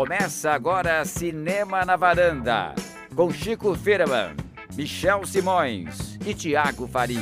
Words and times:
Começa 0.00 0.52
agora 0.52 1.04
Cinema 1.04 1.84
na 1.84 1.94
Varanda, 1.94 2.74
com 3.14 3.30
Chico 3.30 3.74
Firman, 3.74 4.34
Michel 4.74 5.26
Simões 5.26 6.18
e 6.26 6.32
Tiago 6.32 6.88
Faria. 6.88 7.20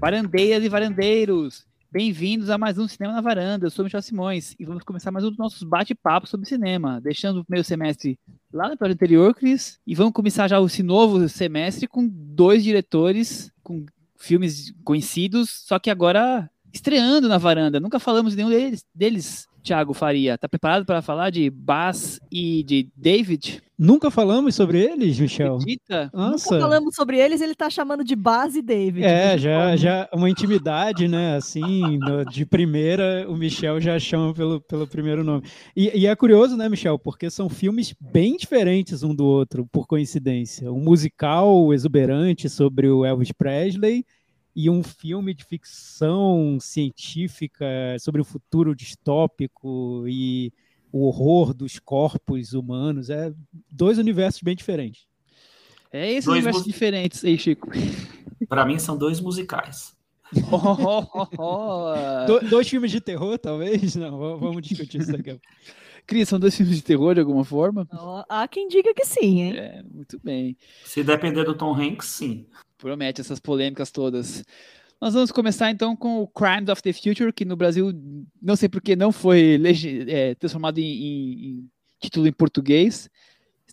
Varandeiras 0.00 0.64
e 0.64 0.68
varandeiros, 0.68 1.64
bem-vindos 1.88 2.50
a 2.50 2.58
mais 2.58 2.78
um 2.78 2.88
Cinema 2.88 3.14
na 3.14 3.20
Varanda. 3.20 3.66
Eu 3.66 3.70
sou 3.70 3.84
Michel 3.84 4.02
Simões 4.02 4.56
e 4.58 4.64
vamos 4.64 4.82
começar 4.82 5.12
mais 5.12 5.24
um 5.24 5.28
dos 5.28 5.38
nossos 5.38 5.62
bate-papos 5.62 6.30
sobre 6.30 6.48
cinema, 6.48 7.00
deixando 7.00 7.38
o 7.38 7.44
primeiro 7.44 7.64
semestre 7.64 8.18
lá 8.52 8.66
no 8.66 8.72
episódio 8.74 8.94
anterior, 8.94 9.36
Cris, 9.36 9.78
e 9.86 9.94
vamos 9.94 10.12
começar 10.12 10.48
já 10.48 10.60
esse 10.60 10.82
novo 10.82 11.28
semestre 11.28 11.86
com 11.86 12.08
dois 12.08 12.64
diretores, 12.64 13.52
com 13.62 13.86
filmes 14.18 14.74
conhecidos, 14.82 15.48
só 15.48 15.78
que 15.78 15.90
agora 15.90 16.50
estreando 16.76 17.28
na 17.28 17.38
varanda. 17.38 17.80
Nunca 17.80 17.98
falamos 17.98 18.32
de 18.32 18.36
nenhum 18.36 18.50
deles, 18.50 18.84
deles 18.94 19.46
Thiago 19.66 19.92
Faria. 19.92 20.38
Tá 20.38 20.48
preparado 20.48 20.86
para 20.86 21.02
falar 21.02 21.30
de 21.30 21.50
Bass 21.50 22.20
e 22.30 22.62
de 22.62 22.88
David? 22.96 23.60
Nunca 23.78 24.10
falamos 24.10 24.54
sobre 24.54 24.80
eles, 24.80 25.18
Michel? 25.18 25.56
Acredita? 25.56 26.08
Nossa. 26.14 26.54
Nunca 26.54 26.66
falamos 26.66 26.94
sobre 26.94 27.18
eles, 27.18 27.42
ele 27.42 27.54
tá 27.54 27.68
chamando 27.68 28.02
de 28.02 28.16
Bass 28.16 28.54
e 28.54 28.62
David. 28.62 29.04
É, 29.04 29.36
já, 29.36 29.76
já 29.76 30.08
uma 30.14 30.30
intimidade, 30.30 31.08
né? 31.08 31.36
Assim, 31.36 31.98
no, 31.98 32.24
de 32.24 32.46
primeira, 32.46 33.26
o 33.28 33.36
Michel 33.36 33.80
já 33.80 33.98
chama 33.98 34.32
pelo, 34.32 34.60
pelo 34.62 34.86
primeiro 34.86 35.22
nome. 35.22 35.42
E, 35.74 35.90
e, 35.94 36.06
é 36.06 36.16
curioso, 36.16 36.56
né, 36.56 36.68
Michel? 36.68 36.98
Porque 36.98 37.28
são 37.28 37.50
filmes 37.50 37.94
bem 38.00 38.36
diferentes 38.36 39.02
um 39.02 39.14
do 39.14 39.26
outro, 39.26 39.66
por 39.70 39.86
coincidência. 39.86 40.72
Um 40.72 40.80
musical 40.80 41.74
exuberante 41.74 42.48
sobre 42.48 42.88
o 42.88 43.04
Elvis 43.04 43.32
Presley 43.32 44.06
e 44.56 44.70
um 44.70 44.82
filme 44.82 45.34
de 45.34 45.44
ficção 45.44 46.56
científica 46.58 47.66
sobre 48.00 48.22
o 48.22 48.24
futuro 48.24 48.74
distópico 48.74 50.06
e 50.08 50.50
o 50.90 51.06
horror 51.06 51.52
dos 51.52 51.78
corpos 51.78 52.54
humanos. 52.54 53.10
É 53.10 53.34
dois 53.70 53.98
universos 53.98 54.40
bem 54.40 54.56
diferentes. 54.56 55.06
É 55.92 56.10
esses 56.10 56.24
dois 56.24 56.38
universos 56.38 56.64
diferentes 56.64 57.22
aí, 57.22 57.36
Chico. 57.36 57.68
Para 58.48 58.64
mim 58.64 58.78
são 58.78 58.96
dois 58.96 59.20
musicais. 59.20 59.94
Oh, 60.50 61.04
oh, 61.12 61.28
oh. 61.38 62.26
Do, 62.26 62.48
dois 62.48 62.66
filmes 62.66 62.90
de 62.90 63.00
terror, 63.00 63.38
talvez? 63.38 63.94
Não, 63.94 64.38
vamos 64.38 64.62
discutir 64.62 65.02
isso 65.02 65.12
daqui 65.12 65.30
a 65.30 65.34
pouco. 65.34 65.46
Cris, 66.06 66.28
são 66.28 66.38
dois 66.38 66.56
filmes 66.56 66.76
de 66.76 66.82
terror 66.82 67.14
de 67.14 67.20
alguma 67.20 67.44
forma? 67.44 67.86
há 68.28 68.46
quem 68.48 68.68
diga 68.68 68.94
que 68.94 69.04
sim, 69.04 69.40
hein? 69.40 69.56
É, 69.56 69.82
muito 69.82 70.18
bem. 70.22 70.56
Se 70.84 71.02
depender 71.02 71.44
do 71.44 71.54
Tom 71.54 71.74
Hanks, 71.74 72.06
sim. 72.06 72.46
Promete 72.78 73.20
essas 73.20 73.40
polêmicas 73.40 73.90
todas. 73.90 74.44
Nós 75.00 75.12
vamos 75.12 75.30
começar 75.30 75.70
então 75.70 75.94
com 75.94 76.22
o 76.22 76.28
Crimes 76.28 76.68
of 76.70 76.82
the 76.82 76.92
Future, 76.92 77.32
que 77.32 77.44
no 77.44 77.56
Brasil, 77.56 77.92
não 78.40 78.56
sei 78.56 78.68
porque 78.68 78.96
não 78.96 79.12
foi 79.12 79.60
é, 80.08 80.34
transformado 80.34 80.78
em, 80.78 80.84
em, 80.84 81.48
em, 81.48 81.70
título 82.00 82.26
em 82.26 82.32
português. 82.32 83.10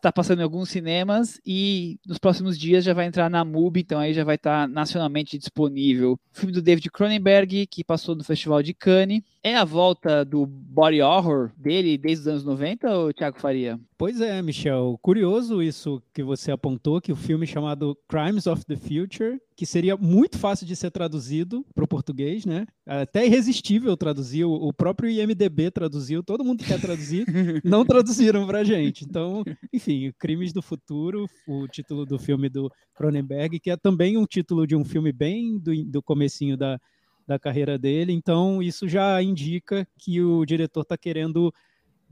Está 0.03 0.11
passando 0.11 0.41
em 0.41 0.43
alguns 0.43 0.67
cinemas 0.67 1.39
e 1.45 1.97
nos 2.05 2.17
próximos 2.17 2.59
dias 2.59 2.83
já 2.83 2.93
vai 2.93 3.05
entrar 3.05 3.29
na 3.29 3.45
MUBI, 3.45 3.79
então 3.79 3.97
aí 3.97 4.13
já 4.13 4.25
vai 4.25 4.35
estar 4.35 4.67
nacionalmente 4.67 5.37
disponível. 5.37 6.19
O 6.29 6.37
filme 6.37 6.51
do 6.51 6.61
David 6.61 6.91
Cronenberg, 6.91 7.65
que 7.67 7.85
passou 7.85 8.13
no 8.13 8.21
Festival 8.21 8.61
de 8.61 8.73
Cannes. 8.73 9.21
É 9.41 9.55
a 9.55 9.63
volta 9.63 10.25
do 10.25 10.45
body 10.45 11.01
horror 11.01 11.51
dele 11.55 11.97
desde 11.97 12.23
os 12.23 12.27
anos 12.27 12.43
90, 12.43 12.97
ou 12.97 13.13
Thiago 13.13 13.39
Faria? 13.39 13.79
Pois 13.97 14.19
é, 14.19 14.41
Michel. 14.41 14.99
Curioso 15.01 15.61
isso 15.61 16.03
que 16.13 16.21
você 16.21 16.51
apontou, 16.51 16.99
que 16.99 17.13
o 17.13 17.15
filme 17.15 17.47
chamado 17.47 17.97
Crimes 18.09 18.45
of 18.45 18.65
the 18.65 18.75
Future, 18.75 19.39
que 19.55 19.65
seria 19.65 19.95
muito 19.95 20.37
fácil 20.37 20.65
de 20.65 20.75
ser 20.75 20.91
traduzido 20.91 21.65
para 21.73 21.83
o 21.83 21.87
português, 21.87 22.45
né? 22.45 22.65
Até 22.85 23.25
irresistível 23.25 23.95
traduzir, 23.95 24.45
o 24.45 24.71
próprio 24.73 25.09
IMDB 25.09 25.71
traduziu, 25.71 26.23
todo 26.23 26.43
mundo 26.43 26.63
quer 26.63 26.79
traduzir, 26.79 27.25
não 27.63 27.85
traduziram 27.85 28.45
para 28.45 28.63
gente. 28.63 29.05
Então, 29.05 29.43
enfim, 29.71 30.11
Crimes 30.17 30.51
do 30.51 30.61
Futuro, 30.61 31.27
o 31.47 31.67
título 31.67 32.05
do 32.05 32.17
filme 32.17 32.49
do 32.49 32.71
Cronenberg, 32.93 33.59
que 33.59 33.69
é 33.69 33.77
também 33.77 34.17
um 34.17 34.25
título 34.25 34.65
de 34.65 34.75
um 34.75 34.83
filme 34.83 35.11
bem 35.11 35.57
do, 35.57 35.71
do 35.85 36.01
comecinho 36.01 36.57
da 36.57 36.79
da 37.27 37.39
carreira 37.39 37.77
dele. 37.77 38.13
Então, 38.13 38.61
isso 38.61 38.87
já 38.87 39.21
indica 39.21 39.87
que 39.97 40.21
o 40.21 40.45
diretor 40.45 40.81
está 40.81 40.97
querendo 40.97 41.53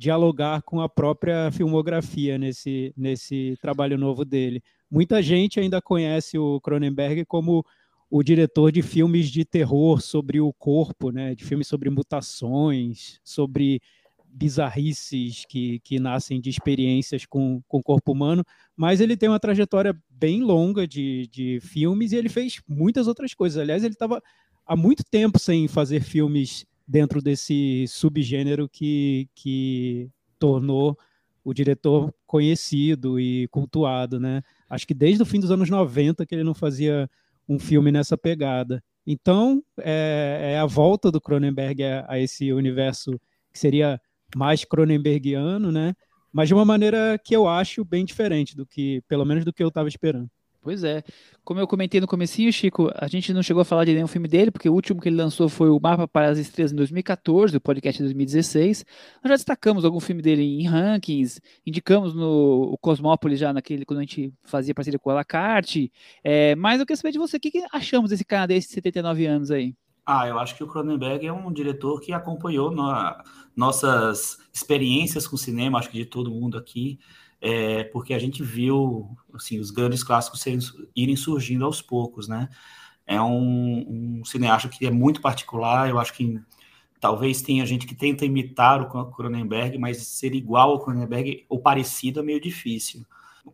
dialogar 0.01 0.63
com 0.63 0.81
a 0.81 0.89
própria 0.89 1.51
filmografia 1.51 2.35
nesse, 2.35 2.91
nesse 2.97 3.55
trabalho 3.61 3.99
novo 3.99 4.25
dele. 4.25 4.63
Muita 4.89 5.21
gente 5.21 5.59
ainda 5.59 5.79
conhece 5.79 6.39
o 6.39 6.59
Cronenberg 6.59 7.23
como 7.25 7.63
o 8.09 8.23
diretor 8.23 8.71
de 8.71 8.81
filmes 8.81 9.29
de 9.29 9.45
terror 9.45 10.01
sobre 10.01 10.41
o 10.41 10.51
corpo, 10.53 11.11
né? 11.11 11.35
de 11.35 11.45
filmes 11.45 11.67
sobre 11.67 11.87
mutações, 11.91 13.19
sobre 13.23 13.79
bizarrices 14.25 15.45
que, 15.47 15.79
que 15.81 15.99
nascem 15.99 16.41
de 16.41 16.49
experiências 16.49 17.27
com, 17.27 17.61
com 17.67 17.77
o 17.77 17.83
corpo 17.83 18.11
humano, 18.11 18.43
mas 18.75 19.01
ele 19.01 19.15
tem 19.15 19.29
uma 19.29 19.39
trajetória 19.39 19.95
bem 20.09 20.41
longa 20.41 20.87
de, 20.87 21.27
de 21.27 21.59
filmes 21.59 22.11
e 22.11 22.15
ele 22.15 22.29
fez 22.29 22.59
muitas 22.67 23.07
outras 23.07 23.35
coisas. 23.35 23.61
Aliás, 23.61 23.83
ele 23.83 23.93
estava 23.93 24.19
há 24.65 24.75
muito 24.75 25.03
tempo 25.03 25.37
sem 25.37 25.67
fazer 25.67 26.01
filmes 26.01 26.65
dentro 26.91 27.21
desse 27.21 27.85
subgênero 27.87 28.67
que, 28.67 29.29
que 29.33 30.09
tornou 30.37 30.97
o 31.41 31.53
diretor 31.53 32.13
conhecido 32.27 33.17
e 33.17 33.47
cultuado, 33.47 34.19
né? 34.19 34.43
Acho 34.69 34.85
que 34.85 34.93
desde 34.93 35.23
o 35.23 35.25
fim 35.25 35.39
dos 35.39 35.51
anos 35.51 35.69
90 35.69 36.25
que 36.25 36.35
ele 36.35 36.43
não 36.43 36.53
fazia 36.53 37.09
um 37.47 37.57
filme 37.57 37.93
nessa 37.93 38.17
pegada. 38.17 38.83
Então, 39.07 39.63
é, 39.79 40.53
é 40.53 40.59
a 40.59 40.65
volta 40.65 41.09
do 41.09 41.21
Cronenberg 41.21 41.81
a, 41.81 42.05
a, 42.09 42.19
esse 42.19 42.51
universo 42.51 43.19
que 43.53 43.57
seria 43.57 43.99
mais 44.35 44.65
Cronenbergiano, 44.65 45.71
né? 45.71 45.95
Mas 46.31 46.49
de 46.49 46.53
uma 46.53 46.65
maneira 46.65 47.17
que 47.23 47.33
eu 47.33 47.47
acho 47.47 47.85
bem 47.85 48.03
diferente 48.03 48.55
do 48.55 48.65
que, 48.65 49.01
pelo 49.07 49.25
menos 49.25 49.45
do 49.45 49.53
que 49.53 49.63
eu 49.63 49.69
estava 49.69 49.87
esperando. 49.87 50.29
Pois 50.61 50.83
é. 50.83 51.03
Como 51.43 51.59
eu 51.59 51.67
comentei 51.67 51.99
no 51.99 52.05
comecinho, 52.05 52.53
Chico, 52.53 52.91
a 52.95 53.07
gente 53.07 53.33
não 53.33 53.41
chegou 53.41 53.61
a 53.61 53.65
falar 53.65 53.83
de 53.83 53.93
nenhum 53.95 54.05
filme 54.05 54.27
dele, 54.27 54.51
porque 54.51 54.69
o 54.69 54.73
último 54.73 55.01
que 55.01 55.09
ele 55.09 55.15
lançou 55.15 55.49
foi 55.49 55.69
o 55.71 55.79
Mapa 55.79 56.07
para 56.07 56.29
as 56.29 56.37
Estrelas 56.37 56.71
em 56.71 56.75
2014, 56.75 57.57
o 57.57 57.61
podcast 57.61 57.97
de 57.97 58.03
2016. 58.03 58.85
Nós 59.23 59.29
já 59.31 59.35
destacamos 59.37 59.83
algum 59.83 59.99
filme 59.99 60.21
dele 60.21 60.43
em 60.43 60.67
rankings, 60.67 61.41
indicamos 61.65 62.13
no 62.13 62.77
Cosmópolis 62.79 63.39
já 63.39 63.51
naquele 63.51 63.85
quando 63.85 63.99
a 63.99 64.01
gente 64.03 64.31
fazia 64.43 64.75
parceria 64.75 64.99
com 64.99 65.09
a 65.09 65.15
Lacarte. 65.15 65.91
É, 66.23 66.53
mas 66.55 66.79
eu 66.79 66.85
quero 66.85 66.97
saber 66.97 67.11
de 67.11 67.17
você, 67.17 67.37
o 67.37 67.39
que, 67.39 67.49
que 67.49 67.65
achamos 67.73 68.11
desse 68.11 68.23
canadense 68.23 68.67
de 68.67 68.73
79 68.75 69.25
anos 69.25 69.49
aí? 69.49 69.75
Ah, 70.05 70.27
eu 70.27 70.37
acho 70.37 70.55
que 70.55 70.63
o 70.63 70.67
Cronenberg 70.67 71.25
é 71.25 71.33
um 71.33 71.51
diretor 71.51 71.99
que 72.01 72.13
acompanhou 72.13 72.69
no, 72.69 72.91
nossas 73.55 74.37
experiências 74.53 75.25
com 75.25 75.37
cinema, 75.37 75.79
acho 75.79 75.89
que 75.89 75.97
de 75.97 76.05
todo 76.05 76.29
mundo 76.29 76.55
aqui 76.55 76.99
é, 77.41 77.83
porque 77.85 78.13
a 78.13 78.19
gente 78.19 78.43
viu 78.43 79.17
assim, 79.33 79.59
os 79.59 79.71
grandes 79.71 80.03
clássicos 80.03 80.45
irem 80.95 81.15
surgindo 81.15 81.65
aos 81.65 81.81
poucos, 81.81 82.27
né? 82.27 82.47
É 83.05 83.19
um, 83.19 84.19
um, 84.19 84.25
cineasta 84.25 84.69
que 84.69 84.85
é 84.85 84.91
muito 84.91 85.19
particular, 85.21 85.89
eu 85.89 85.99
acho 85.99 86.13
que 86.13 86.39
talvez 86.99 87.41
tenha 87.41 87.65
gente 87.65 87.87
que 87.87 87.95
tenta 87.95 88.23
imitar 88.23 88.79
o 88.81 89.11
Cronenberg, 89.11 89.77
mas 89.79 89.97
ser 90.05 90.35
igual 90.35 90.69
ao 90.69 90.79
Cronenberg 90.79 91.45
ou 91.49 91.59
parecido 91.59 92.19
é 92.19 92.23
meio 92.23 92.39
difícil, 92.39 93.03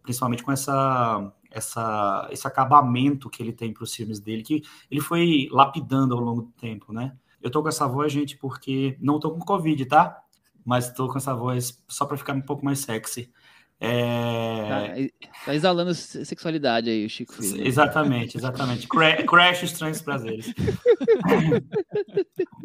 principalmente 0.03 0.43
com 0.43 0.51
essa, 0.51 1.33
essa, 1.49 2.27
esse 2.29 2.45
acabamento 2.45 3.29
que 3.29 3.41
ele 3.41 3.53
tem 3.53 3.73
para 3.73 3.85
os 3.85 3.95
filmes 3.95 4.19
dele, 4.19 4.43
que 4.43 4.63
ele 4.91 4.99
foi 4.99 5.47
lapidando 5.49 6.13
ao 6.13 6.19
longo 6.21 6.41
do 6.41 6.51
tempo, 6.51 6.91
né? 6.91 7.15
Eu 7.41 7.49
tô 7.49 7.61
com 7.61 7.69
essa 7.69 7.87
voz, 7.87 8.11
gente, 8.11 8.35
porque 8.37 8.97
não 8.99 9.17
tô 9.19 9.31
com 9.31 9.39
Covid, 9.39 9.85
tá? 9.85 10.21
Mas 10.65 10.91
tô 10.91 11.07
com 11.07 11.17
essa 11.17 11.33
voz 11.33 11.81
só 11.87 12.05
para 12.05 12.17
ficar 12.17 12.33
um 12.33 12.41
pouco 12.41 12.65
mais 12.65 12.79
sexy. 12.79 13.31
É... 13.79 15.09
Tá, 15.11 15.19
tá, 15.45 15.55
exalando 15.55 15.93
sexualidade 15.93 16.89
aí, 16.89 17.05
o 17.05 17.09
Chico 17.09 17.33
Filho. 17.33 17.65
Exatamente, 17.65 18.37
exatamente. 18.37 18.87
Crash 18.89 19.63
Estranhos 19.63 20.01
Prazeres. 20.01 20.51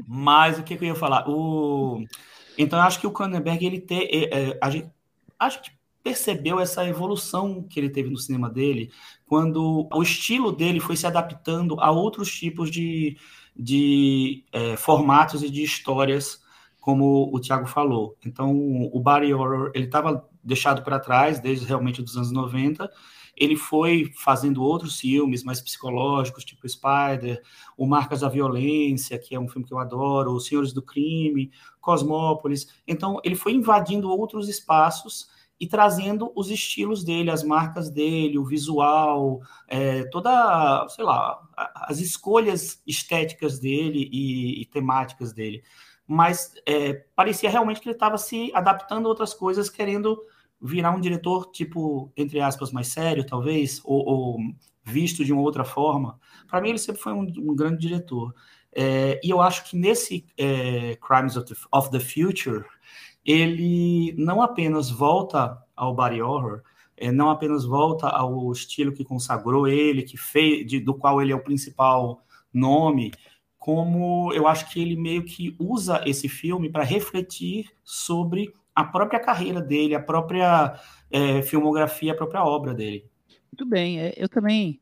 Mas 0.08 0.58
o 0.58 0.62
que, 0.62 0.76
que, 0.76 0.84
eu 0.84 0.88
ia 0.88 0.94
falar? 0.94 1.28
O... 1.28 2.02
Então, 2.56 2.78
eu 2.78 2.84
acho 2.84 2.98
que 2.98 3.06
o 3.06 3.12
Cronenberg, 3.12 3.64
ele 3.64 3.80
tem. 3.80 4.08
É, 4.10 4.58
a, 4.60 4.70
gente, 4.70 4.90
a 5.38 5.48
gente 5.50 5.78
percebeu 6.02 6.58
essa 6.58 6.86
evolução 6.86 7.62
que 7.62 7.78
ele 7.78 7.90
teve 7.90 8.10
no 8.10 8.16
cinema 8.16 8.48
dele, 8.48 8.90
quando 9.26 9.88
o 9.92 10.02
estilo 10.02 10.50
dele 10.50 10.80
foi 10.80 10.96
se 10.96 11.06
adaptando 11.06 11.78
a 11.78 11.90
outros 11.90 12.32
tipos 12.32 12.70
de, 12.70 13.16
de 13.54 14.44
é, 14.50 14.76
formatos 14.76 15.42
e 15.42 15.50
de 15.50 15.62
histórias, 15.62 16.42
como 16.80 17.30
o 17.32 17.38
Thiago 17.38 17.66
falou. 17.66 18.16
Então, 18.26 18.50
o 18.92 18.98
body 18.98 19.32
horror, 19.32 19.70
ele 19.74 19.84
estava 19.84 20.28
deixado 20.42 20.82
para 20.82 20.98
trás 20.98 21.40
desde 21.40 21.66
realmente 21.66 22.02
dos 22.02 22.16
anos 22.16 22.32
90. 22.32 22.90
Ele 23.36 23.56
foi 23.56 24.12
fazendo 24.14 24.62
outros 24.62 25.00
filmes 25.00 25.42
mais 25.42 25.60
psicológicos, 25.60 26.44
tipo 26.44 26.68
Spider, 26.68 27.42
o 27.76 27.86
Marcas 27.86 28.20
da 28.20 28.28
Violência, 28.28 29.18
que 29.18 29.34
é 29.34 29.40
um 29.40 29.48
filme 29.48 29.66
que 29.66 29.72
eu 29.72 29.78
adoro, 29.78 30.32
Os 30.32 30.46
Senhores 30.46 30.72
do 30.72 30.82
Crime, 30.82 31.50
Cosmópolis. 31.80 32.68
Então, 32.86 33.20
ele 33.24 33.34
foi 33.34 33.52
invadindo 33.52 34.10
outros 34.10 34.48
espaços 34.48 35.28
e 35.62 35.66
trazendo 35.66 36.32
os 36.34 36.50
estilos 36.50 37.04
dele, 37.04 37.30
as 37.30 37.44
marcas 37.44 37.88
dele, 37.88 38.36
o 38.36 38.44
visual, 38.44 39.40
é, 39.68 40.02
toda, 40.04 40.86
sei 40.88 41.04
lá, 41.04 41.40
as 41.56 42.00
escolhas 42.00 42.82
estéticas 42.84 43.60
dele 43.60 44.10
e, 44.12 44.60
e 44.60 44.66
temáticas 44.66 45.32
dele. 45.32 45.62
Mas 46.04 46.52
é, 46.66 47.04
parecia 47.14 47.48
realmente 47.48 47.80
que 47.80 47.88
ele 47.88 47.94
estava 47.94 48.18
se 48.18 48.50
adaptando 48.52 49.06
a 49.06 49.08
outras 49.08 49.32
coisas, 49.32 49.70
querendo 49.70 50.20
virar 50.62 50.92
um 50.92 51.00
diretor, 51.00 51.50
tipo, 51.50 52.12
entre 52.16 52.40
aspas, 52.40 52.70
mais 52.70 52.88
sério, 52.88 53.26
talvez, 53.26 53.80
ou, 53.84 54.06
ou 54.06 54.38
visto 54.84 55.24
de 55.24 55.32
uma 55.32 55.42
outra 55.42 55.64
forma. 55.64 56.18
Para 56.48 56.60
mim, 56.60 56.70
ele 56.70 56.78
sempre 56.78 57.02
foi 57.02 57.12
um, 57.12 57.22
um 57.38 57.54
grande 57.56 57.78
diretor. 57.78 58.34
É, 58.74 59.20
e 59.22 59.30
eu 59.30 59.40
acho 59.40 59.68
que 59.68 59.76
nesse 59.76 60.24
é, 60.38 60.96
Crimes 60.96 61.36
of 61.36 61.46
the, 61.46 61.60
of 61.72 61.90
the 61.90 62.00
Future, 62.00 62.64
ele 63.24 64.14
não 64.16 64.40
apenas 64.40 64.90
volta 64.90 65.58
ao 65.76 65.94
body 65.94 66.22
horror, 66.22 66.62
é, 66.96 67.10
não 67.10 67.30
apenas 67.30 67.64
volta 67.64 68.08
ao 68.08 68.50
estilo 68.52 68.92
que 68.92 69.04
consagrou 69.04 69.66
ele, 69.66 70.02
que 70.02 70.16
fez, 70.16 70.66
de, 70.66 70.80
do 70.80 70.94
qual 70.94 71.20
ele 71.20 71.32
é 71.32 71.36
o 71.36 71.42
principal 71.42 72.22
nome, 72.52 73.12
como 73.58 74.32
eu 74.32 74.46
acho 74.46 74.68
que 74.70 74.80
ele 74.80 74.96
meio 74.96 75.24
que 75.24 75.54
usa 75.58 76.02
esse 76.06 76.28
filme 76.28 76.68
para 76.68 76.82
refletir 76.82 77.70
sobre 77.84 78.52
a 78.74 78.84
própria 78.84 79.20
carreira 79.20 79.60
dele, 79.60 79.94
a 79.94 80.00
própria 80.00 80.74
é, 81.10 81.42
filmografia, 81.42 82.12
a 82.12 82.16
própria 82.16 82.44
obra 82.44 82.74
dele. 82.74 83.04
Muito 83.52 83.66
bem, 83.66 84.00
é, 84.00 84.14
eu 84.16 84.28
também 84.28 84.80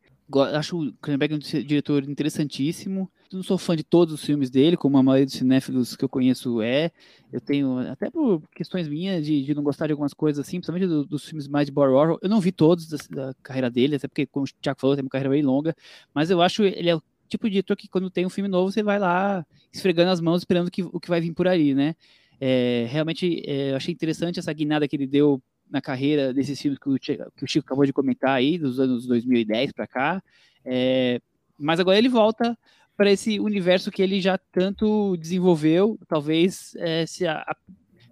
acho 0.57 0.79
o 0.79 0.93
Cronenberg 0.95 1.35
um 1.35 1.39
diretor 1.39 2.05
interessantíssimo. 2.05 3.11
Não 3.33 3.43
sou 3.43 3.59
fã 3.59 3.77
de 3.77 3.83
todos 3.83 4.15
os 4.15 4.25
filmes 4.25 4.51
dele, 4.51 4.77
como 4.77 4.99
a 4.99 5.03
maioria 5.03 5.27
dos 5.27 5.35
cinéfilos 5.35 5.97
que 5.97 6.05
eu 6.05 6.09
conheço 6.09 6.61
é. 6.63 6.91
Eu 7.33 7.41
tenho, 7.41 7.79
até 7.79 8.11
por 8.11 8.43
questões 8.55 8.89
minhas 8.89 9.25
de, 9.25 9.45
de 9.45 9.55
não 9.55 9.63
gostar 9.63 9.87
de 9.87 9.93
algumas 9.93 10.13
coisas 10.13 10.45
assim, 10.45 10.59
principalmente 10.59 10.89
do, 10.89 11.05
dos 11.05 11.25
filmes 11.25 11.49
mais 11.49 11.67
de 11.67 11.73
body 11.73 11.93
horror. 11.93 12.19
Eu 12.23 12.29
não 12.29 12.41
vi 12.41 12.53
todos 12.53 12.89
da, 12.89 12.97
da, 13.11 13.35
carreira 13.43 13.71
dele, 13.71 13.97
até 13.97 14.09
porque, 14.09 14.27
como 14.27 14.45
o 14.45 14.49
Thiago 14.61 14.81
falou, 14.81 14.97
tem 14.97 15.05
uma 15.05 15.11
carreira 15.11 15.31
bem 15.31 15.43
longa. 15.43 15.75
Mas 16.15 16.31
eu 16.31 16.43
acho 16.43 16.63
ele 16.65 16.91
é 16.91 16.97
o 16.97 17.03
tipo 17.29 17.47
de 17.47 17.53
diretor 17.53 17.77
que 17.77 17.89
quando 17.89 18.11
tem 18.11 18.27
um 18.27 18.31
filme 18.31 18.49
novo, 18.49 18.71
você 18.71 18.83
vai 18.83 18.99
lá 18.99 19.47
esfregando 19.73 20.11
as 20.11 20.21
mãos, 20.21 20.43
esperando 20.43 20.71
que, 20.71 20.83
o 20.83 20.99
que 20.99 21.09
vai 21.09 21.21
vir 21.21 21.33
por 21.33 21.47
aí, 21.47 21.75
né? 21.75 21.95
É, 22.41 22.87
realmente, 22.89 23.43
é, 23.47 23.73
eu 23.73 23.77
achei 23.77 23.93
interessante 23.93 24.39
essa 24.39 24.53
guinada 24.53 24.89
que 24.89 24.97
ele 24.97 25.07
deu 25.07 25.43
na 25.71 25.81
carreira 25.81 26.33
desses 26.33 26.61
filmes 26.61 26.79
que 26.79 26.89
o, 26.89 26.99
que 26.99 27.45
o 27.45 27.47
Chico 27.47 27.67
acabou 27.67 27.85
de 27.85 27.93
comentar 27.93 28.31
aí, 28.31 28.59
dos 28.59 28.81
anos 28.81 29.07
2010 29.07 29.73
para 29.73 29.87
cá. 29.87 30.23
É, 30.65 31.21
mas 31.59 31.79
agora 31.79 31.99
ele 31.99 32.09
volta 32.09 32.59
para 32.97 33.11
esse 33.11 33.39
universo 33.39 33.91
que 33.91 34.03
ele 34.03 34.21
já 34.21 34.37
tanto 34.37 35.17
desenvolveu, 35.17 35.99
talvez 36.09 36.75
é, 36.77 37.07
se 37.07 37.27
a, 37.27 37.39
a, 37.39 37.57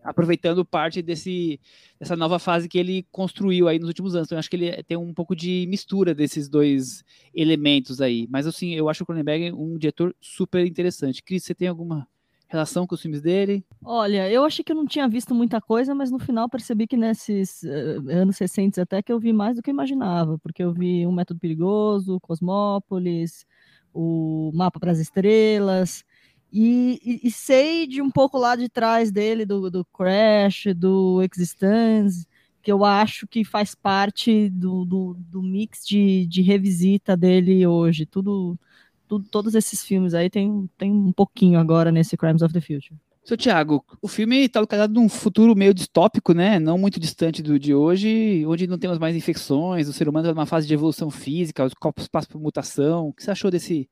aproveitando 0.03 0.65
parte 0.65 1.03
desse, 1.03 1.61
dessa 1.99 2.17
nova 2.17 2.39
fase 2.39 2.69
que 2.69 2.79
ele 2.79 3.07
construiu 3.11 3.69
aí 3.69 3.79
nos 3.79 3.89
últimos 3.89 4.15
anos. 4.15 4.29
Então, 4.29 4.37
eu 4.37 4.41
acho 4.41 4.49
que 4.49 4.57
ele 4.57 4.83
tem 4.85 4.97
um 4.97 5.13
pouco 5.13 5.35
de 5.35 5.67
mistura 5.69 6.15
desses 6.15 6.49
dois 6.49 7.05
elementos 7.35 8.01
aí. 8.01 8.27
Mas, 8.31 8.47
assim, 8.47 8.75
eu 8.75 8.89
acho 8.89 9.03
o 9.03 9.07
Cronenberg 9.07 9.53
um 9.53 9.77
diretor 9.77 10.15
super 10.21 10.65
interessante. 10.67 11.23
Cris, 11.23 11.45
você 11.45 11.55
tem 11.55 11.69
alguma 11.69 12.07
relação 12.49 12.87
com 12.87 12.95
os 12.95 13.03
filmes 13.03 13.21
dele? 13.21 13.65
Olha, 13.85 14.31
eu 14.31 14.45
achei 14.45 14.65
que 14.65 14.73
eu 14.73 14.77
não 14.77 14.87
tinha 14.87 15.06
visto 15.09 15.35
muita 15.35 15.61
coisa, 15.61 15.95
mas 15.95 16.11
no 16.11 16.19
final 16.19 16.49
percebi 16.49 16.87
que 16.87 16.97
nesses 16.97 17.62
uh, 17.62 18.11
anos 18.11 18.39
recentes 18.39 18.79
até 18.79 19.03
que 19.03 19.12
eu 19.12 19.21
vi 19.21 19.33
mais 19.33 19.56
do 19.56 19.62
que 19.62 19.71
eu 19.71 19.75
imaginava, 19.75 20.39
porque 20.39 20.62
eu 20.62 20.73
vi 20.73 21.06
Um 21.06 21.12
Método 21.12 21.39
Perigoso, 21.39 22.19
Cosmópolis, 22.21 23.47
o 23.93 24.50
Mapa 24.55 24.81
para 24.81 24.93
as 24.93 24.99
Estrelas, 24.99 26.05
e, 26.50 26.99
e, 27.05 27.29
e, 27.29 27.31
sei 27.31 27.87
de 27.87 28.00
um 28.00 28.11
pouco 28.11 28.39
lá 28.39 28.56
de 28.56 28.71
trás 28.71 29.11
dele, 29.12 29.44
do, 29.44 29.71
do 29.71 29.85
Crash, 29.85 30.69
do 30.75 31.21
Existence, 31.23 32.27
que 32.62 32.73
eu 32.73 32.85
acho 32.85 33.27
que 33.27 33.44
faz 33.44 33.75
parte 33.75 34.49
do, 34.49 34.85
do, 34.87 35.17
do 35.19 35.43
mix 35.43 35.87
de, 35.87 36.27
de 36.27 36.41
revisita 36.41 37.15
dele 37.15 37.67
hoje. 37.67 38.06
Tudo 38.06 38.59
tudo, 39.08 39.28
todos 39.28 39.55
esses 39.55 39.82
filmes 39.82 40.14
aí 40.14 40.28
tem, 40.28 40.69
tem 40.76 40.93
um 40.93 41.12
pouquinho 41.12 41.58
agora 41.58 41.90
nesse 41.90 42.16
Crimes 42.16 42.43
of 42.43 42.52
the 42.52 42.60
Future. 42.60 42.94
Seu 43.25 43.37
Thiago, 43.37 43.84
o 44.00 44.08
filme 44.08 44.46
está 44.46 44.58
localizado 44.58 44.94
num 44.94 45.08
futuro 45.08 45.55
meio 45.55 45.75
distópico, 45.75 46.32
né? 46.32 46.58
Não 46.58 46.78
muito 46.78 46.99
distante 46.99 47.43
do 47.43 47.58
de 47.58 47.75
hoje, 47.75 48.43
onde 48.46 48.66
não 48.66 48.78
temos 48.78 48.99
mais 48.99 49.14
infecções, 49.14 49.87
o 49.87 49.93
ser 49.93 50.08
humano 50.08 50.26
está 50.26 50.34
numa 50.34 50.46
fase 50.46 50.66
de 50.66 50.72
evolução 50.72 51.10
física, 51.10 51.64
os 51.64 51.75
corpos 51.75 52.08
passam 52.08 52.31
por 52.31 52.40
mutação. 52.40 53.08
O 53.08 53.12
que 53.12 53.22
você 53.22 53.31
achou 53.31 53.50
desse. 53.50 53.88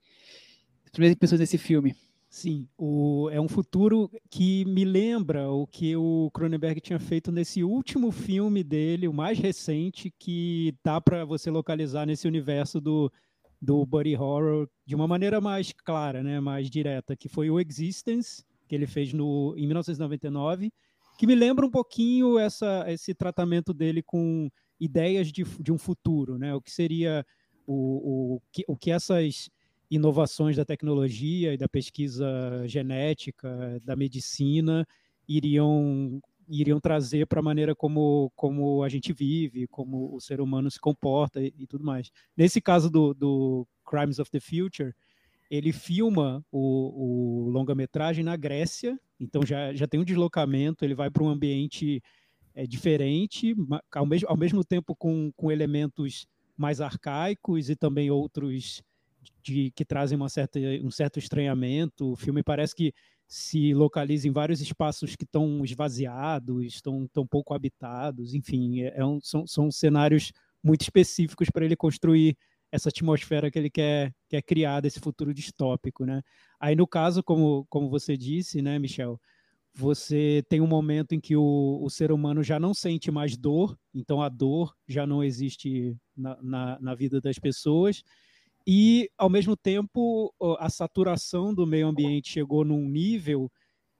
As 0.87 0.91
primeiras 0.91 1.15
impressões 1.15 1.39
desse 1.39 1.59
filme? 1.59 1.95
Sim, 2.31 2.67
o, 2.77 3.29
é 3.31 3.41
um 3.41 3.49
futuro 3.49 4.11
que 4.31 4.65
me 4.65 4.85
lembra 4.85 5.51
o 5.51 5.67
que 5.67 5.95
o 5.97 6.31
Cronenberg 6.33 6.81
tinha 6.81 6.99
feito 6.99 7.31
nesse 7.31 7.63
último 7.63 8.11
filme 8.11 8.65
dele, 8.65 9.09
o 9.09 9.13
mais 9.13 9.39
recente, 9.39 10.13
que 10.19 10.75
dá 10.85 11.01
para 11.01 11.25
você 11.25 11.51
localizar 11.51 12.07
nesse 12.07 12.27
universo 12.27 12.81
do 12.81 13.11
do 13.61 13.85
body 13.87 14.17
horror 14.17 14.69
de 14.85 14.95
uma 14.95 15.07
maneira 15.07 15.41
mais 15.41 15.73
clara, 15.73 16.23
né, 16.23 16.41
mais 16.41 16.71
direta, 16.71 17.17
que 17.17 17.29
foi 17.29 17.51
o 17.51 17.59
Existence, 17.59 18.45
que 18.69 18.75
ele 18.75 18.87
fez 18.87 19.13
no, 19.13 19.55
em 19.57 19.67
1999, 19.67 20.73
que 21.19 21.27
me 21.27 21.35
lembra 21.35 21.65
um 21.65 21.71
pouquinho 21.71 22.39
essa, 22.39 22.85
esse 22.89 23.15
tratamento 23.15 23.73
dele 23.73 24.03
com 24.03 24.51
ideias 24.79 25.33
de, 25.33 25.45
de 25.45 25.73
um 25.73 25.79
futuro, 25.79 26.39
né, 26.39 26.55
o 26.55 26.61
que 26.61 26.71
seria 26.71 27.25
o, 27.67 28.37
o, 28.37 28.43
que, 28.53 28.65
o 28.69 28.77
que 28.77 28.91
essas 28.91 29.49
inovações 29.91 30.57
da 30.57 30.65
tecnologia 30.65 31.55
e 31.55 31.57
da 31.57 31.69
pesquisa 31.69 32.29
genética, 32.67 33.81
da 33.85 33.97
medicina, 33.97 34.87
iriam 35.29 36.21
iriam 36.49 36.81
trazer 36.81 37.27
para 37.27 37.41
a 37.41 37.43
maneira 37.43 37.75
como, 37.75 38.31
como 38.35 38.83
a 38.83 38.89
gente 38.89 39.13
vive, 39.13 39.67
como 39.67 40.15
o 40.15 40.21
ser 40.21 40.41
humano 40.41 40.71
se 40.71 40.81
comporta 40.81 41.41
e, 41.41 41.53
e 41.59 41.67
tudo 41.67 41.85
mais. 41.85 42.11
Nesse 42.37 42.61
caso 42.61 42.91
do, 42.91 43.13
do, 43.15 43.67
Crimes 43.89 44.19
of 44.19 44.31
the 44.31 44.41
Future, 44.41 44.93
ele 45.51 45.73
filma 45.73 46.45
o, 46.51 47.47
o 47.47 47.51
longa-metragem 47.51 48.25
na 48.25 48.37
Grécia, 48.37 48.99
então 49.19 49.45
já, 49.45 49.73
já 49.75 49.87
tem 49.87 50.01
um 50.01 50.05
deslocamento, 50.05 50.85
ele 50.85 50.95
vai 50.95 51.09
para 51.09 51.23
um 51.23 51.29
ambiente 51.29 52.03
é, 52.55 52.67
diferente, 52.67 53.55
ao 53.95 54.07
mesmo, 54.07 54.29
ao 54.29 54.37
mesmo 54.37 54.65
tempo 54.65 54.95
com, 54.97 55.31
com 55.37 55.53
elementos 55.53 56.27
mais 56.57 56.81
arcaicos 56.81 57.69
e 57.69 57.77
também 57.77 58.11
outros 58.11 58.83
de, 59.43 59.71
que 59.73 59.85
trazem 59.85 60.17
uma 60.17 60.29
certa, 60.29 60.59
um 60.83 60.91
certo 60.91 61.19
estranhamento. 61.19 62.13
O 62.13 62.17
filme 62.17 62.43
parece 62.43 62.75
que 62.75 62.93
se 63.29 63.75
localiza 63.75 64.29
em 64.29 64.33
vários 64.33 64.61
espaços 64.61 65.17
que 65.17 65.25
estão 65.25 65.65
esvaziados, 65.65 66.65
estão 66.65 67.09
tão 67.13 67.27
pouco 67.27 67.55
habitados, 67.55 68.35
enfim, 68.35 68.83
é, 68.83 68.99
é 68.99 69.05
um, 69.05 69.21
são, 69.21 69.47
são 69.47 69.71
cenários 69.71 70.33
muito 70.63 70.83
específicos 70.83 71.51
para 71.51 71.65
ele 71.65 71.77
construir 71.77 72.37
essa 72.71 72.89
atmosfera 72.89 73.51
que 73.51 73.59
ele 73.59 73.71
quer, 73.71 74.13
quer 74.29 74.43
criar 74.43 74.81
desse 74.81 75.01
futuro 75.01 75.33
distópico, 75.33 76.05
né? 76.05 76.23
Aí 76.59 76.75
no 76.75 76.87
caso, 76.87 77.23
como, 77.23 77.67
como 77.69 77.89
você 77.89 78.17
disse, 78.17 78.61
né, 78.61 78.79
Michel, 78.79 79.21
você 79.75 80.43
tem 80.49 80.61
um 80.61 80.67
momento 80.67 81.15
em 81.15 81.21
que 81.21 81.37
o, 81.37 81.81
o 81.83 81.91
ser 81.91 82.11
humano 82.11 82.43
já 82.43 82.59
não 82.59 82.73
sente 82.73 83.11
mais 83.11 83.37
dor, 83.37 83.79
então 83.95 84.23
a 84.23 84.29
dor 84.29 84.75
já 84.89 85.07
não 85.07 85.23
existe 85.23 85.97
na, 86.17 86.39
na, 86.43 86.81
na 86.81 86.95
vida 86.95 87.21
das 87.21 87.39
pessoas, 87.39 88.03
e, 88.67 89.09
ao 89.17 89.31
mesmo 89.31 89.57
tempo, 89.57 90.35
a 90.59 90.69
saturação 90.69 91.55
do 91.55 91.67
meio 91.67 91.87
ambiente 91.87 92.33
chegou 92.33 92.65
num 92.65 92.89
nível 92.89 93.51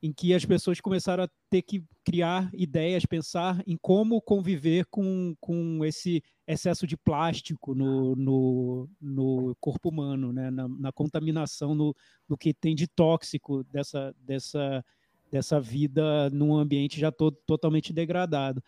em 0.03 0.13
que 0.13 0.35
as 0.35 0.45
pessoas 0.45 0.81
começaram 0.81 1.25
a 1.25 1.29
ter 1.49 1.63
que 1.63 1.83
criar 2.05 2.51
ideias, 2.53 3.07
pensar 3.07 3.63
em 3.67 3.77
como 3.77 4.21
conviver 4.21 4.87
com, 4.87 5.35
com 5.41 5.85
esse 5.85 6.23
excesso 6.47 6.87
de 6.87 6.97
plástico 6.97 7.75
no, 7.75 8.15
no, 8.17 8.89
no 9.01 9.57
corpo 9.61 9.89
humano, 9.89 10.33
né? 10.33 10.51
na, 10.51 10.69
na 10.69 10.93
contaminação, 10.93 11.75
no, 11.75 11.95
no 12.29 12.37
que 12.37 12.53
tem 12.53 12.75
de 12.75 12.87
tóxico 12.87 13.65
dessa, 13.65 14.15
dessa, 14.19 14.85
dessa 15.31 15.61
vida 15.61 16.29
num 16.31 16.55
ambiente 16.57 17.01
já 17.01 17.11
todo, 17.11 17.37
totalmente 17.47 17.93
degradado. 17.93 18.63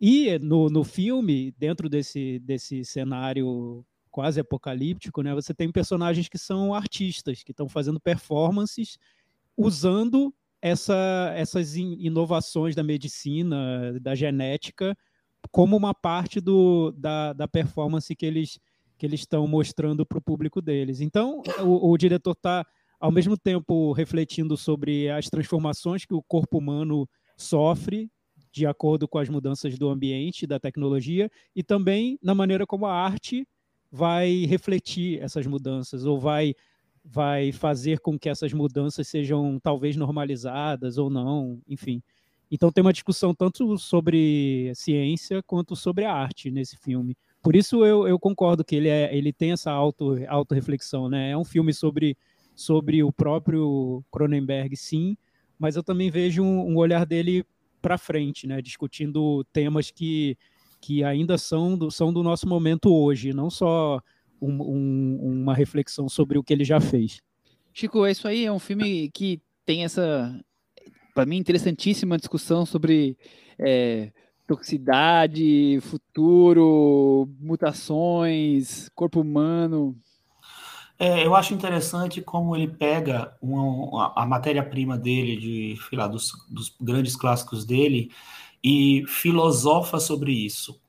E 0.00 0.38
no, 0.40 0.68
no 0.68 0.82
filme, 0.82 1.52
dentro 1.52 1.88
desse, 1.88 2.38
desse 2.40 2.84
cenário 2.84 3.84
quase 4.12 4.38
apocalíptico, 4.38 5.22
né? 5.22 5.34
Você 5.34 5.52
tem 5.52 5.72
personagens 5.72 6.28
que 6.28 6.38
são 6.38 6.74
artistas, 6.74 7.42
que 7.42 7.50
estão 7.50 7.68
fazendo 7.68 7.98
performances 7.98 8.98
usando 9.56 10.32
essa, 10.60 11.32
essas 11.34 11.74
inovações 11.74 12.76
da 12.76 12.84
medicina, 12.84 13.98
da 14.00 14.14
genética, 14.14 14.96
como 15.50 15.76
uma 15.76 15.92
parte 15.92 16.40
do, 16.40 16.92
da, 16.92 17.32
da 17.32 17.48
performance 17.48 18.14
que 18.14 18.24
eles 18.24 18.60
que 18.96 19.06
eles 19.06 19.20
estão 19.20 19.48
mostrando 19.48 20.06
para 20.06 20.18
o 20.18 20.22
público 20.22 20.62
deles. 20.62 21.00
Então, 21.00 21.42
o, 21.58 21.90
o 21.90 21.98
diretor 21.98 22.34
está, 22.34 22.64
ao 23.00 23.10
mesmo 23.10 23.36
tempo, 23.36 23.90
refletindo 23.90 24.56
sobre 24.56 25.10
as 25.10 25.28
transformações 25.28 26.04
que 26.04 26.14
o 26.14 26.22
corpo 26.22 26.58
humano 26.58 27.08
sofre 27.36 28.08
de 28.52 28.64
acordo 28.64 29.08
com 29.08 29.18
as 29.18 29.28
mudanças 29.28 29.76
do 29.76 29.88
ambiente, 29.88 30.46
da 30.46 30.60
tecnologia, 30.60 31.28
e 31.56 31.64
também 31.64 32.16
na 32.22 32.32
maneira 32.32 32.64
como 32.64 32.86
a 32.86 32.94
arte 32.94 33.44
vai 33.92 34.46
refletir 34.46 35.22
essas 35.22 35.46
mudanças 35.46 36.06
ou 36.06 36.18
vai 36.18 36.54
vai 37.04 37.50
fazer 37.50 37.98
com 37.98 38.16
que 38.16 38.28
essas 38.28 38.52
mudanças 38.52 39.08
sejam 39.08 39.58
talvez 39.60 39.96
normalizadas 39.96 40.98
ou 40.98 41.10
não, 41.10 41.60
enfim. 41.68 42.00
Então 42.48 42.70
tem 42.70 42.80
uma 42.80 42.92
discussão 42.92 43.34
tanto 43.34 43.76
sobre 43.76 44.72
ciência 44.74 45.42
quanto 45.42 45.74
sobre 45.74 46.04
a 46.04 46.12
arte 46.14 46.50
nesse 46.50 46.76
filme. 46.76 47.16
Por 47.42 47.56
isso 47.56 47.84
eu, 47.84 48.06
eu 48.06 48.20
concordo 48.20 48.64
que 48.64 48.76
ele, 48.76 48.88
é, 48.88 49.14
ele 49.14 49.32
tem 49.32 49.50
essa 49.50 49.72
auto, 49.72 50.16
auto-reflexão, 50.28 51.08
né? 51.08 51.30
É 51.30 51.36
um 51.36 51.44
filme 51.44 51.74
sobre, 51.74 52.16
sobre 52.54 53.02
o 53.02 53.12
próprio 53.12 54.04
Cronenberg, 54.12 54.76
sim, 54.76 55.16
mas 55.58 55.74
eu 55.74 55.82
também 55.82 56.08
vejo 56.08 56.44
um, 56.44 56.70
um 56.70 56.76
olhar 56.76 57.04
dele 57.04 57.44
para 57.80 57.98
frente, 57.98 58.46
né? 58.46 58.62
Discutindo 58.62 59.44
temas 59.52 59.90
que, 59.90 60.38
que 60.82 61.04
ainda 61.04 61.38
são 61.38 61.78
do, 61.78 61.90
são 61.92 62.12
do 62.12 62.24
nosso 62.24 62.48
momento 62.48 62.92
hoje, 62.92 63.32
não 63.32 63.48
só 63.48 64.00
um, 64.40 64.50
um, 64.60 65.18
uma 65.22 65.54
reflexão 65.54 66.08
sobre 66.08 66.36
o 66.36 66.42
que 66.42 66.52
ele 66.52 66.64
já 66.64 66.80
fez. 66.80 67.22
Chico, 67.72 68.04
isso 68.06 68.26
aí 68.26 68.44
é 68.44 68.52
um 68.52 68.58
filme 68.58 69.08
que 69.10 69.40
tem 69.64 69.84
essa, 69.84 70.38
para 71.14 71.24
mim, 71.24 71.36
interessantíssima 71.36 72.18
discussão 72.18 72.66
sobre 72.66 73.16
é, 73.56 74.10
toxicidade, 74.46 75.78
futuro, 75.82 77.30
mutações, 77.38 78.88
corpo 78.94 79.20
humano. 79.20 79.96
É, 80.98 81.24
eu 81.24 81.34
acho 81.34 81.54
interessante 81.54 82.20
como 82.20 82.54
ele 82.54 82.68
pega 82.68 83.36
uma, 83.40 84.12
a 84.16 84.26
matéria-prima 84.26 84.98
dele, 84.98 85.36
de, 85.36 85.78
sei 85.88 85.98
lá, 85.98 86.06
dos, 86.08 86.32
dos 86.50 86.74
grandes 86.80 87.16
clássicos 87.16 87.64
dele, 87.64 88.10
e 88.62 89.04
filosofa 89.06 89.98
sobre 89.98 90.32
isso. 90.32 90.80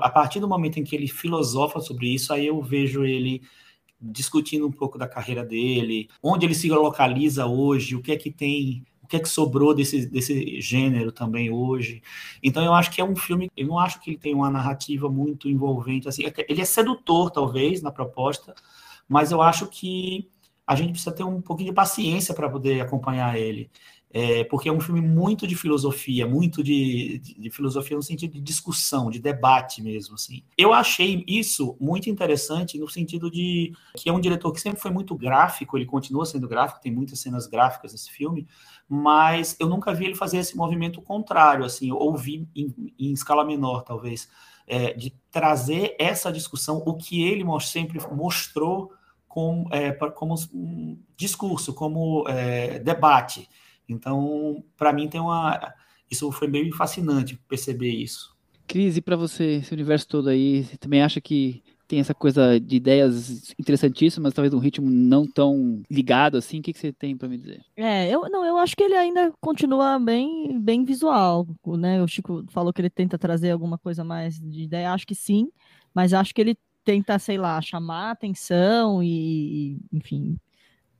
A 0.00 0.10
partir 0.10 0.40
do 0.40 0.48
momento 0.48 0.78
em 0.78 0.84
que 0.84 0.94
ele 0.94 1.08
filosofa 1.08 1.80
sobre 1.80 2.12
isso, 2.14 2.32
aí 2.32 2.46
eu 2.46 2.62
vejo 2.62 3.04
ele 3.04 3.42
discutindo 4.00 4.66
um 4.66 4.72
pouco 4.72 4.96
da 4.96 5.06
carreira 5.06 5.44
dele, 5.44 6.08
onde 6.22 6.46
ele 6.46 6.54
se 6.54 6.68
localiza 6.70 7.46
hoje, 7.46 7.96
o 7.96 8.02
que 8.02 8.12
é 8.12 8.16
que 8.16 8.30
tem 8.30 8.84
que 9.10 9.16
é 9.16 9.18
que 9.20 9.28
sobrou 9.28 9.74
desse, 9.74 10.06
desse 10.06 10.60
gênero 10.60 11.10
também 11.10 11.50
hoje. 11.50 12.00
Então 12.40 12.64
eu 12.64 12.72
acho 12.72 12.92
que 12.92 13.00
é 13.00 13.04
um 13.04 13.16
filme, 13.16 13.50
eu 13.56 13.66
não 13.66 13.76
acho 13.76 14.00
que 14.00 14.10
ele 14.10 14.16
tem 14.16 14.32
uma 14.32 14.48
narrativa 14.48 15.10
muito 15.10 15.48
envolvente, 15.48 16.08
assim, 16.08 16.24
é 16.24 16.32
ele 16.48 16.62
é 16.62 16.64
sedutor 16.64 17.28
talvez 17.32 17.82
na 17.82 17.90
proposta, 17.90 18.54
mas 19.08 19.32
eu 19.32 19.42
acho 19.42 19.66
que 19.66 20.30
a 20.64 20.76
gente 20.76 20.92
precisa 20.92 21.10
ter 21.10 21.24
um 21.24 21.40
pouquinho 21.42 21.70
de 21.70 21.74
paciência 21.74 22.32
para 22.32 22.48
poder 22.48 22.80
acompanhar 22.80 23.36
ele. 23.36 23.68
É, 24.12 24.42
porque 24.42 24.68
é 24.68 24.72
um 24.72 24.80
filme 24.80 25.00
muito 25.00 25.46
de 25.46 25.54
filosofia, 25.54 26.26
muito 26.26 26.64
de, 26.64 27.20
de, 27.20 27.34
de, 27.34 27.50
filosofia 27.50 27.96
no 27.96 28.02
sentido 28.02 28.32
de 28.32 28.40
discussão, 28.40 29.08
de 29.08 29.20
debate 29.20 29.80
mesmo, 29.80 30.16
assim. 30.16 30.42
Eu 30.58 30.72
achei 30.72 31.24
isso 31.28 31.76
muito 31.80 32.10
interessante 32.10 32.76
no 32.76 32.88
sentido 32.88 33.30
de 33.30 33.72
que 33.96 34.08
é 34.08 34.12
um 34.12 34.18
diretor 34.18 34.52
que 34.52 34.60
sempre 34.60 34.80
foi 34.80 34.90
muito 34.90 35.14
gráfico, 35.14 35.78
ele 35.78 35.86
continua 35.86 36.26
sendo 36.26 36.48
gráfico, 36.48 36.80
tem 36.80 36.90
muitas 36.90 37.20
cenas 37.20 37.46
gráficas 37.46 37.92
nesse 37.92 38.10
filme, 38.10 38.48
mas 38.88 39.54
eu 39.60 39.68
nunca 39.68 39.94
vi 39.94 40.06
ele 40.06 40.16
fazer 40.16 40.38
esse 40.38 40.56
movimento 40.56 41.00
contrário, 41.00 41.64
assim, 41.64 41.92
ou 41.92 42.16
vi 42.16 42.48
em, 42.56 42.74
em 42.98 43.12
escala 43.12 43.44
menor, 43.44 43.84
talvez, 43.84 44.28
é, 44.66 44.92
de 44.92 45.14
trazer 45.30 45.94
essa 46.00 46.32
discussão, 46.32 46.82
o 46.84 46.94
que 46.94 47.22
ele 47.22 47.44
sempre 47.60 48.00
mostrou 48.12 48.92
com, 49.28 49.64
é, 49.70 49.92
como 49.92 50.34
um 50.52 50.98
discurso, 51.16 51.72
como 51.72 52.24
é, 52.28 52.80
debate. 52.80 53.48
Então, 53.92 54.64
para 54.76 54.92
mim, 54.92 55.08
tem 55.08 55.20
uma. 55.20 55.74
Isso 56.10 56.30
foi 56.32 56.48
meio 56.48 56.74
fascinante 56.74 57.36
perceber 57.48 57.90
isso. 57.90 58.36
Crise, 58.66 59.00
para 59.00 59.16
você, 59.16 59.56
esse 59.56 59.72
universo 59.72 60.06
todo 60.06 60.28
aí, 60.28 60.64
você 60.64 60.76
também 60.76 61.02
acha 61.02 61.20
que 61.20 61.62
tem 61.90 61.98
essa 61.98 62.14
coisa 62.14 62.60
de 62.60 62.76
ideias 62.76 63.52
interessantíssimas, 63.58 64.32
talvez 64.32 64.54
um 64.54 64.60
ritmo 64.60 64.88
não 64.88 65.26
tão 65.26 65.82
ligado 65.90 66.36
assim. 66.36 66.60
O 66.60 66.62
que, 66.62 66.72
que 66.72 66.78
você 66.78 66.92
tem 66.92 67.16
para 67.16 67.26
me 67.26 67.36
dizer? 67.36 67.60
É, 67.76 68.08
eu 68.08 68.30
não, 68.30 68.44
eu 68.44 68.56
acho 68.58 68.76
que 68.76 68.84
ele 68.84 68.94
ainda 68.94 69.32
continua 69.40 69.98
bem, 69.98 70.56
bem 70.60 70.84
visual, 70.84 71.48
né? 71.66 72.00
O 72.00 72.06
Chico 72.06 72.44
falou 72.50 72.72
que 72.72 72.80
ele 72.80 72.90
tenta 72.90 73.18
trazer 73.18 73.50
alguma 73.50 73.76
coisa 73.76 74.04
mais 74.04 74.38
de 74.38 74.62
ideia, 74.62 74.92
acho 74.92 75.04
que 75.04 75.16
sim, 75.16 75.50
mas 75.92 76.14
acho 76.14 76.32
que 76.32 76.40
ele 76.40 76.56
tenta, 76.84 77.18
sei 77.18 77.36
lá, 77.36 77.60
chamar 77.60 78.12
atenção 78.12 79.02
e, 79.02 79.80
enfim, 79.92 80.36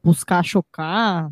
buscar 0.02 0.44
chocar 0.44 1.30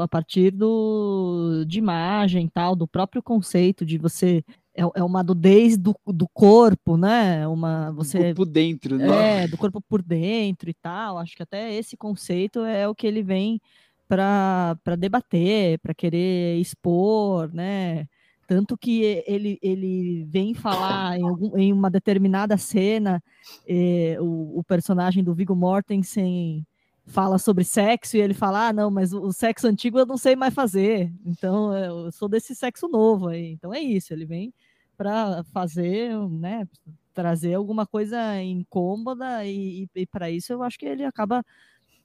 a 0.00 0.08
partir 0.08 0.50
do, 0.50 1.64
de 1.66 1.78
imagem 1.78 2.48
tal, 2.48 2.74
do 2.74 2.88
próprio 2.88 3.22
conceito 3.22 3.84
de 3.84 3.98
você 3.98 4.44
é, 4.74 4.82
é 4.94 5.02
uma 5.02 5.22
nudez 5.22 5.78
do, 5.78 5.94
do 6.06 6.28
corpo, 6.28 6.96
né? 6.96 7.46
Uma 7.48 7.90
você 7.92 8.18
do 8.18 8.36
corpo 8.36 8.44
dentro, 8.44 8.96
né? 8.96 9.44
É, 9.44 9.48
do 9.48 9.56
corpo 9.56 9.80
por 9.80 10.02
dentro 10.02 10.68
e 10.68 10.74
tal. 10.74 11.18
Acho 11.18 11.34
que 11.34 11.42
até 11.42 11.74
esse 11.74 11.96
conceito 11.96 12.60
é 12.60 12.86
o 12.86 12.94
que 12.94 13.06
ele 13.06 13.22
vem 13.22 13.60
para 14.06 14.76
debater, 14.98 15.78
para 15.80 15.94
querer 15.94 16.58
expor, 16.60 17.52
né? 17.52 18.06
Tanto 18.46 18.78
que 18.78 19.02
ele, 19.26 19.58
ele 19.60 20.24
vem 20.28 20.54
falar 20.54 21.18
em, 21.18 21.22
algum, 21.22 21.58
em 21.58 21.72
uma 21.72 21.90
determinada 21.90 22.56
cena, 22.56 23.20
eh, 23.66 24.16
o, 24.20 24.60
o, 24.60 24.62
personagem 24.62 25.24
do 25.24 25.34
Viggo 25.34 25.56
Mortensen 25.56 26.64
fala 27.06 27.38
sobre 27.38 27.64
sexo 27.64 28.16
e 28.16 28.20
ele 28.20 28.34
fala: 28.34 28.68
Ah, 28.68 28.72
não, 28.72 28.90
mas 28.90 29.12
o, 29.12 29.32
sexo 29.32 29.66
antigo 29.66 29.98
eu 29.98 30.06
não 30.06 30.16
sei 30.16 30.36
mais 30.36 30.52
fazer, 30.52 31.12
então 31.24 31.76
eu 31.76 32.12
sou 32.12 32.28
desse 32.28 32.54
sexo 32.54 32.88
novo 32.88 33.28
aí. 33.28 33.52
Então 33.52 33.72
é 33.72 33.80
isso, 33.80 34.12
ele 34.12 34.26
vem 34.26 34.52
para 34.96 35.44
fazer, 35.52 36.16
né, 36.30 36.66
trazer 37.12 37.54
alguma 37.54 37.86
coisa 37.86 38.42
incômoda 38.42 39.44
e, 39.44 39.88
e 39.94 40.06
para 40.06 40.30
isso 40.30 40.52
eu 40.52 40.62
acho 40.62 40.78
que 40.78 40.86
ele 40.86 41.04
acaba 41.04 41.44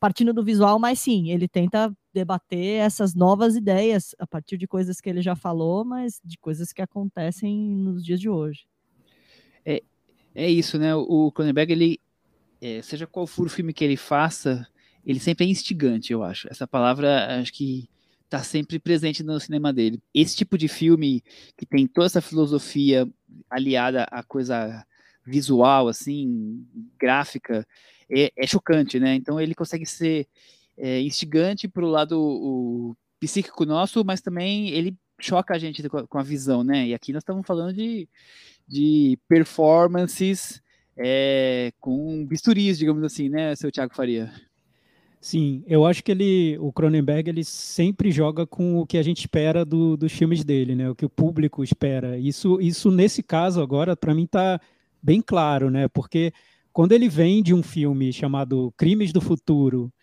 partindo 0.02 0.34
do 0.34 0.44
visual, 0.44 0.80
mas 0.80 1.00
sim, 1.00 1.30
ele 1.30 1.48
tenta 1.48 1.96
debater 2.12 2.82
essas 2.82 3.14
novas 3.14 3.56
ideias 3.56 4.16
a 4.18 4.26
partir 4.26 4.58
de 4.58 4.68
coisas 4.68 5.00
que 5.00 5.08
ele 5.08 5.22
já 5.22 5.36
falou, 5.36 5.86
mas 5.86 6.20
de 6.26 6.40
coisas 6.40 6.74
que 6.74 6.82
acontecem 6.82 7.56
nos 7.56 8.04
dias 8.04 8.20
de 8.20 8.28
hoje. 8.28 8.66
É, 9.64 9.84
é 10.34 10.50
isso, 10.50 10.80
né? 10.80 10.96
O 10.96 11.32
Cronenberg, 11.32 11.72
ele, 11.72 12.00
é, 12.60 12.82
seja 12.82 13.06
qual 13.06 13.28
for 13.28 13.46
o 13.46 13.50
filme 13.50 13.74
que 13.74 13.84
ele 13.84 13.96
faça, 13.96 14.68
ele 15.06 15.20
sempre 15.20 15.46
é 15.46 15.50
instigante, 15.50 16.14
eu 16.14 16.24
acho. 16.24 16.48
Essa 16.50 16.68
palavra, 16.68 17.40
acho 17.40 17.54
que 17.54 17.90
está 18.26 18.42
sempre 18.44 18.80
presente 18.80 19.24
no 19.24 19.40
cinema 19.40 19.74
dele. 19.74 20.02
Esse 20.14 20.36
tipo 20.38 20.58
de 20.58 20.68
filme 20.68 21.22
que 21.58 21.66
tem 21.66 21.86
toda 21.86 22.08
essa 22.08 22.22
filosofia 22.22 23.08
aliada 23.50 24.04
à 24.06 24.24
coisa 24.24 24.86
visual, 25.26 25.88
assim, 25.88 26.66
gráfica, 26.98 27.68
é, 28.10 28.32
é 28.38 28.48
chocante, 28.48 29.00
né? 29.00 29.16
Então 29.16 29.40
ele 29.40 29.54
consegue 29.54 29.86
ser 29.86 30.28
é, 30.78 31.02
instigante 31.02 31.68
para 31.68 31.84
o 31.84 31.90
lado 31.90 32.96
psíquico 33.20 33.66
nosso, 33.66 34.04
mas 34.04 34.22
também 34.22 34.70
ele 34.70 34.96
choca 35.20 35.54
a 35.54 35.60
gente 35.60 35.88
com 35.88 36.18
a, 36.18 36.24
visão, 36.24 36.64
né? 36.64 36.88
E 36.88 36.94
aqui 36.94 37.14
nós 37.14 37.22
estamos 37.22 37.46
falando 37.46 37.74
de, 37.74 38.08
de 38.68 39.20
performances 39.28 40.62
é, 40.98 41.72
com 41.80 42.26
bisturis, 42.26 42.78
digamos 42.78 43.04
assim, 43.04 43.30
né, 43.30 43.56
seu 43.56 43.72
Thiago 43.72 43.94
Faria? 43.94 44.32
Sim, 45.22 45.64
eu 45.68 45.86
acho 45.86 46.04
que 46.04 46.12
ele, 46.12 46.58
o 46.60 46.74
Cronenberg, 46.74 47.30
ele 47.30 47.44
sempre 47.44 48.12
joga 48.12 48.48
com 48.48 48.80
o 48.80 48.88
que 48.88 48.98
a 48.98 49.04
gente 49.04 49.20
espera 49.20 49.64
do, 49.64 49.96
dos 49.96 50.12
filmes 50.12 50.44
dele, 50.44 50.74
né? 50.74 50.90
O 50.90 50.96
que 50.96 51.06
o 51.06 51.10
público 51.10 51.64
espera. 51.64 52.18
Isso, 52.18 52.60
isso 52.60 52.90
nesse 52.90 53.22
caso 53.22 53.62
agora, 53.62 53.96
para 53.96 54.16
mim 54.16 54.24
está 54.24 54.60
bem 55.02 55.22
claro, 55.22 55.70
né? 55.70 55.88
Porque 55.88 56.34
quando 56.74 56.94
ele 56.94 57.08
vem 57.08 57.44
de 57.44 57.54
um 57.54 57.62
filme 57.62 58.12
chamado 58.12 58.74
Crimes 58.76 59.14
do 59.14 59.22
Futuro, 59.22 59.94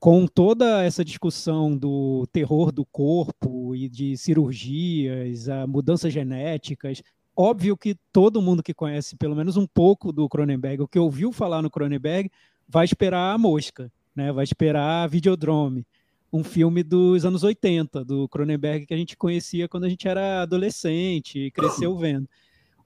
com 0.00 0.26
toda 0.26 0.82
essa 0.82 1.04
discussão 1.04 1.76
do 1.76 2.26
terror 2.32 2.72
do 2.72 2.86
corpo 2.86 3.76
e 3.76 3.90
de 3.90 4.16
cirurgias, 4.16 5.50
a 5.50 5.66
mudanças 5.66 6.10
genéticas, 6.14 7.02
óbvio 7.36 7.76
que 7.76 7.94
todo 8.10 8.40
mundo 8.40 8.62
que 8.62 8.72
conhece 8.72 9.16
pelo 9.16 9.36
menos 9.36 9.58
um 9.58 9.66
pouco 9.66 10.10
do 10.12 10.26
Cronenberg, 10.30 10.82
o 10.82 10.88
que 10.88 10.98
ouviu 10.98 11.30
falar 11.30 11.60
no 11.60 11.70
Cronenberg, 11.70 12.30
vai 12.66 12.86
esperar 12.86 13.34
a 13.34 13.38
mosca 13.38 13.92
né? 14.14 14.32
Vai 14.32 14.44
esperar 14.44 15.08
Videodrome, 15.08 15.86
um 16.32 16.42
filme 16.42 16.82
dos 16.82 17.24
anos 17.24 17.42
80, 17.42 18.04
do 18.04 18.28
Cronenberg 18.28 18.86
que 18.86 18.94
a 18.94 18.96
gente 18.96 19.16
conhecia 19.16 19.68
quando 19.68 19.84
a 19.84 19.88
gente 19.88 20.08
era 20.08 20.42
adolescente 20.42 21.38
e 21.38 21.50
cresceu 21.50 21.96
vendo. 21.96 22.28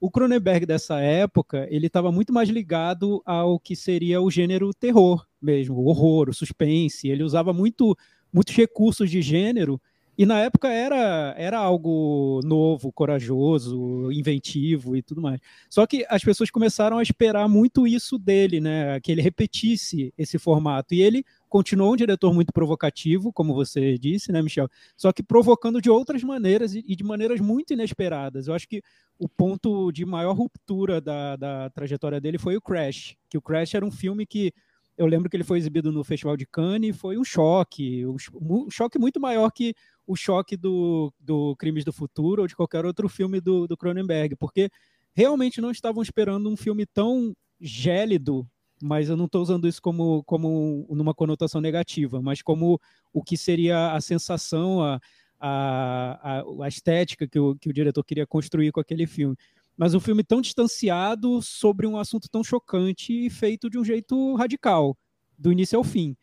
O 0.01 0.11
Cronenberg 0.11 0.67
dessa 0.67 1.01
época, 1.01 1.67
ele 1.71 1.87
estava 1.87 2.13
muito 2.13 2.33
mais 2.33 2.49
ligado 2.49 3.23
ao 3.25 3.59
que 3.59 3.75
seria 3.75 4.21
o 4.21 4.31
gênero 4.31 4.71
terror 4.75 5.27
mesmo, 5.41 5.77
o 5.77 5.87
horror, 5.87 6.29
o 6.29 6.35
suspense. 6.35 7.09
Ele 7.09 7.23
usava 7.23 7.53
muito, 7.53 7.97
muitos 8.33 8.55
recursos 8.55 9.11
de 9.11 9.23
gênero 9.23 9.81
e 10.19 10.25
na 10.25 10.39
época 10.41 10.69
era, 10.69 11.35
era 11.37 11.59
algo 11.59 12.41
novo, 12.43 12.91
corajoso, 12.91 14.11
inventivo 14.11 14.97
e 14.97 15.03
tudo 15.03 15.21
mais. 15.21 15.41
Só 15.69 15.87
que 15.87 16.07
as 16.09 16.25
pessoas 16.25 16.51
começaram 16.51 16.97
a 16.97 17.03
esperar 17.03 17.47
muito 17.49 17.87
isso 17.87 18.19
dele, 18.19 18.59
né? 18.61 18.99
Que 19.01 19.13
ele 19.13 19.21
repetisse 19.21 20.15
esse 20.17 20.39
formato. 20.39 20.95
E 20.95 21.03
ele 21.03 21.25
continuou 21.51 21.93
um 21.93 21.97
diretor 21.97 22.33
muito 22.33 22.53
provocativo, 22.53 23.31
como 23.33 23.55
você 23.55 23.99
disse, 23.99 24.33
né, 24.33 24.41
Michel? 24.41 24.69
Só 24.97 25.13
que 25.13 25.23
provocando 25.23 25.83
de 25.83 25.91
outras 25.91 26.23
maneiras 26.23 26.75
e 26.75 26.97
de 26.97 27.05
maneiras 27.05 27.39
muito 27.39 27.75
inesperadas. 27.75 28.49
Eu 28.49 28.55
acho 28.55 28.67
que 28.67 28.83
o 29.19 29.29
ponto 29.29 29.93
de 29.93 30.07
maior 30.07 30.35
ruptura 30.35 31.01
da, 31.01 31.37
da 31.37 31.71
trajetória 31.71 32.21
dele 32.21 32.39
foi 32.39 32.57
o 32.57 32.61
Crash, 32.61 33.17
que 33.29 33.37
o 33.37 33.43
Crash 33.43 33.75
era 33.75 33.85
um 33.85 33.91
filme 33.91 34.25
que 34.25 34.53
eu 34.97 35.07
lembro 35.07 35.29
que 35.29 35.37
ele 35.37 35.45
foi 35.45 35.59
exibido 35.59 35.93
no 35.93 36.03
Festival 36.03 36.37
de 36.37 36.47
Cannes 36.47 36.91
e 36.91 36.99
foi 36.99 37.19
um 37.19 37.25
choque, 37.25 38.05
um 38.07 38.71
choque 38.71 38.99
muito 38.99 39.21
maior 39.21 39.51
que 39.51 39.75
o 40.07 40.15
choque 40.15 40.57
do, 40.57 41.13
do 41.19 41.57
Crimes 41.57 41.85
do 41.85 41.93
Futuro 41.93 42.43
ou 42.43 42.49
de 42.49 42.55
qualquer 42.55 42.85
outro 42.85 43.09
filme 43.09 43.41
do, 43.41 43.67
do 43.67 43.77
Cronenberg, 43.77 44.37
porque 44.37 44.71
realmente 45.15 45.61
não 45.61 45.71
estavam 45.71 46.03
esperando 46.03 46.49
um 46.49 46.57
filme 46.57 46.87
tão 46.87 47.35
gélido, 47.61 48.47
mas 48.81 49.09
eu 49.09 49.17
não 49.17 49.25
estou 49.25 49.43
usando 49.43 49.67
isso 49.67 49.81
como, 49.81 50.23
como 50.25 50.87
numa 50.91 51.15
conotação 51.15 51.61
negativa, 51.61 52.21
mas 52.21 52.43
como 52.43 52.81
o 53.13 53.23
que 53.23 53.37
seria 53.37 53.93
a 53.93 54.01
sensação, 54.01 54.83
a, 54.83 55.01
a, 55.41 56.43
a, 56.63 56.69
estética 56.69 57.27
que 57.27 57.39
o, 57.39 57.57
que 57.57 57.69
o 57.69 57.73
diretor 57.73 58.05
queria 58.05 58.27
construir 58.27 58.71
com 58.73 58.81
aquele 58.81 59.07
filme. 59.07 59.37
Mas 59.77 59.95
um 59.95 60.01
filme 60.01 60.23
tão 60.23 60.41
distanciado 60.41 61.43
sobre 61.43 61.87
um 61.87 61.99
assunto 61.99 62.29
tão 62.31 62.45
chocante 62.45 63.13
e 63.27 63.31
feito 63.31 63.69
de 63.69 63.79
um 63.79 63.85
jeito 63.85 64.35
radical, 64.35 64.97
do 65.39 65.53
início 65.53 65.77
ao 65.77 65.85
fim. 65.85 66.17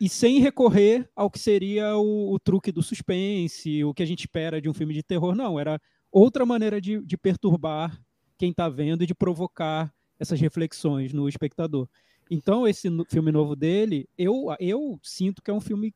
E 0.00 0.08
sem 0.08 0.40
recorrer 0.40 1.08
ao 1.14 1.30
que 1.30 1.38
seria 1.38 1.96
o, 1.96 2.32
o 2.32 2.38
truque 2.38 2.72
do 2.72 2.82
suspense, 2.82 3.84
o 3.84 3.92
que 3.92 4.02
a 4.02 4.06
gente 4.06 4.20
espera 4.20 4.60
de 4.60 4.68
um 4.68 4.74
filme 4.74 4.94
de 4.94 5.02
terror. 5.02 5.34
Não, 5.34 5.60
era 5.60 5.78
outra 6.10 6.46
maneira 6.46 6.80
de, 6.80 7.04
de 7.04 7.16
perturbar 7.18 8.00
quem 8.38 8.50
está 8.50 8.68
vendo 8.68 9.04
e 9.04 9.06
de 9.06 9.14
provocar 9.14 9.92
essas 10.18 10.40
reflexões 10.40 11.12
no 11.12 11.28
espectador. 11.28 11.86
Então, 12.30 12.66
esse 12.66 12.88
filme 13.08 13.30
novo 13.30 13.54
dele, 13.54 14.08
eu, 14.16 14.46
eu 14.58 14.98
sinto 15.02 15.42
que 15.42 15.50
é 15.50 15.54
um 15.54 15.60
filme 15.60 15.92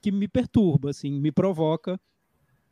que 0.00 0.10
me 0.10 0.28
perturba, 0.28 0.90
assim, 0.90 1.20
me 1.20 1.30
provoca. 1.30 2.00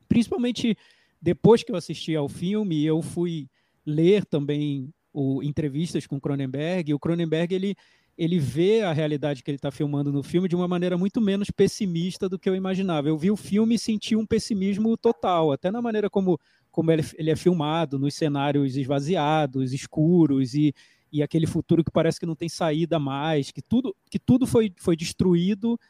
Principalmente 0.09 0.77
depois 1.21 1.63
que 1.63 1.71
eu 1.71 1.77
assisti 1.77 2.17
ao 2.17 2.29
filme, 2.29 2.85
eu 2.85 3.03
fui 3.03 3.49
ler 3.85 4.25
também 4.25 4.93
o, 5.13 5.43
entrevistas 5.43 6.07
com 6.07 6.21
Cronenberg. 6.21 6.91
E 6.91 6.95
o 6.95 6.99
Cronenberg 6.99 7.55
ele, 7.55 7.77
ele 8.21 8.39
vê 8.39 8.83
a 8.83 8.93
realidade 8.93 9.43
que 9.43 9.51
ele 9.51 9.57
está 9.57 9.71
filmando 9.71 10.13
no 10.13 10.23
filme 10.23 10.47
de 10.47 10.55
uma 10.55 10.69
maneira 10.69 10.99
muito 10.99 11.23
menos 11.23 11.51
pessimista 11.51 12.29
do 12.29 12.39
que 12.39 12.51
eu 12.51 12.55
imaginava. 12.55 13.09
Eu 13.09 13.17
vi 13.17 13.31
o 13.31 13.37
filme 13.37 13.77
e 13.77 13.79
senti 13.79 14.15
um 14.15 14.27
pessimismo 14.27 14.95
total, 14.95 15.53
até 15.53 15.71
na 15.71 15.81
maneira 15.81 16.11
como, 16.11 16.39
como 16.71 16.93
ele, 16.93 17.03
ele 17.17 17.31
é 17.31 17.37
filmado, 17.37 17.99
nos 17.99 18.13
cenários 18.13 18.77
esvaziados, 18.77 19.73
escuros 19.73 20.53
e, 20.53 20.75
e 21.11 21.23
aquele 21.23 21.47
futuro 21.47 21.83
que 21.83 21.91
parece 21.91 22.21
que 22.21 22.27
não 22.27 22.37
tem 22.37 22.47
saída 22.47 22.99
mais, 22.99 23.51
que 23.51 23.63
tudo, 23.63 23.97
que 24.11 24.19
tudo 24.19 24.47
foi, 24.47 24.71
foi 24.77 24.97
destruído 24.97 25.81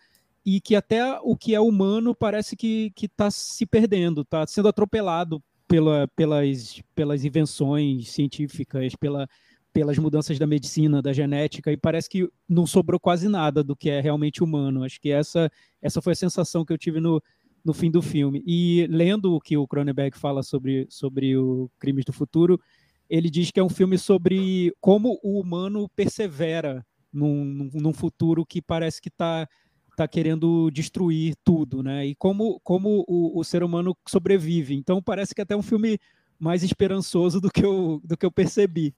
e 0.46 0.60
que 0.60 0.76
até 0.76 1.18
o 1.24 1.36
que 1.36 1.52
é 1.52 1.60
humano 1.60 2.14
parece 2.14 2.54
que 2.54 2.92
está 3.02 3.28
se 3.28 3.66
perdendo, 3.66 4.20
está 4.20 4.46
sendo 4.46 4.68
atropelado 4.68 5.42
pela, 5.66 6.06
pelas, 6.14 6.80
pelas 6.94 7.24
invenções 7.24 8.08
científicas, 8.12 8.94
pela, 8.94 9.28
pelas 9.72 9.98
mudanças 9.98 10.38
da 10.38 10.46
medicina, 10.46 11.00
da 11.00 11.12
genética, 11.12 11.70
e 11.70 11.76
parece 11.76 12.08
que 12.08 12.28
não 12.48 12.66
sobrou 12.66 12.98
quase 12.98 13.28
nada 13.28 13.62
do 13.62 13.76
que 13.76 13.88
é 13.88 14.00
realmente 14.00 14.42
humano. 14.42 14.84
Acho 14.84 15.00
que 15.00 15.10
essa, 15.10 15.50
essa 15.80 16.02
foi 16.02 16.12
a 16.12 16.16
sensação 16.16 16.64
que 16.64 16.72
eu 16.72 16.78
tive 16.78 17.00
no, 17.00 17.22
no 17.64 17.72
fim 17.72 17.90
do 17.90 18.02
filme. 18.02 18.42
E 18.46 18.86
lendo 18.90 19.34
o 19.34 19.40
que 19.40 19.56
o 19.56 19.66
Cronenberg 19.66 20.16
fala 20.16 20.42
sobre, 20.42 20.86
sobre 20.90 21.36
o 21.36 21.70
Crimes 21.78 22.04
do 22.04 22.12
Futuro, 22.12 22.60
ele 23.08 23.30
diz 23.30 23.50
que 23.50 23.60
é 23.60 23.64
um 23.64 23.68
filme 23.68 23.98
sobre 23.98 24.72
como 24.80 25.18
o 25.22 25.40
humano 25.40 25.88
persevera 25.94 26.84
num, 27.12 27.70
num 27.74 27.92
futuro 27.92 28.46
que 28.46 28.62
parece 28.62 29.00
que 29.00 29.08
está 29.08 29.48
está 29.90 30.08
querendo 30.08 30.70
destruir 30.70 31.34
tudo, 31.44 31.82
né? 31.82 32.06
E 32.06 32.14
como, 32.14 32.58
como 32.60 33.04
o, 33.06 33.38
o, 33.38 33.44
ser 33.44 33.62
humano 33.62 33.94
sobrevive. 34.08 34.74
Então 34.74 35.02
parece 35.02 35.34
que 35.34 35.40
é 35.40 35.44
até 35.44 35.54
um 35.54 35.62
filme 35.62 35.98
mais 36.38 36.62
esperançoso 36.62 37.38
do 37.38 37.50
que 37.50 37.62
eu, 37.64 38.00
do 38.02 38.16
que 38.16 38.24
eu 38.24 38.32
percebi. 38.32 38.94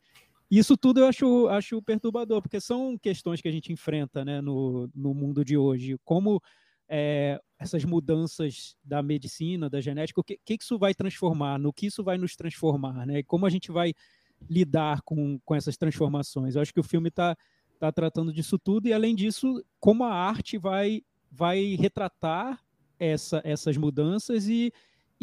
Isso 0.54 0.76
tudo 0.76 1.00
eu 1.00 1.06
acho, 1.06 1.48
acho 1.48 1.80
perturbador, 1.80 2.42
porque 2.42 2.60
são 2.60 2.98
questões 2.98 3.40
que 3.40 3.48
a 3.48 3.50
gente 3.50 3.72
enfrenta 3.72 4.22
né, 4.22 4.42
no, 4.42 4.86
no 4.94 5.14
mundo 5.14 5.42
de 5.42 5.56
hoje. 5.56 5.96
Como 6.04 6.42
é, 6.86 7.40
essas 7.58 7.86
mudanças 7.86 8.76
da 8.84 9.02
medicina, 9.02 9.70
da 9.70 9.80
genética, 9.80 10.20
o 10.20 10.22
que, 10.22 10.38
que 10.44 10.58
isso 10.60 10.78
vai 10.78 10.92
transformar, 10.92 11.58
no 11.58 11.72
que 11.72 11.86
isso 11.86 12.04
vai 12.04 12.18
nos 12.18 12.36
transformar, 12.36 13.06
né? 13.06 13.22
Como 13.22 13.46
a 13.46 13.48
gente 13.48 13.72
vai 13.72 13.94
lidar 14.50 15.00
com, 15.06 15.40
com 15.42 15.54
essas 15.54 15.78
transformações. 15.78 16.54
Eu 16.54 16.60
acho 16.60 16.74
que 16.74 16.80
o 16.80 16.84
filme 16.84 17.08
está 17.08 17.34
está 17.72 17.90
tratando 17.90 18.30
disso 18.30 18.58
tudo, 18.58 18.86
e 18.86 18.92
além 18.92 19.14
disso, 19.14 19.64
como 19.80 20.04
a 20.04 20.12
arte 20.12 20.56
vai, 20.58 21.02
vai 21.30 21.74
retratar 21.74 22.62
essa, 22.98 23.40
essas 23.42 23.76
mudanças 23.76 24.46
e, 24.46 24.72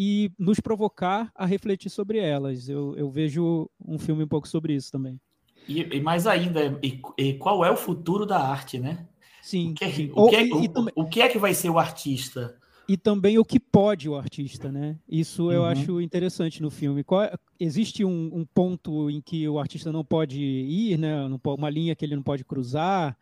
e 0.01 0.31
nos 0.39 0.61
provocar 0.61 1.29
a 1.35 1.45
refletir 1.45 1.89
sobre 1.89 2.19
elas. 2.19 2.69
Eu, 2.69 2.95
eu 2.95 3.11
vejo 3.11 3.69
um 3.85 3.99
filme 3.99 4.23
um 4.23 4.27
pouco 4.29 4.47
sobre 4.47 4.73
isso 4.73 4.89
também. 4.89 5.19
E, 5.67 5.81
e 5.81 5.99
mais 5.99 6.25
ainda, 6.25 6.79
e, 6.81 7.01
e, 7.17 7.33
qual 7.33 7.65
é 7.65 7.69
o 7.69 7.75
futuro 7.75 8.25
da 8.25 8.39
arte, 8.39 8.79
né? 8.79 9.05
Sim. 9.41 9.71
O 9.71 9.73
que, 9.73 9.91
sim. 9.91 10.11
O, 10.15 10.29
que 10.29 10.35
é, 10.37 10.43
o, 10.43 11.03
o, 11.03 11.05
que 11.05 11.21
é 11.21 11.27
que 11.27 11.37
vai 11.37 11.53
ser 11.53 11.69
o 11.69 11.77
artista? 11.77 12.57
e 12.87 12.97
também 12.97 13.37
o 13.37 13.45
que 13.45 13.59
pode 13.59 14.09
o 14.09 14.15
artista, 14.15 14.71
né? 14.71 14.97
Isso 15.07 15.51
eu 15.51 15.61
uhum. 15.61 15.67
acho 15.67 16.01
interessante 16.01 16.61
no 16.61 16.71
filme. 16.71 17.03
Qual, 17.03 17.21
é, 17.21 17.33
existe 17.59 18.03
um, 18.05 18.31
um, 18.33 18.45
ponto 18.45 19.11
em 19.11 19.21
que 19.21 19.47
o 19.47 19.59
artista 19.59 19.91
não 19.91 20.03
pode 20.03 20.41
ir, 20.41 20.97
né? 20.97 21.13
uma 21.45 21.69
linha 21.69 21.93
que 21.93 22.03
ele 22.03 22.15
não 22.15 22.23
pode 22.23 22.43
cruzar, 22.43 23.15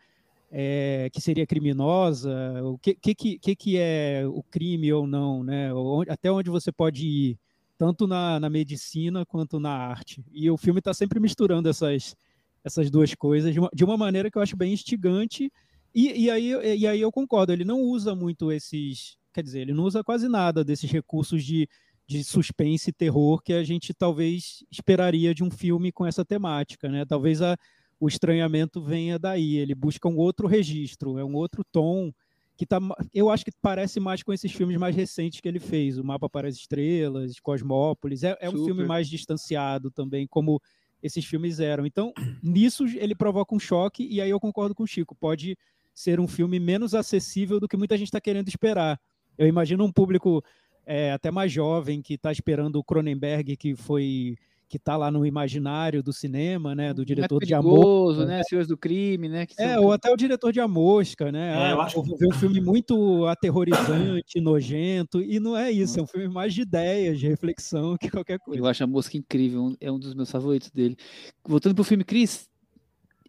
é, 0.51 1.09
que 1.11 1.21
seria 1.21 1.45
criminosa. 1.45 2.31
O 2.63 2.77
que, 2.77 2.95
que, 2.95 3.15
que, 3.39 3.55
que 3.55 3.77
é 3.77 4.23
o 4.27 4.43
crime 4.43 4.91
ou 4.93 5.05
não, 5.05 5.43
né? 5.43 5.69
Até 6.09 6.31
onde 6.31 6.49
você 6.49 6.71
pode 6.71 7.05
ir, 7.05 7.39
tanto 7.77 8.07
na, 8.07 8.39
na 8.39 8.49
medicina 8.49 9.25
quanto 9.25 9.59
na 9.59 9.71
arte. 9.71 10.23
E 10.31 10.49
o 10.49 10.57
filme 10.57 10.79
está 10.79 10.93
sempre 10.93 11.19
misturando 11.19 11.69
essas, 11.69 12.15
essas 12.63 12.89
duas 12.89 13.13
coisas 13.13 13.53
de 13.53 13.59
uma, 13.59 13.69
de 13.73 13.83
uma 13.83 13.97
maneira 13.97 14.31
que 14.31 14.37
eu 14.37 14.41
acho 14.41 14.57
bem 14.57 14.73
instigante. 14.73 15.51
E, 15.93 16.25
e, 16.25 16.29
aí, 16.29 16.51
e 16.77 16.87
aí 16.87 17.01
eu 17.01 17.11
concordo, 17.11 17.51
ele 17.51 17.65
não 17.65 17.81
usa 17.81 18.13
muito 18.15 18.51
esses 18.51 19.17
quer 19.37 19.43
dizer, 19.43 19.61
ele 19.61 19.73
não 19.73 19.83
usa 19.83 20.03
quase 20.03 20.27
nada 20.27 20.63
desses 20.63 20.89
recursos 20.89 21.43
de, 21.43 21.69
de 22.07 22.23
suspense 22.23 22.89
e 22.89 22.93
terror 22.93 23.39
que 23.43 23.53
a 23.53 23.63
gente 23.63 23.93
talvez 23.93 24.63
esperaria 24.71 25.31
de 25.31 25.43
um 25.43 25.51
filme 25.51 25.91
com 25.91 26.07
essa 26.07 26.25
temática, 26.25 26.89
né? 26.89 27.05
Talvez 27.05 27.39
a, 27.39 27.55
o 27.99 28.07
estranhamento 28.07 28.81
venha 28.81 29.17
daí. 29.17 29.57
Ele 29.57 29.75
busca 29.75 30.07
um 30.07 30.17
outro 30.17 30.47
registro, 30.47 31.17
é 31.17 31.23
um 31.23 31.35
outro 31.35 31.63
tom 31.71 32.11
que 32.57 32.65
tá, 32.65 32.79
eu 33.13 33.29
acho 33.29 33.45
que 33.45 33.51
parece 33.61 33.99
mais 33.99 34.23
com 34.23 34.33
esses 34.33 34.51
filmes 34.51 34.77
mais 34.77 34.95
recentes 34.95 35.39
que 35.39 35.47
ele 35.47 35.59
fez, 35.59 35.99
o 35.99 36.03
Mapa 36.03 36.27
para 36.27 36.47
as 36.47 36.55
Estrelas, 36.55 37.39
Cosmópolis. 37.39 38.23
É, 38.23 38.35
é 38.41 38.49
um 38.49 38.65
filme 38.65 38.83
mais 38.83 39.07
distanciado 39.07 39.91
também, 39.91 40.25
como 40.25 40.59
esses 41.01 41.23
filmes 41.23 41.59
eram. 41.59 41.85
Então, 41.85 42.11
nisso 42.41 42.85
ele 42.85 43.13
provoca 43.13 43.53
um 43.53 43.59
choque 43.59 44.07
e 44.09 44.19
aí 44.19 44.31
eu 44.31 44.39
concordo 44.39 44.73
com 44.73 44.83
o 44.83 44.87
Chico. 44.87 45.15
Pode 45.15 45.55
ser 45.93 46.19
um 46.19 46.27
filme 46.27 46.59
menos 46.59 46.95
acessível 46.95 47.59
do 47.59 47.67
que 47.67 47.77
muita 47.77 47.95
gente 47.95 48.07
está 48.07 48.19
querendo 48.19 48.47
esperar. 48.47 48.99
Eu 49.37 49.47
imagino 49.47 49.85
um 49.85 49.91
público 49.91 50.43
é, 50.83 51.11
até 51.11 51.29
mais 51.29 51.51
jovem 51.51 52.01
que 52.01 52.15
está 52.15 52.31
esperando 52.31 52.77
o 52.77 52.83
Cronenberg, 52.83 53.55
que 53.55 53.75
foi 53.75 54.35
que 54.67 54.77
está 54.77 54.97
lá 54.97 55.09
no 55.09 55.25
imaginário 55.25 56.03
do 56.03 56.11
cinema, 56.11 56.75
né, 56.75 56.93
do 56.93 57.05
diretor 57.05 57.37
é 57.37 57.45
perigoso, 57.45 58.17
de 58.17 58.23
Amor, 58.23 58.27
né, 58.27 58.41
Senhores 58.43 58.67
do 58.67 58.77
Crime, 58.77 59.29
né, 59.29 59.47
é, 59.57 59.79
ou 59.79 59.91
até 59.91 60.11
o 60.11 60.17
diretor 60.17 60.51
de 60.51 60.59
A 60.59 60.67
Mosca, 60.67 61.31
né, 61.31 61.69
é, 61.69 61.71
eu 61.71 61.81
ah, 61.81 61.85
acho... 61.85 62.01
ver 62.03 62.27
um 62.27 62.33
filme 62.33 62.59
muito 62.59 63.25
aterrorizante, 63.25 64.41
nojento, 64.41 65.21
e 65.21 65.39
não 65.39 65.55
é 65.55 65.71
isso, 65.71 65.99
é 65.99 66.03
um 66.03 66.07
filme 66.07 66.27
mais 66.27 66.53
de 66.53 66.61
ideias, 66.61 67.19
de 67.19 67.27
reflexão 67.27 67.97
que 67.97 68.09
qualquer 68.09 68.39
coisa. 68.39 68.59
Eu 68.59 68.65
acho 68.65 68.83
A 68.83 68.87
Mosca 68.87 69.17
incrível, 69.17 69.75
é 69.79 69.91
um 69.91 69.99
dos 69.99 70.13
meus 70.13 70.29
favoritos 70.29 70.69
dele. 70.69 70.97
Voltando 71.45 71.75
pro 71.75 71.83
filme, 71.83 72.03
Cris, 72.03 72.49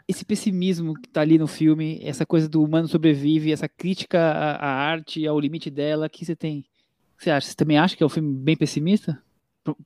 esse 0.08 0.24
pessimismo 0.24 0.94
que 0.94 1.08
tá 1.08 1.20
ali 1.20 1.38
no 1.38 1.46
filme, 1.46 2.00
essa 2.02 2.24
coisa 2.24 2.48
do 2.48 2.64
humano 2.64 2.88
sobrevive, 2.88 3.52
essa 3.52 3.68
crítica 3.68 4.18
à, 4.18 4.56
à 4.56 4.70
arte, 4.90 5.26
ao 5.26 5.38
limite 5.38 5.70
dela, 5.70 6.08
que 6.08 6.24
você 6.24 6.34
tem. 6.34 6.64
Você 7.18 7.30
acha? 7.30 7.48
Você 7.48 7.54
também 7.54 7.76
acha 7.76 7.94
que 7.94 8.02
é 8.02 8.06
um 8.06 8.08
filme 8.08 8.34
bem 8.34 8.56
pessimista? 8.56 9.22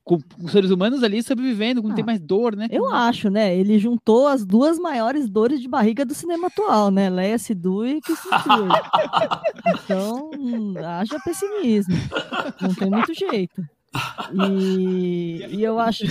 Com, 0.04 0.18
com 0.20 0.48
seres 0.48 0.70
humanos 0.70 1.02
ali 1.02 1.22
sobrevivendo, 1.22 1.82
não 1.82 1.90
ah, 1.90 1.94
tem 1.94 2.04
mais 2.04 2.20
dor, 2.20 2.56
né? 2.56 2.68
Eu 2.70 2.90
acho, 2.90 3.30
né? 3.30 3.56
Ele 3.56 3.78
juntou 3.78 4.26
as 4.26 4.44
duas 4.44 4.78
maiores 4.78 5.28
dores 5.28 5.60
de 5.60 5.68
barriga 5.68 6.04
do 6.04 6.14
cinema 6.14 6.48
atual, 6.48 6.90
né? 6.90 7.08
Leia 7.08 7.38
Sidu 7.38 7.86
e 7.86 8.00
Kristen 8.00 8.32
Então, 9.84 10.30
haja 10.84 11.18
pessimismo. 11.24 11.94
Não 12.60 12.74
tem 12.74 12.90
muito 12.90 13.14
jeito. 13.14 13.62
E, 14.32 15.44
e 15.52 15.62
eu 15.62 15.78
acho 15.78 16.04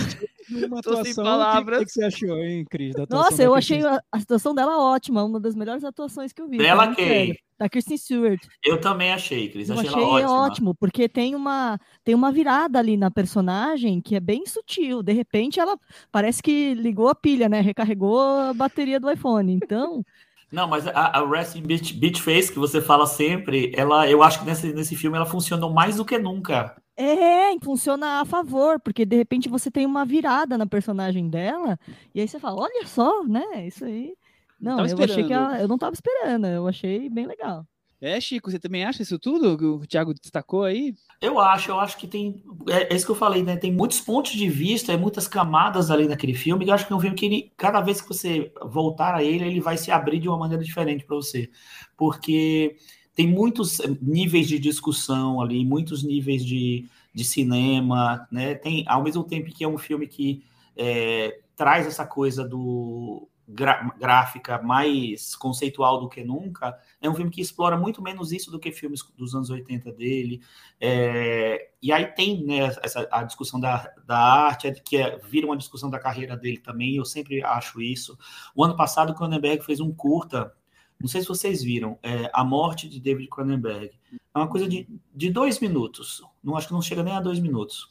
uma 0.50 0.78
atuação, 0.78 1.04
sem 1.04 1.14
palavras. 1.14 1.76
O 1.76 1.80
que, 1.80 1.86
que, 1.86 1.92
você 1.92 2.04
achou, 2.04 2.38
hein, 2.38 2.64
Cris? 2.68 2.94
Nossa, 3.08 3.42
eu 3.42 3.54
achei 3.54 3.84
a, 3.84 4.00
a, 4.10 4.20
situação 4.20 4.54
dela 4.54 4.78
ótima, 4.78 5.24
uma 5.24 5.40
das 5.40 5.54
melhores 5.54 5.84
atuações 5.84 6.32
que 6.32 6.40
eu 6.40 6.48
vi. 6.48 6.58
Dela 6.58 6.94
quem? 6.94 7.36
Da 7.58 7.68
Kristen 7.68 7.96
Stewart. 7.96 8.40
Eu 8.64 8.80
também 8.80 9.12
achei, 9.12 9.48
Cris. 9.48 9.68
Eu 9.68 9.76
achei, 9.76 9.88
achei 9.88 10.02
ela 10.02 10.12
ótima. 10.14 10.40
ótimo, 10.40 10.74
porque 10.74 11.08
tem 11.08 11.34
uma, 11.34 11.78
tem 12.04 12.14
uma 12.14 12.32
virada 12.32 12.78
ali 12.78 12.96
na 12.96 13.10
personagem 13.10 14.00
que 14.00 14.16
é 14.16 14.20
bem 14.20 14.44
sutil. 14.46 15.02
De 15.02 15.12
repente, 15.12 15.60
ela 15.60 15.76
parece 16.10 16.42
que 16.42 16.74
ligou 16.74 17.08
a 17.08 17.14
pilha, 17.14 17.48
né? 17.48 17.60
Recarregou 17.60 18.20
a 18.20 18.52
bateria 18.54 18.98
do 18.98 19.10
iPhone. 19.10 19.52
Então. 19.52 20.04
Não, 20.50 20.68
mas 20.68 20.86
a, 20.86 21.18
a 21.18 21.26
Resting 21.26 21.62
Beach, 21.62 21.94
Beach 21.94 22.20
Face, 22.20 22.52
que 22.52 22.58
você 22.58 22.82
fala 22.82 23.06
sempre, 23.06 23.72
ela, 23.74 24.06
eu 24.06 24.22
acho 24.22 24.40
que 24.40 24.44
nesse, 24.44 24.70
nesse 24.74 24.94
filme 24.94 25.16
ela 25.16 25.24
funcionou 25.24 25.72
mais 25.72 25.96
do 25.96 26.04
que 26.04 26.18
nunca. 26.18 26.76
É, 26.96 27.58
funciona 27.62 28.20
a 28.20 28.24
favor, 28.24 28.78
porque 28.80 29.04
de 29.04 29.16
repente 29.16 29.48
você 29.48 29.70
tem 29.70 29.86
uma 29.86 30.04
virada 30.04 30.58
na 30.58 30.66
personagem 30.66 31.28
dela, 31.28 31.78
e 32.14 32.20
aí 32.20 32.28
você 32.28 32.38
fala, 32.38 32.62
olha 32.62 32.86
só, 32.86 33.24
né? 33.24 33.66
Isso 33.66 33.84
aí. 33.84 34.14
Não, 34.60 34.78
eu 34.86 35.02
achei 35.02 35.24
que 35.24 35.32
ela, 35.32 35.60
eu 35.60 35.66
não 35.66 35.74
estava 35.74 35.94
esperando, 35.94 36.46
eu 36.46 36.68
achei 36.68 37.08
bem 37.08 37.26
legal. 37.26 37.66
É, 38.02 38.20
Chico, 38.20 38.50
você 38.50 38.58
também 38.58 38.84
acha 38.84 39.00
isso 39.00 39.16
tudo 39.16 39.56
que 39.56 39.64
o 39.64 39.86
Thiago 39.86 40.12
destacou 40.12 40.64
aí? 40.64 40.92
Eu 41.20 41.38
acho, 41.38 41.70
eu 41.70 41.78
acho 41.78 41.96
que 41.96 42.08
tem. 42.08 42.42
É, 42.68 42.92
é 42.92 42.96
isso 42.96 43.06
que 43.06 43.12
eu 43.12 43.16
falei, 43.16 43.44
né? 43.44 43.56
Tem 43.56 43.72
muitos 43.72 44.00
pontos 44.00 44.32
de 44.32 44.48
vista, 44.48 44.92
é 44.92 44.96
muitas 44.96 45.28
camadas 45.28 45.88
ali 45.88 46.08
naquele 46.08 46.34
filme. 46.34 46.66
Eu 46.66 46.74
acho 46.74 46.84
que 46.84 46.92
é 46.92 46.96
um 46.96 47.00
filme 47.00 47.14
que 47.14 47.26
ele, 47.26 47.52
cada 47.56 47.80
vez 47.80 48.00
que 48.00 48.08
você 48.08 48.52
voltar 48.60 49.14
a 49.14 49.22
ele, 49.22 49.44
ele 49.44 49.60
vai 49.60 49.76
se 49.76 49.92
abrir 49.92 50.18
de 50.18 50.28
uma 50.28 50.36
maneira 50.36 50.64
diferente 50.64 51.04
para 51.04 51.14
você. 51.14 51.48
Porque 51.96 52.76
tem 53.14 53.26
muitos 53.26 53.78
níveis 54.00 54.48
de 54.48 54.58
discussão 54.58 55.40
ali, 55.40 55.64
muitos 55.64 56.02
níveis 56.02 56.44
de, 56.44 56.88
de 57.14 57.24
cinema, 57.24 58.26
né? 58.30 58.54
Tem, 58.54 58.84
ao 58.88 59.02
mesmo 59.02 59.22
tempo 59.24 59.50
que 59.50 59.64
é 59.64 59.68
um 59.68 59.78
filme 59.78 60.06
que 60.06 60.42
é, 60.76 61.40
traz 61.56 61.86
essa 61.86 62.06
coisa 62.06 62.46
do 62.46 63.28
gráfica 63.48 64.62
mais 64.62 65.34
conceitual 65.34 66.00
do 66.00 66.08
que 66.08 66.24
nunca, 66.24 66.78
é 67.00 67.10
um 67.10 67.14
filme 67.14 67.30
que 67.30 67.40
explora 67.40 67.76
muito 67.76 68.00
menos 68.00 68.32
isso 68.32 68.50
do 68.50 68.58
que 68.58 68.72
filmes 68.72 69.02
dos 69.16 69.34
anos 69.34 69.50
80 69.50 69.92
dele. 69.92 70.40
É, 70.80 71.70
e 71.82 71.92
aí 71.92 72.06
tem 72.06 72.44
né, 72.44 72.74
essa, 72.82 73.06
a 73.10 73.22
discussão 73.24 73.60
da, 73.60 73.92
da 74.06 74.16
arte, 74.16 74.72
que 74.84 74.96
é, 74.96 75.18
vira 75.18 75.46
uma 75.46 75.56
discussão 75.56 75.90
da 75.90 75.98
carreira 75.98 76.36
dele 76.36 76.58
também, 76.58 76.96
eu 76.96 77.04
sempre 77.04 77.42
acho 77.44 77.82
isso. 77.82 78.16
O 78.54 78.64
ano 78.64 78.76
passado, 78.76 79.10
o 79.10 79.14
Cronenberg 79.14 79.64
fez 79.64 79.80
um 79.80 79.92
curta, 79.92 80.52
não 81.02 81.08
sei 81.08 81.20
se 81.20 81.26
vocês 81.26 81.64
viram, 81.64 81.98
é, 82.00 82.30
A 82.32 82.44
Morte 82.44 82.88
de 82.88 83.00
David 83.00 83.28
Cronenberg. 83.28 83.90
É 84.12 84.38
uma 84.38 84.46
coisa 84.46 84.68
de, 84.68 84.88
de 85.12 85.30
dois 85.30 85.58
minutos, 85.58 86.22
não 86.42 86.56
acho 86.56 86.68
que 86.68 86.72
não 86.72 86.80
chega 86.80 87.02
nem 87.02 87.14
a 87.14 87.20
dois 87.20 87.40
minutos. 87.40 87.88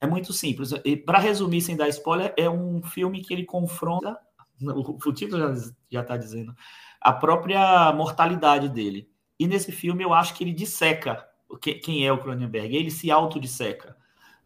É 0.00 0.06
muito 0.06 0.32
simples. 0.32 0.70
E 0.84 0.96
para 0.96 1.18
resumir, 1.18 1.60
sem 1.60 1.76
dar 1.76 1.88
spoiler, 1.88 2.32
é 2.36 2.48
um 2.48 2.80
filme 2.80 3.22
que 3.22 3.34
ele 3.34 3.44
confronta 3.44 4.16
o, 4.62 5.12
título 5.12 5.52
já 5.90 6.00
está 6.00 6.16
dizendo, 6.16 6.54
a 7.00 7.12
própria 7.12 7.92
mortalidade 7.92 8.68
dele. 8.68 9.10
E 9.38 9.48
nesse 9.48 9.72
filme 9.72 10.04
eu 10.04 10.14
acho 10.14 10.34
que 10.34 10.44
ele 10.44 10.52
disseca 10.52 11.26
quem 11.60 12.06
é 12.06 12.12
o 12.12 12.18
Cronenberg, 12.18 12.74
ele 12.74 12.90
se 12.90 13.10
autodisseca. 13.10 13.96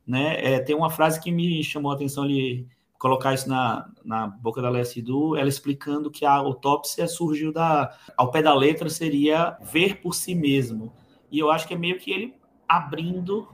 Né? 0.06 0.54
É, 0.54 0.60
tem 0.60 0.74
uma 0.74 0.88
frase 0.88 1.20
que 1.20 1.30
me 1.30 1.62
chamou 1.62 1.92
a 1.92 1.94
atenção 1.94 2.24
ali, 2.24 2.66
colocar 2.98 3.32
isso 3.32 3.48
na, 3.48 3.88
na 4.04 4.26
boca 4.26 4.60
da 4.60 4.68
Leslie 4.68 5.04
Du, 5.04 5.36
ela 5.36 5.48
explicando 5.48 6.10
que 6.10 6.24
a 6.24 6.32
autópsia 6.32 7.06
surgiu 7.06 7.52
da. 7.52 7.96
Ao 8.16 8.30
pé 8.30 8.42
da 8.42 8.54
letra 8.54 8.88
seria 8.88 9.56
ver 9.62 10.00
por 10.00 10.14
si 10.14 10.34
mesmo. 10.34 10.92
E 11.30 11.38
eu 11.38 11.50
acho 11.50 11.66
que 11.66 11.74
é 11.74 11.78
meio 11.78 11.98
que 11.98 12.10
ele 12.10 12.34
abrindo 12.66 13.48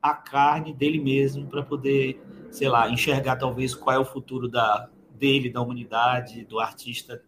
a 0.00 0.14
carne 0.14 0.72
dele 0.72 1.00
mesmo 1.00 1.46
para 1.46 1.62
poder, 1.62 2.22
sei 2.50 2.68
lá, 2.68 2.88
enxergar 2.90 3.36
talvez 3.36 3.74
qual 3.74 3.96
é 3.96 3.98
o 3.98 4.04
futuro 4.04 4.48
da, 4.48 4.88
dele, 5.18 5.50
da 5.50 5.60
humanidade, 5.60 6.44
do 6.44 6.60
artista 6.60 7.22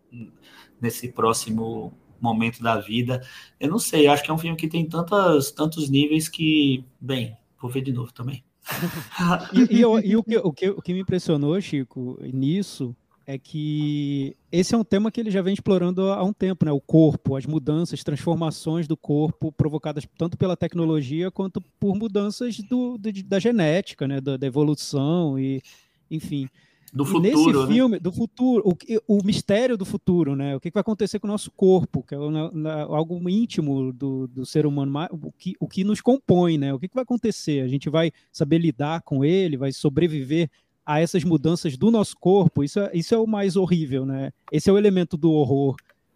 nesse 0.81 1.11
próximo 1.11 1.93
momento 2.21 2.63
da 2.63 2.79
vida. 2.79 3.23
Eu 3.59 3.71
não 3.71 3.79
sei, 3.79 4.07
acho 4.07 4.23
que 4.23 4.31
é 4.31 4.35
um 4.35 4.39
filme 4.39 4.57
que 4.57 4.69
tem 4.69 4.87
tantas, 4.87 5.51
tantos 5.51 5.89
níveis 5.89 6.29
que, 6.29 6.85
bem, 7.01 7.37
vou 7.61 7.71
ver 7.71 7.83
de 7.83 7.93
novo 7.93 8.13
também. 8.13 8.46
e, 9.53 9.77
e, 9.77 9.81
eu, 9.81 9.99
e 10.01 10.17
o, 10.17 10.23
que, 10.23 10.37
o, 10.39 10.53
que, 10.53 10.69
o 10.71 10.83
que 10.83 10.93
me 10.93 11.01
impressionou, 11.01 11.61
Chico, 11.61 12.19
nisso 12.33 12.95
é 13.27 13.37
que 13.37 14.37
esse 14.53 14.75
é 14.75 14.79
um 14.79 14.85
tema 14.85 15.11
que 15.11 15.21
ele 15.21 15.33
já 15.33 15.43
vem 15.43 15.53
explorando 15.53 16.13
há 16.13 16.23
um 16.23 16.33
tempo, 16.33 16.65
né? 16.65 16.71
O 16.71 16.81
corpo, 16.81 17.35
as 17.35 17.45
mudanças, 17.45 18.05
transformações 18.05 18.87
do 18.87 18.97
corpo 18.97 19.51
provocadas 19.51 20.07
tanto 20.17 20.39
pela 20.39 20.57
tecnologia 20.57 21.31
quanto 21.31 21.61
por 21.81 21.97
mudanças 21.97 22.59
do, 22.59 22.97
do 22.97 23.13
da 23.25 23.41
genética, 23.41 24.07
né? 24.07 24.21
Da, 24.21 24.37
da, 24.37 24.47
evolução 24.47 25.37
e, 25.39 25.61
enfim. 26.09 26.49
Do 26.93 27.05
futuro, 27.05 27.23
nesse 27.23 27.53
né? 27.53 27.67
filme, 27.67 27.99
do 27.99 28.13
futuro, 28.13 28.63
o, 28.65 29.19
o 29.19 29.25
mistério 29.25 29.77
do 29.77 29.85
futuro, 29.85 30.37
né? 30.37 30.57
O 30.57 30.61
que, 30.61 30.71
vai 30.71 30.81
acontecer 30.81 31.19
com 31.19 31.27
o 31.27 31.31
nosso 31.31 31.51
corpo, 31.51 32.03
que 32.03 32.15
é 32.15 32.19
algo 32.19 33.29
íntimo 33.29 33.93
do, 33.93 34.27
do 34.29 34.47
ser 34.47 34.67
humano, 34.67 34.93
o 35.11 35.33
que, 35.33 35.55
o 35.59 35.67
que 35.67 35.85
nos 35.85 36.01
compõe, 36.01 36.57
né? 36.57 36.73
O 36.73 36.79
que, 36.79 36.89
vai 36.95 37.03
acontecer? 37.03 37.61
A 37.63 37.69
gente 37.69 37.91
vai 37.91 38.13
saber 38.33 38.59
lidar 38.59 39.03
com 39.03 39.25
ele, 39.25 39.57
vai 39.57 39.73
sobreviver 39.73 40.49
a 40.85 41.01
essas 41.01 41.25
mudanças 41.25 41.77
do 41.77 41.91
nosso 41.91 42.17
corpo. 42.17 42.63
Isso 42.63 42.79
é, 42.79 42.91
isso 42.95 43.15
é 43.15 43.19
o 43.19 43.27
mais 43.27 43.57
horrível, 43.57 44.07
né? 44.07 44.33
Esse 44.53 44.71
é 44.71 44.73
o 44.73 44.79
elemento 44.79 45.17
do 45.17 45.33
horror, 45.33 45.75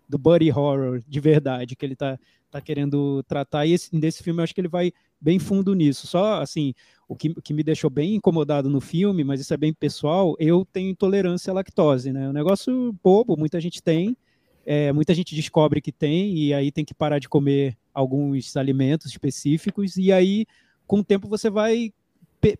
do 0.08 0.16
body 0.16 0.50
horror 0.50 1.00
de 1.06 1.20
verdade 1.20 1.74
que 1.74 1.84
ele 1.84 1.94
está 1.94 2.18
tá 2.50 2.60
querendo 2.60 3.22
tratar. 3.24 3.66
E 3.66 3.72
esse, 3.72 3.94
nesse 3.94 4.22
filme 4.22 4.40
eu 4.40 4.44
acho 4.44 4.54
que 4.54 4.60
ele 4.60 4.68
vai 4.68 4.92
bem 5.20 5.38
fundo 5.38 5.74
nisso. 5.74 6.06
Só 6.06 6.40
assim, 6.40 6.72
o 7.10 7.16
que, 7.16 7.34
que 7.42 7.52
me 7.52 7.64
deixou 7.64 7.90
bem 7.90 8.14
incomodado 8.14 8.70
no 8.70 8.80
filme, 8.80 9.24
mas 9.24 9.40
isso 9.40 9.52
é 9.52 9.56
bem 9.56 9.74
pessoal, 9.74 10.36
eu 10.38 10.64
tenho 10.64 10.90
intolerância 10.90 11.50
à 11.50 11.54
lactose, 11.54 12.12
né? 12.12 12.28
Um 12.28 12.32
negócio 12.32 12.96
bobo, 13.02 13.36
muita 13.36 13.60
gente 13.60 13.82
tem, 13.82 14.16
é, 14.64 14.92
muita 14.92 15.12
gente 15.12 15.34
descobre 15.34 15.80
que 15.80 15.90
tem, 15.90 16.32
e 16.38 16.54
aí 16.54 16.70
tem 16.70 16.84
que 16.84 16.94
parar 16.94 17.18
de 17.18 17.28
comer 17.28 17.76
alguns 17.92 18.56
alimentos 18.56 19.10
específicos, 19.10 19.96
e 19.96 20.12
aí, 20.12 20.46
com 20.86 21.00
o 21.00 21.04
tempo, 21.04 21.28
você 21.28 21.50
vai 21.50 21.92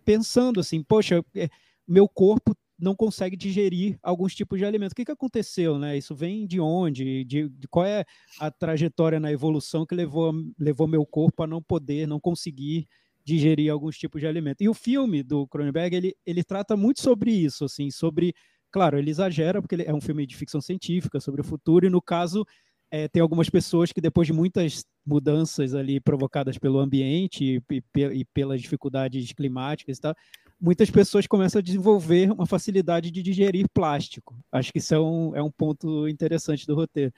pensando 0.04 0.58
assim, 0.58 0.82
poxa, 0.82 1.24
é, 1.36 1.48
meu 1.86 2.08
corpo 2.08 2.52
não 2.76 2.96
consegue 2.96 3.36
digerir 3.36 4.00
alguns 4.02 4.34
tipos 4.34 4.58
de 4.58 4.64
alimentos. 4.64 4.92
O 4.92 4.96
que, 4.96 5.04
que 5.04 5.12
aconteceu, 5.12 5.78
né? 5.78 5.96
Isso 5.96 6.14
vem 6.14 6.44
de 6.44 6.58
onde? 6.58 7.24
De, 7.24 7.48
de, 7.48 7.68
qual 7.68 7.86
é 7.86 8.04
a 8.40 8.50
trajetória 8.50 9.20
na 9.20 9.30
evolução 9.30 9.86
que 9.86 9.94
levou, 9.94 10.32
levou 10.58 10.88
meu 10.88 11.06
corpo 11.06 11.42
a 11.44 11.46
não 11.46 11.62
poder, 11.62 12.08
não 12.08 12.18
conseguir 12.18 12.88
digerir 13.24 13.72
alguns 13.72 13.98
tipos 13.98 14.20
de 14.20 14.26
alimento. 14.26 14.62
E 14.62 14.68
o 14.68 14.74
filme 14.74 15.22
do 15.22 15.46
Cronenberg, 15.46 15.94
ele, 15.94 16.16
ele 16.26 16.42
trata 16.42 16.76
muito 16.76 17.00
sobre 17.00 17.30
isso, 17.30 17.64
assim, 17.64 17.90
sobre, 17.90 18.34
claro, 18.70 18.98
ele 18.98 19.10
exagera 19.10 19.60
porque 19.60 19.74
ele 19.74 19.84
é 19.84 19.94
um 19.94 20.00
filme 20.00 20.26
de 20.26 20.36
ficção 20.36 20.60
científica 20.60 21.20
sobre 21.20 21.40
o 21.40 21.44
futuro 21.44 21.86
e 21.86 21.90
no 21.90 22.00
caso 22.00 22.44
é, 22.90 23.06
tem 23.06 23.22
algumas 23.22 23.48
pessoas 23.48 23.92
que 23.92 24.00
depois 24.00 24.26
de 24.26 24.32
muitas 24.32 24.84
mudanças 25.06 25.74
ali 25.74 26.00
provocadas 26.00 26.58
pelo 26.58 26.78
ambiente 26.78 27.62
e, 27.70 27.76
e, 27.76 28.00
e 28.00 28.24
pelas 28.26 28.60
dificuldades 28.60 29.32
climáticas 29.32 29.98
e 29.98 30.00
tal, 30.00 30.14
muitas 30.60 30.90
pessoas 30.90 31.26
começam 31.26 31.60
a 31.60 31.62
desenvolver 31.62 32.32
uma 32.32 32.46
facilidade 32.46 33.10
de 33.10 33.22
digerir 33.22 33.66
plástico. 33.72 34.36
Acho 34.50 34.72
que 34.72 34.78
isso 34.78 34.94
é 34.94 35.00
um, 35.00 35.36
é 35.36 35.42
um 35.42 35.50
ponto 35.50 36.08
interessante 36.08 36.66
do 36.66 36.74
roteiro. 36.74 37.12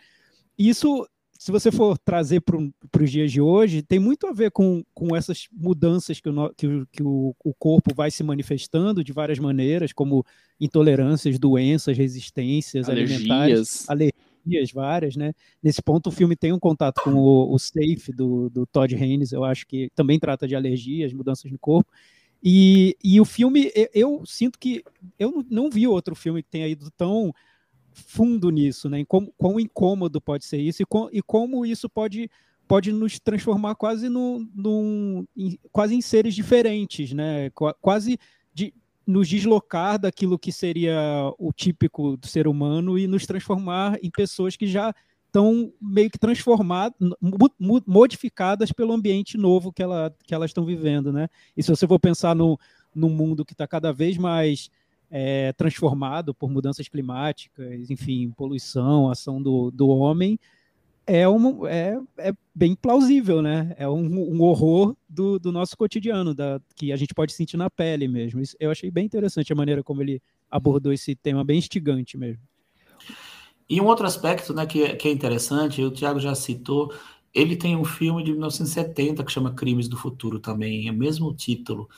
Isso 0.59 1.09
se 1.43 1.51
você 1.51 1.73
for 1.73 1.99
trazer 1.99 2.41
para 2.41 3.03
os 3.03 3.11
dias 3.11 3.33
de 3.33 3.41
hoje, 3.41 3.83
tem 3.83 3.99
muito 3.99 4.29
a 4.29 4.33
ver 4.33 4.53
com, 4.53 4.85
com 4.95 5.17
essas 5.17 5.49
mudanças 5.51 6.21
que, 6.21 6.29
o, 6.29 6.55
que, 6.55 6.87
que 6.93 7.03
o, 7.03 7.35
o, 7.43 7.53
corpo 7.53 7.93
vai 7.93 8.13
se 8.13 8.23
manifestando 8.23 9.03
de 9.03 9.13
várias 9.13 9.41
maneiras, 9.41 9.93
como 9.93 10.25
intolerâncias, 10.61 11.41
doenças, 11.41 11.99
resistências 11.99 12.89
alergias. 12.89 13.19
alimentares, 13.19 13.91
alergias 13.91 14.71
várias, 14.73 15.17
né? 15.17 15.33
Nesse 15.61 15.83
ponto, 15.83 16.11
o 16.11 16.13
filme 16.13 16.37
tem 16.37 16.53
um 16.53 16.61
contato 16.61 17.03
com 17.03 17.13
o, 17.13 17.53
o 17.53 17.59
Safe 17.59 18.13
do, 18.15 18.49
do 18.49 18.65
Todd 18.65 18.95
Haynes, 18.95 19.33
eu 19.33 19.43
acho 19.43 19.67
que 19.67 19.91
também 19.97 20.21
trata 20.21 20.47
de 20.47 20.55
alergias, 20.55 21.13
mudanças 21.13 21.51
no 21.51 21.59
corpo. 21.59 21.91
E, 22.41 22.97
e 23.03 23.21
o 23.21 23.25
filme, 23.25 23.73
eu, 23.75 23.89
eu 23.93 24.23
sinto 24.25 24.57
que 24.61 24.85
eu 25.19 25.45
não 25.51 25.69
vi 25.69 25.89
outro 25.89 26.15
filme 26.15 26.41
que 26.41 26.51
tenha 26.51 26.69
ido 26.69 26.89
tão 26.97 27.35
fundo 27.93 28.51
nisso, 28.51 28.89
né? 28.89 29.01
Em 29.01 29.05
como, 29.05 29.33
quão 29.37 29.61
incômodo 29.61 30.21
pode 30.21 30.45
ser 30.45 30.59
isso 30.59 30.83
e, 30.83 30.87
com, 30.87 31.09
e 31.13 31.23
como 31.23 31.65
isso 31.67 31.89
pode, 31.89 32.31
pode 32.67 32.93
nos 32.93 33.19
transformar 33.19 33.75
quase 33.75 34.09
num, 34.09 34.49
num 34.55 35.27
em, 35.37 35.59
quase 35.71 35.95
em 35.95 36.01
seres 36.01 36.35
diferentes, 36.35 37.13
né? 37.13 37.51
Qu 37.51 37.73
quase 37.81 38.19
de 38.53 38.75
nos 39.07 39.29
deslocar 39.29 39.99
daquilo 39.99 40.39
que 40.39 40.53
seria 40.53 40.97
o 41.39 41.53
típico 41.53 42.17
do 42.17 42.27
ser 42.27 42.47
humano 42.47 42.99
e 42.99 43.07
nos 43.07 43.27
transformar 43.27 43.99
em 44.03 44.11
pessoas 44.11 44.57
que 44.57 44.67
já 44.67 44.95
estão 45.27 45.73
meio 45.81 46.11
que 46.11 46.19
transformadas, 46.19 46.95
modificadas 47.87 48.71
pelo 48.71 48.93
ambiente 48.93 49.39
novo 49.39 49.73
que, 49.73 49.83
ela, 49.83 50.15
que 50.25 50.35
elas 50.35 50.51
estão 50.51 50.65
vivendo, 50.65 51.11
né? 51.11 51.29
E 51.57 51.63
se 51.63 51.71
você 51.71 51.87
for 51.87 51.99
pensar 51.99 52.37
no, 52.37 52.59
num 52.95 53.09
mundo 53.09 53.45
que 53.45 53.55
está 53.55 53.67
cada 53.67 53.93
vez 53.93 54.19
mais 54.19 54.71
é, 55.15 55.53
transformado 55.53 56.33
por 56.33 56.51
mudanças 56.51 56.89
climáticas, 56.89 57.91
enfim, 57.91 58.33
poluição, 58.35 59.11
ação 59.11 59.43
do, 59.43 59.71
do 59.71 59.89
homem, 59.89 60.41
é, 61.07 61.29
um, 61.29 61.67
é, 61.67 62.01
é 62.17 62.33
bem 62.55 62.75
plausível, 62.75 63.43
né? 63.43 63.75
É 63.77 63.87
um, 63.87 64.07
um 64.07 64.41
horror 64.41 64.97
do, 65.07 65.39
do, 65.39 65.53
nosso 65.53 65.77
cotidiano, 65.77 66.35
da, 66.35 66.59
que 66.75 66.93
a 66.93 66.97
gente 66.97 67.13
pode 67.13 67.35
sentir 67.35 67.59
na 67.59 67.69
pele 67.69 68.09
mesmo. 68.09 68.41
Isso, 68.41 68.57
eu 68.59 68.71
achei 68.71 68.91
bem 68.91 69.05
interessante 69.05 69.53
a 69.53 69.57
maneira 69.57 69.83
como 69.83 70.01
ele 70.01 70.23
abordou 70.51 70.93
esse 70.93 71.15
tema, 71.15 71.45
bem 71.45 71.59
instigante 71.59 72.17
mesmo. 72.17 72.43
E 73.69 73.81
um 73.81 73.87
outro 73.87 74.07
aspecto 74.07 74.55
né, 74.55 74.65
que, 74.65 74.83
é, 74.83 74.97
que 74.97 75.09
é 75.09 75.13
interessante, 75.13 75.83
o 75.83 75.91
Tiago 75.91 76.21
já 76.21 76.35
citou, 76.35 76.95
ele 77.35 77.57
tem 77.57 77.77
um 77.77 77.85
filme 77.85 78.23
de 78.23 78.33
1970 78.33 79.25
que 79.25 79.33
chama 79.33 79.53
Crimes 79.53 79.89
do 79.89 79.97
Futuro 79.97 80.39
também, 80.39 80.89
é 80.89 80.91
o 80.91 80.95
mesmo 80.95 81.35
título. 81.35 81.89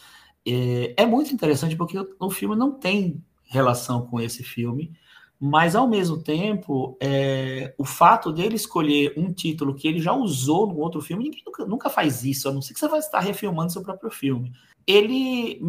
É, 0.47 0.95
é 1.03 1.07
muito 1.07 1.33
interessante 1.33 1.77
porque 1.77 1.97
o 2.19 2.31
filme 2.31 2.57
não 2.57 2.73
tem 2.73 3.23
relação 3.45 4.07
com 4.07 4.21
esse 4.21 4.43
filme, 4.43 4.93
mas 5.41 5.75
ao 5.75 5.87
mesmo 5.89 6.23
tempo, 6.23 6.97
é, 7.01 7.75
o 7.77 7.85
fato 7.85 8.33
dele 8.33 8.57
escolher 8.57 9.13
um 9.17 9.33
título 9.33 9.75
que 9.75 9.87
ele 9.87 10.01
já 10.01 10.13
usou 10.13 10.67
no 10.67 10.79
outro 10.79 11.01
filme, 11.01 11.25
ninguém 11.25 11.43
nunca, 11.47 11.67
nunca 11.67 11.91
faz 11.91 12.25
isso, 12.25 12.49
a 12.49 12.53
não 12.53 12.63
ser 12.63 12.75
que 12.75 12.81
você 12.81 12.89
vai 12.89 13.01
estar 13.01 13.21
refilmando 13.21 13.73
seu 13.73 13.83
próprio 13.83 14.11
filme. 14.11 14.53
Ele 14.87 15.61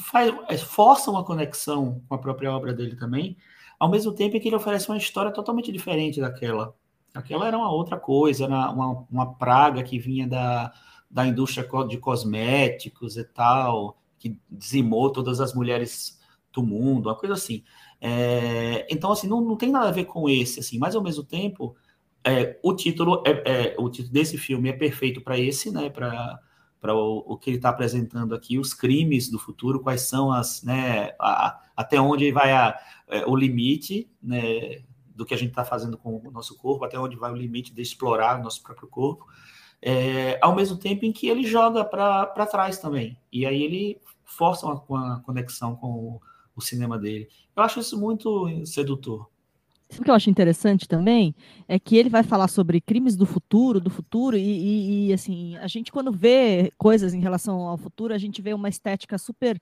faz, 0.00 0.34
é, 0.48 0.56
força 0.56 1.10
uma 1.10 1.24
conexão 1.24 2.02
com 2.08 2.14
a 2.14 2.18
própria 2.18 2.52
obra 2.52 2.72
dele 2.72 2.96
também, 2.96 3.36
ao 3.78 3.88
mesmo 3.88 4.12
tempo 4.12 4.38
que 4.40 4.48
ele 4.48 4.56
oferece 4.56 4.88
uma 4.88 4.98
história 4.98 5.32
totalmente 5.32 5.70
diferente 5.70 6.20
daquela 6.20 6.74
Aquela 7.14 7.46
era 7.46 7.56
uma 7.56 7.70
outra 7.70 7.98
coisa, 7.98 8.44
era 8.44 8.70
uma, 8.70 9.06
uma 9.10 9.34
praga 9.34 9.82
que 9.82 9.98
vinha 9.98 10.26
da, 10.26 10.72
da 11.10 11.26
indústria 11.26 11.66
de 11.88 11.98
cosméticos 11.98 13.16
e 13.16 13.24
tal, 13.24 13.96
que 14.18 14.38
dizimou 14.50 15.10
todas 15.12 15.40
as 15.40 15.54
mulheres 15.54 16.18
do 16.52 16.62
mundo, 16.62 17.08
uma 17.08 17.16
coisa 17.16 17.34
assim. 17.34 17.62
É, 18.00 18.86
então, 18.90 19.12
assim, 19.12 19.26
não, 19.28 19.40
não 19.40 19.56
tem 19.56 19.70
nada 19.70 19.88
a 19.88 19.92
ver 19.92 20.04
com 20.04 20.28
esse, 20.28 20.60
assim, 20.60 20.78
mas 20.78 20.94
ao 20.94 21.02
mesmo 21.02 21.24
tempo, 21.24 21.76
é, 22.24 22.58
o 22.62 22.74
título 22.74 23.22
é, 23.26 23.72
é, 23.72 23.76
o 23.78 23.88
título 23.88 24.12
desse 24.12 24.36
filme 24.36 24.68
é 24.68 24.72
perfeito 24.72 25.20
para 25.20 25.38
esse, 25.38 25.70
né, 25.70 25.88
para 25.90 26.38
para 26.80 26.94
o, 26.94 27.24
o, 27.26 27.36
que 27.36 27.50
ele 27.50 27.56
está 27.56 27.70
apresentando 27.70 28.36
aqui, 28.36 28.56
os 28.56 28.72
crimes 28.72 29.28
do 29.28 29.36
futuro, 29.36 29.80
quais 29.80 30.02
são 30.02 30.30
as, 30.32 30.62
né, 30.62 31.10
a, 31.18 31.60
até 31.76 32.00
onde 32.00 32.30
vai 32.30 32.52
a, 32.52 32.78
é, 33.08 33.26
o 33.26 33.34
limite, 33.34 34.08
né, 34.22 34.82
do 35.12 35.26
que 35.26 35.34
a 35.34 35.36
gente 35.36 35.50
está 35.50 35.64
fazendo 35.64 35.98
com 35.98 36.22
o 36.24 36.30
nosso 36.30 36.56
corpo, 36.56 36.84
até 36.84 36.96
onde 36.96 37.16
vai 37.16 37.32
o 37.32 37.36
limite 37.36 37.74
de 37.74 37.82
explorar 37.82 38.38
o 38.38 38.44
nosso 38.44 38.62
próprio 38.62 38.86
corpo, 38.86 39.26
é, 39.80 40.38
ao 40.42 40.54
mesmo 40.54 40.76
tempo 40.76 41.04
em 41.04 41.12
que 41.12 41.28
ele 41.28 41.44
joga 41.44 41.84
para 41.84 42.46
trás 42.46 42.78
também, 42.78 43.18
e 43.32 43.46
aí 43.46 43.62
ele 43.62 44.00
força 44.24 44.66
uma, 44.66 44.84
uma 44.88 45.20
conexão 45.20 45.76
com 45.76 45.88
o, 45.88 46.20
o 46.56 46.60
cinema 46.60 46.98
dele. 46.98 47.28
Eu 47.56 47.62
acho 47.62 47.80
isso 47.80 47.98
muito 47.98 48.64
sedutor. 48.66 49.28
O 49.96 50.02
que 50.02 50.10
eu 50.10 50.14
acho 50.14 50.28
interessante 50.28 50.86
também 50.86 51.34
é 51.66 51.78
que 51.78 51.96
ele 51.96 52.10
vai 52.10 52.22
falar 52.22 52.48
sobre 52.48 52.78
crimes 52.78 53.16
do 53.16 53.24
futuro, 53.24 53.80
do 53.80 53.88
futuro, 53.88 54.36
e, 54.36 54.40
e, 54.40 55.08
e, 55.08 55.12
assim, 55.14 55.56
a 55.56 55.66
gente 55.66 55.90
quando 55.90 56.12
vê 56.12 56.70
coisas 56.76 57.14
em 57.14 57.20
relação 57.20 57.60
ao 57.60 57.78
futuro, 57.78 58.12
a 58.12 58.18
gente 58.18 58.42
vê 58.42 58.52
uma 58.52 58.68
estética 58.68 59.16
super 59.16 59.58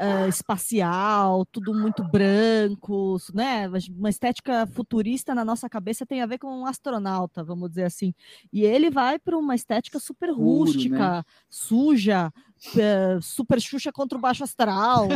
uh, 0.00 0.28
espacial, 0.28 1.44
tudo 1.46 1.74
muito 1.74 2.04
branco, 2.04 3.16
né? 3.34 3.68
Uma 3.90 4.10
estética 4.10 4.64
futurista 4.68 5.34
na 5.34 5.44
nossa 5.44 5.68
cabeça 5.68 6.06
tem 6.06 6.22
a 6.22 6.26
ver 6.26 6.38
com 6.38 6.46
um 6.46 6.66
astronauta, 6.66 7.42
vamos 7.42 7.70
dizer 7.70 7.84
assim. 7.84 8.14
E 8.52 8.64
ele 8.64 8.90
vai 8.90 9.18
para 9.18 9.36
uma 9.36 9.56
estética 9.56 9.98
super 9.98 10.30
rústica, 10.30 11.16
né? 11.16 11.24
suja, 11.50 12.32
é, 12.76 13.18
super 13.20 13.60
Xuxa 13.60 13.92
contra 13.92 14.16
o 14.16 14.20
baixo 14.20 14.44
astral, 14.44 15.08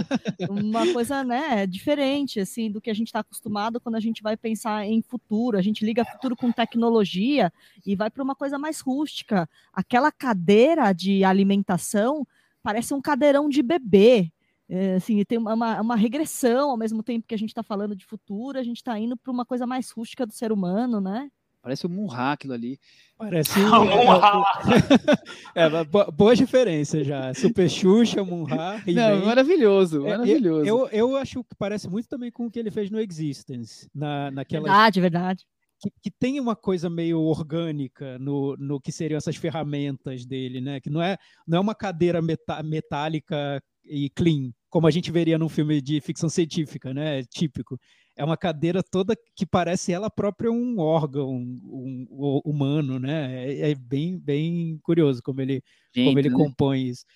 uma 0.48 0.92
coisa, 0.92 1.24
né, 1.24 1.66
diferente, 1.66 2.40
assim, 2.40 2.70
do 2.70 2.80
que 2.80 2.90
a 2.90 2.94
gente 2.94 3.08
está 3.08 3.20
acostumado 3.20 3.80
quando 3.80 3.96
a 3.96 4.00
gente 4.00 4.22
vai 4.22 4.36
pensar 4.36 4.84
em 4.86 5.02
futuro, 5.02 5.56
a 5.56 5.62
gente 5.62 5.84
liga 5.84 6.04
futuro 6.04 6.36
com 6.36 6.52
tecnologia 6.52 7.52
e 7.86 7.96
vai 7.96 8.10
para 8.10 8.22
uma 8.22 8.34
coisa 8.34 8.58
mais 8.58 8.80
rústica. 8.80 9.48
Aquela 9.72 10.12
cadeira 10.12 10.92
de 10.92 11.24
alimentação 11.24 12.26
parece 12.62 12.92
um 12.92 13.00
cadeirão 13.00 13.48
de 13.48 13.62
bebê, 13.62 14.30
é, 14.68 14.96
assim, 14.96 15.24
tem 15.24 15.38
uma, 15.38 15.80
uma, 15.80 15.96
regressão 15.96 16.70
ao 16.70 16.76
mesmo 16.76 17.02
tempo 17.02 17.26
que 17.26 17.34
a 17.34 17.38
gente 17.38 17.48
está 17.48 17.62
falando 17.62 17.96
de 17.96 18.04
futuro, 18.04 18.58
a 18.58 18.62
gente 18.62 18.76
está 18.76 18.98
indo 18.98 19.16
para 19.16 19.32
uma 19.32 19.46
coisa 19.46 19.66
mais 19.66 19.90
rústica 19.90 20.26
do 20.26 20.32
ser 20.32 20.52
humano, 20.52 21.00
né? 21.00 21.30
Parece 21.62 21.86
o 21.86 21.88
Munra 21.88 22.32
aquilo 22.32 22.52
ali. 22.52 22.78
Parece. 23.18 23.50
é, 25.54 25.64
é, 25.64 25.84
boa 26.12 26.36
diferença 26.36 27.02
já. 27.02 27.34
Super 27.34 27.68
Xuxa, 27.68 28.22
Munra. 28.22 28.80
Não, 28.86 29.26
maravilhoso, 29.26 30.06
é, 30.06 30.10
maravilhoso. 30.10 30.64
Eu, 30.64 30.86
eu 30.88 31.16
acho 31.16 31.42
que 31.42 31.56
parece 31.58 31.88
muito 31.90 32.08
também 32.08 32.30
com 32.30 32.46
o 32.46 32.50
que 32.50 32.60
ele 32.60 32.70
fez 32.70 32.90
no 32.90 33.00
Existence. 33.00 33.90
Na, 33.92 34.30
naquela... 34.30 34.62
Verdade, 34.62 35.00
verdade. 35.00 35.44
Que, 35.80 35.90
que, 36.02 36.10
tem 36.10 36.40
uma 36.40 36.54
coisa 36.56 36.88
meio 36.88 37.20
orgânica 37.20 38.18
no, 38.18 38.56
no 38.56 38.80
que 38.80 38.92
seriam 38.92 39.18
essas 39.18 39.36
ferramentas 39.36 40.24
dele, 40.24 40.60
né? 40.60 40.80
Que 40.80 40.90
não 40.90 41.02
é, 41.02 41.16
não 41.46 41.58
é 41.58 41.60
uma 41.60 41.74
cadeira 41.74 42.22
meta, 42.22 42.62
metálica 42.62 43.60
e 43.84 44.10
clean, 44.10 44.50
como 44.68 44.86
a 44.86 44.90
gente 44.90 45.10
veria 45.10 45.38
num 45.38 45.48
filme 45.48 45.80
de 45.80 46.00
ficção 46.00 46.28
científica, 46.28 46.92
né? 46.92 47.22
Típico 47.24 47.78
é 48.18 48.24
uma 48.24 48.36
cadeira 48.36 48.82
toda 48.82 49.16
que 49.36 49.46
parece 49.46 49.92
ela 49.92 50.10
própria 50.10 50.50
um 50.50 50.80
órgão 50.80 51.30
um, 51.30 52.06
um, 52.10 52.40
humano, 52.44 52.98
né? 52.98 53.46
É, 53.46 53.70
é, 53.70 53.74
bem, 53.76 54.18
bem 54.18 54.76
curioso 54.82 55.22
como 55.22 55.40
ele, 55.40 55.62
Gente, 55.94 56.06
como 56.06 56.18
ele 56.18 56.28
né? 56.28 56.36
compõe 56.36 56.88
isso. 56.88 57.06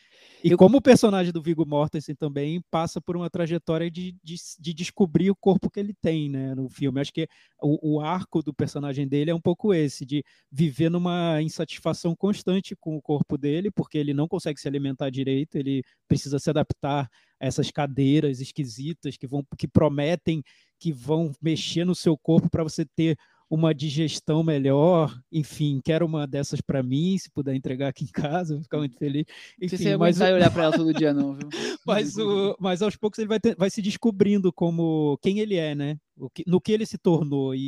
E 0.44 0.52
eu... 0.52 0.56
como 0.56 0.78
o 0.78 0.82
personagem 0.82 1.32
do 1.32 1.42
Viggo 1.42 1.66
Mortensen 1.66 2.14
também 2.14 2.62
passa 2.70 3.00
por 3.00 3.16
uma 3.16 3.28
trajetória 3.28 3.90
de, 3.90 4.14
de, 4.22 4.36
de, 4.60 4.72
descobrir 4.72 5.28
o 5.28 5.34
corpo 5.34 5.68
que 5.68 5.80
ele 5.80 5.92
tem, 5.92 6.28
né, 6.28 6.54
no 6.54 6.68
filme. 6.68 7.00
Acho 7.00 7.12
que 7.12 7.28
o, 7.60 7.96
o, 7.96 8.00
arco 8.00 8.40
do 8.40 8.54
personagem 8.54 9.08
dele 9.08 9.32
é 9.32 9.34
um 9.34 9.40
pouco 9.40 9.74
esse, 9.74 10.06
de 10.06 10.24
viver 10.52 10.88
numa 10.88 11.42
insatisfação 11.42 12.14
constante 12.14 12.76
com 12.76 12.96
o 12.96 13.02
corpo 13.02 13.36
dele, 13.36 13.72
porque 13.72 13.98
ele 13.98 14.14
não 14.14 14.28
consegue 14.28 14.60
se 14.60 14.68
alimentar 14.68 15.10
direito, 15.10 15.56
ele 15.56 15.82
precisa 16.06 16.38
se 16.38 16.48
adaptar 16.48 17.08
a 17.40 17.46
essas 17.46 17.72
cadeiras 17.72 18.40
esquisitas 18.40 19.16
que 19.16 19.26
vão 19.26 19.44
que 19.58 19.66
prometem 19.66 20.42
que 20.82 20.90
vão 20.90 21.30
mexer 21.40 21.84
no 21.84 21.94
seu 21.94 22.18
corpo 22.18 22.50
para 22.50 22.64
você 22.64 22.84
ter 22.84 23.16
uma 23.48 23.72
digestão 23.72 24.42
melhor, 24.42 25.16
enfim, 25.30 25.80
quero 25.84 26.04
uma 26.04 26.26
dessas 26.26 26.60
para 26.60 26.82
mim, 26.82 27.16
se 27.16 27.30
puder 27.30 27.54
entregar 27.54 27.86
aqui 27.86 28.02
em 28.02 28.08
casa, 28.08 28.54
vou 28.54 28.64
ficar 28.64 28.78
muito 28.78 28.96
feliz. 28.96 29.24
Enfim, 29.60 29.76
se 29.76 29.84
você 29.84 29.96
mas 29.96 30.20
o... 30.20 30.24
olhar 30.24 30.50
para 30.50 30.64
ela 30.64 30.76
todo 30.76 30.92
dia 30.92 31.14
não, 31.14 31.34
viu? 31.34 31.48
mas, 31.86 32.16
o, 32.16 32.56
mas 32.58 32.82
aos 32.82 32.96
poucos 32.96 33.20
ele 33.20 33.28
vai, 33.28 33.38
ter, 33.38 33.54
vai 33.54 33.70
se 33.70 33.80
descobrindo 33.80 34.52
como 34.52 35.16
quem 35.22 35.38
ele 35.38 35.54
é, 35.54 35.72
né? 35.72 35.98
O 36.16 36.28
que, 36.28 36.42
no 36.48 36.60
que 36.60 36.72
ele 36.72 36.84
se 36.84 36.98
tornou 36.98 37.54
e, 37.54 37.60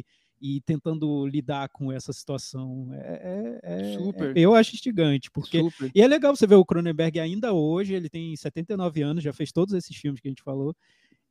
e 0.00 0.04
e 0.46 0.60
tentando 0.60 1.26
lidar 1.26 1.70
com 1.70 1.90
essa 1.90 2.12
situação. 2.12 2.90
É, 2.92 3.60
é, 3.64 3.82
é 3.92 3.94
Super. 3.94 4.36
É, 4.36 4.40
eu 4.40 4.54
acho 4.54 4.74
instigante, 4.74 5.30
porque. 5.30 5.58
Super. 5.58 5.90
E 5.94 6.02
é 6.02 6.06
legal 6.06 6.36
você 6.36 6.46
ver 6.46 6.56
o 6.56 6.64
Cronenberg 6.66 7.18
ainda 7.18 7.54
hoje, 7.54 7.94
ele 7.94 8.10
tem 8.10 8.36
79 8.36 9.00
anos, 9.00 9.24
já 9.24 9.32
fez 9.32 9.50
todos 9.50 9.72
esses 9.72 9.96
filmes 9.96 10.20
que 10.20 10.28
a 10.28 10.30
gente 10.30 10.42
falou, 10.42 10.76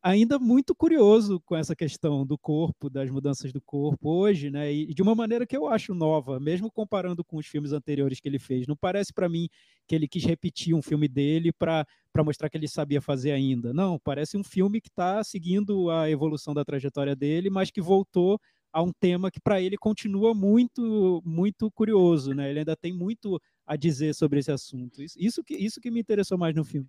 ainda 0.04 0.38
muito 0.38 0.76
curioso 0.76 1.42
com 1.46 1.56
essa 1.56 1.76
questão 1.76 2.26
do 2.26 2.38
corpo, 2.38 2.90
das 2.90 3.10
mudanças 3.10 3.54
do 3.54 3.62
corpo 3.62 4.10
hoje, 4.10 4.52
né? 4.52 4.72
E 4.72 4.94
de 4.94 5.02
uma 5.02 5.16
maneira 5.16 5.48
que 5.48 5.56
eu 5.58 5.68
acho 5.68 5.94
nova, 5.94 6.40
mesmo 6.40 6.70
comparando 6.72 7.24
com 7.24 7.38
os 7.38 7.48
filmes 7.48 7.72
anteriores 7.72 8.20
que 8.20 8.28
ele 8.28 8.40
fez. 8.40 8.68
Não 8.68 8.76
parece 8.76 9.14
para 9.14 9.30
mim 9.30 9.48
que 9.88 9.96
ele 9.96 10.08
quis 10.08 10.24
repetir 10.26 10.76
um 10.76 10.82
filme 10.82 11.08
dele 11.08 11.52
para 11.54 11.86
mostrar 12.24 12.50
que 12.50 12.58
ele 12.58 12.68
sabia 12.68 13.02
fazer 13.02 13.32
ainda. 13.32 13.74
Não, 13.74 13.98
parece 14.00 14.38
um 14.38 14.44
filme 14.44 14.82
que 14.82 14.90
está 14.90 15.24
seguindo 15.24 15.90
a 15.90 16.10
evolução 16.10 16.54
da 16.54 16.66
trajetória 16.66 17.16
dele, 17.16 17.50
mas 17.50 17.72
que 17.72 17.82
voltou 17.82 18.40
a 18.72 18.82
um 18.82 18.92
tema 19.00 19.32
que 19.32 19.40
para 19.40 19.62
ele 19.62 19.78
continua 19.78 20.34
muito 20.34 21.22
muito 21.26 21.72
curioso, 21.72 22.34
né? 22.34 22.50
Ele 22.50 22.60
ainda 22.60 22.76
tem 22.76 22.92
muito 22.94 23.40
a 23.66 23.76
dizer 23.76 24.14
sobre 24.16 24.40
esse 24.40 24.52
assunto. 24.52 25.02
Isso, 25.02 25.16
isso 25.20 25.44
que 25.44 25.56
isso 25.56 25.80
que 25.80 25.92
me 25.92 26.00
interessou 26.02 26.38
mais 26.38 26.56
no 26.56 26.66
filme. 26.66 26.88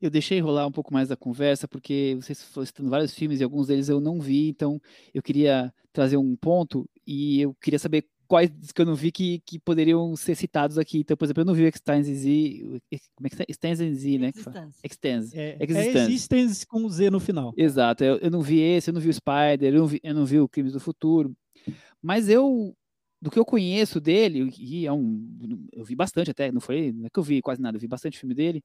Eu 0.00 0.10
deixei 0.10 0.40
rolar 0.40 0.66
um 0.66 0.72
pouco 0.72 0.92
mais 0.92 1.08
da 1.08 1.16
conversa, 1.16 1.66
porque 1.66 2.16
vocês 2.20 2.42
foram 2.42 2.66
citando 2.66 2.90
vários 2.90 3.14
filmes 3.14 3.40
e 3.40 3.44
alguns 3.44 3.66
deles 3.68 3.88
eu 3.88 4.00
não 4.00 4.20
vi, 4.20 4.48
então 4.48 4.80
eu 5.14 5.22
queria 5.22 5.72
trazer 5.92 6.16
um 6.16 6.36
ponto 6.36 6.88
e 7.06 7.40
eu 7.40 7.54
queria 7.54 7.78
saber 7.78 8.06
quais 8.26 8.50
que 8.74 8.80
eu 8.80 8.86
não 8.86 8.94
vi 8.94 9.10
que, 9.10 9.40
que 9.46 9.58
poderiam 9.58 10.14
ser 10.16 10.34
citados 10.34 10.78
aqui. 10.78 10.98
Então, 10.98 11.16
por 11.16 11.24
exemplo, 11.24 11.42
eu 11.42 11.46
não 11.46 11.54
vi 11.54 11.64
o 11.64 11.68
Extends 11.68 12.08
Z, 12.08 12.80
como 13.14 13.26
é 13.26 13.30
que 13.30 13.42
é? 13.42 13.46
Extends 13.48 13.78
Z, 13.78 14.18
né? 14.18 14.32
Extends. 14.82 15.34
É, 15.34 15.56
Existence. 15.60 15.98
É 15.98 16.02
Existence 16.02 16.66
com 16.66 16.88
Z 16.88 17.10
no 17.10 17.20
final. 17.20 17.54
Exato, 17.56 18.04
eu, 18.04 18.16
eu 18.18 18.30
não 18.30 18.42
vi 18.42 18.60
esse, 18.60 18.90
eu 18.90 18.94
não 18.94 19.00
vi 19.00 19.08
o 19.08 19.14
Spider, 19.14 19.72
eu 19.72 19.80
não 19.80 19.86
vi, 19.86 20.00
eu 20.02 20.14
não 20.14 20.26
vi 20.26 20.40
o 20.40 20.48
Crimes 20.48 20.72
do 20.72 20.80
Futuro, 20.80 21.34
mas 22.02 22.28
eu, 22.28 22.76
do 23.20 23.30
que 23.30 23.38
eu 23.38 23.44
conheço 23.44 24.00
dele, 24.00 24.52
e 24.58 24.86
é 24.86 24.92
um, 24.92 25.66
eu 25.72 25.84
vi 25.84 25.94
bastante 25.94 26.30
até, 26.30 26.50
não 26.52 26.60
foi, 26.60 26.92
não 26.92 27.06
é 27.06 27.10
que 27.10 27.18
eu 27.18 27.22
vi 27.22 27.40
quase 27.40 27.60
nada, 27.60 27.76
eu 27.76 27.80
vi 27.80 27.88
bastante 27.88 28.18
filme 28.18 28.34
dele, 28.34 28.62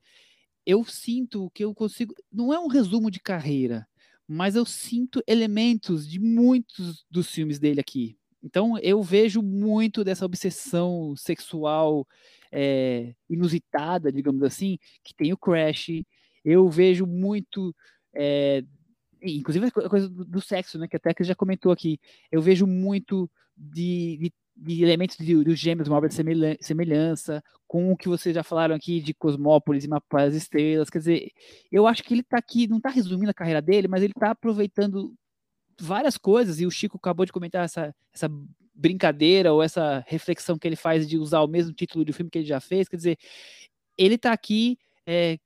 eu 0.65 0.84
sinto 0.86 1.50
que 1.52 1.63
eu 1.63 1.74
consigo. 1.74 2.13
Não 2.32 2.54
é 2.54 2.60
um 2.60 2.67
resumo 2.67 3.10
de 3.10 3.19
carreira, 3.19 3.88
mas 4.28 4.56
eu 4.56 4.65
sinto 4.65 5.21
elementos 5.28 6.08
de 6.08 6.19
muitos 6.19 7.06
dos 7.10 7.30
filmes 7.30 7.60
dele 7.60 7.80
aqui. 7.80 8.17
Então 8.43 8.78
eu 8.80 9.02
vejo 9.04 9.41
muito 9.41 10.04
dessa 10.04 10.26
obsessão 10.26 11.15
sexual 11.15 12.08
é, 12.52 13.13
inusitada, 13.30 14.12
digamos 14.12 14.43
assim, 14.43 14.78
que 15.04 15.13
tem 15.13 15.32
o 15.32 15.38
Crash. 15.38 16.04
Eu 16.43 16.69
vejo 16.69 17.06
muito. 17.06 17.76
É, 18.13 18.63
inclusive 19.21 19.67
a 19.67 19.89
coisa 19.89 20.10
do, 20.10 20.26
do, 20.26 20.41
sexo, 20.41 20.80
né? 20.80 20.88
Que 20.88 20.95
até 20.95 21.13
que 21.13 21.24
já 21.24 21.36
comentou 21.36 21.71
aqui. 21.71 22.00
Eu 22.32 22.41
vejo 22.41 22.65
muito 22.65 23.30
de, 23.56 24.17
de 24.17 24.34
de 24.55 24.83
elementos 24.83 25.17
dos 25.17 25.59
gêmeos, 25.59 25.87
uma 25.87 25.97
obra 25.97 26.09
de 26.09 26.15
semelhança, 26.61 27.43
com 27.67 27.91
o 27.91 27.97
que 27.97 28.09
vocês 28.09 28.35
já 28.35 28.43
falaram 28.43 28.75
aqui 28.75 28.99
de 29.01 29.13
Cosmópolis 29.13 29.85
e 29.85 29.87
Mapa 29.87 30.25
das 30.25 30.35
Estrelas. 30.35 30.89
Quer 30.89 30.99
dizer, 30.99 31.31
eu 31.71 31.87
acho 31.87 32.03
que 32.03 32.13
ele 32.13 32.21
está 32.21 32.37
aqui, 32.37 32.67
não 32.67 32.77
está 32.77 32.89
resumindo 32.89 33.31
a 33.31 33.33
carreira 33.33 33.61
dele, 33.61 33.87
mas 33.87 34.03
ele 34.03 34.13
está 34.15 34.31
aproveitando 34.31 35.13
várias 35.79 36.17
coisas, 36.17 36.59
e 36.59 36.65
o 36.65 36.71
Chico 36.71 36.97
acabou 36.97 37.25
de 37.25 37.31
comentar 37.31 37.65
essa, 37.65 37.95
essa 38.13 38.29
brincadeira 38.73 39.53
ou 39.53 39.63
essa 39.63 40.03
reflexão 40.07 40.57
que 40.57 40.67
ele 40.67 40.75
faz 40.75 41.07
de 41.07 41.17
usar 41.17 41.41
o 41.41 41.47
mesmo 41.47 41.73
título 41.73 42.05
de 42.05 42.13
filme 42.13 42.29
que 42.29 42.39
ele 42.39 42.47
já 42.47 42.59
fez. 42.59 42.87
Quer 42.87 42.97
dizer, 42.97 43.17
ele 43.97 44.15
está 44.15 44.31
aqui 44.31 44.77
é, 45.05 45.39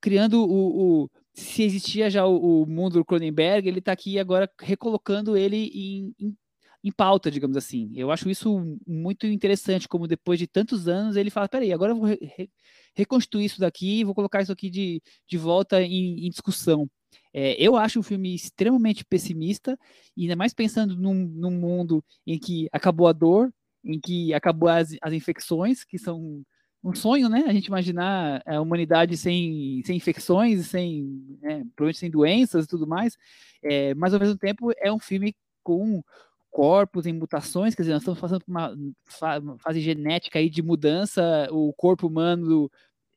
criando 0.00 0.44
o, 0.44 1.04
o 1.04 1.10
se 1.32 1.62
existia 1.62 2.10
já 2.10 2.26
o, 2.26 2.62
o, 2.62 2.66
mundo 2.66 2.94
do 2.94 3.04
Cronenberg, 3.04 3.68
ele 3.68 3.78
está 3.78 3.92
aqui 3.92 4.18
agora 4.18 4.50
recolocando 4.60 5.36
ele 5.36 5.70
em, 5.74 6.14
em, 6.18 6.36
em 6.82 6.90
pauta, 6.90 7.30
digamos 7.30 7.56
assim. 7.56 7.90
Eu 7.94 8.10
acho 8.10 8.28
isso 8.30 8.78
muito 8.86 9.26
interessante, 9.26 9.88
como 9.88 10.08
depois 10.08 10.38
de 10.38 10.46
tantos 10.46 10.88
anos 10.88 11.16
ele 11.16 11.30
fala, 11.30 11.48
peraí, 11.48 11.72
agora 11.72 11.92
eu 11.92 11.96
vou 11.96 12.06
re 12.06 12.50
reconstruir 12.94 13.44
isso 13.44 13.60
daqui 13.60 14.00
e 14.00 14.04
vou 14.04 14.14
colocar 14.14 14.42
isso 14.42 14.50
aqui 14.52 14.68
de, 14.68 15.00
de 15.26 15.38
volta 15.38 15.80
em, 15.80 16.26
em, 16.26 16.30
discussão. 16.30 16.90
É, 17.32 17.54
eu 17.62 17.76
acho 17.76 18.00
um 18.00 18.02
filme 18.02 18.34
extremamente 18.34 19.04
pessimista, 19.04 19.78
ainda 20.18 20.34
mais 20.34 20.52
pensando 20.52 20.96
num, 20.96 21.14
num 21.14 21.52
mundo 21.52 22.04
em 22.26 22.38
que 22.38 22.68
acabou 22.72 23.06
a 23.06 23.12
dor, 23.12 23.52
em 23.84 24.00
que 24.00 24.34
acabou 24.34 24.68
as, 24.68 24.96
as 25.00 25.12
infecções, 25.12 25.84
que 25.84 25.98
são 25.98 26.42
um 26.82 26.94
sonho, 26.94 27.28
né? 27.28 27.44
A 27.46 27.52
gente 27.52 27.66
imaginar 27.66 28.42
a 28.46 28.60
humanidade 28.60 29.16
sem, 29.16 29.82
sem 29.84 29.96
infecções, 29.96 30.66
sem, 30.66 31.04
né, 31.40 31.64
provavelmente 31.76 31.98
sem 31.98 32.10
doenças 32.10 32.64
e 32.64 32.68
tudo 32.68 32.86
mais, 32.86 33.16
é, 33.62 33.94
mas 33.94 34.14
ao 34.14 34.20
mesmo 34.20 34.36
tempo 34.36 34.72
é 34.78 34.92
um 34.92 34.98
filme 34.98 35.34
com 35.62 36.02
corpos 36.50 37.06
em 37.06 37.12
mutações, 37.12 37.74
quer 37.74 37.82
dizer, 37.82 37.92
nós 37.92 38.02
estamos 38.02 38.20
passando 38.20 38.44
por 38.44 38.50
uma 38.52 39.58
fase 39.58 39.80
genética 39.80 40.38
aí 40.38 40.50
de 40.50 40.62
mudança, 40.62 41.48
o 41.50 41.72
corpo 41.72 42.06
humano 42.06 42.70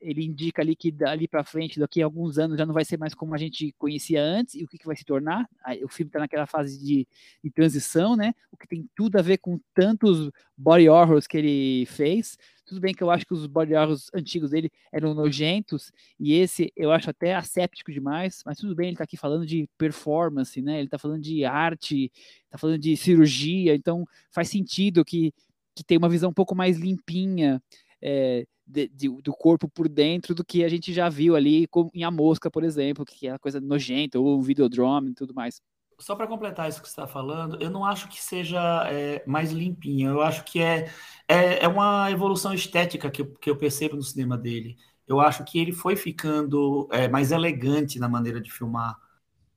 ele 0.04 0.24
indica 0.24 0.62
ali 0.62 0.76
que 0.76 0.92
dali 0.92 1.28
para 1.28 1.44
frente, 1.44 1.80
daqui 1.80 2.02
a 2.02 2.06
alguns 2.06 2.38
anos, 2.38 2.58
já 2.58 2.66
não 2.66 2.74
vai 2.74 2.84
ser 2.84 2.98
mais 2.98 3.14
como 3.14 3.34
a 3.34 3.38
gente 3.38 3.72
conhecia 3.78 4.22
antes, 4.22 4.56
e 4.56 4.64
o 4.64 4.68
que, 4.68 4.78
que 4.78 4.86
vai 4.86 4.96
se 4.96 5.06
tornar. 5.06 5.50
O 5.84 5.88
filme 5.88 6.10
está 6.10 6.20
naquela 6.20 6.46
fase 6.46 6.78
de, 6.78 7.08
de, 7.44 7.50
transição, 7.50 8.16
né? 8.16 8.36
O 8.52 8.58
que 8.58 8.68
tem 8.68 8.88
tudo 8.96 9.18
a 9.18 9.22
ver 9.22 9.38
com 9.38 9.60
tantos 9.74 10.30
body 10.58 10.90
horrors 10.90 11.26
que 11.26 11.38
ele 11.38 11.86
fez. 11.86 12.38
Tudo 12.66 12.82
bem 12.82 12.94
que 12.94 13.02
eu 13.02 13.10
acho 13.10 13.26
que 13.26 13.34
os 13.34 13.48
body 13.48 13.74
horrors 13.74 14.10
antigos 14.14 14.52
dele 14.52 14.70
eram 14.92 15.14
nojentos, 15.14 15.92
e 16.20 16.34
esse 16.34 16.72
eu 16.76 16.92
acho 16.92 17.10
até 17.10 17.34
asséptico 17.34 17.92
demais, 17.92 18.42
mas 18.46 18.58
tudo 18.58 18.76
bem, 18.76 18.88
ele 18.88 18.94
está 18.96 19.06
aqui 19.06 19.18
falando 19.18 19.46
de 19.46 19.70
performance, 19.78 20.62
né? 20.62 20.78
Ele 20.78 20.88
está 20.88 21.00
falando 21.00 21.22
de 21.22 21.46
arte, 21.46 22.12
está 22.46 22.58
falando 22.58 22.78
de 22.78 22.96
cirurgia, 22.98 23.74
então 23.74 24.06
faz 24.32 24.50
sentido 24.50 25.06
que, 25.06 25.34
que 25.76 25.84
tem 25.84 25.98
uma 25.98 26.10
visão 26.10 26.30
um 26.30 26.34
pouco 26.34 26.54
mais 26.54 26.78
limpinha. 26.78 27.62
É, 28.04 28.46
de, 28.66 28.88
de, 28.88 29.10
do 29.22 29.34
corpo 29.34 29.70
por 29.70 29.88
dentro 29.88 30.34
do 30.34 30.44
que 30.44 30.64
a 30.64 30.70
gente 30.70 30.94
já 30.94 31.10
viu 31.10 31.36
ali 31.36 31.68
com, 31.68 31.90
em 31.94 32.04
A 32.04 32.12
Mosca, 32.12 32.50
por 32.50 32.64
exemplo, 32.64 33.06
que 33.06 33.28
é 33.28 33.32
a 33.32 33.40
coisa 33.40 33.60
nojenta, 33.60 34.20
ou 34.20 34.38
o 34.38 34.42
Videodrome 34.42 35.12
e 35.12 35.14
tudo 35.14 35.34
mais. 35.34 35.62
Só 36.00 36.16
para 36.16 36.28
completar 36.28 36.68
isso 36.68 36.82
que 36.82 36.88
você 36.88 36.94
está 36.94 37.08
falando, 37.08 37.62
eu 37.62 37.70
não 37.70 37.86
acho 37.86 38.10
que 38.10 38.22
seja 38.22 38.60
é, 38.92 39.24
mais 39.26 39.52
limpinho, 39.52 40.12
eu 40.12 40.22
acho 40.22 40.44
que 40.44 40.60
é, 40.60 40.90
é, 41.28 41.64
é, 41.64 41.68
uma 41.68 42.10
evolução 42.12 42.54
estética 42.54 43.10
que 43.10 43.22
eu, 43.22 43.34
que 43.36 43.50
eu 43.50 43.56
percebo 43.56 43.96
no 43.96 44.04
cinema 44.04 44.38
dele. 44.38 44.76
Eu 45.08 45.20
acho 45.20 45.44
que 45.44 45.60
ele 45.60 45.72
foi 45.72 45.96
ficando 45.96 46.88
é, 46.92 47.08
mais 47.08 47.32
elegante 47.32 48.00
na 48.00 48.10
maneira 48.10 48.42
de 48.42 48.52
filmar. 48.52 48.98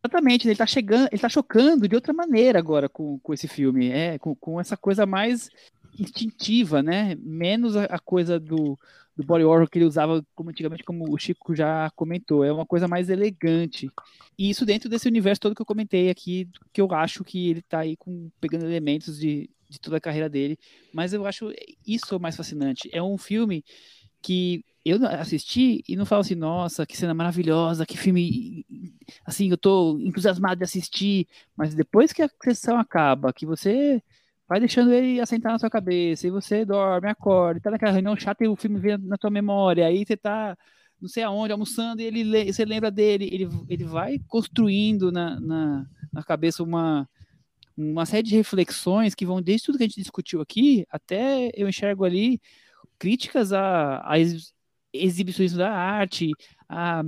Exatamente, 0.05 0.47
ele 0.47 0.53
está 0.53 0.67
chegando, 0.67 1.09
ele 1.11 1.21
tá 1.21 1.29
chocando 1.29 1.89
de 1.89 1.97
outra 1.97 2.13
maneira 2.13 2.59
agora 2.59 2.89
com, 2.89 3.19
com 3.19 3.35
esse 3.35 3.49
filme, 3.49 3.91
é, 3.91 4.19
com, 4.19 4.37
com 4.37 4.61
essa 4.61 4.77
coisa 4.77 5.05
mais 5.05 5.49
instintiva, 5.99 6.83
né? 6.83 7.17
Menos 7.21 7.77
a, 7.77 7.85
a 7.85 7.99
coisa 7.99 8.39
do, 8.39 8.79
do 9.17 9.25
body 9.25 9.45
horror 9.45 9.69
que 9.69 9.79
ele 9.79 9.85
usava 9.85 10.25
como 10.35 10.51
antigamente, 10.51 10.85
como 10.85 11.13
o 11.13 11.19
Chico 11.19 11.55
já 11.55 11.91
comentou, 11.97 12.45
é 12.45 12.53
uma 12.53 12.67
coisa 12.67 12.87
mais 12.87 13.09
elegante. 13.09 13.91
E 14.39 14.51
isso 14.51 14.67
dentro 14.67 14.89
desse 14.89 15.09
universo 15.09 15.41
todo 15.41 15.55
que 15.55 15.63
eu 15.63 15.67
comentei 15.67 16.11
aqui, 16.11 16.49
que 16.73 16.81
eu 16.81 16.93
acho 16.93 17.25
que 17.25 17.51
ele 17.51 17.63
tá 17.63 17.81
aí 17.81 17.97
com, 17.97 18.31
pegando 18.41 18.67
elementos 18.67 19.19
de, 19.19 19.49
de 19.69 19.81
toda 19.81 19.97
a 19.97 20.01
carreira 20.01 20.29
dele. 20.29 20.59
Mas 20.93 21.13
eu 21.13 21.25
acho 21.27 21.53
isso 21.87 22.21
mais 22.21 22.37
fascinante. 22.37 22.89
É 22.93 23.03
um 23.03 23.17
filme 23.17 23.65
que 24.23 24.65
eu 24.85 25.05
assisti 25.05 25.83
e 25.89 25.97
não 25.97 26.07
falo 26.07 26.21
assim, 26.21 26.35
nossa, 26.35 26.87
que 26.87 26.97
cena 26.97 27.13
maravilhosa, 27.13 27.85
que 27.85 27.99
filme, 27.99 28.65
assim, 29.25 29.51
eu 29.51 29.57
tô 29.57 29.99
entusiasmado 29.99 30.57
de 30.57 30.65
assistir, 30.65 31.27
mas 31.57 31.75
depois 31.75 32.13
que 32.13 32.23
a 32.23 32.31
sessão 32.43 32.79
acaba, 32.79 33.33
que 33.33 33.45
você 33.45 34.01
vai 34.49 34.61
deixando 34.61 34.93
ele 34.93 35.21
assentar 35.21 35.53
na 35.53 35.59
sua 35.59 35.71
cabeça, 35.71 36.27
e 36.27 36.31
você 36.31 36.65
dorme, 36.65 37.09
acorda, 37.09 37.61
tá 37.61 37.71
naquela 37.71 37.93
reunião 37.93 38.17
chata 38.17 38.45
e 38.45 38.49
o 38.49 38.57
filme 38.57 38.79
vem 38.79 38.99
na 38.99 39.17
tua 39.19 39.31
memória, 39.31 39.87
aí 39.87 40.05
você 40.07 40.17
tá 40.17 40.57
não 41.01 41.09
sei 41.09 41.23
aonde, 41.23 41.53
almoçando, 41.53 42.01
e 42.01 42.05
ele, 42.05 42.53
você 42.53 42.65
lembra 42.65 42.91
dele, 42.91 43.29
ele, 43.31 43.49
ele 43.69 43.85
vai 43.85 44.19
construindo 44.29 45.13
na, 45.13 45.39
na, 45.41 45.87
na 46.13 46.23
cabeça 46.23 46.63
uma, 46.63 47.09
uma 47.77 48.07
série 48.07 48.23
de 48.23 48.37
reflexões 48.37 49.15
que 49.15 49.27
vão 49.27 49.43
desde 49.43 49.67
tudo 49.67 49.79
que 49.79 49.85
a 49.85 49.87
gente 49.87 50.01
discutiu 50.01 50.41
aqui, 50.41 50.87
até 50.91 51.51
eu 51.55 51.69
enxergo 51.69 52.05
ali 52.05 52.41
críticas 52.99 53.53
a, 53.53 54.01
a 54.11 54.15
exibições 54.93 55.53
da 55.53 55.71
arte, 55.71 56.33
a 56.69 57.03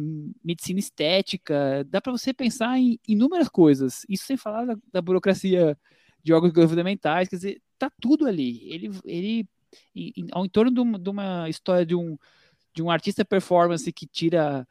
medicina 0.44 0.78
estética, 0.78 1.84
dá 1.88 2.00
para 2.00 2.12
você 2.12 2.34
pensar 2.34 2.78
em 2.78 3.00
inúmeras 3.08 3.48
coisas, 3.48 4.04
isso 4.08 4.26
sem 4.26 4.36
falar 4.36 4.66
da, 4.66 4.76
da 4.92 5.00
burocracia 5.00 5.76
de 6.22 6.32
órgãos 6.32 6.52
governamentais, 6.52 7.28
quer 7.28 7.36
dizer, 7.36 7.62
tá 7.78 7.90
tudo 8.00 8.26
ali. 8.26 8.68
Ele, 8.70 8.90
ele 9.04 9.48
em, 9.94 10.12
ao 10.32 10.44
entorno 10.44 10.70
de 10.70 10.80
uma, 10.80 10.98
de 10.98 11.10
uma 11.10 11.48
história 11.48 11.84
de 11.84 11.94
um, 11.94 12.18
de 12.74 12.82
um 12.82 12.90
artista 12.90 13.24
performance 13.24 13.92
que 13.92 14.06
tira 14.06 14.66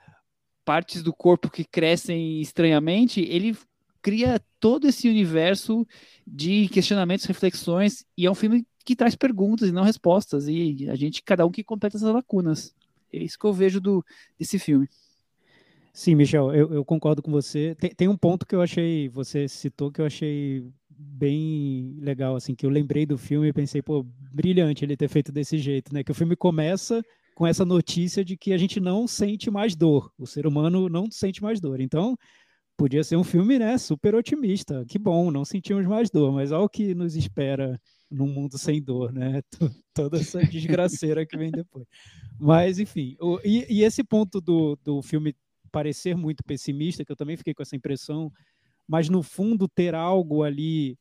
partes 0.65 1.01
do 1.01 1.13
corpo 1.13 1.49
que 1.49 1.63
crescem 1.63 2.41
estranhamente, 2.41 3.21
ele 3.21 3.57
cria 4.01 4.41
todo 4.59 4.87
esse 4.87 5.07
universo 5.09 5.87
de 6.25 6.67
questionamentos, 6.69 7.25
reflexões, 7.25 8.05
e 8.17 8.25
é 8.25 8.31
um 8.31 8.35
filme 8.35 8.65
que 8.83 8.95
traz 8.95 9.15
perguntas 9.15 9.69
e 9.69 9.71
não 9.71 9.83
respostas, 9.83 10.47
e 10.47 10.87
a 10.89 10.95
gente, 10.95 11.23
cada 11.23 11.45
um 11.45 11.51
que 11.51 11.63
completa 11.63 11.97
essas 11.97 12.13
lacunas. 12.13 12.73
É 13.11 13.17
isso 13.17 13.37
que 13.39 13.45
eu 13.45 13.53
vejo 13.53 13.79
do, 13.79 14.05
desse 14.37 14.59
filme. 14.59 14.87
Sim, 15.93 16.15
Michel, 16.15 16.53
eu, 16.53 16.73
eu 16.73 16.85
concordo 16.85 17.23
com 17.23 17.31
você. 17.31 17.75
Tem, 17.75 17.89
tem, 17.89 18.07
um 18.07 18.15
ponto 18.15 18.45
que 18.45 18.53
eu 18.53 18.61
achei, 18.61 19.09
você 19.09 19.47
citou 19.47 19.91
que 19.91 19.99
eu 19.99 20.05
achei 20.05 20.63
bem 20.97 21.95
legal, 21.99 22.35
assim, 22.35 22.55
que 22.55 22.65
eu 22.65 22.69
lembrei 22.69 23.05
do 23.05 23.17
filme 23.17 23.49
e 23.49 23.53
pensei, 23.53 23.81
pô, 23.81 24.05
brilhante 24.33 24.83
ele 24.83 24.97
ter 24.97 25.07
feito 25.07 25.31
desse 25.31 25.57
jeito, 25.57 25.93
né? 25.93 26.03
Que 26.03 26.11
o 26.11 26.15
filme 26.15 26.35
começa 26.35 27.01
com 27.35 27.45
essa 27.45 27.63
notícia 27.63 28.25
de 28.25 28.35
que 28.35 28.51
a 28.51 28.57
gente 28.57 28.79
não 28.79 29.07
sente 29.07 29.51
mais 29.51 29.75
dor, 29.75 30.11
o 30.17 30.25
ser 30.25 30.47
humano 30.47 30.89
não 30.89 31.09
sente 31.11 31.41
mais 31.41 31.59
dor. 31.59 31.79
Então, 31.79 32.17
podia 32.75 33.03
ser 33.03 33.15
um 33.15 33.23
filme, 33.23 33.59
né, 33.59 33.77
super 33.77 34.15
otimista. 34.15 34.85
Que 34.87 34.99
bom, 34.99 35.31
não 35.31 35.43
sentimos 35.43 35.85
mais 35.85 36.09
dor, 36.09 36.31
mas 36.31 36.51
olha 36.51 36.63
o 36.63 36.69
que 36.69 36.93
nos 36.93 37.15
espera 37.15 37.79
num 38.09 38.27
mundo 38.27 38.57
sem 38.57 38.81
dor, 38.81 39.11
né? 39.11 39.41
Toda 39.93 40.17
essa 40.17 40.43
desgraceira 40.43 41.25
que 41.25 41.37
vem 41.37 41.51
depois. 41.51 41.85
Mas, 42.39 42.79
enfim, 42.79 43.15
o, 43.19 43.39
e, 43.43 43.65
e 43.69 43.83
esse 43.83 44.03
ponto 44.03 44.39
do, 44.39 44.77
do 44.83 45.01
filme 45.01 45.35
parecer 45.71 46.15
muito 46.15 46.43
pessimista, 46.43 47.03
que 47.03 47.11
eu 47.11 47.15
também 47.15 47.35
fiquei 47.35 47.53
com 47.53 47.61
essa 47.61 47.75
impressão 47.75 48.31
mas 48.87 49.09
no 49.09 49.21
fundo 49.21 49.67
ter 49.67 49.93
algo 49.93 50.43
ali 50.43 50.97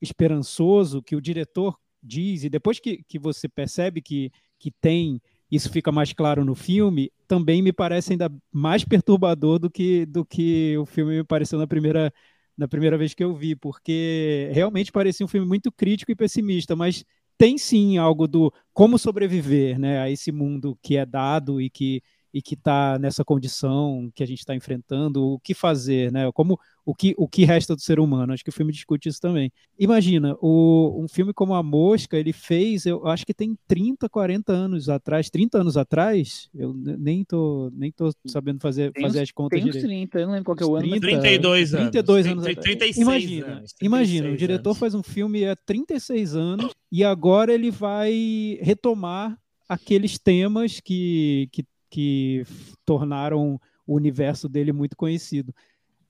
esperançoso 0.00 1.02
que 1.02 1.14
o 1.14 1.20
diretor 1.20 1.76
diz, 2.02 2.44
e 2.44 2.48
depois 2.48 2.80
que, 2.80 3.02
que 3.06 3.18
você 3.18 3.48
percebe 3.48 4.00
que, 4.00 4.32
que 4.58 4.70
tem, 4.70 5.20
isso 5.50 5.70
fica 5.70 5.92
mais 5.92 6.12
claro 6.12 6.44
no 6.44 6.54
filme, 6.54 7.12
também 7.28 7.62
me 7.62 7.72
parece 7.72 8.12
ainda 8.12 8.32
mais 8.50 8.84
perturbador 8.84 9.58
do 9.58 9.70
que, 9.70 10.06
do 10.06 10.24
que 10.24 10.76
o 10.78 10.86
filme 10.86 11.18
me 11.18 11.24
pareceu 11.24 11.58
na 11.58 11.66
primeira, 11.66 12.12
na 12.56 12.66
primeira 12.66 12.96
vez 12.96 13.14
que 13.14 13.22
eu 13.22 13.34
vi, 13.34 13.54
porque 13.54 14.50
realmente 14.52 14.90
parecia 14.90 15.24
um 15.24 15.28
filme 15.28 15.46
muito 15.46 15.70
crítico 15.70 16.10
e 16.10 16.16
pessimista, 16.16 16.74
mas 16.74 17.04
tem 17.36 17.56
sim 17.56 17.98
algo 17.98 18.26
do 18.26 18.52
como 18.72 18.98
sobreviver 18.98 19.78
né, 19.78 20.00
a 20.00 20.10
esse 20.10 20.30
mundo 20.30 20.78
que 20.82 20.96
é 20.96 21.06
dado 21.06 21.60
e 21.60 21.70
que 21.70 22.02
e 22.32 22.40
que 22.40 22.54
está 22.54 22.98
nessa 22.98 23.24
condição 23.24 24.10
que 24.14 24.22
a 24.22 24.26
gente 24.26 24.38
está 24.40 24.54
enfrentando, 24.54 25.24
o 25.24 25.40
que 25.40 25.54
fazer, 25.54 26.12
né? 26.12 26.30
Como 26.32 26.58
o 26.84 26.94
que, 26.94 27.14
o 27.16 27.28
que 27.28 27.44
resta 27.44 27.74
do 27.74 27.80
ser 27.80 28.00
humano? 28.00 28.32
Acho 28.32 28.42
que 28.42 28.50
o 28.50 28.52
filme 28.52 28.72
discute 28.72 29.08
isso 29.08 29.20
também. 29.20 29.52
Imagina, 29.78 30.36
o, 30.40 31.02
um 31.02 31.08
filme 31.08 31.32
como 31.32 31.54
A 31.54 31.62
Mosca, 31.62 32.16
ele 32.16 32.32
fez, 32.32 32.86
eu 32.86 33.06
acho 33.06 33.24
que 33.26 33.34
tem 33.34 33.56
30, 33.68 34.08
40 34.08 34.52
anos 34.52 34.88
atrás, 34.88 35.30
30 35.30 35.58
anos 35.58 35.76
atrás, 35.76 36.48
eu 36.54 36.72
nem 36.74 37.24
tô, 37.24 37.70
nem 37.74 37.92
tô 37.92 38.10
sabendo 38.26 38.60
fazer, 38.60 38.92
tem 38.92 39.04
fazer 39.04 39.20
as 39.20 39.30
contas 39.30 39.60
tem 39.60 39.70
direito. 39.70 39.86
30, 39.86 40.18
eu 40.18 40.26
não 40.26 40.32
lembro 40.32 40.46
qual 40.46 40.56
que 40.56 40.62
é 40.62 40.66
o 40.66 40.76
ano. 40.76 40.88
30, 40.88 41.00
32 41.00 41.74
anos. 41.74 41.90
32 41.90 42.26
anos. 42.26 42.44
36 42.44 42.96
imagina, 42.96 43.46
anos, 43.46 43.72
36 43.72 43.76
imagina, 43.82 44.30
o 44.30 44.36
diretor 44.36 44.70
anos. 44.70 44.78
faz 44.78 44.94
um 44.94 45.02
filme 45.02 45.44
há 45.44 45.56
36 45.56 46.34
anos 46.34 46.72
e 46.90 47.04
agora 47.04 47.52
ele 47.52 47.70
vai 47.70 48.58
retomar 48.60 49.38
aqueles 49.68 50.18
temas 50.18 50.80
que, 50.80 51.48
que 51.52 51.64
que 51.90 52.44
tornaram 52.84 53.60
o 53.86 53.94
universo 53.94 54.48
dele 54.48 54.72
muito 54.72 54.96
conhecido. 54.96 55.54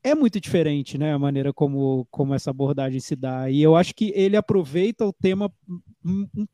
É 0.02 0.14
muito 0.14 0.40
diferente, 0.40 0.96
né, 0.96 1.12
a 1.12 1.18
maneira 1.18 1.52
como, 1.52 2.06
como 2.10 2.34
essa 2.34 2.50
abordagem 2.50 3.00
se 3.00 3.14
dá. 3.14 3.50
E 3.50 3.60
eu 3.60 3.76
acho 3.76 3.94
que 3.94 4.12
ele 4.14 4.36
aproveita 4.36 5.04
o 5.04 5.12
tema 5.12 5.52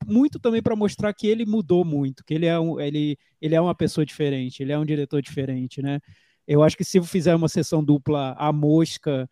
muito 0.04 0.40
também 0.40 0.62
para 0.62 0.74
mostrar 0.74 1.12
que 1.12 1.28
ele 1.28 1.46
mudou 1.46 1.84
muito, 1.84 2.24
que 2.24 2.34
ele 2.34 2.46
é, 2.46 2.58
um, 2.58 2.80
ele, 2.80 3.16
ele 3.40 3.54
é 3.54 3.60
uma 3.60 3.74
pessoa 3.74 4.04
diferente, 4.04 4.62
ele 4.62 4.72
é 4.72 4.78
um 4.78 4.84
diretor 4.84 5.22
diferente, 5.22 5.80
né? 5.80 6.00
Eu 6.46 6.62
acho 6.62 6.76
que 6.76 6.84
se 6.84 7.00
fizer 7.02 7.34
uma 7.34 7.48
sessão 7.48 7.84
dupla 7.84 8.34
A 8.38 8.52
Mosca 8.52 9.28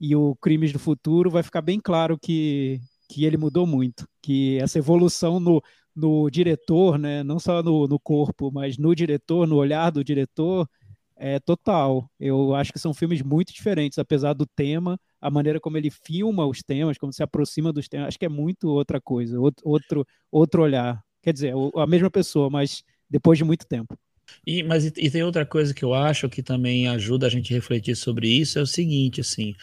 e 0.00 0.14
o 0.14 0.34
Crimes 0.36 0.72
do 0.72 0.78
Futuro, 0.78 1.30
vai 1.30 1.42
ficar 1.42 1.60
bem 1.62 1.80
claro 1.80 2.18
que, 2.18 2.80
que 3.08 3.24
ele 3.24 3.36
mudou 3.36 3.66
muito, 3.66 4.06
que 4.22 4.58
essa 4.58 4.78
evolução 4.78 5.40
no, 5.40 5.62
no 5.98 6.30
diretor, 6.30 6.98
né? 6.98 7.22
Não 7.22 7.38
só 7.38 7.62
no, 7.62 7.86
no 7.88 7.98
corpo, 7.98 8.50
mas 8.52 8.78
no 8.78 8.94
diretor, 8.94 9.46
no 9.46 9.56
olhar 9.56 9.90
do 9.90 10.04
diretor, 10.04 10.68
é 11.16 11.38
total. 11.40 12.08
Eu 12.18 12.54
acho 12.54 12.72
que 12.72 12.78
são 12.78 12.94
filmes 12.94 13.20
muito 13.22 13.52
diferentes, 13.52 13.98
apesar 13.98 14.32
do 14.32 14.46
tema, 14.46 14.98
a 15.20 15.30
maneira 15.30 15.60
como 15.60 15.76
ele 15.76 15.90
filma 15.90 16.46
os 16.46 16.62
temas, 16.62 16.96
como 16.96 17.12
se 17.12 17.22
aproxima 17.22 17.72
dos 17.72 17.88
temas, 17.88 18.08
acho 18.08 18.18
que 18.18 18.26
é 18.26 18.28
muito 18.28 18.68
outra 18.68 19.00
coisa, 19.00 19.38
outro, 19.40 20.06
outro, 20.30 20.62
olhar. 20.62 21.02
Quer 21.22 21.32
dizer, 21.32 21.52
a 21.76 21.86
mesma 21.86 22.10
pessoa, 22.10 22.48
mas 22.48 22.84
depois 23.10 23.36
de 23.36 23.44
muito 23.44 23.66
tempo. 23.66 23.98
E, 24.46 24.62
mas 24.62 24.84
e 24.84 25.10
tem 25.10 25.22
outra 25.22 25.44
coisa 25.44 25.74
que 25.74 25.84
eu 25.84 25.94
acho 25.94 26.28
que 26.28 26.42
também 26.42 26.86
ajuda 26.86 27.26
a 27.26 27.30
gente 27.30 27.52
a 27.52 27.56
refletir 27.56 27.96
sobre 27.96 28.28
isso, 28.28 28.58
é 28.58 28.62
o 28.62 28.66
seguinte, 28.66 29.22
assim, 29.22 29.54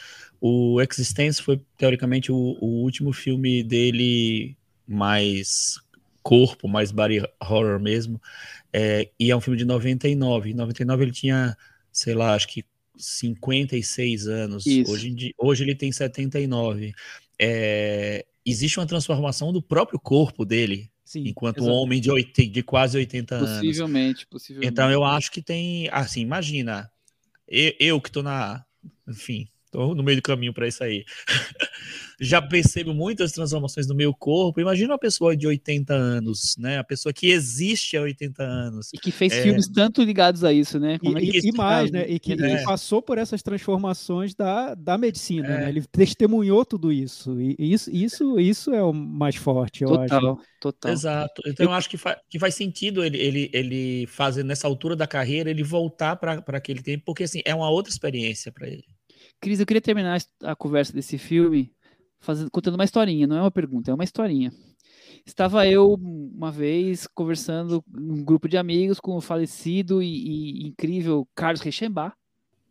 o 0.41 0.81
Existence 0.81 1.41
foi, 1.41 1.61
teoricamente, 1.77 2.31
o, 2.31 2.57
o 2.59 2.83
último 2.83 3.13
filme 3.13 3.63
dele 3.63 4.57
mais 4.87 5.79
corpo, 6.25 6.67
mais 6.67 6.91
body 6.91 7.21
horror 7.39 7.79
mesmo, 7.79 8.19
é, 8.73 9.11
e 9.19 9.29
é 9.29 9.35
um 9.35 9.39
filme 9.39 9.59
de 9.59 9.63
99. 9.63 10.49
Em 10.49 10.53
99 10.55 11.03
ele 11.03 11.11
tinha, 11.11 11.55
sei 11.91 12.15
lá, 12.15 12.33
acho 12.33 12.47
que 12.47 12.65
56 12.97 14.27
anos. 14.27 14.65
Hoje, 14.87 15.35
hoje 15.37 15.63
ele 15.63 15.75
tem 15.75 15.91
79. 15.91 16.95
É, 17.39 18.25
existe 18.43 18.79
uma 18.79 18.87
transformação 18.87 19.53
do 19.53 19.61
próprio 19.61 19.99
corpo 19.99 20.43
dele, 20.43 20.89
Sim, 21.03 21.27
enquanto 21.27 21.63
um 21.63 21.69
homem 21.69 22.01
de, 22.01 22.09
80, 22.09 22.51
de 22.51 22.63
quase 22.63 22.97
80 22.97 23.37
possivelmente, 23.37 23.53
anos. 23.53 23.67
Possivelmente, 23.67 24.27
possivelmente. 24.27 24.71
Então 24.71 24.89
eu 24.89 25.03
acho 25.03 25.31
que 25.31 25.43
tem, 25.43 25.87
assim, 25.91 26.21
imagina, 26.21 26.89
eu, 27.47 27.71
eu 27.79 28.01
que 28.01 28.09
tô 28.09 28.23
na, 28.23 28.65
enfim, 29.07 29.47
tô 29.75 29.95
no 29.95 30.03
meio 30.03 30.17
do 30.17 30.21
caminho 30.21 30.53
para 30.53 30.67
isso 30.67 30.83
aí. 30.83 31.05
já 32.19 32.41
percebo 32.41 32.93
muitas 32.93 33.31
transformações 33.31 33.87
no 33.87 33.95
meu 33.95 34.13
corpo. 34.13 34.59
Imagina 34.59 34.93
uma 34.93 34.99
pessoa 34.99 35.35
de 35.35 35.47
80 35.47 35.93
anos, 35.93 36.55
né? 36.57 36.77
A 36.77 36.83
pessoa 36.83 37.11
que 37.11 37.27
existe 37.27 37.97
há 37.97 38.01
80 38.01 38.43
anos. 38.43 38.89
E 38.93 38.97
que 38.97 39.11
fez 39.11 39.33
é... 39.33 39.43
filmes 39.43 39.67
tanto 39.67 40.01
ligados 40.01 40.43
a 40.43 40.53
isso, 40.53 40.79
né? 40.79 40.97
Como 40.99 41.17
e, 41.19 41.29
é 41.29 41.31
que... 41.31 41.49
e 41.49 41.51
mais, 41.51 41.91
né? 41.91 42.05
E 42.07 42.19
que 42.19 42.33
é. 42.33 42.63
passou 42.63 43.01
por 43.01 43.17
essas 43.17 43.41
transformações 43.41 44.33
da, 44.33 44.73
da 44.75 44.97
medicina, 44.97 45.47
é. 45.47 45.57
né? 45.61 45.69
Ele 45.69 45.83
testemunhou 45.85 46.65
tudo 46.65 46.91
isso. 46.91 47.39
E 47.39 47.55
isso, 47.59 47.89
isso, 47.91 48.39
isso 48.39 48.73
é 48.73 48.83
o 48.83 48.93
mais 48.93 49.35
forte, 49.35 49.83
eu 49.83 49.89
total, 49.89 50.33
acho. 50.33 50.47
Total. 50.61 50.91
Exato. 50.91 51.41
Então 51.45 51.65
eu, 51.65 51.71
eu 51.71 51.75
acho 51.75 51.89
que, 51.89 51.97
fa 51.97 52.17
que 52.29 52.39
faz 52.39 52.55
sentido 52.55 53.03
ele, 53.03 53.17
ele, 53.17 53.49
ele 53.53 54.07
fazer 54.07 54.43
nessa 54.43 54.67
altura 54.67 54.95
da 54.95 55.05
carreira, 55.05 55.49
ele 55.49 55.63
voltar 55.63 56.15
para 56.15 56.41
aquele 56.47 56.81
tempo, 56.81 57.03
porque 57.05 57.23
assim, 57.23 57.41
é 57.45 57.53
uma 57.53 57.69
outra 57.69 57.91
experiência 57.91 58.51
para 58.51 58.67
ele. 58.67 58.85
Cris, 59.45 59.59
eu 59.59 59.65
queria 59.67 59.79
terminar 59.79 60.19
a 60.41 60.55
conversa 60.55 60.91
desse 60.91 61.19
filme 61.19 61.71
fazendo, 62.19 62.49
contando 62.49 62.73
uma 62.73 62.83
historinha, 62.83 63.27
não 63.27 63.37
é 63.37 63.41
uma 63.41 63.51
pergunta, 63.51 63.91
é 63.91 63.93
uma 63.93 64.03
historinha. 64.03 64.51
Estava 65.23 65.67
eu 65.67 65.93
uma 65.93 66.51
vez 66.51 67.05
conversando 67.05 67.85
num 67.87 68.23
grupo 68.23 68.49
de 68.49 68.57
amigos 68.57 68.99
com 68.99 69.15
o 69.15 69.21
falecido 69.21 70.01
e, 70.01 70.63
e 70.63 70.67
incrível 70.67 71.27
Carlos 71.35 71.61
Reichenbach, 71.61 72.15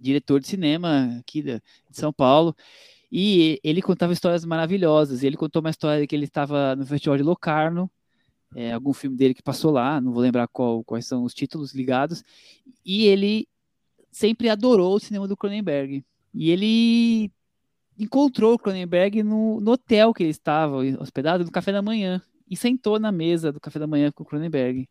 diretor 0.00 0.40
de 0.40 0.48
cinema 0.48 1.16
aqui 1.20 1.42
de, 1.42 1.62
de 1.90 1.96
São 1.96 2.12
Paulo, 2.12 2.56
e 3.10 3.60
ele 3.62 3.80
contava 3.80 4.12
histórias 4.12 4.44
maravilhosas. 4.44 5.22
Ele 5.22 5.36
contou 5.36 5.60
uma 5.60 5.70
história 5.70 6.04
que 6.08 6.16
ele 6.16 6.24
estava 6.24 6.74
no 6.74 6.84
Festival 6.84 7.16
de 7.16 7.22
Locarno, 7.22 7.88
é, 8.52 8.72
algum 8.72 8.92
filme 8.92 9.16
dele 9.16 9.32
que 9.32 9.44
passou 9.44 9.70
lá, 9.70 10.00
não 10.00 10.10
vou 10.10 10.22
lembrar 10.22 10.48
qual, 10.48 10.82
quais 10.82 11.06
são 11.06 11.22
os 11.22 11.34
títulos 11.34 11.72
ligados, 11.72 12.24
e 12.84 13.06
ele 13.06 13.46
sempre 14.10 14.48
adorou 14.48 14.96
o 14.96 15.00
cinema 15.00 15.28
do 15.28 15.36
Cronenberg. 15.36 16.04
E 16.34 16.50
ele 16.50 17.30
encontrou 17.98 18.54
o 18.54 18.58
Cronenberg 18.58 19.22
no, 19.22 19.60
no, 19.60 19.72
hotel 19.72 20.12
que 20.12 20.24
ele 20.24 20.30
estava 20.30 20.78
hospedado, 20.98 21.44
no 21.44 21.50
café 21.50 21.70
da 21.70 21.80
manhã, 21.80 22.20
e 22.50 22.56
sentou 22.56 22.98
na 22.98 23.12
mesa 23.12 23.52
do 23.52 23.60
café 23.60 23.78
da 23.78 23.86
manhã 23.86 24.10
com 24.10 24.24
o 24.24 24.26
Cronenberg. 24.26 24.88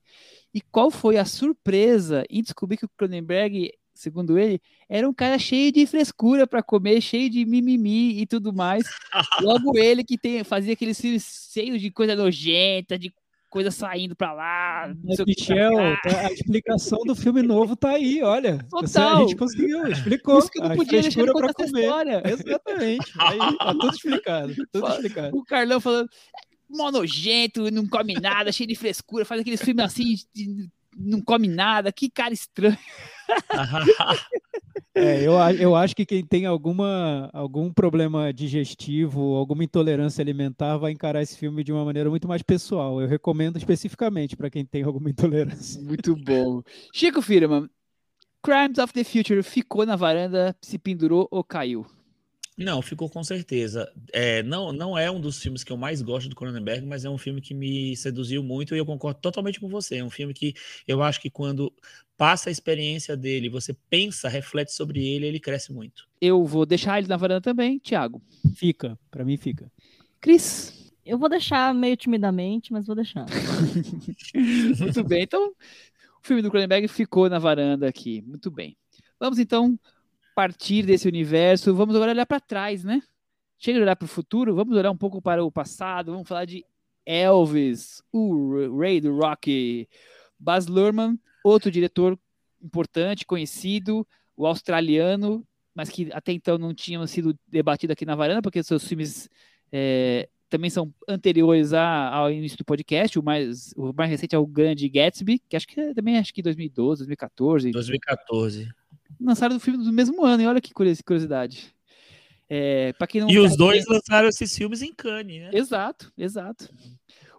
E 0.54 0.62
qual 0.62 0.90
foi 0.90 1.18
a 1.18 1.26
surpresa 1.26 2.24
em 2.30 2.42
descobrir 2.42 2.78
que 2.78 2.86
o 2.86 2.90
Cronenberg, 2.98 3.72
segundo 3.94 4.38
ele, 4.38 4.62
era 4.88 5.08
um 5.08 5.14
cara 5.14 5.38
cheio 5.38 5.72
de 5.72 5.86
frescura 5.86 6.48
para 6.48 6.64
comer, 6.64 7.02
cheio 7.02 7.30
de 7.30 7.46
mimimi 7.46 8.22
e 8.22 8.26
tudo 8.26 8.54
mais. 8.54 8.84
Logo 9.42 9.78
ele 9.78 10.04
que 10.04 10.18
tem, 10.18 10.44
fazia 10.44 10.74
aqueles 10.74 11.00
filmes 11.00 11.50
cheios 11.52 11.82
de 11.82 11.92
coisa 11.92 12.16
nojenta, 12.16 12.98
de 12.98 13.14
coisa 13.54 13.70
saindo 13.70 14.16
pra 14.16 14.34
lá. 14.34 14.92
Michel, 15.28 15.78
a 15.78 16.34
explicação 16.34 16.98
do 17.06 17.16
filme 17.16 17.44
novo 17.44 17.76
tá 17.76 17.92
aí, 17.92 18.24
olha. 18.24 18.66
Total. 18.68 19.18
A 19.18 19.20
gente 19.20 19.36
conseguiu, 19.36 19.86
explicou. 19.88 20.40
Isso 20.40 20.50
que 20.50 20.60
eu 20.60 20.68
não 20.68 20.76
podia 20.76 21.02
deixar 21.04 21.24
pra 21.24 21.54
comer. 21.54 21.84
História. 21.84 22.24
Exatamente. 22.26 23.14
Aí 23.20 23.38
tá 23.38 23.72
tudo 23.74 23.90
explicado. 23.90 24.56
Tudo 24.72 24.88
explicado. 24.88 25.38
O 25.38 25.46
Carlão 25.46 25.80
falando, 25.80 26.10
mó 26.68 26.92
nojento, 26.92 27.70
não 27.70 27.86
come 27.88 28.16
nada, 28.16 28.52
cheio 28.52 28.68
de 28.68 28.76
frescura, 28.76 29.24
faz 29.24 29.42
aqueles 29.42 29.62
filmes 29.62 29.86
assim, 29.86 30.16
de, 30.34 30.68
não 30.98 31.22
come 31.22 31.48
nada, 31.48 31.92
que 31.92 32.10
cara 32.10 32.34
estranho. 32.34 32.78
É, 34.96 35.24
eu, 35.24 35.34
eu 35.60 35.76
acho 35.76 35.96
que 35.96 36.06
quem 36.06 36.24
tem 36.24 36.46
alguma, 36.46 37.28
algum 37.34 37.74
problema 37.74 38.32
digestivo, 38.32 39.36
alguma 39.36 39.64
intolerância 39.64 40.22
alimentar, 40.22 40.78
vai 40.78 40.92
encarar 40.92 41.22
esse 41.22 41.36
filme 41.36 41.64
de 41.64 41.72
uma 41.72 41.84
maneira 41.84 42.12
muito 42.12 42.28
mais 42.28 42.44
pessoal. 42.44 43.02
Eu 43.02 43.08
recomendo 43.08 43.58
especificamente 43.58 44.38
para 44.38 44.52
quem 44.52 44.64
tem 44.64 44.84
alguma 44.84 45.10
intolerância. 45.10 45.82
Muito 45.82 46.16
bom. 46.16 46.62
Chico 46.94 47.24
Firman, 47.24 47.68
Crimes 48.44 48.78
of 48.78 48.94
the 48.94 49.04
Future 49.04 49.42
ficou 49.42 49.84
na 49.84 49.96
varanda, 49.96 50.56
se 50.62 50.78
pendurou 50.78 51.28
ou 51.32 51.44
caiu? 51.44 51.88
Não, 52.58 52.82
ficou 52.82 53.10
com 53.10 53.24
certeza. 53.24 53.92
É, 54.12 54.44
não, 54.44 54.72
não 54.72 54.98
é 54.98 55.10
um 55.10 55.20
dos 55.20 55.42
filmes 55.42 55.64
que 55.64 55.72
eu 55.72 55.78
mais 55.78 56.02
gosto 56.02 56.30
do 56.30 56.36
Cronenberg, 56.36 56.86
mas 56.86 57.04
é 57.04 57.10
um 57.10 57.18
filme 57.18 57.42
que 57.42 57.54
me 57.54 57.96
seduziu 57.96 58.44
muito 58.44 58.76
e 58.76 58.78
eu 58.78 58.86
concordo 58.86 59.20
totalmente 59.20 59.60
com 59.60 59.68
você. 59.68 59.98
É 59.98 60.04
um 60.04 60.10
filme 60.10 60.34
que 60.34 60.54
eu 60.88 61.02
acho 61.02 61.20
que 61.20 61.30
quando 61.30 61.74
passa 62.16 62.50
a 62.50 62.52
experiência 62.52 63.18
dele, 63.18 63.50
você 63.50 63.76
pensa, 63.90 64.30
reflete 64.30 64.72
sobre 64.72 65.04
ele, 65.04 65.26
ele 65.26 65.40
cresce 65.40 65.74
muito. 65.74 66.08
Eu 66.22 66.46
vou 66.46 66.66
deixar 66.66 67.00
ele 67.00 67.08
na 67.08 67.18
varanda 67.18 67.42
também, 67.42 67.80
Thiago. 67.80 68.22
Fica, 68.56 68.98
para 69.10 69.26
mim 69.26 69.38
fica. 69.38 69.72
Cris. 70.22 70.94
Eu 71.06 71.18
vou 71.18 71.28
deixar 71.28 71.74
meio 71.74 71.98
timidamente, 71.98 72.72
mas 72.72 72.86
vou 72.86 72.96
deixar. 72.96 73.26
muito 74.80 75.04
bem, 75.04 75.24
então 75.24 75.50
o 75.50 75.54
filme 76.22 76.42
do 76.42 76.50
Cronenberg 76.50 76.88
ficou 76.88 77.30
na 77.30 77.40
varanda 77.40 77.90
aqui. 77.90 78.22
Muito 78.22 78.50
bem. 78.50 78.78
Vamos 79.20 79.38
então 79.38 79.78
partir 80.34 80.86
desse 80.86 81.08
universo, 81.08 81.74
vamos 81.74 81.96
agora 81.96 82.12
olhar 82.12 82.26
para 82.26 82.40
trás, 82.40 82.84
né? 82.84 83.02
Chega 83.58 83.80
de 83.80 83.84
olhar 83.84 83.96
para 83.96 84.06
o 84.06 84.10
futuro, 84.10 84.56
vamos 84.56 84.76
olhar 84.76 84.92
um 84.92 84.98
pouco 84.98 85.22
para 85.22 85.44
o 85.44 85.52
passado, 85.52 86.12
vamos 86.12 86.28
falar 86.28 86.46
de 86.46 86.66
Elvis, 87.06 88.02
o 88.12 88.78
rei 88.80 89.00
do 89.00 89.16
rock, 89.16 89.88
Baz 90.40 90.68
Luhrmann, 90.68 91.20
outro 91.44 91.70
diretor 91.72 92.18
importante, 92.62 93.26
conhecido, 93.26 94.08
o 94.36 94.48
australiano, 94.48 95.46
mas 95.76 95.90
que 95.90 96.10
até 96.12 96.32
então 96.32 96.58
não 96.58 96.74
tinham 96.74 97.06
sido 97.08 97.38
debatido 97.48 97.94
aqui 97.94 98.06
na 98.06 98.16
varanda, 98.16 98.42
porque 98.42 98.64
seus 98.64 98.88
filmes 98.88 99.30
é, 99.72 100.30
também 100.50 100.70
são 100.70 100.94
anteriores 101.08 101.74
a, 101.74 102.10
ao 102.10 102.32
início 102.32 102.58
do 102.58 102.66
podcast. 102.66 103.18
O 103.18 103.24
mais, 103.24 103.74
o 103.76 103.94
mais 103.94 104.10
recente 104.10 104.36
é 104.36 104.38
o 104.38 104.46
Grande 104.46 104.88
Gatsby, 104.88 105.40
que 105.40 105.56
acho 105.56 105.68
que 105.68 105.80
é, 105.80 105.94
também 105.94 106.18
acho 106.18 106.34
que 106.34 106.42
2012, 106.42 107.00
2014. 107.00 107.72
2014 107.72 108.83
lançaram 109.20 109.56
o 109.56 109.60
filme 109.60 109.84
do 109.84 109.92
mesmo 109.92 110.24
ano, 110.24 110.44
e 110.44 110.48
olha 110.48 110.62
que 110.62 110.74
curiosidade. 110.74 111.74
É, 112.50 112.94
quem 113.10 113.22
não 113.22 113.30
e 113.30 113.40
os 113.40 113.58
dois 113.58 113.86
lançaram 113.88 114.28
esses 114.28 114.56
filmes 114.56 114.82
em 114.82 114.94
Cannes, 114.94 115.42
né? 115.42 115.50
Exato, 115.54 116.12
exato. 116.18 116.70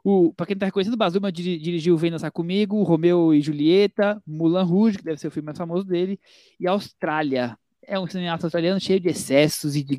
O, 0.03 0.35
pra 0.35 0.45
quem 0.45 0.57
tá 0.57 0.67
reconhecendo, 0.67 0.95
o 0.95 0.99
Bazuma 0.99 1.33
dirigiu 1.33 1.97
Vem 1.97 2.11
Dançar 2.11 2.31
Comigo, 2.31 2.83
Romeu 2.83 3.33
e 3.33 3.41
Julieta, 3.41 4.21
Mulan 4.27 4.65
Rouge, 4.65 4.99
que 4.99 5.05
deve 5.05 5.19
ser 5.19 5.29
o 5.29 5.31
filme 5.31 5.47
mais 5.47 5.57
famoso 5.57 5.85
dele, 5.85 6.19
e 6.59 6.67
Austrália. 6.67 7.57
É 7.83 7.99
um 7.99 8.07
cineasta 8.07 8.47
australiano 8.47 8.81
cheio 8.81 9.01
de 9.01 9.09
excessos 9.09 9.77
e 9.77 9.83
de 9.83 9.99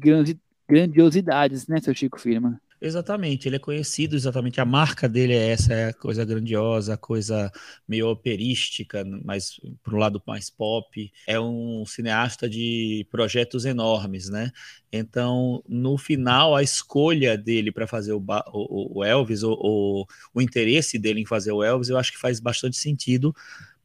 grandiosidades, 0.67 1.67
né, 1.67 1.79
seu 1.79 1.93
Chico 1.93 2.19
Firma? 2.19 2.59
Exatamente, 2.85 3.49
ele 3.49 3.55
é 3.55 3.59
conhecido, 3.59 4.15
exatamente, 4.15 4.61
a 4.61 4.65
marca 4.65 5.09
dele 5.09 5.33
é 5.33 5.47
essa, 5.49 5.73
é 5.73 5.87
a 5.87 5.93
coisa 5.93 6.23
grandiosa, 6.23 6.93
a 6.93 6.97
coisa 6.97 7.51
meio 7.87 8.07
operística, 8.07 9.03
mas 9.23 9.59
para 9.81 9.95
um 9.95 9.97
lado 9.97 10.21
mais 10.27 10.51
pop. 10.51 11.11
É 11.25 11.39
um 11.39 11.83
cineasta 11.87 12.47
de 12.47 13.07
projetos 13.09 13.65
enormes, 13.65 14.29
né? 14.29 14.51
Então, 14.91 15.63
no 15.67 15.97
final, 15.97 16.55
a 16.55 16.61
escolha 16.61 17.35
dele 17.35 17.71
para 17.71 17.87
fazer 17.87 18.13
o, 18.13 18.23
o, 18.53 18.99
o 18.99 19.03
Elvis, 19.03 19.41
o, 19.41 19.53
o, 19.59 20.05
o 20.31 20.39
interesse 20.39 20.99
dele 20.99 21.21
em 21.21 21.25
fazer 21.25 21.53
o 21.53 21.63
Elvis, 21.63 21.89
eu 21.89 21.97
acho 21.97 22.11
que 22.11 22.19
faz 22.19 22.39
bastante 22.39 22.77
sentido, 22.77 23.35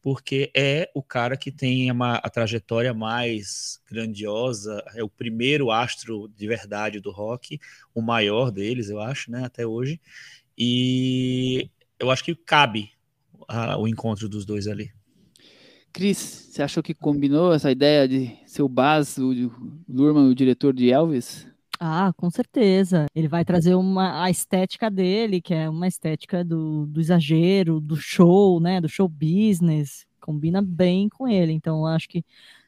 porque 0.03 0.51
é 0.57 0.91
o 0.95 1.03
cara 1.03 1.37
que 1.37 1.53
tem 1.53 1.91
uma, 1.91 2.17
a 2.17 2.31
trajetória 2.31 2.95
mais 2.95 3.81
grandiosa, 3.91 4.83
é 4.95 5.03
o 5.03 5.09
primeiro 5.09 5.71
astro 5.71 6.29
de 6.37 6.47
verdade 6.47 7.01
do 7.01 7.11
rock, 7.11 7.59
o 7.95 8.01
maior 8.01 8.51
deles, 8.51 8.89
eu 8.89 9.01
acho, 9.01 9.31
né, 9.31 9.45
até 9.45 9.67
hoje. 9.67 10.01
E 10.57 11.71
eu 11.99 12.11
acho 12.11 12.25
que 12.25 12.35
cabe 12.35 12.91
a, 13.47 13.79
o 13.79 13.87
encontro 13.87 14.29
dos 14.29 14.45
dois 14.45 14.67
ali. 14.67 14.91
Cris, 15.93 16.49
você 16.51 16.63
achou 16.63 16.83
que 16.83 16.95
combinou 16.95 17.53
essa 17.53 17.71
ideia 17.71 18.07
de 18.07 18.37
ser 18.47 18.63
o 18.63 18.69
Baz, 18.69 19.19
o 19.19 19.33
Lurman, 19.89 20.29
o 20.29 20.35
diretor 20.35 20.73
de 20.73 20.91
Elvis? 20.91 21.47
Ah, 21.81 22.13
com 22.15 22.31
certeza. 22.31 23.07
Ele 23.15 23.27
vai 23.27 23.45
trazer 23.45 23.75
uma, 23.75 24.23
a 24.23 24.31
estética 24.31 24.91
dele, 24.91 25.41
que 25.41 25.55
é 25.55 25.69
uma 25.69 25.89
estética 25.89 26.45
do, 26.45 26.87
do 26.87 27.01
exagero, 27.01 27.81
do 27.81 27.97
show, 27.97 28.61
né? 28.61 28.81
Do 28.81 28.89
show 28.89 29.09
business. 29.09 30.07
Combina 30.21 30.61
bem 30.61 31.09
com 31.09 31.27
ele. 31.27 31.53
Então, 31.53 31.87
acho 31.87 32.09
que 32.09 32.23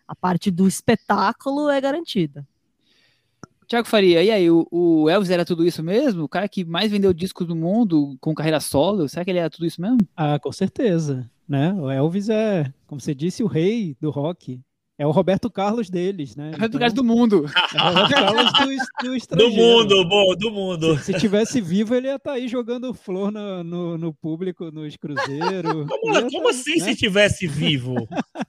a 0.08 0.14
parte 0.16 0.50
do 0.50 0.66
espetáculo 0.66 1.68
é 1.68 1.80
garantida. 1.80 2.46
Tiago 3.66 3.86
Faria, 3.86 4.22
e 4.22 4.30
aí, 4.30 4.50
o, 4.50 4.66
o, 4.70 5.08
Elvis 5.08 5.30
era 5.30 5.44
tudo 5.44 5.64
isso 5.66 5.82
mesmo? 5.82 6.24
O 6.24 6.28
cara 6.28 6.48
que 6.48 6.64
mais 6.64 6.90
vendeu 6.90 7.12
discos 7.12 7.46
do 7.46 7.54
mundo 7.54 8.16
com 8.20 8.34
carreira 8.34 8.60
solo? 8.60 9.08
Será 9.08 9.24
que 9.24 9.30
ele 9.30 9.38
era 9.38 9.48
tudo 9.48 9.66
isso 9.66 9.80
mesmo? 9.80 9.98
Ah, 10.16 10.38
com 10.38 10.52
certeza 10.52 11.30
né? 11.52 11.74
O 11.74 11.90
Elvis 11.90 12.30
é, 12.30 12.72
como 12.86 12.98
você 13.00 13.14
disse, 13.14 13.42
o 13.42 13.46
rei 13.46 13.94
do 14.00 14.10
rock. 14.10 14.58
É 15.02 15.06
o 15.06 15.10
Roberto 15.10 15.50
Carlos 15.50 15.90
deles, 15.90 16.36
né? 16.36 16.52
Roberto 16.52 16.78
Carlos 16.78 16.92
do 16.94 17.02
mundo. 17.02 17.44
É 17.74 17.82
o 17.82 17.88
Roberto 17.88 18.10
Carlos 18.14 18.52
do, 18.52 18.58
do 18.60 19.08
Do 19.08 19.16
estrangeiro. 19.16 19.56
mundo, 19.62 20.08
bom, 20.08 20.36
do 20.36 20.50
mundo. 20.52 20.96
Se 20.98 21.12
tivesse 21.14 21.60
vivo, 21.60 21.92
ele 21.92 22.06
ia 22.06 22.14
estar 22.14 22.34
aí 22.34 22.46
jogando 22.46 22.94
flor 22.94 23.32
no, 23.32 23.64
no, 23.64 23.98
no 23.98 24.14
público, 24.14 24.70
nos 24.70 24.96
cruzeiros. 24.96 25.86
Como, 25.90 26.12
tá, 26.44 26.50
assim 26.50 26.76
né? 26.78 26.84
se 26.84 26.94
tivesse 26.94 27.48
vivo? 27.48 27.94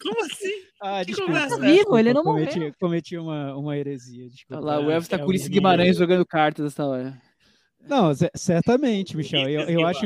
Como 0.01 0.25
assim? 0.25 0.51
Ah, 0.85 0.99
que 0.99 1.11
desculpa, 1.13 1.31
conversa 1.31 1.55
é 1.55 1.57
essa? 1.57 1.65
Vivo, 1.83 1.97
ele 1.97 2.13
não 2.13 2.23
cometi, 2.23 2.73
cometi 2.77 3.17
uma, 3.17 3.55
uma 3.55 3.77
heresia, 3.77 4.27
desculpa. 4.27 4.61
Olha 4.61 4.79
lá, 4.79 4.85
o 4.85 4.91
Elvis 4.91 5.07
tá 5.07 5.15
É 5.15 5.19
com 5.19 5.27
menino. 5.29 5.49
Guimarães 5.49 5.95
jogando 5.97 6.25
cartas 6.25 6.65
essa 6.65 6.85
hora. 6.85 7.17
Não, 7.87 8.13
ce- 8.13 8.29
certamente, 8.35 9.15
Michel. 9.15 9.47
Eu, 9.47 9.61
eu 9.61 9.87
acho, 9.87 10.05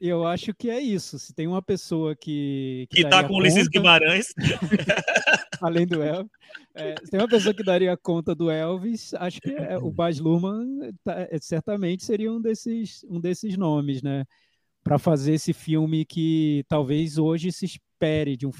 eu 0.00 0.26
acho 0.26 0.54
que 0.54 0.68
é 0.70 0.80
isso. 0.80 1.18
Se 1.18 1.34
tem 1.34 1.46
uma 1.46 1.62
pessoa 1.62 2.14
que. 2.14 2.86
Que 2.90 3.02
tá 3.02 3.08
daria 3.10 3.28
com 3.28 3.34
o 3.34 3.38
Ulisses 3.38 3.64
conta, 3.64 3.70
Guimarães. 3.70 4.26
Além 5.60 5.86
do 5.86 6.02
Elvis. 6.02 6.30
É, 6.74 6.94
se 7.02 7.10
tem 7.10 7.20
uma 7.20 7.28
pessoa 7.28 7.54
que 7.54 7.62
daria 7.64 7.96
conta 7.96 8.34
do 8.34 8.50
Elvis, 8.50 9.14
acho 9.14 9.40
que 9.40 9.50
é- 9.50 9.78
o 9.78 9.90
Baz 9.90 10.18
Luhrmann 10.18 10.92
tá- 11.02 11.26
é, 11.30 11.38
certamente 11.40 12.04
seria 12.04 12.30
um 12.32 12.40
desses, 12.40 13.04
um 13.08 13.20
desses 13.20 13.56
nomes, 13.56 14.02
né? 14.02 14.24
Para 14.84 14.98
fazer 14.98 15.32
esse 15.34 15.52
filme 15.52 16.04
que 16.04 16.64
talvez 16.68 17.18
hoje 17.18 17.50
se 17.50 17.64
espere 17.64 18.36
de 18.36 18.46
um 18.46 18.50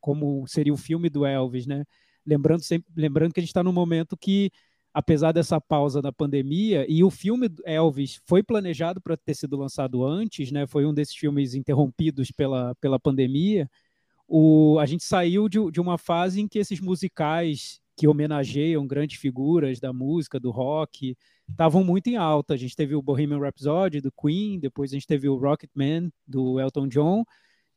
como 0.00 0.46
seria 0.46 0.72
o 0.72 0.76
filme 0.78 1.08
do 1.10 1.24
Elvis, 1.26 1.66
né? 1.66 1.84
Lembrando 2.26 2.62
sempre, 2.62 2.90
lembrando 2.96 3.32
que 3.32 3.38
a 3.40 3.42
gente 3.42 3.50
está 3.50 3.62
num 3.62 3.72
momento 3.72 4.16
que 4.16 4.50
apesar 4.96 5.30
dessa 5.30 5.60
pausa 5.60 6.00
da 6.00 6.10
pandemia, 6.10 6.86
e 6.88 7.04
o 7.04 7.10
filme 7.10 7.50
Elvis 7.66 8.18
foi 8.24 8.42
planejado 8.42 8.98
para 8.98 9.14
ter 9.14 9.34
sido 9.34 9.54
lançado 9.54 10.02
antes, 10.02 10.50
né? 10.50 10.66
Foi 10.66 10.86
um 10.86 10.94
desses 10.94 11.14
filmes 11.14 11.52
interrompidos 11.52 12.30
pela, 12.30 12.74
pela 12.76 12.98
pandemia. 12.98 13.70
O, 14.26 14.78
a 14.80 14.86
gente 14.86 15.04
saiu 15.04 15.50
de, 15.50 15.58
de 15.70 15.82
uma 15.82 15.98
fase 15.98 16.40
em 16.40 16.48
que 16.48 16.58
esses 16.58 16.80
musicais 16.80 17.78
que 17.94 18.08
homenageiam 18.08 18.86
grandes 18.86 19.20
figuras 19.20 19.78
da 19.78 19.92
música, 19.92 20.40
do 20.40 20.50
rock, 20.50 21.14
estavam 21.46 21.84
muito 21.84 22.06
em 22.06 22.16
alta. 22.16 22.54
A 22.54 22.56
gente 22.56 22.74
teve 22.74 22.94
o 22.94 23.02
Bohemian 23.02 23.38
Rhapsody 23.38 24.00
do 24.00 24.10
Queen, 24.10 24.58
depois 24.58 24.92
a 24.92 24.94
gente 24.94 25.06
teve 25.06 25.28
o 25.28 25.36
Rocketman 25.36 26.10
do 26.26 26.58
Elton 26.58 26.88
John, 26.88 27.22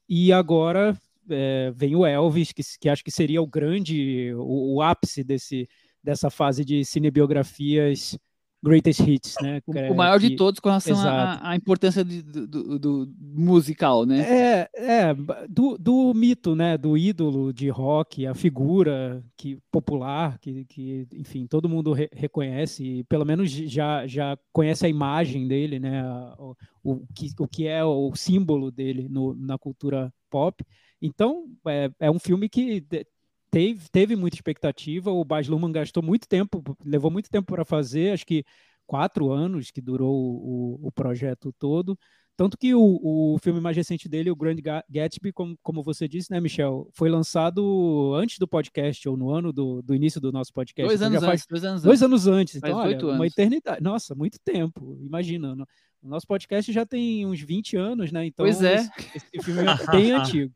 e 0.07 0.31
agora 0.31 0.97
é, 1.29 1.69
vem 1.75 1.97
o 1.97 2.05
Elvis, 2.05 2.53
que, 2.53 2.61
que 2.79 2.87
acho 2.87 3.03
que 3.03 3.11
seria 3.11 3.41
o 3.41 3.47
grande, 3.47 4.33
o, 4.35 4.75
o 4.75 4.81
ápice 4.81 5.21
desse, 5.21 5.67
dessa 6.03 6.29
fase 6.29 6.63
de 6.65 6.83
cinebiografias 6.85 8.17
greatest 8.61 8.99
hits, 8.99 9.35
né? 9.41 9.61
O, 9.65 9.93
maior 9.93 10.19
de 10.19 10.31
que- 10.31 10.35
todos 10.35 10.59
com 10.59 10.67
relação 10.67 10.95
à- 11.41 11.55
importância 11.55 12.03
de- 12.03 12.21
do, 12.21 12.77
do- 12.77 13.13
musical, 13.17 14.05
né? 14.05 14.19
É, 14.19 14.69
é 14.73 15.13
do, 15.47 15.77
do 15.77 16.13
mito, 16.13 16.55
né, 16.57 16.77
do 16.77 16.97
ídolo 16.97 17.53
de 17.53 17.69
rock, 17.69 18.25
a 18.27 18.33
figura 18.33 19.23
que 19.37 19.57
popular, 19.71 20.37
que, 20.39 20.65
que 20.65 21.07
enfim, 21.13 21.47
todo 21.47 21.69
mundo 21.69 21.93
re- 21.93 22.09
reconhece, 22.11 23.05
pelo 23.07 23.23
menos 23.23 23.49
já, 23.49 24.05
já 24.05 24.37
conhece 24.51 24.85
a 24.85 24.89
imagem 24.89 25.47
dele, 25.47 25.79
né, 25.79 26.03
o, 26.37 26.53
o, 26.83 27.07
que, 27.15 27.29
o 27.39 27.47
que 27.47 27.65
é 27.65 27.81
o 27.85 28.13
símbolo 28.13 28.69
dele 28.71 29.07
no, 29.07 29.33
na 29.35 29.57
cultura 29.57 30.13
pop. 30.29 30.65
Então, 31.01 31.45
é, 31.65 31.89
é 31.97 32.11
um 32.11 32.19
filme 32.19 32.49
que 32.49 32.81
de- 32.81 33.07
teve, 33.51 33.87
teve 33.91 34.15
muita 34.15 34.35
expectativa, 34.37 35.11
o 35.11 35.23
Baz 35.23 35.47
Luhrmann 35.47 35.71
gastou 35.71 36.01
muito 36.03 36.27
tempo, 36.27 36.63
levou 36.83 37.09
muito 37.11 37.29
tempo 37.29 37.51
para 37.53 37.65
fazer, 37.65 38.13
acho 38.13 38.25
que 38.25 38.43
quatro 38.85 39.31
anos 39.31 39.69
que 39.71 39.81
durou 39.81 40.13
o, 40.15 40.79
o 40.87 40.91
projeto 40.91 41.53
todo, 41.59 41.97
tanto 42.35 42.57
que 42.57 42.73
o, 42.73 43.33
o 43.33 43.37
filme 43.39 43.59
mais 43.59 43.75
recente 43.75 44.07
dele, 44.07 44.31
o 44.31 44.35
Grand 44.35 44.55
Ga- 44.55 44.83
Gatsby, 44.89 45.33
como, 45.33 45.57
como 45.61 45.83
você 45.83 46.07
disse, 46.07 46.31
né, 46.31 46.39
Michel, 46.39 46.89
foi 46.93 47.09
lançado 47.09 48.13
antes 48.15 48.39
do 48.39 48.47
podcast, 48.47 49.07
ou 49.09 49.17
no 49.17 49.29
ano 49.29 49.51
do, 49.51 49.81
do 49.81 49.93
início 49.93 50.21
do 50.21 50.31
nosso 50.31 50.53
podcast. 50.53 50.87
Dois 50.87 51.01
Então 51.01 51.07
anos 51.09 51.19
faz 51.25 51.41
antes, 51.41 51.47
dois 51.49 51.63
anos 51.65 51.81
Dois 51.83 52.01
antes. 52.01 52.05
anos 52.05 52.27
antes, 52.27 52.55
então, 52.55 52.77
olha, 52.77 52.87
oito 52.89 53.05
uma 53.07 53.15
anos. 53.15 53.33
eternidade. 53.33 53.83
Nossa, 53.83 54.15
muito 54.15 54.39
tempo, 54.43 54.97
imagina. 55.01 55.53
no- 55.53 55.67
O 56.01 56.07
nosso 56.07 56.25
podcast 56.25 56.71
já 56.71 56.85
tem 56.85 57.25
uns 57.25 57.41
20 57.41 57.75
anos, 57.75 58.09
né? 58.09 58.25
Então, 58.27 58.45
Pois 58.45 58.61
é. 58.63 58.75
esse, 58.75 58.89
esse 59.33 59.43
filme 59.43 59.59
é 59.61 59.91
bem 59.91 60.11
antigo. 60.15 60.53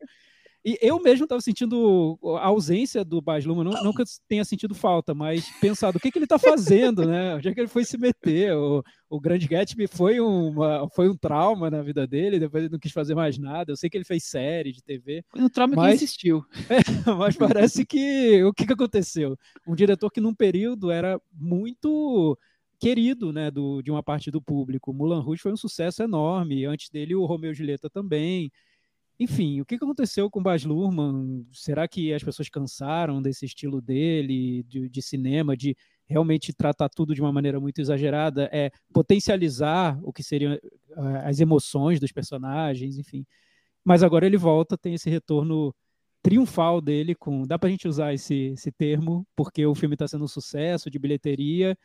E 0.64 0.78
eu 0.80 0.98
mesmo 0.98 1.24
estava 1.24 1.42
sentindo 1.42 2.18
a 2.40 2.46
ausência 2.46 3.04
do 3.04 3.20
Baz 3.20 3.44
Luhrmann, 3.44 3.70
não, 3.70 3.84
não 3.84 3.92
que 3.92 4.00
eu 4.00 4.06
tenha 4.26 4.44
sentido 4.46 4.74
falta, 4.74 5.14
mas 5.14 5.46
pensado, 5.60 5.98
o 5.98 6.00
que, 6.00 6.10
que 6.10 6.16
ele 6.16 6.24
está 6.24 6.38
fazendo, 6.38 7.06
né? 7.06 7.34
Onde 7.34 7.48
é 7.48 7.54
que 7.54 7.60
ele 7.60 7.68
foi 7.68 7.84
se 7.84 7.98
meter? 7.98 8.56
O, 8.56 8.82
o 9.10 9.20
Grande 9.20 9.46
Gatsby 9.46 9.86
foi, 9.86 10.20
uma, 10.20 10.88
foi 10.88 11.10
um 11.10 11.16
trauma 11.16 11.70
na 11.70 11.82
vida 11.82 12.06
dele, 12.06 12.38
depois 12.38 12.64
ele 12.64 12.72
não 12.72 12.78
quis 12.78 12.92
fazer 12.92 13.14
mais 13.14 13.36
nada. 13.36 13.72
Eu 13.72 13.76
sei 13.76 13.90
que 13.90 13.96
ele 13.98 14.06
fez 14.06 14.24
série 14.24 14.72
de 14.72 14.82
TV, 14.82 15.22
Foi 15.28 15.42
no 15.42 15.50
trauma 15.50 15.74
que 15.74 15.80
Mas- 15.80 15.96
insistiu. 15.96 16.42
mas 17.18 17.36
parece 17.36 17.84
que 17.84 18.42
o 18.42 18.52
que, 18.54 18.66
que 18.66 18.72
aconteceu? 18.72 19.36
Um 19.66 19.74
diretor 19.74 20.10
que 20.10 20.20
num 20.20 20.34
período 20.34 20.90
era 20.90 21.20
muito 21.30 22.38
querido, 22.80 23.32
né, 23.32 23.50
do, 23.50 23.82
de 23.82 23.90
uma 23.90 24.02
parte 24.02 24.30
do 24.30 24.40
público. 24.40 24.92
Mulan 24.94 25.20
Rouge 25.20 25.42
foi 25.42 25.52
um 25.52 25.56
sucesso 25.56 26.02
enorme. 26.02 26.64
Antes 26.64 26.88
dele, 26.88 27.14
o 27.14 27.24
Romeu 27.26 27.52
Julieta 27.52 27.90
também. 27.90 28.50
Enfim, 29.18 29.60
o 29.60 29.64
que, 29.64 29.76
aconteceu 29.76 30.28
com 30.28 30.40
o 30.40 30.42
Baz 30.42 30.64
Luhrmann? 30.64 31.46
Será 31.52 31.86
que 31.86 32.12
as 32.12 32.22
pessoas 32.22 32.48
cansaram 32.48 33.22
desse 33.22 33.46
estilo 33.46 33.80
dele, 33.80 34.64
de, 34.64 34.88
de 34.88 35.02
cinema, 35.02 35.56
de 35.56 35.76
realmente 36.06 36.52
tratar 36.52 36.88
tudo 36.88 37.14
de 37.14 37.20
uma 37.20 37.32
maneira 37.32 37.60
muito 37.60 37.80
exagerada, 37.80 38.48
é 38.52 38.70
potencializar 38.92 39.98
o 40.02 40.12
que 40.12 40.22
seriam 40.22 40.54
eh, 40.54 40.60
as 41.24 41.40
emoções 41.40 42.00
dos 42.00 42.12
personagens, 42.12 42.98
enfim. 42.98 43.24
Mas 43.84 44.02
agora 44.02 44.26
ele 44.26 44.36
volta, 44.36 44.76
tem 44.78 44.94
esse 44.94 45.08
retorno 45.10 45.74
triunfal 46.22 46.80
dele 46.80 47.14
com 47.14 47.42
dá 47.46 47.58
pra 47.58 47.68
gente 47.70 47.86
usar 47.88 48.14
esse, 48.14 48.52
esse 48.54 48.72
termo 48.72 49.26
porque 49.36 49.66
o 49.66 49.74
filme 49.74 49.94
está 49.94 50.08
sendo 50.08 50.24
um 50.24 50.28
sucesso 50.28 50.90
de 50.90 50.98
bilheteria 50.98 51.76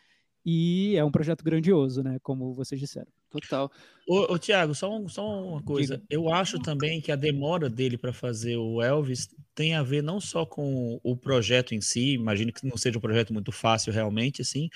e 0.45 0.95
é 0.95 1.03
um 1.03 1.11
projeto 1.11 1.43
grandioso 1.43 2.01
né 2.01 2.19
como 2.23 2.53
vocês 2.53 2.79
disseram 2.79 3.11
Total. 3.29 3.69
Ô, 4.07 4.33
ô 4.33 4.39
Tiago, 4.39 4.73
só, 4.73 4.91
um- 4.97 5.07
só 5.07 5.23
uma 5.43 5.61
coisa. 5.61 5.97
Diga. 5.97 6.05
Eu 6.09 6.29
acho 6.33 6.57
também 6.59 6.99
que 6.99 7.11
a 7.11 7.15
demora 7.15 7.69
dele 7.69 7.97
para 7.97 8.11
fazer 8.11 8.57
o 8.57 8.81
Elvis 8.81 9.29
tem 9.53 9.75
a 9.75 9.83
ver 9.83 10.01
não 10.01 10.19
só 10.19 10.45
com 10.45 10.99
o 11.03 11.15
projeto 11.15 11.75
em 11.75 11.81
si, 11.81 12.13
imagino 12.13 12.51
que 12.51 12.65
não 12.67 12.75
seja 12.77 12.97
um 12.97 13.01
projeto 13.01 13.31
muito 13.33 13.51
fácil 13.51 13.93
realmente, 13.93 14.41
assim, 14.41 14.69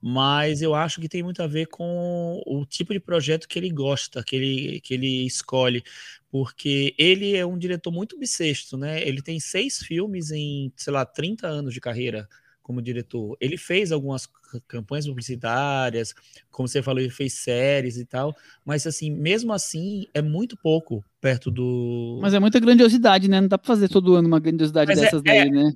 mas 0.00 0.60
eu 0.62 0.74
acho 0.74 1.00
que 1.00 1.08
tem 1.08 1.22
muito 1.22 1.42
a 1.42 1.46
ver 1.46 1.66
com 1.66 2.42
o 2.46 2.64
tipo 2.66 2.92
de 2.92 3.00
projeto 3.00 3.46
que 3.48 3.58
ele 3.58 3.70
gosta, 3.70 4.24
que 4.24 4.34
ele, 4.36 4.80
que 4.80 4.94
ele 4.94 5.24
escolhe, 5.26 5.82
porque 6.30 6.94
ele 6.98 7.36
é 7.36 7.46
um 7.46 7.56
diretor 7.58 7.92
muito 7.92 8.18
bissexto, 8.18 8.76
né? 8.76 9.06
Ele 9.06 9.22
tem 9.22 9.38
seis 9.38 9.78
filmes 9.78 10.30
em, 10.32 10.72
sei 10.76 10.92
lá, 10.92 11.04
30 11.06 11.46
anos 11.46 11.72
de 11.72 11.80
carreira 11.80 12.28
como 12.64 12.80
diretor. 12.80 13.36
Ele 13.38 13.58
fez 13.58 13.92
algumas 13.92 14.26
campanhas 14.66 15.06
publicitárias, 15.06 16.14
como 16.50 16.66
você 16.66 16.82
falou, 16.82 16.98
ele 17.00 17.10
fez 17.10 17.34
séries 17.34 17.98
e 17.98 18.06
tal, 18.06 18.34
mas 18.64 18.86
assim, 18.86 19.10
mesmo 19.10 19.52
assim, 19.52 20.06
é 20.14 20.22
muito 20.22 20.56
pouco 20.56 21.04
perto 21.20 21.50
do. 21.50 22.18
Mas 22.22 22.32
é 22.32 22.40
muita 22.40 22.58
grandiosidade, 22.58 23.28
né? 23.28 23.40
Não 23.40 23.48
dá 23.48 23.58
pra 23.58 23.66
fazer 23.66 23.88
todo 23.88 24.14
ano 24.14 24.26
uma 24.26 24.40
grandiosidade 24.40 24.88
Mas 24.88 24.98
é- 24.98 25.02
dessas 25.02 25.22
daí, 25.22 25.50
né? 25.50 25.72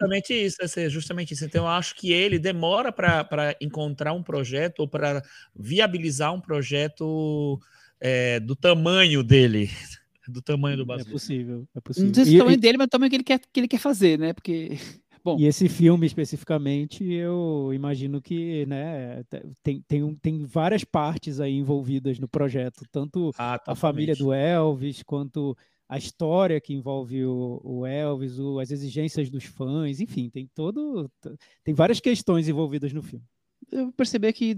justamente 0.00 0.32
isso, 0.32 0.80
é 0.80 0.88
justamente 0.88 1.34
isso. 1.34 1.44
Então, 1.44 1.64
eu 1.64 1.68
acho 1.68 1.94
que 1.96 2.12
ele 2.12 2.38
demora 2.38 2.92
para 2.92 3.56
encontrar 3.60 4.12
um 4.12 4.22
projeto 4.22 4.80
ou 4.80 4.88
para 4.88 5.22
viabilizar 5.54 6.32
um 6.32 6.40
projeto 6.40 7.60
é, 8.00 8.38
do 8.38 8.54
tamanho 8.54 9.24
dele, 9.24 9.68
do 10.28 10.40
tamanho 10.40 10.76
do 10.76 10.82
é 10.84 10.86
Basílio. 10.86 11.12
possível 11.12 11.68
é 11.74 11.80
possível 11.80 12.08
Não 12.08 12.14
sei 12.14 12.24
se 12.26 12.34
o 12.36 12.38
tamanho 12.38 12.58
e- 12.58 12.60
dele, 12.60 12.78
mas 12.78 12.86
o 12.86 12.90
tamanho 12.90 13.10
que 13.10 13.16
ele 13.16 13.24
quer, 13.24 13.40
que 13.40 13.58
ele 13.60 13.68
quer 13.68 13.78
fazer, 13.78 14.18
né? 14.20 14.32
Porque. 14.32 14.78
Bom, 15.24 15.38
E 15.38 15.44
esse 15.46 15.68
filme 15.68 16.06
especificamente, 16.06 17.04
eu 17.04 17.70
imagino 17.72 18.20
que 18.20 18.66
né, 18.66 19.22
tem, 19.62 19.80
tem, 19.86 20.02
um- 20.02 20.14
tem 20.16 20.44
várias 20.44 20.82
partes 20.84 21.38
aí 21.40 21.54
envolvidas 21.56 22.18
no 22.18 22.26
projeto, 22.28 22.84
tanto 22.90 23.32
Ah, 23.38 23.60
a 23.66 23.74
família 23.74 24.16
do 24.16 24.32
Elvis, 24.32 25.02
quanto 25.02 25.56
a 25.88 25.96
história 25.98 26.60
que 26.60 26.72
envolve 26.74 27.24
o, 27.24 27.60
o 27.62 27.86
Elvis, 27.86 28.38
o- 28.38 28.58
as 28.58 28.70
exigências 28.70 29.30
dos 29.30 29.44
fãs, 29.44 30.00
enfim, 30.00 30.28
tem 30.28 30.48
todo. 30.54 31.08
Tem 31.62 31.74
várias 31.74 32.00
questões 32.00 32.48
envolvidas 32.48 32.92
no 32.92 33.02
filme. 33.02 33.24
eu 33.70 33.92
percebi 33.92 34.32
que 34.32 34.56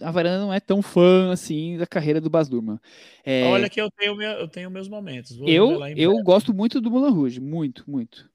a 0.00 0.10
Varanda 0.10 0.40
não 0.40 0.52
é 0.52 0.60
tão 0.60 0.80
fã 0.80 1.30
assim 1.30 1.76
da 1.76 1.86
carreira 1.86 2.20
do 2.20 2.30
Baz 2.30 2.48
Luhrmann. 2.48 2.78
É, 3.24 3.44
Olha 3.44 3.68
que 3.68 3.80
eu 3.80 3.90
tenho, 3.90 4.16
meu- 4.16 4.30
eu 4.30 4.48
tenho 4.48 4.70
meus 4.70 4.88
momentos. 4.88 5.36
Vou 5.36 5.48
eu, 5.48 5.72
eu 5.94 6.12
breve. 6.12 6.22
gosto 6.22 6.54
muito 6.54 6.80
do 6.80 6.90
Moulin 6.90 7.12
Rouge, 7.12 7.40
muito, 7.40 7.84
muito. 7.86 8.30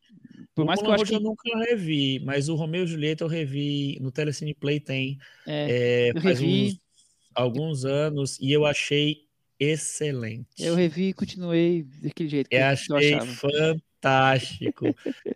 Por 0.56 0.66
mais 0.66 0.82
que 0.82 0.88
eu 0.88 0.92
acho 0.92 1.06
que 1.06 1.14
eu 1.16 1.20
nunca 1.20 1.44
revi, 1.60 2.20
mas 2.20 2.50
o 2.50 2.56
Romeu 2.56 2.84
e 2.84 2.88
Julieta 2.88 3.24
eu 3.24 3.28
revi 3.28 4.00
no 4.02 4.12
Telecine 4.12 4.54
Play 4.56 4.80
tem 4.80 5.18
é, 5.46 6.10
é, 6.10 6.10
eu 6.14 6.22
faz 6.22 6.40
revi. 6.40 6.72
uns, 6.72 6.82
alguns 7.36 7.86
anos 7.86 8.40
e 8.40 8.52
eu 8.52 8.66
achei 8.66 9.28
excelente. 9.60 10.48
eu 10.58 10.76
revi 10.76 11.10
e 11.10 11.14
continuei 11.14 11.84
daquele 11.84 12.30
jeito 12.30 12.50
que 12.50 12.56
Eu 12.56 12.62
eu 12.62 12.66
achei 12.66 13.14
achava. 13.16 13.26
fantástico. 13.26 14.86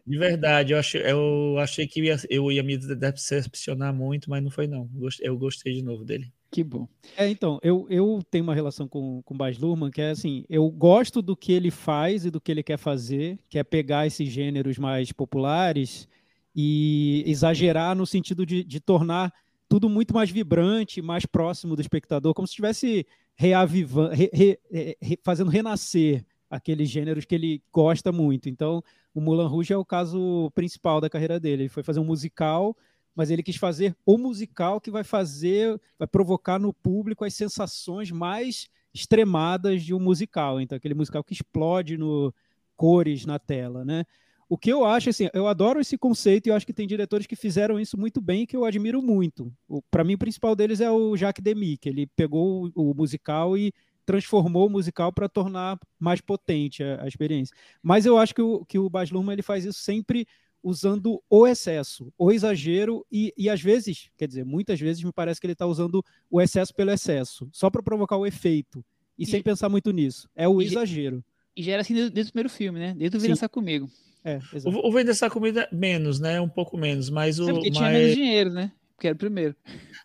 De 0.05 0.17
verdade, 0.17 0.73
eu 0.73 0.79
achei, 0.79 1.01
eu 1.05 1.57
achei 1.59 1.87
que 1.87 1.99
eu 1.99 2.05
ia, 2.05 2.17
eu 2.29 2.51
ia 2.51 2.63
me 2.63 2.77
decepcionar 2.77 3.93
muito, 3.93 4.29
mas 4.29 4.41
não 4.43 4.49
foi 4.49 4.67
não. 4.67 4.89
Eu 5.19 5.37
gostei 5.37 5.73
de 5.73 5.81
novo 5.83 6.03
dele. 6.05 6.31
Que 6.51 6.63
bom. 6.63 6.87
É, 7.15 7.29
então, 7.29 7.59
eu, 7.61 7.85
eu 7.89 8.19
tenho 8.29 8.43
uma 8.43 8.55
relação 8.55 8.87
com, 8.87 9.21
com 9.21 9.33
o 9.35 9.37
Baz 9.37 9.57
Luhrmann 9.59 9.91
que 9.91 10.01
é 10.01 10.09
assim, 10.09 10.45
eu 10.49 10.67
gosto 10.69 11.21
do 11.21 11.35
que 11.35 11.51
ele 11.51 11.69
faz 11.69 12.25
e 12.25 12.31
do 12.31 12.41
que 12.41 12.51
ele 12.51 12.63
quer 12.63 12.77
fazer, 12.77 13.37
que 13.47 13.59
é 13.59 13.63
pegar 13.63 14.07
esses 14.07 14.27
gêneros 14.29 14.77
mais 14.79 15.11
populares 15.11 16.07
e 16.55 17.23
exagerar 17.27 17.95
no 17.95 18.05
sentido 18.05 18.45
de, 18.45 18.63
de 18.63 18.79
tornar 18.79 19.31
tudo 19.67 19.87
muito 19.87 20.13
mais 20.13 20.31
vibrante, 20.31 21.01
mais 21.01 21.23
próximo 21.25 21.75
do 21.75 21.81
espectador, 21.81 22.33
como 22.33 22.47
se 22.47 22.53
estivesse 22.53 23.05
reavivando, 23.35 24.15
re, 24.15 24.29
re, 24.33 24.59
re, 24.99 25.19
fazendo 25.23 25.51
renascer 25.51 26.25
aqueles 26.49 26.89
gêneros 26.89 27.25
que 27.25 27.35
ele 27.35 27.61
gosta 27.71 28.11
muito. 28.11 28.49
Então, 28.49 28.83
o 29.13 29.21
Mulan 29.21 29.47
Rouge 29.47 29.71
é 29.71 29.77
o 29.77 29.85
caso 29.85 30.51
principal 30.55 30.99
da 30.99 31.09
carreira 31.09 31.39
dele. 31.39 31.63
Ele 31.63 31.69
foi 31.69 31.83
fazer 31.83 31.99
um 31.99 32.05
musical 32.05 32.75
mas 33.15 33.29
ele 33.29 33.43
quis 33.43 33.55
fazer 33.55 33.95
o 34.05 34.17
musical 34.17 34.79
que 34.79 34.91
vai 34.91 35.03
fazer, 35.03 35.79
vai 35.97 36.07
provocar 36.07 36.59
no 36.59 36.73
público 36.73 37.25
as 37.25 37.33
sensações 37.33 38.11
mais 38.11 38.67
extremadas 38.93 39.83
de 39.83 39.93
um 39.93 39.99
musical. 39.99 40.59
Então, 40.59 40.75
aquele 40.75 40.93
musical 40.93 41.23
que 41.23 41.33
explode 41.33 41.97
no 41.97 42.33
cores 42.75 43.25
na 43.25 43.37
tela, 43.37 43.83
né? 43.83 44.05
O 44.47 44.57
que 44.57 44.71
eu 44.71 44.83
acho, 44.83 45.09
assim, 45.09 45.29
eu 45.31 45.47
adoro 45.47 45.79
esse 45.79 45.95
conceito 45.95 46.47
e 46.47 46.49
eu 46.49 46.55
acho 46.55 46.65
que 46.65 46.73
tem 46.73 46.87
diretores 46.87 47.27
que 47.27 47.35
fizeram 47.35 47.79
isso 47.79 47.95
muito 47.95 48.19
bem 48.19 48.47
que 48.47 48.57
eu 48.57 48.65
admiro 48.65 48.99
muito. 48.99 49.53
Para 49.91 50.03
mim, 50.03 50.15
o 50.15 50.17
principal 50.17 50.55
deles 50.55 50.81
é 50.81 50.89
o 50.89 51.15
Jacques 51.15 51.43
Demy, 51.43 51.77
que 51.77 51.87
ele 51.87 52.07
pegou 52.07 52.71
o, 52.73 52.91
o 52.91 52.95
musical 52.95 53.55
e 53.55 53.71
transformou 54.07 54.65
o 54.65 54.69
musical 54.71 55.13
para 55.13 55.29
tornar 55.29 55.77
mais 55.99 56.19
potente 56.19 56.83
a, 56.83 57.03
a, 57.03 57.07
experiência. 57.07 57.55
Mas 57.79 58.07
eu 58.07 58.17
acho 58.17 58.33
que 58.33 58.41
o, 58.41 58.65
que 58.65 58.79
o 58.79 58.89
Baz 58.89 59.11
Luhrmann 59.11 59.33
ele 59.33 59.43
faz 59.43 59.65
isso 59.65 59.81
sempre 59.81 60.25
usando 60.63 61.21
o 61.29 61.47
excesso, 61.47 62.11
o 62.17 62.31
exagero 62.31 63.05
e, 63.11 63.33
e 63.37 63.49
às 63.49 63.61
vezes, 63.61 64.09
quer 64.17 64.27
dizer, 64.27 64.45
muitas 64.45 64.79
vezes 64.79 65.03
me 65.03 65.11
parece 65.11 65.39
que 65.39 65.47
ele 65.47 65.53
está 65.53 65.65
usando 65.65 66.03
o 66.29 66.41
excesso 66.41 66.73
pelo 66.73 66.91
excesso, 66.91 67.49
só 67.51 67.69
para 67.69 67.83
provocar 67.83 68.17
o 68.17 68.25
efeito 68.25 68.83
e, 69.17 69.23
e, 69.23 69.25
sem 69.25 69.41
pensar 69.41 69.69
muito 69.69 69.91
nisso. 69.91 70.29
É 70.35 70.47
o 70.47 70.61
e, 70.61 70.65
exagero. 70.65 71.23
E 71.55 71.63
já 71.63 71.73
era 71.73 71.81
assim 71.81 71.93
desde, 71.93 72.11
desde, 72.11 72.29
o 72.29 72.33
primeiro 72.33 72.49
filme, 72.49 72.79
né? 72.79 72.95
Desde 72.97 73.17
o 73.17 73.19
Vem 73.19 73.29
Dançar 73.29 73.49
Comigo. 73.49 73.89
É, 74.23 74.39
o, 74.65 74.87
o 74.87 74.91
Vem 74.91 75.05
Dançar 75.05 75.31
é 75.31 75.75
menos, 75.75 76.19
né? 76.19 76.39
Um 76.39 76.49
pouco 76.49 76.77
menos, 76.77 77.09
mas 77.09 77.39
o... 77.39 77.49
É 77.49 77.53
porque 77.53 77.69
mas... 77.69 77.77
tinha 77.77 77.91
menos 77.91 78.15
dinheiro, 78.15 78.49
né? 78.51 78.71
Porque 78.99 79.07
era 79.07 79.15
o 79.15 79.17
primeiro. 79.17 79.55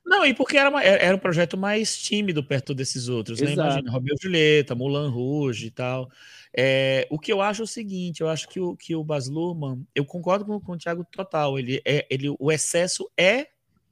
Não, 0.06 0.24
e 0.24 0.32
porque 0.32 0.56
era, 0.56 0.70
uma, 0.70 0.80
era 0.80 1.16
um 1.16 1.18
projeto 1.18 1.56
mais 1.56 1.98
tímido 1.98 2.44
perto 2.44 2.72
desses 2.72 3.08
outros, 3.08 3.40
né? 3.40 3.50
Exato. 3.50 3.60
né? 3.60 3.72
Imagina, 3.72 3.90
Romeu 3.90 4.14
Julieta, 4.22 4.74
Mulan 4.76 5.10
Rouge 5.10 5.66
e 5.66 5.70
tal. 5.72 6.08
É, 6.56 7.06
o 7.10 7.18
que 7.18 7.32
eu 7.32 7.40
acho 7.40 7.62
é 7.62 7.64
o 7.64 7.68
seguinte, 7.68 8.20
eu 8.20 8.28
acho 8.28 8.48
que 8.48 8.60
o, 8.60 8.76
que 8.76 8.94
o 8.94 9.02
Baz 9.02 9.28
Luhrmann, 9.28 9.84
eu 9.94 10.04
concordo 10.04 10.44
com, 10.44 10.60
com 10.60 10.72
o 10.72 10.78
Thiago 10.78 11.04
total, 11.04 11.58
ele 11.58 11.82
é, 11.84 12.06
ele, 12.08 12.28
o 12.38 12.52
excesso 12.52 13.10
é 13.18 13.48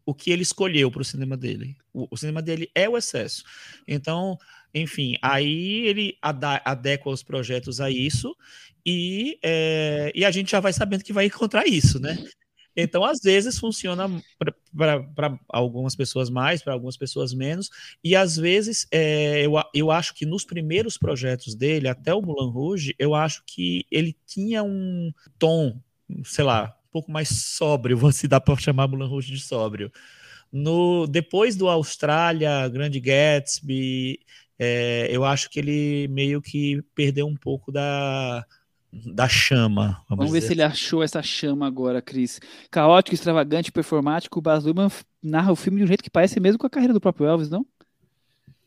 o 0.07 0.15
que 0.15 0.31
ele 0.31 0.43
escolheu 0.43 0.91
para 0.91 1.03
o 1.03 1.05
cinema 1.05 1.37
dele. 1.37 1.77
O, 1.93 2.07
o, 2.11 2.17
cinema 2.17 2.41
dele 2.41 2.71
é 2.75 2.89
o 2.89 2.97
excesso. 2.97 3.45
Então, 3.87 4.39
enfim, 4.75 5.17
aí 5.21 5.87
ele 5.87 6.17
adequa 6.21 7.11
os 7.11 7.23
projetos 7.23 7.81
a 7.81 7.91
isso 7.91 8.37
e, 8.87 9.39
é, 9.43 10.13
e 10.15 10.25
a 10.25 10.31
gente 10.31 10.51
já 10.51 10.61
vai 10.61 10.73
sabendo 10.73 11.05
que 11.05 11.13
vai 11.13 11.27
encontrar 11.27 11.67
isso, 11.67 12.01
né? 12.01 12.17
Então, 12.77 13.05
às 13.05 13.21
vezes, 13.21 13.59
funciona 13.59 14.09
para 14.75 15.39
algumas 15.49 15.95
pessoas 15.95 16.31
mais, 16.31 16.63
para 16.63 16.73
algumas 16.73 16.97
pessoas 16.97 17.35
menos, 17.35 17.71
e 18.03 18.17
às 18.17 18.37
vezes 18.37 18.87
é, 18.91 19.45
eu, 19.45 19.53
eu 19.75 19.91
acho 19.91 20.15
que 20.15 20.25
nos 20.25 20.45
primeiros 20.45 20.97
projetos 20.97 21.55
dele, 21.55 21.89
até 21.89 22.15
o 22.15 22.23
Mulan 22.23 22.51
Rouge, 22.51 22.95
eu 22.99 23.15
acho 23.15 23.43
que 23.47 23.85
ele 23.91 24.17
tinha 24.27 24.63
um 24.63 25.13
tom, 25.39 25.79
sei 26.25 26.45
lá, 26.45 26.77
um 26.89 26.93
pouco 26.93 27.11
mais 27.11 27.29
sóbrio, 27.29 27.99
se 28.13 28.27
dá 28.27 28.41
para 28.41 28.57
chamar 28.57 28.89
Mulan 28.89 29.07
Rouge 29.07 29.33
de 29.33 29.41
sóbrio. 29.41 29.93
No, 30.51 31.07
depois 31.07 31.57
do 31.57 31.69
Austrália, 31.69 32.69
Grande 32.69 33.01
Gatsby, 33.01 34.21
é, 34.59 35.09
eu 35.11 35.25
acho 35.25 35.49
que 35.51 35.59
ele 35.59 36.09
meio 36.09 36.43
que 36.43 36.83
perdeu 36.95 37.27
um 37.27 37.35
pouco 37.35 37.73
da 37.73 38.47
da 38.93 39.27
chama. 39.29 40.03
Vamos, 40.09 40.27
vamos 40.27 40.33
ver 40.33 40.43
se 40.43 40.53
ele 40.53 40.63
achou 40.63 41.03
essa 41.03 41.23
chama 41.23 41.67
agora, 41.67 42.03
Cris. 42.03 42.41
Caótico, 42.71 43.15
extravagante, 43.15 43.73
performático, 43.73 44.39
o 44.39 44.43
Baz 44.43 44.65
Luhrmann 44.65 44.91
narra 45.23 45.53
o 45.53 45.57
filme 45.57 45.79
de 45.79 45.85
um 45.85 45.87
jeito 45.87 46.05
que 46.05 46.11
parece 46.11 46.39
mesmo 46.39 46.59
com 46.59 46.67
a 46.67 46.71
carreira 46.71 46.93
do 46.93 47.01
próprio 47.01 47.27
Elvis, 47.27 47.49
não? 47.49 47.65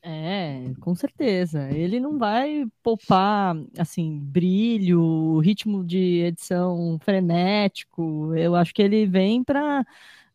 É, 0.07 0.71
com 0.81 0.93
certeza. 0.93 1.67
Ele 1.71 1.99
não 1.99 2.17
vai 2.19 2.65
poupar, 2.83 3.55
assim, 3.77 4.19
brilho, 4.19 5.39
ritmo 5.39 5.83
de 5.83 6.21
edição 6.21 6.99
frenético. 7.03 8.31
Eu 8.35 8.55
acho 8.55 8.71
que 8.73 8.83
ele 8.83 9.07
vem 9.07 9.43
para 9.43 9.83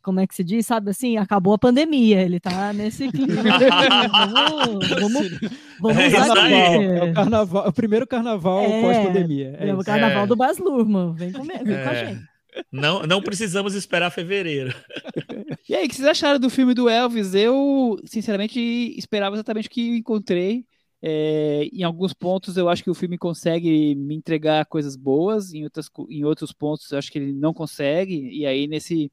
como 0.03 0.21
é 0.21 0.27
que 0.27 0.35
se 0.35 0.43
diz, 0.43 0.67
sabe 0.67 0.91
assim, 0.91 1.17
acabou 1.17 1.55
a 1.55 1.59
pandemia, 1.59 2.23
ele 2.23 2.41
tá 2.41 2.73
nesse 2.73 3.11
clima. 3.11 3.43
vamos, 4.33 4.89
vamos, 4.89 5.41
vamos 5.81 5.99
é, 5.99 6.07
usar 6.09 6.51
é 6.51 7.05
o 7.05 7.15
carnaval, 7.15 7.69
o 7.69 7.73
primeiro 7.73 8.07
carnaval 8.07 8.65
é, 8.65 8.81
pós-pandemia. 8.81 9.57
É, 9.59 9.69
é, 9.69 9.75
o 9.75 9.85
carnaval 9.85 10.27
do 10.27 10.37
Bas 10.37 10.59
Lurman, 10.59 11.15
vem, 11.15 11.33
com, 11.33 11.43
vem 11.43 11.59
com 11.59 11.71
a 11.71 11.93
é. 11.93 12.07
gente. 12.07 12.31
Não, 12.73 13.03
não 13.03 13.23
precisamos 13.23 13.75
esperar 13.75 14.11
fevereiro. 14.11 14.75
E 15.69 15.75
aí, 15.75 15.87
o 15.87 15.89
que 15.89 15.95
vocês 15.95 16.09
acharam 16.09 16.41
do 16.41 16.51
filme 16.51 16.75
do 16.75 16.89
Elvis? 16.89 17.33
Eu, 17.33 17.97
sinceramente, 18.05 18.59
esperava 18.99 19.37
exatamente 19.37 19.69
o 19.69 19.71
que 19.71 19.99
encontrei. 19.99 20.65
É, 21.03 21.69
em 21.73 21.83
alguns 21.83 22.13
pontos 22.13 22.57
eu 22.57 22.69
acho 22.69 22.83
que 22.83 22.91
o 22.91 22.95
filme 22.95 23.17
consegue 23.17 23.95
me 23.95 24.15
entregar 24.17 24.67
coisas 24.67 24.97
boas, 24.97 25.55
em, 25.55 25.63
outras, 25.65 25.89
em 26.09 26.25
outros 26.25 26.53
pontos 26.53 26.91
eu 26.91 26.99
acho 26.99 27.11
que 27.11 27.19
ele 27.19 27.33
não 27.33 27.55
consegue, 27.55 28.29
e 28.31 28.45
aí 28.45 28.67
nesse 28.67 29.11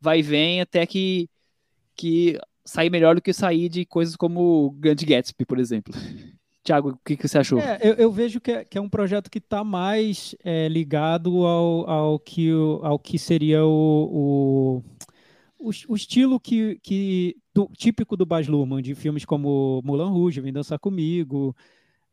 vai 0.00 0.20
e 0.20 0.22
vem 0.22 0.60
até 0.60 0.86
que, 0.86 1.28
que 1.94 2.38
sair 2.64 2.90
melhor 2.90 3.14
do 3.14 3.22
que 3.22 3.32
sair 3.32 3.68
de 3.68 3.84
coisas 3.84 4.16
como 4.16 4.70
Grand 4.78 4.96
Gatsby, 4.96 5.44
por 5.44 5.58
exemplo. 5.58 5.94
Tiago, 6.66 6.90
o 6.90 6.98
que, 7.04 7.16
que, 7.16 7.28
você 7.28 7.38
achou? 7.38 7.60
É, 7.60 7.78
eu, 7.80 7.94
eu, 7.94 8.10
vejo 8.10 8.40
que 8.40 8.50
é, 8.50 8.64
que 8.64 8.76
é, 8.76 8.80
um 8.80 8.88
projeto 8.88 9.30
que 9.30 9.38
está 9.38 9.62
mais 9.62 10.34
é, 10.42 10.66
ligado 10.68 11.46
ao, 11.46 11.88
ao, 11.88 12.18
que, 12.18 12.50
ao 12.82 12.98
que 12.98 13.20
seria 13.20 13.64
o, 13.64 14.82
o, 15.60 15.68
o, 15.68 15.70
o 15.88 15.94
estilo 15.94 16.40
que, 16.40 16.76
que 16.82 17.36
do, 17.54 17.70
típico 17.76 18.16
do 18.16 18.26
Baz 18.26 18.48
Luhrmann, 18.48 18.82
de 18.82 18.96
filmes 18.96 19.24
como 19.24 19.80
Mulan 19.84 20.10
Rouge, 20.10 20.40
Vem 20.40 20.52
Dançar 20.52 20.80
Comigo, 20.80 21.54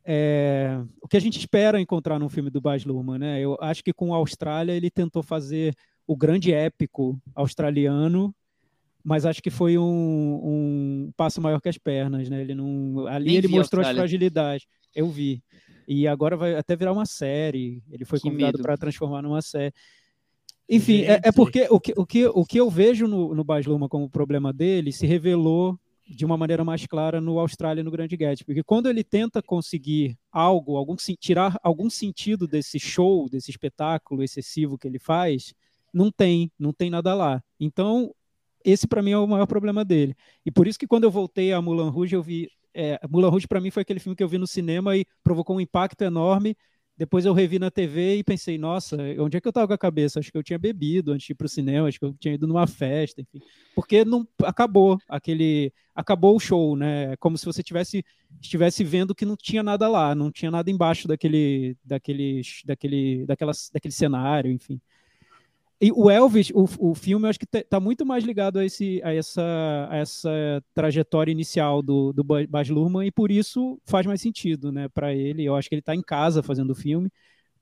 é, 0.04 0.80
o 1.02 1.08
que 1.08 1.16
a 1.16 1.20
gente 1.20 1.38
espera 1.38 1.80
encontrar 1.80 2.20
num 2.20 2.28
filme 2.28 2.48
do 2.48 2.60
Baz 2.60 2.84
Luhrmann, 2.84 3.18
né? 3.18 3.40
Eu 3.40 3.58
acho 3.60 3.82
que 3.82 3.92
com 3.92 4.14
a 4.14 4.18
Austrália 4.18 4.72
ele 4.72 4.90
tentou 4.90 5.22
fazer 5.22 5.74
o 6.06 6.16
grande 6.16 6.52
épico 6.52 7.20
australiano, 7.34 8.34
mas 9.02 9.26
acho 9.26 9.42
que 9.42 9.50
foi 9.50 9.76
um, 9.76 10.40
um 10.42 11.12
passo 11.16 11.40
maior 11.40 11.60
que 11.60 11.68
as 11.68 11.78
pernas, 11.78 12.28
né? 12.28 12.40
Ele 12.40 12.54
não, 12.54 13.06
ali 13.06 13.26
Nem 13.26 13.36
ele 13.36 13.48
mostrou 13.48 13.84
as 13.84 13.94
fragilidades. 13.94 14.66
Eu 14.94 15.10
vi. 15.10 15.42
E 15.86 16.08
agora 16.08 16.36
vai 16.36 16.54
até 16.54 16.74
virar 16.74 16.92
uma 16.92 17.04
série. 17.04 17.82
Ele 17.90 18.04
foi 18.04 18.18
que 18.18 18.28
convidado 18.28 18.62
para 18.62 18.76
transformar 18.76 19.20
numa 19.20 19.42
série. 19.42 19.74
Enfim, 20.68 21.02
é, 21.02 21.20
é, 21.24 21.32
porque 21.32 21.66
o 21.70 21.78
que, 21.78 21.92
o, 21.94 22.06
que, 22.06 22.26
o 22.26 22.44
que 22.44 22.58
eu 22.58 22.70
vejo 22.70 23.06
no, 23.06 23.34
no 23.34 23.44
Baz 23.44 23.66
Luhrmann 23.66 23.88
como 23.88 24.08
problema 24.08 24.50
dele 24.52 24.92
se 24.92 25.06
revelou 25.06 25.78
de 26.06 26.24
uma 26.24 26.36
maneira 26.36 26.64
mais 26.64 26.86
clara 26.86 27.20
no 27.20 27.38
Austrália 27.38 27.82
no 27.82 27.90
Grande 27.90 28.16
Gatsby, 28.16 28.44
porque 28.44 28.62
quando 28.62 28.88
ele 28.88 29.02
tenta 29.02 29.42
conseguir 29.42 30.18
algo, 30.30 30.76
algum 30.76 30.94
tirar 31.18 31.58
algum 31.62 31.88
sentido 31.88 32.46
desse 32.46 32.78
show, 32.78 33.28
desse 33.28 33.50
espetáculo 33.50 34.22
excessivo 34.22 34.76
que 34.76 34.86
ele 34.86 34.98
faz, 34.98 35.54
não 35.94 36.10
tem, 36.10 36.50
não 36.58 36.72
tem 36.72 36.90
nada 36.90 37.14
lá. 37.14 37.42
Então, 37.58 38.12
esse 38.64 38.88
para 38.88 39.02
mim 39.02 39.12
é 39.12 39.18
o 39.18 39.26
maior 39.26 39.46
problema 39.46 39.84
dele. 39.84 40.16
E 40.44 40.50
por 40.50 40.66
isso 40.66 40.78
que 40.78 40.86
quando 40.86 41.04
eu 41.04 41.10
voltei 41.10 41.52
a 41.52 41.62
Mulan 41.62 41.90
Rouge, 41.90 42.16
eu 42.16 42.22
vi. 42.22 42.48
É, 42.74 42.98
Mulan 43.08 43.28
Rouge 43.28 43.46
para 43.46 43.60
mim 43.60 43.70
foi 43.70 43.82
aquele 43.82 44.00
filme 44.00 44.16
que 44.16 44.22
eu 44.22 44.28
vi 44.28 44.36
no 44.36 44.46
cinema 44.46 44.96
e 44.96 45.06
provocou 45.22 45.56
um 45.56 45.60
impacto 45.60 46.02
enorme. 46.02 46.56
Depois 46.96 47.24
eu 47.24 47.32
revi 47.32 47.58
na 47.58 47.72
TV 47.72 48.18
e 48.18 48.24
pensei, 48.24 48.56
nossa, 48.56 48.96
onde 49.18 49.36
é 49.36 49.40
que 49.40 49.48
eu 49.48 49.50
estava 49.50 49.66
com 49.66 49.74
a 49.74 49.78
cabeça? 49.78 50.20
Acho 50.20 50.30
que 50.30 50.38
eu 50.38 50.44
tinha 50.44 50.58
bebido 50.58 51.12
antes 51.12 51.26
de 51.26 51.32
ir 51.32 51.34
para 51.34 51.46
o 51.46 51.48
cinema, 51.48 51.88
acho 51.88 51.98
que 51.98 52.04
eu 52.04 52.14
tinha 52.14 52.34
ido 52.34 52.46
numa 52.46 52.68
festa, 52.68 53.20
enfim. 53.20 53.40
Porque 53.74 54.04
não 54.04 54.26
acabou 54.42 54.96
aquele. 55.08 55.72
Acabou 55.92 56.36
o 56.36 56.40
show, 56.40 56.76
né? 56.76 57.16
Como 57.16 57.36
se 57.36 57.44
você 57.46 57.62
tivesse 57.62 58.04
estivesse 58.40 58.84
vendo 58.84 59.14
que 59.14 59.24
não 59.24 59.36
tinha 59.36 59.62
nada 59.62 59.88
lá, 59.88 60.14
não 60.14 60.30
tinha 60.30 60.50
nada 60.50 60.70
embaixo 60.70 61.06
daquele, 61.08 61.76
daquele, 61.84 62.42
daquele, 62.64 63.26
daquelas, 63.26 63.70
daquele 63.72 63.94
cenário, 63.94 64.50
enfim. 64.50 64.80
E 65.84 65.92
o 65.92 66.08
Elvis, 66.08 66.50
o, 66.54 66.64
o 66.78 66.94
filme, 66.94 67.26
eu 67.26 67.28
acho 67.28 67.38
que 67.38 67.58
está 67.58 67.78
muito 67.78 68.06
mais 68.06 68.24
ligado 68.24 68.58
a, 68.58 68.64
esse, 68.64 69.02
a, 69.04 69.12
essa, 69.12 69.86
a 69.90 69.96
essa 69.98 70.30
trajetória 70.72 71.30
inicial 71.30 71.82
do, 71.82 72.10
do 72.10 72.24
Baz 72.24 72.70
Luhrmann 72.70 73.06
e 73.06 73.10
por 73.10 73.30
isso 73.30 73.78
faz 73.84 74.06
mais 74.06 74.22
sentido 74.22 74.72
né, 74.72 74.88
para 74.88 75.14
ele. 75.14 75.44
Eu 75.44 75.54
acho 75.54 75.68
que 75.68 75.74
ele 75.74 75.80
está 75.80 75.94
em 75.94 76.00
casa 76.00 76.42
fazendo 76.42 76.70
o 76.70 76.74
filme, 76.74 77.12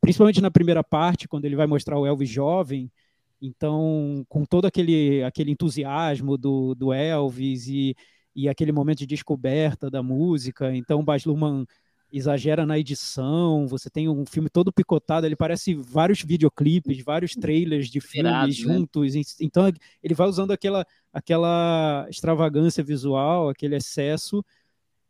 principalmente 0.01 0.41
na 0.41 0.53
primeira 0.53 0.85
parte, 0.85 1.27
quando 1.27 1.47
ele 1.47 1.57
vai 1.57 1.67
mostrar 1.67 1.99
o 1.99 2.07
Elvis 2.07 2.31
jovem. 2.31 2.93
Então, 3.41 4.25
com 4.29 4.45
todo 4.45 4.67
aquele, 4.67 5.25
aquele 5.25 5.51
entusiasmo 5.51 6.39
do, 6.39 6.77
do 6.77 6.93
Elvis 6.93 7.67
e, 7.67 7.97
e 8.37 8.49
aquele 8.49 8.71
momento 8.71 8.99
de 8.99 9.07
descoberta 9.07 9.91
da 9.91 10.01
música. 10.01 10.73
Então, 10.77 11.01
o 11.01 11.05
Baz 11.05 11.25
Luhrmann 11.25 11.67
exagera 12.13 12.67
na 12.67 12.79
edição, 12.79 13.67
você 13.67 13.89
tem 13.89 14.09
um 14.09 14.27
filme 14.27 14.51
todo 14.51 14.73
picotado, 14.73 15.27
ele 15.27 15.35
parece 15.35 15.75
vários 15.75 16.23
videoclipes, 16.23 17.03
vários 17.03 17.33
trailers 17.33 17.89
de 17.89 18.01
filmes 18.01 18.31
Irado, 18.31 18.47
né? 18.47 18.53
juntos, 18.53 19.15
né? 19.15 19.23
então 19.41 19.67
ele 20.03 20.15
vai 20.15 20.29
usando 20.29 20.51
aquela 20.51 20.87
aquela 21.13 22.07
extravagância 22.09 22.83
visual, 22.85 23.49
aquele 23.49 23.77
excesso 23.77 24.45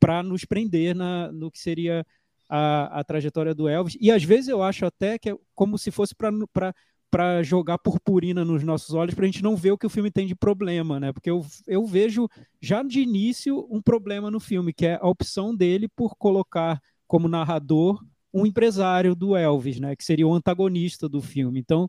para 0.00 0.22
nos 0.22 0.44
prender 0.44 0.96
na, 0.96 1.30
no 1.30 1.50
que 1.50 1.60
seria 1.60 2.04
a, 2.48 3.00
a, 3.00 3.04
trajetória 3.04 3.54
do 3.54 3.68
Elvis. 3.68 3.96
E 4.00 4.10
às 4.10 4.24
vezes 4.24 4.48
eu 4.48 4.62
acho 4.62 4.84
até 4.84 5.16
que 5.16 5.30
é 5.30 5.36
como 5.54 5.78
se 5.78 5.92
fosse 5.92 6.12
para 6.14 7.42
jogar 7.44 7.78
purpurina 7.78 8.44
nos 8.44 8.64
nossos 8.64 8.94
olhos, 8.94 9.14
para 9.14 9.24
a 9.24 9.26
gente 9.26 9.42
não 9.42 9.54
ver 9.54 9.70
o 9.70 9.78
que 9.78 9.86
o 9.86 9.90
filme 9.90 10.10
tem 10.10 10.26
de 10.26 10.34
problema, 10.34 10.98
né? 10.98 11.12
Porque 11.12 11.30
eu, 11.30 11.46
eu 11.68 11.86
vejo 11.86 12.28
já 12.60 12.82
de 12.82 13.00
início 13.00 13.64
um 13.70 13.80
problema 13.80 14.28
no 14.28 14.40
filme, 14.40 14.72
que 14.72 14.86
é 14.86 14.98
a 15.00 15.08
opção 15.08 15.54
dele 15.54 15.88
por 15.88 16.16
colocar 16.16 16.80
como 17.12 17.28
narrador 17.28 18.02
um 18.32 18.46
empresário 18.46 19.14
do 19.14 19.36
Elvis, 19.36 19.78
né? 19.78 19.94
Que 19.94 20.02
seria 20.02 20.26
o 20.26 20.32
antagonista 20.32 21.06
do 21.06 21.20
filme. 21.20 21.60
Então, 21.60 21.86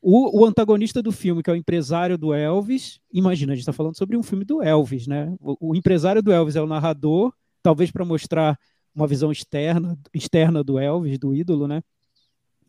o, 0.00 0.42
o, 0.42 0.46
antagonista 0.46 1.02
do 1.02 1.10
filme, 1.10 1.42
que 1.42 1.50
é 1.50 1.52
o 1.52 1.56
empresário 1.56 2.16
do 2.16 2.32
Elvis, 2.32 3.00
imagina, 3.12 3.52
a 3.52 3.56
gente 3.56 3.62
está 3.62 3.72
falando 3.72 3.98
sobre 3.98 4.16
um 4.16 4.22
filme 4.22 4.44
do 4.44 4.62
Elvis, 4.62 5.08
né? 5.08 5.34
O, 5.40 5.70
o 5.70 5.74
empresário 5.74 6.22
do 6.22 6.30
Elvis 6.30 6.54
é 6.54 6.62
o 6.62 6.68
narrador, 6.68 7.34
talvez 7.60 7.90
para 7.90 8.04
mostrar 8.04 8.56
uma 8.94 9.08
visão 9.08 9.32
externa, 9.32 9.98
externa 10.14 10.62
do 10.62 10.78
Elvis, 10.78 11.18
do 11.18 11.34
ídolo, 11.34 11.66
né? 11.66 11.82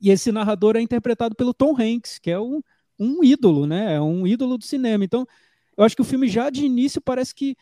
E 0.02 0.10
esse 0.10 0.32
narrador 0.32 0.76
é 0.78 0.82
interpretado 0.82 1.36
pelo 1.36 1.54
Tom 1.54 1.80
Hanks, 1.80 2.18
que 2.18 2.32
é 2.32 2.40
um, 2.40 2.64
um 2.98 3.24
ídolo, 3.24 3.68
né? 3.68 3.94
É 3.94 4.02
um 4.02 4.26
ídolo 4.26 4.58
do 4.58 4.66
cinema. 4.66 5.06
Então, 5.06 5.24
eu 5.78 5.84
acho 5.84 5.96
que 5.96 6.02
o 6.02 6.06
filme 6.06 6.28
já 6.28 6.50
de 6.50 6.66
início 6.66 7.00
parece 7.00 7.36
que 7.36 7.56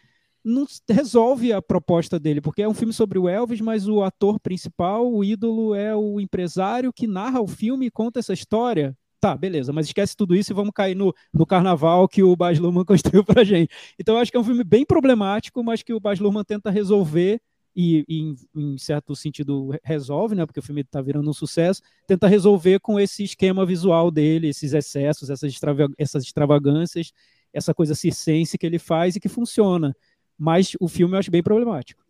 não 0.43 0.65
resolve 0.89 1.51
a 1.51 1.61
proposta 1.61 2.19
dele, 2.19 2.41
porque 2.41 2.61
é 2.61 2.67
um 2.67 2.73
filme 2.73 2.93
sobre 2.93 3.19
o 3.19 3.27
Elvis, 3.27 3.61
mas 3.61 3.87
o 3.87 4.03
ator 4.03 4.39
principal, 4.39 5.11
o 5.11 5.23
ídolo, 5.23 5.75
é 5.75 5.95
o 5.95 6.19
empresário 6.19 6.93
que 6.93 7.07
narra 7.07 7.41
o 7.41 7.47
filme 7.47 7.87
e 7.87 7.91
conta 7.91 8.19
essa 8.19 8.33
história. 8.33 8.95
Tá, 9.19 9.35
beleza, 9.35 9.73
mas 9.73 9.87
esquece 9.87 10.15
tudo 10.15 10.33
isso 10.33 10.53
e 10.53 10.55
vamos 10.55 10.71
cair 10.73 10.95
no, 10.95 11.13
no 11.33 11.45
carnaval 11.45 12.07
que 12.07 12.23
o 12.23 12.35
Baz 12.37 12.57
Luhrmann 12.57 12.85
construiu 12.85 13.23
pra 13.23 13.43
gente. 13.43 13.69
Então 13.99 14.15
eu 14.15 14.21
acho 14.21 14.31
que 14.31 14.37
é 14.37 14.39
um 14.39 14.45
filme 14.45 14.63
bem 14.63 14.85
problemático, 14.85 15.61
mas 15.63 15.83
que 15.83 15.93
o 15.93 15.99
Baz 15.99 16.19
Luhrmann 16.19 16.45
tenta 16.45 16.69
resolver 16.69 17.41
e, 17.75 18.05
e 18.07 18.21
em, 18.21 18.35
em, 18.55 18.77
certo 18.77 19.15
sentido 19.15 19.71
resolve, 19.83 20.35
né, 20.35 20.45
porque 20.45 20.59
o 20.59 20.63
filme 20.63 20.81
está 20.81 21.01
virando 21.01 21.29
um 21.29 21.33
sucesso, 21.33 21.81
tenta 22.07 22.27
resolver 22.27 22.79
com 22.79 22.99
esse 22.99 23.23
esquema 23.23 23.65
visual 23.65 24.09
dele, 24.09 24.49
esses 24.49 24.73
excessos, 24.73 25.29
essas, 25.29 25.51
essas 25.97 26.23
extravagâncias, 26.23 27.11
essa 27.53 27.73
coisa 27.73 27.95
circense 27.95 28.57
que 28.57 28.65
ele 28.65 28.79
faz 28.79 29.15
e 29.15 29.19
que 29.19 29.29
funciona. 29.29 29.95
Mas 30.39 30.71
o 30.79 30.87
filme 30.87 31.15
eu 31.15 31.19
acho 31.19 31.29
bem 31.29 31.43
problemático. 31.43 32.01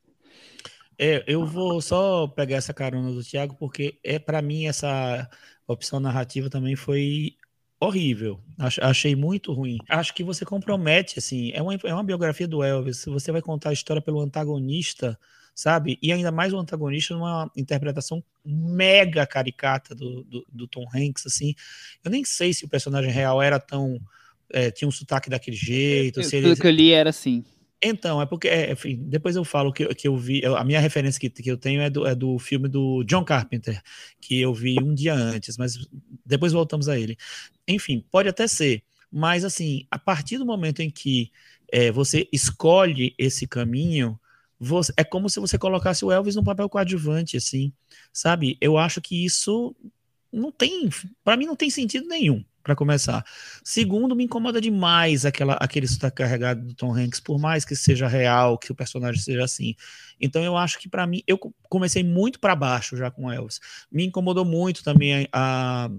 É, 0.98 1.24
eu 1.26 1.46
vou 1.46 1.82
só 1.82 2.28
pegar 2.28 2.58
essa 2.58 2.74
carona 2.74 3.12
do 3.12 3.24
Thiago, 3.24 3.56
porque 3.56 3.98
é 4.04 4.20
para 4.20 4.42
mim 4.42 4.68
essa 4.68 5.30
opção 5.66 6.00
narrativa 6.00 6.50
também 6.50 6.76
foi 6.76 7.36
horrível. 7.80 8.40
Achei 8.82 9.16
muito 9.16 9.54
ruim. 9.54 9.78
Acho 9.88 10.14
que 10.14 10.24
você 10.24 10.44
compromete, 10.44 11.18
assim, 11.18 11.52
é 11.54 11.62
uma, 11.62 11.74
é 11.74 11.94
uma 11.94 12.04
biografia 12.04 12.48
do 12.48 12.62
Elvis. 12.62 13.06
Você 13.06 13.32
vai 13.32 13.42
contar 13.42 13.70
a 13.70 13.74
história 13.74 14.02
pelo 14.02 14.20
antagonista, 14.20 15.18
sabe? 15.56 15.98
E 16.02 16.12
ainda 16.12 16.32
mais 16.32 16.52
o 16.52 16.58
antagonista 16.58 17.14
numa 17.14 17.50
interpretação 17.56 18.22
mega 18.44 19.26
caricata 19.26 19.96
do, 19.96 20.24
do, 20.24 20.46
do 20.52 20.68
Tom 20.68 20.86
Hanks, 20.94 21.26
assim. 21.26 21.56
Eu 22.04 22.12
nem 22.12 22.26
sei 22.26 22.54
se 22.54 22.66
o 22.66 22.70
personagem 22.70 23.12
real 23.12 23.42
era 23.42 23.60
tão. 23.60 23.98
É, 24.52 24.70
tinha 24.72 24.88
um 24.88 24.92
sotaque 24.92 25.30
daquele 25.30 25.56
jeito. 25.56 26.22
se 26.24 26.36
ele... 26.36 26.56
que 26.56 26.68
eu 26.68 26.72
li 26.72 26.92
era 26.92 27.12
assim. 27.12 27.46
Então, 27.82 28.22
é 28.22 28.26
porque, 28.26 28.48
é, 28.50 28.72
enfim, 28.74 28.98
depois 29.08 29.36
eu 29.38 29.46
falo 29.46 29.72
que, 29.72 29.88
que 29.96 30.08
eu 30.08 30.18
vi, 30.18 30.46
a 30.46 30.64
minha 30.66 30.82
referência 30.82 31.20
que, 31.20 31.30
que 31.30 31.50
eu 31.50 31.58
tenho 31.58 31.82
é 31.82 31.90
do, 31.90 32.06
é 32.06 32.14
do 32.14 32.38
filme 32.38 32.68
do 32.68 33.04
John 33.06 33.24
Carpenter, 33.24 33.82
que 34.20 34.40
eu 34.40 34.54
vi 34.54 34.78
um 34.82 34.94
dia 34.94 35.14
antes, 35.14 35.58
mas 35.58 35.88
depois 36.26 36.52
voltamos 36.52 36.90
a 36.90 37.00
ele. 37.00 37.18
Enfim, 37.68 38.04
pode 38.12 38.28
até 38.28 38.48
ser, 38.48 38.84
mas 39.10 39.46
assim, 39.46 39.88
a 39.90 39.98
partir 39.98 40.38
do 40.38 40.46
momento 40.46 40.82
em 40.82 40.90
que 40.90 41.32
é, 41.72 41.90
você 41.92 42.28
escolhe 42.34 43.16
esse 43.18 43.48
caminho, 43.48 44.20
você, 44.60 44.92
é 44.98 45.04
como 45.06 45.30
se 45.30 45.40
você 45.40 45.58
colocasse 45.58 46.04
o 46.04 46.12
Elvis 46.12 46.36
num 46.36 46.44
papel 46.44 46.68
coadjuvante, 46.68 47.38
assim, 47.38 47.72
sabe? 48.12 48.58
Eu 48.60 48.78
acho 48.78 49.00
que 49.00 49.24
isso 49.24 49.74
não 50.32 50.52
tem, 50.52 50.90
para 51.24 51.38
mim 51.38 51.46
não 51.46 51.56
tem 51.56 51.70
sentido 51.70 52.08
nenhum 52.08 52.44
para 52.64 52.76
começar. 52.76 53.24
Segundo, 53.64 54.16
me 54.16 54.24
incomoda 54.26 54.60
demais 54.62 55.26
aquela, 55.26 55.54
aquele 55.54 55.88
sotaque 55.88 56.18
carregado 56.18 56.62
do 56.66 56.74
Tom 56.74 56.94
Hanks, 56.94 57.20
por 57.20 57.40
mais 57.40 57.66
que 57.66 57.76
seja 57.76 58.08
real, 58.08 58.58
que 58.58 58.72
o 58.72 58.76
personagem 58.76 59.22
seja 59.22 59.44
assim. 59.44 59.76
Então 60.20 60.44
eu 60.44 60.58
acho 60.58 60.80
que 60.80 60.90
para 60.90 61.08
mim, 61.08 61.22
eu 61.28 61.40
comecei 61.64 62.04
muito 62.04 62.40
para 62.40 62.56
baixo 62.56 62.98
já 62.98 63.10
com 63.10 63.32
Elvis. 63.32 63.60
Me 63.92 64.06
incomodou 64.06 64.46
muito 64.46 64.84
também 64.84 65.28
a, 65.32 65.90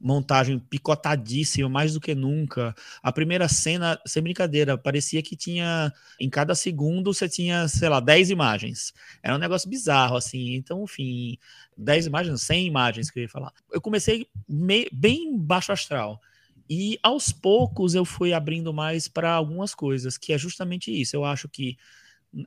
montagem 0.00 0.58
picotadíssima, 0.58 1.68
mais 1.68 1.94
do 1.94 2.00
que 2.00 2.14
nunca. 2.14 2.74
A 3.02 3.12
primeira 3.12 3.48
cena, 3.48 4.00
sem 4.06 4.22
brincadeira, 4.22 4.76
parecia 4.78 5.22
que 5.22 5.36
tinha, 5.36 5.92
em 6.18 6.28
cada 6.28 6.54
segundo, 6.54 7.12
você 7.12 7.28
tinha, 7.28 7.68
sei 7.68 7.88
lá, 7.88 8.00
10 8.00 8.30
imagens. 8.30 8.92
Era 9.22 9.34
um 9.34 9.38
negócio 9.38 9.68
bizarro, 9.68 10.16
assim. 10.16 10.54
Então, 10.54 10.84
enfim, 10.84 11.36
10 11.76 12.06
imagens, 12.06 12.42
100 12.42 12.66
imagens 12.66 13.10
que 13.10 13.18
eu 13.18 13.22
ia 13.22 13.28
falar. 13.28 13.52
Eu 13.72 13.80
comecei 13.80 14.26
bem 14.92 15.36
baixo 15.38 15.72
astral. 15.72 16.20
E 16.68 16.98
aos 17.02 17.32
poucos 17.32 17.94
eu 17.94 18.04
fui 18.04 18.32
abrindo 18.32 18.72
mais 18.72 19.08
para 19.08 19.32
algumas 19.32 19.74
coisas, 19.74 20.16
que 20.16 20.32
é 20.32 20.38
justamente 20.38 20.90
isso. 20.90 21.14
Eu 21.14 21.24
acho 21.24 21.48
que 21.48 21.76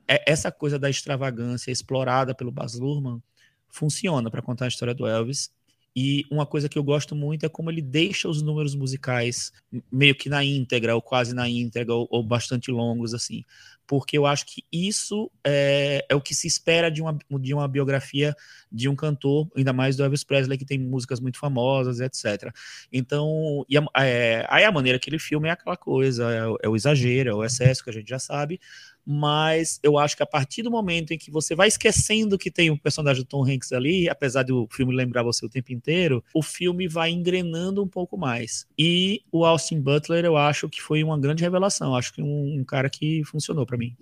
é, 0.08 0.30
essa 0.30 0.50
coisa 0.50 0.78
da 0.78 0.90
extravagância 0.90 1.70
explorada 1.70 2.34
pelo 2.34 2.50
Baz 2.50 2.74
Luhrmann 2.74 3.22
funciona 3.68 4.30
para 4.30 4.42
contar 4.42 4.64
a 4.64 4.68
história 4.68 4.94
do 4.94 5.06
Elvis 5.06 5.50
e 5.98 6.26
uma 6.30 6.44
coisa 6.44 6.68
que 6.68 6.78
eu 6.78 6.84
gosto 6.84 7.16
muito 7.16 7.46
é 7.46 7.48
como 7.48 7.70
ele 7.70 7.80
deixa 7.80 8.28
os 8.28 8.42
números 8.42 8.74
musicais 8.74 9.50
meio 9.90 10.14
que 10.14 10.28
na 10.28 10.44
íntegra, 10.44 10.94
ou 10.94 11.00
quase 11.00 11.34
na 11.34 11.48
íntegra, 11.48 11.94
ou, 11.94 12.06
ou 12.10 12.22
bastante 12.22 12.70
longos, 12.70 13.14
assim. 13.14 13.42
Porque 13.86 14.18
eu 14.18 14.26
acho 14.26 14.44
que 14.44 14.62
isso 14.70 15.30
é, 15.42 16.04
é, 16.06 16.14
o 16.14 16.20
que 16.20 16.34
se 16.34 16.46
espera 16.46 16.90
de 16.90 17.00
uma, 17.00 17.16
de 17.40 17.54
uma 17.54 17.66
biografia 17.66 18.36
de 18.70 18.90
um 18.90 18.94
cantor, 18.94 19.48
ainda 19.56 19.72
mais 19.72 19.96
do 19.96 20.04
Elvis 20.04 20.22
Presley, 20.22 20.58
que 20.58 20.66
tem 20.66 20.78
músicas 20.78 21.18
muito 21.18 21.38
famosas, 21.38 21.98
etc. 21.98 22.52
Então, 22.92 23.64
e 23.66 23.78
a, 23.78 23.86
é, 24.04 24.44
aí 24.50 24.64
a 24.64 24.72
maneira 24.72 24.98
que 24.98 25.08
ele 25.08 25.18
filma 25.18 25.48
é 25.48 25.52
aquela 25.52 25.78
coisa, 25.78 26.30
é, 26.30 26.66
é 26.66 26.68
o 26.68 26.76
exagero, 26.76 27.30
é 27.30 27.34
o 27.34 27.44
excesso 27.44 27.82
que 27.82 27.88
a 27.88 27.92
gente 27.92 28.08
já 28.08 28.18
sabe, 28.18 28.60
mas 29.06 29.78
eu 29.82 29.96
acho 29.96 30.16
que 30.16 30.22
a 30.22 30.26
partir 30.26 30.62
do 30.62 30.70
momento 30.70 31.12
em 31.12 31.18
que 31.18 31.30
você 31.30 31.54
vai 31.54 31.68
esquecendo 31.68 32.36
que 32.36 32.50
tem 32.50 32.70
o 32.70 32.78
personagem 32.78 33.22
do 33.22 33.28
Tom 33.28 33.46
Hanks 33.46 33.72
ali, 33.72 34.08
apesar 34.08 34.42
do 34.42 34.66
filme 34.70 34.94
lembrar 34.94 35.22
você 35.22 35.46
o 35.46 35.48
tempo 35.48 35.72
inteiro, 35.72 36.24
o 36.34 36.42
filme 36.42 36.88
vai 36.88 37.10
engrenando 37.10 37.82
um 37.82 37.88
pouco 37.88 38.18
mais. 38.18 38.66
E 38.76 39.22
o 39.30 39.44
Austin 39.44 39.80
Butler, 39.80 40.24
eu 40.24 40.36
acho 40.36 40.68
que 40.68 40.82
foi 40.82 41.04
uma 41.04 41.18
grande 41.18 41.42
revelação, 41.42 41.94
acho 41.94 42.12
que 42.12 42.20
um, 42.20 42.58
um 42.58 42.64
cara 42.64 42.90
que 42.90 43.22
funcionou 43.24 43.64
para 43.64 43.78
mim. 43.78 43.96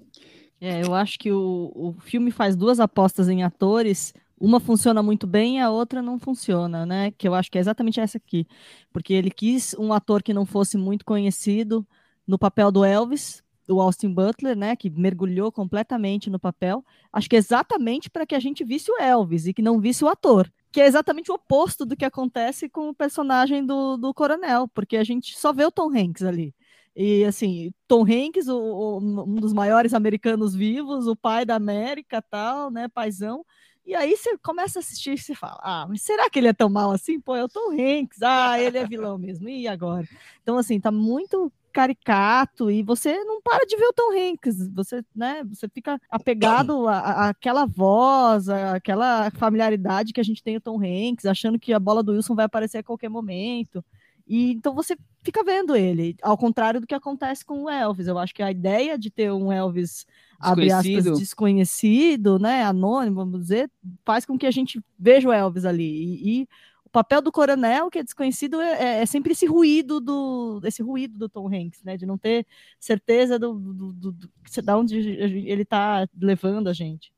É, 0.61 0.83
eu 0.83 0.95
acho 0.95 1.19
que 1.19 1.31
o, 1.31 1.71
o 1.75 1.95
filme 2.01 2.31
faz 2.31 2.57
duas 2.57 2.81
apostas 2.81 3.29
em 3.29 3.43
atores 3.43 4.15
uma 4.41 4.59
funciona 4.59 5.03
muito 5.03 5.27
bem 5.27 5.59
e 5.59 5.61
a 5.61 5.71
outra 5.71 6.03
não 6.03 6.19
funciona, 6.19 6.85
né? 6.85 7.11
Que 7.13 7.27
eu 7.29 7.35
acho 7.35 7.51
que 7.51 7.59
é 7.59 7.61
exatamente 7.61 8.01
essa 8.01 8.19
aqui. 8.19 8.47
Porque 8.93 9.13
ele 9.15 9.31
quis 9.31 9.75
um 9.79 9.93
ator 9.93 10.23
que 10.23 10.35
não 10.35 10.45
fosse 10.45 10.77
muito 10.77 11.05
conhecido 11.05 11.87
no 12.27 12.39
papel 12.39 12.73
do 12.73 12.85
Elvis, 12.85 13.44
o 13.69 13.81
Austin 13.81 14.13
Butler, 14.13 14.57
né, 14.57 14.77
que 14.77 14.91
mergulhou 14.91 15.51
completamente 15.51 16.29
no 16.29 16.39
papel, 16.39 16.85
acho 17.13 17.29
que 17.29 17.37
exatamente 17.37 18.11
para 18.11 18.27
que 18.27 18.35
a 18.35 18.41
gente 18.41 18.65
visse 18.65 18.91
o 18.91 19.01
Elvis 19.01 19.47
e 19.47 19.55
que 19.55 19.63
não 19.63 19.81
visse 19.81 20.05
o 20.05 20.09
ator, 20.09 20.51
que 20.71 20.81
é 20.81 20.87
exatamente 20.87 21.31
o 21.31 21.35
oposto 21.35 21.87
do 21.87 21.97
que 21.97 22.05
acontece 22.05 22.69
com 22.69 22.89
o 22.89 22.95
personagem 22.95 23.65
do, 23.65 23.97
do 23.97 24.13
coronel, 24.13 24.69
porque 24.69 24.97
a 24.97 25.05
gente 25.05 25.39
só 25.39 25.53
vê 25.53 25.65
o 25.65 25.71
Tom 25.71 25.91
Hanks 25.97 26.23
ali. 26.23 26.55
E 26.97 27.25
assim, 27.25 27.73
Tom 27.89 28.03
Hanks, 28.03 28.49
o, 28.49 28.57
o, 28.57 28.99
um 29.25 29.35
dos 29.35 29.53
maiores 29.53 29.95
americanos 29.95 30.55
vivos, 30.55 31.07
o 31.07 31.17
pai 31.17 31.45
da 31.45 31.57
América, 31.57 32.23
tal, 32.23 32.71
né, 32.71 32.89
paizão. 32.89 33.45
E 33.87 33.95
aí 33.95 34.17
você 34.17 34.39
começa 34.39 34.79
a 34.79 34.81
assistir 34.81 35.13
e 35.13 35.19
você 35.19 35.35
fala: 35.35 35.61
Ah, 35.63 35.87
mas 35.89 36.03
será 36.03 36.31
que 36.31 36.39
ele 36.39 36.49
é 36.49 36.53
tão 36.53 36.71
mal 36.71 36.91
assim? 36.91 37.21
Pô, 37.21 37.37
é 37.37 37.45
o 37.45 37.49
Tom 37.49 37.73
Hanks. 37.73 38.23
Ah, 38.23 38.59
ele 38.59 38.79
é 38.79 38.87
vilão 38.87 39.19
mesmo. 39.19 39.49
E 39.49 39.69
agora? 39.69 40.09
Então, 40.43 40.57
assim, 40.57 40.81
tá 40.81 40.91
muito 40.91 41.53
caricato 41.75 42.71
e 42.71 42.85
você 42.85 43.13
não 43.25 43.43
para 43.43 43.67
de 43.67 43.77
ver 43.77 43.87
o 43.87 43.93
Tom 43.93 44.13
Hanks, 44.13 44.71
você, 44.73 45.05
né, 45.15 45.43
você 45.45 45.69
fica 45.69 46.01
apegado 46.09 46.87
àquela 46.89 47.67
voz, 47.67 48.49
àquela 48.49 49.29
familiaridade 49.33 50.13
que 50.13 50.21
a 50.21 50.25
gente 50.25 50.43
tem 50.43 50.57
o 50.57 50.61
Tom 50.61 50.79
Hanks, 50.81 51.27
achando 51.27 51.59
que 51.59 51.73
a 51.73 51.81
bola 51.81 52.03
do 52.03 52.13
Wilson 52.13 52.37
vai 52.37 52.45
aparecer 52.45 52.79
a 52.79 52.83
qualquer 52.83 53.09
momento. 53.09 53.85
E 54.27 54.53
então 54.53 54.73
você 54.73 54.97
fica 55.23 55.43
vendo 55.43 55.75
ele, 55.75 56.17
ao 56.23 56.39
contrário 56.39 56.81
do 56.81 56.87
que 56.87 56.95
acontece 56.95 57.45
com 57.45 57.65
o 57.65 57.71
Elvis. 57.71 58.07
Eu 58.07 58.19
acho 58.19 58.33
que 58.33 58.43
a 58.43 58.51
ideia 58.51 58.97
de 58.97 59.11
ter 59.11 59.33
um 59.33 59.53
Elvis 59.53 60.07
abre 60.39 60.71
aspas, 60.71 61.19
desconhecido, 61.19 62.39
né, 62.39 62.63
anônimo, 62.63 63.17
vamos 63.17 63.41
dizer, 63.41 63.71
faz 64.05 64.25
com 64.25 64.39
que 64.39 64.47
a 64.47 64.51
gente 64.51 64.81
veja 64.99 65.29
o 65.29 65.33
Elvis 65.33 65.65
ali. 65.65 65.85
E, 65.85 66.41
e 66.41 66.49
papel 66.95 67.21
do 67.21 67.33
coronel, 67.33 67.91
que 67.91 67.99
é 67.99 68.05
desconhecido, 68.05 68.61
é, 68.61 68.73
é, 68.73 69.03
é, 69.03 69.07
sempre 69.07 69.33
esse 69.33 69.47
ruído 69.47 70.01
do 70.01 70.61
esse 70.63 70.81
ruído 70.81 71.19
do 71.19 71.29
Tom 71.29 71.49
Hanks, 71.49 71.83
né? 71.83 71.97
De 71.97 72.07
não 72.07 72.17
ter 72.17 72.47
certeza 72.79 73.37
do, 73.37 73.53
do, 73.53 73.93
do, 73.93 74.13
do 74.13 74.31
da 74.63 74.79
onde 74.79 74.97
ele 74.97 75.63
está 75.63 76.09
levando 76.17 76.69
a 76.69 76.73
gente. 76.73 77.13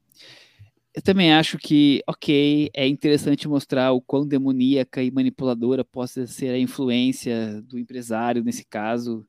Eu 0.95 1.03
também 1.03 1.31
acho 1.35 1.59
que, 1.59 2.03
ok, 2.07 2.70
é 2.72 2.89
interessante 2.89 3.47
mostrar 3.47 3.93
o 3.93 4.01
quão 4.01 4.27
demoníaca 4.27 5.03
e 5.03 5.11
manipuladora 5.11 5.85
possa 5.85 6.27
ser 6.27 6.49
a 6.49 6.59
influência 6.59 7.61
do 7.61 7.79
empresário 7.79 8.43
nesse 8.43 8.64
caso. 8.64 9.27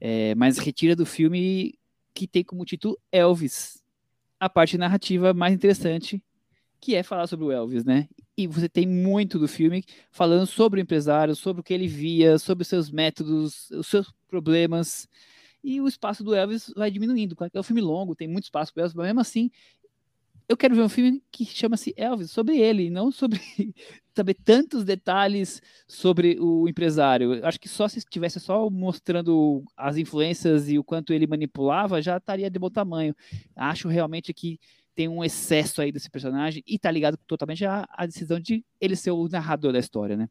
é, 0.00 0.34
mas 0.34 0.56
retira 0.56 0.96
do 0.96 1.04
filme 1.04 1.78
que 2.14 2.26
tem 2.26 2.42
como 2.42 2.64
título 2.64 2.98
Elvis, 3.12 3.82
a 4.40 4.48
parte 4.48 4.78
narrativa 4.78 5.34
mais 5.34 5.54
interessante, 5.54 6.22
que 6.80 6.94
é 6.94 7.02
falar 7.02 7.26
sobre 7.26 7.44
o 7.44 7.52
Elvis, 7.52 7.84
né? 7.84 8.08
E 8.36 8.46
você 8.46 8.68
tem 8.68 8.86
muito 8.86 9.38
do 9.38 9.46
filme 9.46 9.84
falando 10.10 10.46
sobre 10.46 10.80
o 10.80 10.82
empresário, 10.82 11.36
sobre 11.36 11.60
o 11.60 11.64
que 11.64 11.74
ele 11.74 11.86
via, 11.86 12.38
sobre 12.38 12.62
os 12.62 12.68
seus 12.68 12.90
métodos, 12.90 13.70
os 13.70 13.86
seus 13.86 14.12
problemas. 14.26 15.06
E 15.62 15.80
o 15.80 15.86
espaço 15.86 16.24
do 16.24 16.34
Elvis 16.34 16.72
vai 16.74 16.90
diminuindo. 16.90 17.36
É 17.52 17.60
um 17.60 17.62
filme 17.62 17.80
longo, 17.82 18.16
tem 18.16 18.26
muito 18.26 18.44
espaço 18.44 18.72
para 18.72 18.82
Elvis, 18.82 18.94
mas 18.94 19.06
mesmo 19.06 19.20
assim, 19.20 19.50
eu 20.48 20.56
quero 20.56 20.74
ver 20.74 20.82
um 20.82 20.88
filme 20.88 21.22
que 21.30 21.44
chama-se 21.44 21.94
Elvis, 21.96 22.30
sobre 22.30 22.58
ele, 22.58 22.90
não 22.90 23.10
sobre 23.10 23.40
saber 24.14 24.34
tantos 24.34 24.84
detalhes 24.84 25.62
sobre 25.86 26.38
o 26.40 26.68
empresário. 26.68 27.44
Acho 27.44 27.60
que 27.60 27.68
só 27.68 27.88
se 27.88 27.98
estivesse 27.98 28.38
só 28.40 28.68
mostrando 28.68 29.64
as 29.76 29.96
influências 29.96 30.68
e 30.68 30.78
o 30.78 30.84
quanto 30.84 31.12
ele 31.12 31.26
manipulava, 31.26 32.02
já 32.02 32.16
estaria 32.16 32.50
de 32.50 32.58
bom 32.58 32.70
tamanho. 32.70 33.14
Acho 33.56 33.88
realmente 33.88 34.34
que 34.34 34.58
tem 34.94 35.08
um 35.08 35.24
excesso 35.24 35.80
aí 35.80 35.90
desse 35.90 36.10
personagem 36.10 36.62
e 36.66 36.78
tá 36.78 36.90
ligado 36.90 37.16
totalmente 37.26 37.64
à, 37.64 37.86
à 37.90 38.06
decisão 38.06 38.38
de 38.38 38.64
ele 38.80 38.96
ser 38.96 39.10
o 39.10 39.28
narrador 39.28 39.72
da 39.72 39.78
história, 39.78 40.16
né? 40.16 40.28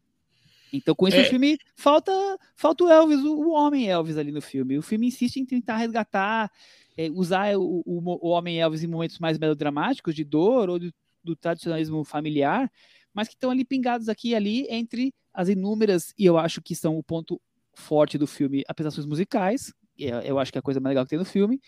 Então, 0.73 0.95
com 0.95 1.07
isso, 1.07 1.17
é. 1.17 1.21
o 1.21 1.25
filme 1.25 1.57
falta, 1.75 2.11
falta 2.55 2.83
o 2.83 2.89
Elvis, 2.89 3.19
o, 3.19 3.51
homem 3.51 3.89
Elvis 3.89 4.17
ali 4.17 4.31
no 4.31 4.41
filme. 4.41 4.77
O 4.77 4.81
filme 4.81 5.07
insiste 5.07 5.37
em 5.37 5.45
tentar 5.45 5.77
resgatar, 5.77 6.49
é, 6.95 7.09
usar 7.11 7.57
o, 7.57 7.83
o, 7.85 8.27
o, 8.27 8.29
homem 8.29 8.61
Elvis 8.61 8.83
em 8.83 8.87
momentos 8.87 9.19
mais 9.19 9.37
melodramáticos, 9.37 10.15
de 10.15 10.23
dor 10.23 10.69
ou 10.69 10.79
do, 10.79 10.93
do 11.23 11.35
tradicionalismo 11.35 12.03
familiar, 12.05 12.71
mas 13.13 13.27
que 13.27 13.33
estão 13.33 13.51
ali 13.51 13.65
pingados 13.65 14.07
aqui 14.07 14.29
e 14.29 14.35
ali 14.35 14.65
entre 14.69 15.13
as 15.33 15.49
inúmeras, 15.49 16.13
e 16.17 16.25
eu 16.25 16.37
acho 16.37 16.61
que 16.61 16.75
são 16.75 16.97
o 16.97 17.03
ponto 17.03 17.39
forte 17.73 18.17
do 18.17 18.27
filme, 18.27 18.63
apresentações 18.67 19.05
musicais, 19.05 19.73
é, 19.99 20.29
eu 20.29 20.39
acho 20.39 20.51
que 20.51 20.57
é 20.57 20.59
a 20.59 20.63
coisa 20.63 20.79
mais 20.79 20.91
legal 20.91 21.05
que 21.05 21.09
tem 21.09 21.19
no 21.19 21.25
filme, 21.25 21.59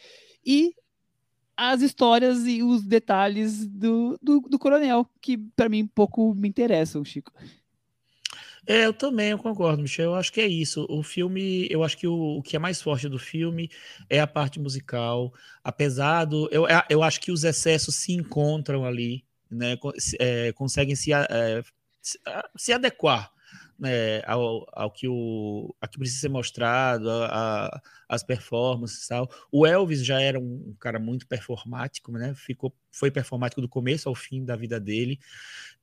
e 0.46 0.74
as 1.56 1.82
histórias 1.82 2.46
e 2.46 2.64
os 2.64 2.84
detalhes 2.84 3.68
do, 3.68 4.18
do, 4.22 4.42
do 4.42 4.60
coronel, 4.60 5.08
que 5.22 5.38
para 5.38 5.70
mim 5.70 5.86
pouco 5.86 6.34
me 6.34 6.48
interessam, 6.48 7.04
Chico. 7.04 7.32
É, 8.66 8.86
eu 8.86 8.94
também 8.94 9.32
eu 9.32 9.38
concordo, 9.38 9.82
Michel. 9.82 10.12
Eu 10.12 10.16
acho 10.16 10.32
que 10.32 10.40
é 10.40 10.48
isso. 10.48 10.86
O 10.90 11.04
filme, 11.04 11.68
eu 11.70 11.84
acho 11.84 11.98
que 11.98 12.08
o, 12.08 12.38
o, 12.38 12.42
que 12.42 12.56
é 12.56 12.60
mais 12.60 12.82
forte 12.82 13.10
do 13.10 13.20
filme 13.20 13.70
é 14.10 14.20
a 14.22 14.28
parte 14.28 14.60
musical. 14.60 15.34
Apesar 15.64 16.26
do. 16.26 16.48
Eu, 16.50 16.66
é, 16.66 16.86
eu 16.90 17.04
acho 17.04 17.20
que 17.20 17.32
os 17.32 17.44
excessos 17.44 17.96
se 17.96 18.14
encontram 18.14 18.86
ali, 18.86 19.26
né? 19.52 19.78
É, 20.18 20.54
conseguem 20.54 20.96
se, 20.96 21.12
é, 21.12 21.62
se 22.56 22.72
adequar 22.72 23.33
né, 23.84 24.22
ao, 24.26 24.66
ao, 24.72 24.90
que 24.90 25.08
o 25.08 25.76
a 25.82 25.88
que 25.88 26.00
precisa 26.00 26.22
ser 26.22 26.30
mostrado, 26.30 27.10
a, 27.10 27.26
a, 27.66 27.82
as 28.08 28.24
performances 28.24 29.06
e 29.06 29.10
tal. 29.10 29.30
O 29.52 29.68
Elvis 29.68 30.04
já 30.06 30.22
era 30.22 30.40
um, 30.40 30.70
um, 30.70 30.76
cara 30.80 31.00
muito 31.00 31.28
performático, 31.28 32.12
né? 32.14 32.34
Ficou, 32.34 32.74
foi 32.90 33.12
performático 33.12 33.62
do 33.62 33.68
começo 33.68 34.08
ao 34.08 34.16
fim 34.16 34.46
da 34.46 34.56
vida 34.56 34.80
dele. 34.80 35.20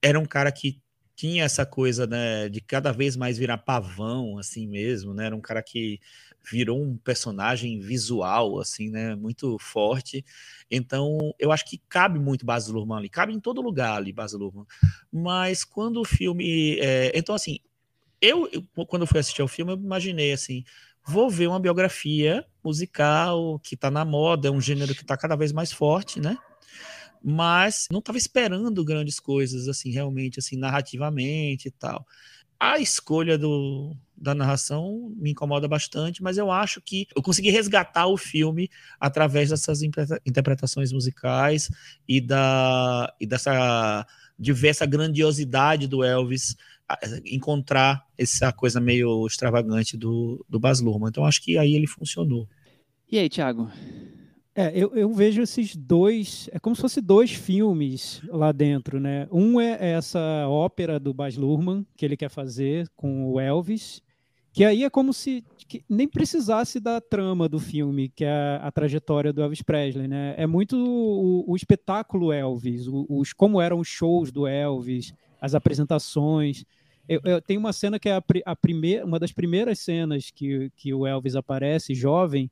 Era 0.03 0.19
um 0.19 0.25
cara 0.25 0.51
que 0.51 0.81
tinha 1.15 1.45
essa 1.45 1.67
coisa, 1.67 2.07
né, 2.07 2.49
de 2.49 2.63
cada 2.63 2.93
vez 2.93 3.15
mais 3.15 3.37
virar 3.37 3.59
pavão, 3.59 4.39
assim 4.39 4.67
mesmo, 4.67 5.13
né? 5.13 5.27
Era 5.27 5.37
um 5.37 5.41
cara 5.41 5.63
que 5.63 6.01
virou 6.51 6.83
um 6.83 6.97
personagem 6.97 7.79
visual, 7.79 8.59
assim, 8.59 8.89
né, 8.89 9.15
muito 9.15 9.59
forte. 9.59 10.25
Então, 10.71 11.19
eu 11.39 11.53
acho 11.53 11.67
que 11.67 11.77
cabe 11.91 12.19
muito 12.19 12.47
Baz 12.47 12.69
Luhrmann 12.69 13.01
ali, 13.01 13.11
cabe 13.11 13.35
em 13.35 13.41
todo 13.41 13.61
lugar 13.61 13.99
ali 13.99 14.15
Baz 14.15 14.33
Luhrmann. 14.33 14.65
Mas 15.13 15.63
quando 15.63 16.01
o 16.01 16.07
filme, 16.07 16.79
é... 16.81 17.13
então 17.15 17.35
assim, 17.35 17.59
eu, 18.21 18.49
quando 18.87 19.07
fui 19.07 19.21
assistir 19.21 19.43
ao 19.43 19.49
filme, 19.49 19.73
eu 19.73 19.77
imaginei 19.77 20.33
assim, 20.33 20.65
vou 21.07 21.31
ver 21.31 21.47
uma 21.49 21.61
biografia 21.61 22.45
musical 22.63 23.59
que 23.61 23.75
está 23.75 23.91
na 23.91 24.05
moda, 24.05 24.49
é 24.49 24.51
um 24.51 24.61
gênero 24.61 24.95
que 24.95 25.03
está 25.03 25.17
cada 25.17 25.37
vez 25.37 25.53
mais 25.53 25.73
forte, 25.73 26.21
né? 26.21 26.37
Mas 27.23 27.87
não 27.91 27.99
estava 27.99 28.19
esperando 28.19 28.85
grandes 28.85 29.21
coisas, 29.21 29.69
assim, 29.69 29.91
realmente, 29.91 30.39
assim, 30.39 30.57
narrativamente 30.57 31.69
e 31.69 31.71
tal. 31.71 32.07
A 32.59 32.79
escolha 32.79 33.39
do, 33.39 33.97
da 34.15 34.35
narração 34.35 35.15
me 35.17 35.31
incomoda 35.31 35.67
bastante, 35.67 36.23
mas 36.23 36.37
eu 36.37 36.51
acho 36.51 36.81
que 36.83 37.07
eu 37.17 37.23
consegui 37.23 37.51
resgatar 37.51 38.07
o 38.07 38.19
filme 38.19 38.69
através 38.99 39.49
dessas 39.49 39.81
interpretações 39.83 40.93
musicais 40.93 41.71
e, 42.07 42.21
da, 42.21 43.15
e 43.19 43.27
dessa 43.27 44.07
diversa 44.39 44.85
grandiosidade 44.85 45.87
do 45.87 46.05
Elvis 46.05 46.55
encontrar 47.25 48.05
essa 48.17 48.53
coisa 48.53 48.81
meio 48.81 49.27
extravagante 49.27 49.97
do, 49.97 50.45
do 50.49 50.59
Baz 50.59 50.81
Luhrmann. 50.81 51.09
Então 51.09 51.25
acho 51.25 51.43
que 51.43 51.57
aí 51.59 51.75
ele 51.75 51.87
funcionou. 51.87 52.49
E 53.11 53.19
aí, 53.19 53.29
Thiago? 53.29 53.71
É, 54.55 54.73
eu, 54.75 54.95
eu 54.95 55.13
vejo 55.13 55.41
esses 55.41 55.77
dois, 55.77 56.51
é 56.53 56.59
como 56.59 56.75
se 56.75 56.83
fosse 56.83 57.01
dois 57.01 57.31
filmes 57.31 58.21
lá 58.29 58.51
dentro, 58.51 58.99
né? 58.99 59.29
Um 59.31 59.61
é, 59.61 59.93
essa 59.93 60.47
ópera 60.49 60.99
do 60.99 61.15
Baz 61.15 61.37
Luhrmann 61.37 61.87
que 61.97 62.05
ele 62.05 62.17
quer 62.17 62.29
fazer 62.29 62.89
com 62.97 63.31
o 63.31 63.41
Elvis, 63.41 64.03
que 64.53 64.65
aí 64.65 64.83
é 64.83 64.91
como 64.91 65.13
se 65.13 65.45
nem 65.89 66.09
precisasse 66.09 66.81
da 66.81 67.01
trama 67.01 67.49
do 67.49 67.61
filme, 67.61 68.09
que 68.09 68.25
é 68.25 68.31
a, 68.31 68.57
a 68.67 68.73
trajetória 68.73 69.33
do 69.33 69.41
Elvis 69.41 69.63
Presley, 69.63 70.09
né? 70.09 70.35
É 70.37 70.47
muito 70.47 70.77
o, 70.77 71.51
o 71.51 71.55
espetáculo 71.55 72.33
Elvis, 72.33 72.87
os 72.89 73.33
como 73.33 73.61
eram 73.61 73.79
os 73.79 73.87
shows 73.87 74.33
do 74.33 74.47
Elvis, 74.49 75.15
as 75.41 75.55
apresentações. 75.55 76.65
Eu, 77.11 77.21
eu 77.25 77.43
tenho 77.43 77.59
uma 77.59 77.73
cena 77.73 77.99
que 77.99 78.09
é 78.09 78.13
a, 78.13 78.23
a 78.47 78.55
primeira, 78.55 79.05
uma 79.05 79.19
das 79.19 79.33
primeiras 79.33 79.81
cenas 79.81 80.31
que, 80.31 80.71
que 80.77 80.95
o 80.95 81.05
Elvis 81.05 81.35
aparece 81.35 81.93
jovem 81.93 82.49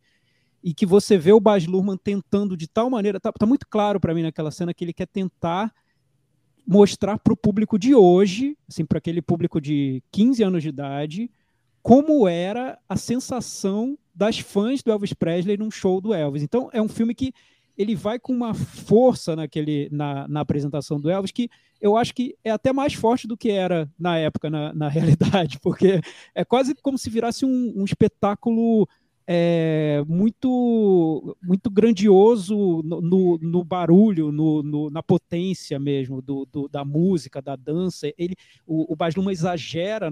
e 0.65 0.75
que 0.75 0.85
você 0.85 1.17
vê 1.17 1.33
o 1.33 1.39
Baz 1.39 1.65
Luhrmann 1.65 1.97
tentando 1.97 2.57
de 2.57 2.67
tal 2.67 2.91
maneira, 2.91 3.21
tá, 3.21 3.31
tá 3.31 3.47
muito 3.47 3.69
claro 3.71 4.01
para 4.01 4.13
mim 4.13 4.23
naquela 4.23 4.51
cena 4.51 4.75
que 4.75 4.85
ele 4.85 4.93
quer 4.93 5.07
tentar 5.07 5.73
mostrar 6.67 7.21
para 7.21 7.33
o 7.33 7.37
público 7.37 7.79
de 7.79 7.95
hoje, 7.95 8.59
assim, 8.69 8.85
para 8.85 8.99
aquele 8.99 9.23
público 9.23 9.61
de 9.61 10.03
15 10.11 10.43
anos 10.43 10.63
de 10.65 10.71
idade, 10.71 11.31
como 11.81 12.27
era 12.27 12.77
a 12.89 12.97
sensação 12.97 13.97
das 14.13 14.41
fãs 14.41 14.83
do 14.83 14.91
Elvis 14.91 15.13
Presley 15.13 15.57
num 15.57 15.71
show 15.71 16.01
do 16.01 16.13
Elvis. 16.13 16.43
Então 16.43 16.69
é 16.73 16.83
um 16.83 16.89
filme 16.89 17.15
que 17.15 17.33
ele 17.79 17.95
vai 17.95 18.18
com 18.18 18.33
uma 18.33 18.53
força 18.53 19.37
naquele, 19.37 19.89
na, 19.93 20.26
na 20.26 20.41
apresentação 20.41 21.01
do 21.01 21.09
Elvis 21.09 21.31
que 21.31 21.49
eu 21.81 21.97
acho 21.97 22.12
que 22.12 22.37
é 22.43 22.51
até 22.51 22.72
mais 22.72 22.93
forte 22.93 23.29
do 23.29 23.37
que 23.37 23.51
era 23.51 23.89
na 23.97 24.18
época, 24.18 24.51
na, 24.51 24.74
na 24.74 24.89
realidade, 24.91 25.61
porque 25.61 26.01
é 26.35 26.45
quase 26.45 26.74
como 26.74 26.99
se 26.99 27.09
virasse 27.09 27.47
um, 27.47 27.72
um 27.76 27.85
espetáculo 27.85 28.89
é, 29.31 30.03
muito 30.09 31.37
muito 31.43 31.70
grandioso 31.70 32.83
no, 32.83 33.03
no, 33.03 33.39
no 33.39 33.62
barulho, 33.62 34.33
no, 34.33 34.62
no, 34.62 34.91
na 34.91 35.03
potência 35.03 35.79
mesmo 35.79 36.22
do, 36.22 36.49
do, 36.51 36.66
da 36.66 36.83
música, 36.83 37.43
da 37.43 37.55
dança. 37.55 38.11
Ele, 38.16 38.35
o, 38.66 38.91
o 38.91 38.97
Baz 38.97 39.14
exagera 39.31 40.11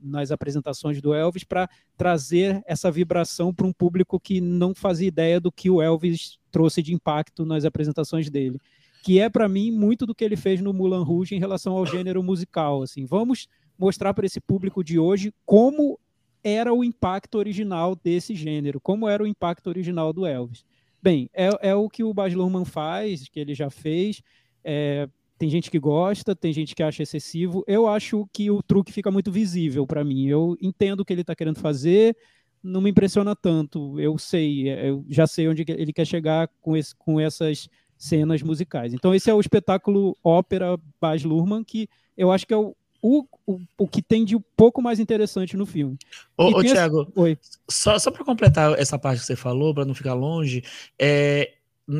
nas 0.00 0.30
apresentações 0.30 1.02
do 1.02 1.12
Elvis 1.12 1.42
para 1.42 1.68
trazer 1.96 2.62
essa 2.64 2.88
vibração 2.88 3.52
para 3.52 3.66
um 3.66 3.72
público 3.72 4.20
que 4.20 4.40
não 4.40 4.74
fazia 4.76 5.08
ideia 5.08 5.40
do 5.40 5.50
que 5.50 5.68
o 5.68 5.82
Elvis 5.82 6.38
trouxe 6.52 6.82
de 6.82 6.94
impacto 6.94 7.44
nas 7.44 7.64
apresentações 7.64 8.30
dele. 8.30 8.60
Que 9.02 9.18
é, 9.18 9.28
para 9.28 9.48
mim, 9.48 9.72
muito 9.72 10.06
do 10.06 10.14
que 10.14 10.22
ele 10.22 10.36
fez 10.36 10.60
no 10.60 10.72
Moulin 10.72 11.02
Rouge 11.02 11.34
em 11.34 11.40
relação 11.40 11.72
ao 11.76 11.84
gênero 11.84 12.22
musical. 12.22 12.82
Assim, 12.82 13.04
vamos 13.04 13.48
mostrar 13.76 14.14
para 14.14 14.26
esse 14.26 14.40
público 14.40 14.84
de 14.84 14.98
hoje 14.98 15.34
como 15.44 15.98
era 16.44 16.72
o 16.72 16.84
impacto 16.84 17.36
original 17.36 17.96
desse 17.96 18.34
gênero, 18.34 18.80
como 18.80 19.08
era 19.08 19.22
o 19.22 19.26
impacto 19.26 19.68
original 19.68 20.12
do 20.12 20.26
Elvis. 20.26 20.64
Bem, 21.02 21.28
é, 21.34 21.48
é 21.70 21.74
o 21.74 21.88
que 21.88 22.04
o 22.04 22.14
Baz 22.14 22.32
Luhrmann 22.32 22.64
faz, 22.64 23.28
que 23.28 23.40
ele 23.40 23.54
já 23.54 23.70
fez. 23.70 24.22
É, 24.62 25.08
tem 25.36 25.50
gente 25.50 25.68
que 25.68 25.78
gosta, 25.80 26.36
tem 26.36 26.52
gente 26.52 26.72
que 26.72 26.82
acha 26.82 27.02
excessivo. 27.02 27.64
Eu 27.66 27.88
acho 27.88 28.28
que 28.32 28.48
o 28.50 28.62
truque 28.62 28.92
fica 28.92 29.10
muito 29.10 29.32
visível 29.32 29.84
para 29.84 30.04
mim. 30.04 30.28
Eu 30.28 30.56
entendo 30.60 31.00
o 31.00 31.04
que 31.04 31.12
ele 31.12 31.22
está 31.22 31.34
querendo 31.34 31.58
fazer, 31.58 32.16
não 32.62 32.80
me 32.80 32.90
impressiona 32.90 33.34
tanto. 33.34 33.98
Eu 33.98 34.16
sei, 34.18 34.68
eu 34.68 35.04
já 35.08 35.26
sei 35.26 35.48
onde 35.48 35.64
ele 35.68 35.92
quer 35.92 36.06
chegar 36.06 36.48
com, 36.60 36.76
esse, 36.76 36.94
com 36.94 37.18
essas 37.18 37.68
cenas 37.96 38.42
musicais. 38.42 38.92
Então 38.94 39.14
esse 39.14 39.30
é 39.30 39.34
o 39.34 39.40
espetáculo 39.40 40.16
ópera 40.22 40.78
Baz 41.00 41.24
Luhrmann 41.24 41.64
que 41.64 41.88
eu 42.16 42.30
acho 42.30 42.46
que 42.46 42.54
é 42.54 42.56
o, 42.56 42.74
o, 43.00 43.24
o, 43.46 43.60
o 43.78 43.88
que 43.88 44.00
tem 44.00 44.24
de 44.24 44.36
um 44.36 44.42
pouco 44.56 44.80
mais 44.80 45.00
interessante 45.00 45.56
no 45.56 45.66
filme. 45.66 45.96
Ô, 46.36 46.46
ô 46.46 46.62
Tiago, 46.62 47.10
Oi. 47.16 47.36
só, 47.68 47.98
só 47.98 48.10
para 48.10 48.24
completar 48.24 48.78
essa 48.78 48.98
parte 48.98 49.20
que 49.20 49.26
você 49.26 49.36
falou, 49.36 49.74
para 49.74 49.84
não 49.84 49.94
ficar 49.94 50.14
longe, 50.14 50.62
é, 50.98 51.52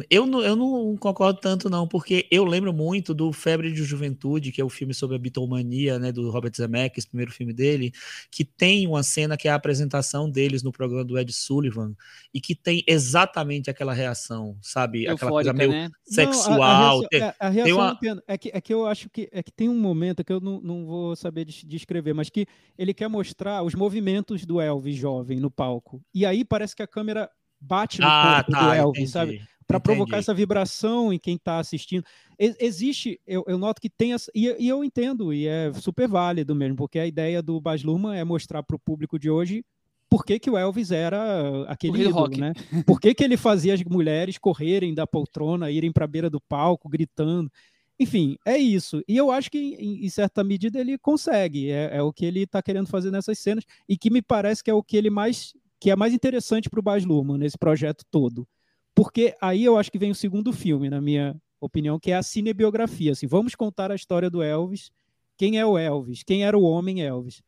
Eu 0.09 0.27
não, 0.27 0.43
eu 0.43 0.57
não 0.57 0.97
concordo 0.97 1.41
tanto, 1.41 1.69
não, 1.69 1.87
porque 1.87 2.27
eu 2.31 2.45
lembro 2.45 2.73
muito 2.73 3.13
do 3.13 3.33
Febre 3.33 3.73
de 3.73 3.83
Juventude, 3.85 4.53
que 4.53 4.61
é 4.61 4.65
o 4.65 4.69
filme 4.69 4.95
sobre 4.95 5.17
a 5.17 5.19
bitomania, 5.19 5.99
né, 5.99 6.13
do 6.13 6.31
Robert 6.31 6.53
Zemeckis, 6.57 7.05
primeiro 7.05 7.33
filme 7.33 7.53
dele, 7.53 7.93
que 8.31 8.45
tem 8.45 8.87
uma 8.87 9.03
cena 9.03 9.37
que 9.37 9.49
é 9.49 9.51
a 9.51 9.55
apresentação 9.55 10.31
deles 10.31 10.63
no 10.63 10.73
programa 10.73 11.05
do 11.05 11.19
Ed 11.19 11.33
Sullivan, 11.33 11.95
e 12.33 12.41
que 12.41 12.55
tem 12.55 12.83
exatamente 12.87 13.69
aquela 13.71 13.93
reação, 13.93 14.57
sabe? 14.63 15.05
Eufórica, 15.05 15.15
aquela 15.15 15.31
coisa 15.33 15.53
meio 15.53 15.71
né? 15.71 15.91
sexual. 16.05 16.57
Não, 16.57 16.63
a, 16.63 16.71
a 16.71 16.79
reação, 16.79 17.09
é, 17.13 17.35
a 17.39 17.49
reação 17.49 17.77
uma-. 17.77 18.23
É 18.27 18.39
que, 18.39 18.51
é 18.55 18.61
que 18.61 18.73
eu 18.73 18.87
acho 18.87 19.11
que, 19.11 19.29
é 19.33 19.43
que 19.43 19.53
tem 19.53 19.69
um 19.69 19.79
momento 19.79 20.25
que 20.25 20.33
eu 20.33 20.41
não, 20.41 20.61
não 20.61 20.87
vou 20.87 21.17
saber 21.17 21.45
des- 21.45 21.65
descrever, 21.65 22.13
mas 22.13 22.31
que 22.31 22.47
ele 22.79 22.95
quer 22.95 23.09
mostrar 23.09 23.63
os 23.63 23.75
movimentos 23.75 24.47
do 24.47 24.61
Elvis 24.61 24.97
jovem 24.97 25.41
no 25.41 25.51
palco. 25.51 26.03
E 26.15 26.25
aí 26.25 26.45
parece 26.45 26.75
que 26.75 26.83
a 26.83 26.87
câmera 26.87 27.29
bate 27.61 28.01
no 28.01 28.07
Ah, 28.07 28.43
corpo 28.45 28.53
tá, 28.53 28.69
do 28.69 28.75
Elvis, 28.75 28.99
entendi. 28.99 29.13
sabe? 29.13 29.52
Para 29.67 29.81
provocar 29.81 30.19
essa 30.19 30.35
vibração 30.35 31.13
em 31.13 31.19
quem 31.19 31.37
está 31.37 31.59
assistindo. 31.59 32.05
Existe, 32.39 33.21
eu, 33.27 33.45
eu 33.47 33.59
noto 33.59 33.81
que 33.81 33.89
tem 33.89 34.13
essa. 34.13 34.31
E, 34.35 34.55
e 34.59 34.69
eu 34.69 34.83
entendo, 34.85 35.33
e 35.33 35.47
é 35.47 35.73
super 35.75 36.09
válido 36.09 36.55
mesmo, 36.55 36.77
porque 36.77 36.99
a 36.99 37.07
ideia 37.07 37.43
do 37.43 37.61
Baz 37.61 37.83
Luhrmann 37.83 38.17
é 38.17 38.25
mostrar 38.25 38.63
para 38.63 38.77
o 38.77 38.81
público 38.81 39.19
de 39.19 39.31
hoje 39.31 39.65
por 40.13 40.27
que, 40.27 40.39
que 40.39 40.51
o 40.51 40.59
Elvis 40.59 40.91
era 40.91 41.65
aquele 41.67 42.03
ídolo, 42.03 42.17
rock. 42.17 42.39
né? 42.39 42.53
Por 42.87 43.01
que, 43.01 43.15
que 43.15 43.25
ele 43.25 43.39
fazia 43.39 43.73
as 43.73 43.83
mulheres 43.83 44.37
correrem 44.37 44.93
da 44.93 45.07
poltrona, 45.07 45.71
irem 45.71 45.91
para 45.91 46.05
a 46.05 46.09
beira 46.09 46.29
do 46.29 46.39
palco, 46.39 46.87
gritando. 46.87 47.51
Enfim, 47.99 48.37
é 48.45 48.59
isso. 48.59 49.03
E 49.09 49.17
eu 49.17 49.31
acho 49.31 49.51
que, 49.51 49.59
em, 49.59 50.05
em 50.05 50.09
certa 50.11 50.45
medida, 50.45 50.79
ele 50.79 50.99
consegue. 50.99 51.71
É, 51.71 51.97
é 51.97 52.03
o 52.03 52.13
que 52.13 52.27
ele 52.27 52.41
está 52.41 52.61
querendo 52.61 52.89
fazer 52.89 53.11
nessas 53.11 53.39
cenas, 53.39 53.65
e 53.89 53.97
que 53.97 54.11
me 54.11 54.21
parece 54.21 54.63
que 54.63 54.71
é 54.71 54.75
o 54.75 54.83
que 54.83 54.99
ele 54.99 55.09
mais. 55.09 55.55
que 55.81 55.91
é 55.91 55.97
mais 55.97 56.13
interessante 56.13 56.69
para 56.69 56.81
o 56.81 56.83
Baz 56.83 57.07
Luhrmann 57.07 57.39
nesse 57.39 57.57
projeto 57.57 58.05
todo. 58.11 58.47
Porque 58.95 59.35
aí 59.41 59.65
eu 59.65 59.77
acho 59.79 59.91
que 59.91 59.99
vem 59.99 60.11
o 60.11 60.15
segundo 60.15 60.53
filme, 60.53 60.91
na 60.91 61.01
minha 61.01 61.37
opinião, 61.61 61.99
que 61.99 62.11
é 62.11 62.17
a 62.17 62.23
cinebiografia. 62.23 63.13
Assim, 63.13 63.27
vamos 63.27 63.55
contar 63.55 63.91
a 63.91 63.95
história 63.95 64.29
do 64.31 64.43
Elvis. 64.43 64.91
Quem 65.37 65.59
é 65.59 65.67
o 65.67 65.79
Elvis? 65.79 66.23
Quem 66.23 66.45
era 66.45 66.59
o 66.59 66.63
homem 66.63 67.03
Elvis? 67.03 67.43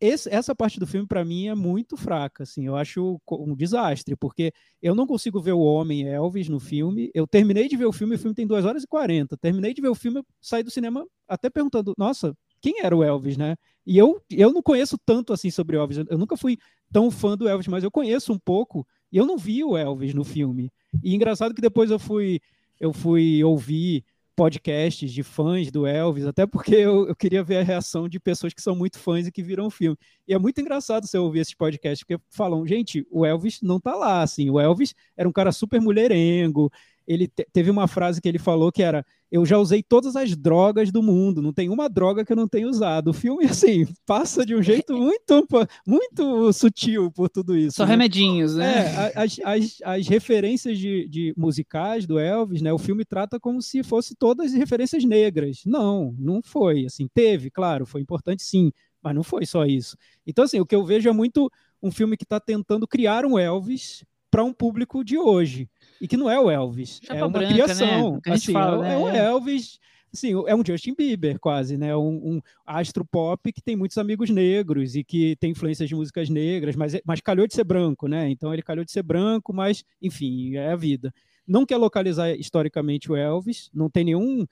Esse- 0.00 0.28
essa 0.28 0.54
parte 0.54 0.78
do 0.78 0.86
filme, 0.86 1.06
para 1.06 1.24
mim, 1.24 1.46
é 1.48 1.54
muito 1.54 1.96
fraca. 1.96 2.42
Assim, 2.42 2.66
eu 2.66 2.76
acho 2.76 3.20
um 3.30 3.54
desastre, 3.56 4.16
porque 4.16 4.52
eu 4.82 4.94
não 4.94 5.06
consigo 5.06 5.40
ver 5.40 5.52
o 5.52 5.60
homem 5.60 6.06
Elvis 6.08 6.48
no 6.48 6.60
filme. 6.60 7.10
Eu 7.14 7.26
terminei 7.26 7.68
de 7.68 7.76
ver 7.76 7.86
o 7.86 7.92
filme, 7.92 8.16
o 8.16 8.18
filme 8.18 8.34
tem 8.34 8.46
2 8.46 8.64
horas 8.64 8.82
e 8.82 8.86
40. 8.86 9.36
Terminei 9.36 9.72
de 9.72 9.80
ver 9.80 9.88
o 9.88 9.94
filme, 9.94 10.22
saí 10.40 10.62
do 10.62 10.70
cinema 10.70 11.06
até 11.28 11.48
perguntando: 11.48 11.94
nossa, 11.96 12.36
quem 12.60 12.80
era 12.82 12.94
o 12.96 13.02
Elvis, 13.04 13.36
né? 13.36 13.56
E 13.86 13.96
eu, 13.96 14.20
eu 14.30 14.52
não 14.52 14.62
conheço 14.62 14.98
tanto 15.06 15.32
assim 15.32 15.50
sobre 15.50 15.76
Elvis. 15.76 15.98
Eu 16.08 16.18
nunca 16.18 16.36
fui 16.36 16.58
tão 16.92 17.10
fã 17.10 17.36
do 17.36 17.48
Elvis, 17.48 17.68
mas 17.68 17.84
eu 17.84 17.90
conheço 17.90 18.32
um 18.32 18.38
pouco. 18.38 18.86
E 19.14 19.16
eu 19.16 19.24
não 19.24 19.38
vi 19.38 19.62
o 19.62 19.76
Elvis 19.76 20.12
no 20.12 20.24
filme. 20.24 20.72
E 21.00 21.14
engraçado 21.14 21.54
que 21.54 21.62
depois 21.62 21.88
eu 21.88 22.00
fui, 22.00 22.40
eu 22.80 22.92
fui 22.92 23.44
ouvir 23.44 24.04
podcasts 24.34 25.12
de 25.12 25.22
fãs 25.22 25.70
do 25.70 25.86
Elvis, 25.86 26.26
até 26.26 26.44
porque 26.44 26.74
eu, 26.74 27.06
eu 27.06 27.14
queria 27.14 27.40
ver 27.44 27.58
a 27.58 27.62
reação 27.62 28.08
de 28.08 28.18
pessoas 28.18 28.52
que 28.52 28.60
são 28.60 28.74
muito 28.74 28.98
fãs 28.98 29.28
e 29.28 29.30
que 29.30 29.40
viram 29.40 29.66
o 29.66 29.70
filme. 29.70 29.96
E 30.26 30.34
é 30.34 30.38
muito 30.38 30.60
engraçado 30.60 31.06
você 31.06 31.16
ouvir 31.16 31.38
esses 31.38 31.54
podcasts, 31.54 32.04
porque 32.04 32.20
falam, 32.28 32.66
gente, 32.66 33.06
o 33.08 33.24
Elvis 33.24 33.60
não 33.62 33.78
tá 33.78 33.94
lá, 33.94 34.20
assim, 34.20 34.50
o 34.50 34.58
Elvis 34.58 34.96
era 35.16 35.28
um 35.28 35.32
cara 35.32 35.52
super 35.52 35.80
mulherengo, 35.80 36.68
ele 37.06 37.28
te- 37.28 37.46
teve 37.52 37.70
uma 37.70 37.86
frase 37.86 38.20
que 38.20 38.28
ele 38.28 38.38
falou 38.38 38.72
que 38.72 38.82
era, 38.82 39.04
eu 39.30 39.44
já 39.44 39.58
usei 39.58 39.82
todas 39.82 40.16
as 40.16 40.36
drogas 40.36 40.90
do 40.90 41.02
mundo, 41.02 41.42
não 41.42 41.52
tem 41.52 41.68
uma 41.68 41.88
droga 41.88 42.24
que 42.24 42.32
eu 42.32 42.36
não 42.36 42.48
tenha 42.48 42.68
usado. 42.68 43.08
O 43.08 43.12
filme, 43.12 43.44
assim, 43.44 43.86
passa 44.06 44.44
de 44.44 44.54
um 44.54 44.62
jeito 44.62 44.94
muito, 44.96 45.46
muito 45.86 46.52
sutil 46.52 47.10
por 47.10 47.28
tudo 47.28 47.56
isso. 47.56 47.76
Só 47.76 47.84
né? 47.84 47.90
remedinhos, 47.90 48.56
né? 48.56 48.86
É, 48.86 49.12
as, 49.14 49.38
as, 49.44 49.78
as 49.84 50.08
referências 50.08 50.78
de, 50.78 51.08
de 51.08 51.34
musicais 51.36 52.06
do 52.06 52.18
Elvis, 52.18 52.62
né? 52.62 52.72
O 52.72 52.78
filme 52.78 53.04
trata 53.04 53.38
como 53.40 53.60
se 53.60 53.82
fosse 53.82 54.14
todas 54.14 54.52
referências 54.52 55.04
negras. 55.04 55.62
Não, 55.66 56.14
não 56.18 56.40
foi. 56.42 56.86
Assim, 56.86 57.08
teve, 57.12 57.50
claro, 57.50 57.86
foi 57.86 58.00
importante 58.00 58.42
sim, 58.42 58.72
mas 59.02 59.14
não 59.14 59.22
foi 59.22 59.44
só 59.44 59.64
isso. 59.64 59.96
Então, 60.26 60.44
assim, 60.44 60.60
o 60.60 60.66
que 60.66 60.74
eu 60.74 60.84
vejo 60.84 61.08
é 61.08 61.12
muito 61.12 61.50
um 61.82 61.90
filme 61.90 62.16
que 62.16 62.24
está 62.24 62.40
tentando 62.40 62.88
criar 62.88 63.26
um 63.26 63.38
Elvis 63.38 64.04
para 64.30 64.42
um 64.42 64.52
público 64.52 65.04
de 65.04 65.16
hoje. 65.16 65.68
E 66.04 66.06
que 66.06 66.18
não 66.18 66.30
é 66.30 66.38
o 66.38 66.50
Elvis, 66.50 67.00
Chapa 67.02 67.18
é 67.18 67.22
uma 67.24 67.30
branca, 67.30 67.48
né? 67.48 67.54
criação. 67.54 68.12
Gente 68.26 68.28
assim, 68.34 68.52
fala, 68.52 68.86
é, 68.86 68.88
né? 68.90 68.94
é 68.94 68.98
um 68.98 69.08
É. 69.08 69.18
Elvis. 69.24 69.78
Assim, 70.12 70.32
é 70.46 70.54
um 70.54 70.62
Justin 70.64 70.94
Bieber, 70.94 71.40
quase, 71.40 71.78
né? 71.78 71.96
Um, 71.96 72.34
um 72.34 72.40
astro 72.66 73.06
pop 73.06 73.50
que 73.50 73.62
tem 73.62 73.74
muitos 73.74 73.96
amigos 73.96 74.28
negros 74.28 74.94
e 74.96 75.02
que 75.02 75.34
tem 75.36 75.52
influências 75.52 75.88
de 75.88 75.94
músicas 75.94 76.28
negras, 76.28 76.76
mas, 76.76 76.92
é- 76.94 77.00
mas 77.06 77.22
calhou 77.22 77.46
de 77.46 77.54
ser 77.54 77.64
branco, 77.64 78.06
né? 78.06 78.28
Então 78.28 78.52
ele 78.52 78.60
calhou 78.62 78.84
de 78.84 78.92
ser 78.92 79.02
branco, 79.02 79.50
mas, 79.54 79.82
enfim, 80.02 80.56
é 80.56 80.72
a 80.72 80.76
vida. 80.76 81.10
Não 81.48 81.64
quer 81.64 81.78
localizar 81.78 82.30
historicamente 82.34 83.10
o 83.10 83.16
Elvis, 83.16 83.70
não 83.72 83.88
tem 83.88 84.04
nenhum, 84.04 84.46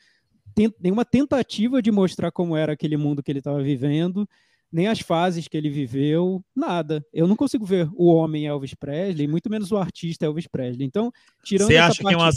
ten- 0.54 0.72
nenhuma 0.80 1.04
tentativa 1.04 1.82
de 1.82 1.92
mostrar 1.92 2.32
como 2.32 2.56
era 2.56 2.72
aquele 2.72 2.96
mundo 2.96 3.22
que 3.22 3.30
ele 3.30 3.38
estava 3.40 3.62
vivendo, 3.62 4.26
nem 4.72 4.88
as 4.88 5.00
fases 5.00 5.46
que 5.46 5.56
ele 5.56 5.68
viveu, 5.68 6.42
nada. 6.56 7.04
Eu 7.12 7.28
não 7.28 7.36
consigo 7.36 7.64
ver 7.64 7.90
o 7.94 8.06
homem 8.06 8.46
Elvis 8.46 8.72
Presley, 8.72 9.28
muito 9.28 9.50
menos 9.50 9.70
o 9.70 9.76
artista 9.76 10.24
Elvis 10.24 10.46
Presley. 10.46 10.86
Então, 10.86 11.12
tirando 11.44 11.68
Você 11.68 11.74
essa 11.74 11.88
acha, 11.88 12.02
que 12.02 12.08
é 12.08 12.16
parte... 12.16 12.22
uma, 12.22 12.32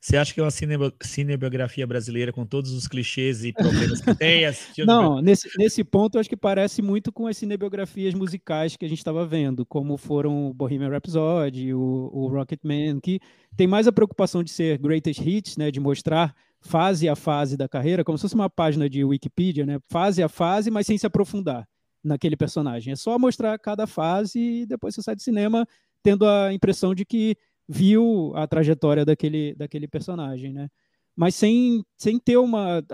você 0.00 0.16
acha 0.16 0.34
que 0.34 0.40
é 0.40 0.42
uma 0.42 0.50
cinebo- 0.50 0.92
cinebiografia 1.00 1.86
brasileira 1.86 2.32
com 2.32 2.44
todos 2.44 2.72
os 2.72 2.88
clichês 2.88 3.44
e 3.44 3.52
problemas 3.52 4.00
que 4.00 4.14
tem? 4.16 4.42
Não, 4.84 5.22
nesse, 5.22 5.48
nesse 5.56 5.84
ponto 5.84 6.16
eu 6.16 6.20
acho 6.20 6.28
que 6.28 6.36
parece 6.36 6.82
muito 6.82 7.12
com 7.12 7.28
as 7.28 7.36
cinebiografias 7.36 8.14
musicais 8.14 8.76
que 8.76 8.84
a 8.84 8.88
gente 8.88 8.98
estava 8.98 9.24
vendo, 9.24 9.64
como 9.64 9.96
foram 9.96 10.48
o 10.50 10.54
Bohemian 10.54 10.88
Rhapsody, 10.88 11.72
o, 11.72 12.10
o 12.12 12.26
Rocketman, 12.26 12.98
que 13.00 13.20
tem 13.56 13.68
mais 13.68 13.86
a 13.86 13.92
preocupação 13.92 14.42
de 14.42 14.50
ser 14.50 14.78
greatest 14.78 15.20
hits, 15.20 15.56
né, 15.56 15.70
de 15.70 15.78
mostrar 15.78 16.34
fase 16.60 17.08
a 17.08 17.14
fase 17.14 17.56
da 17.56 17.68
carreira, 17.68 18.02
como 18.02 18.18
se 18.18 18.22
fosse 18.22 18.34
uma 18.34 18.50
página 18.50 18.90
de 18.90 19.04
Wikipedia, 19.04 19.64
né, 19.64 19.78
fase 19.88 20.20
a 20.20 20.28
fase, 20.28 20.68
mas 20.68 20.84
sem 20.86 20.98
se 20.98 21.06
aprofundar 21.06 21.64
naquele 22.06 22.36
personagem. 22.36 22.92
É 22.92 22.96
só 22.96 23.18
mostrar 23.18 23.58
cada 23.58 23.86
fase 23.86 24.38
e 24.38 24.66
depois 24.66 24.94
você 24.94 25.02
sai 25.02 25.16
do 25.16 25.22
cinema 25.22 25.66
tendo 26.02 26.26
a 26.26 26.52
impressão 26.52 26.94
de 26.94 27.04
que 27.04 27.36
viu 27.68 28.32
a 28.36 28.46
trajetória 28.46 29.04
daquele, 29.04 29.54
daquele 29.54 29.88
personagem, 29.88 30.52
né? 30.52 30.68
Mas 31.16 31.34
sem, 31.34 31.82
sem 31.96 32.18
ter 32.18 32.36
uma 32.36 32.84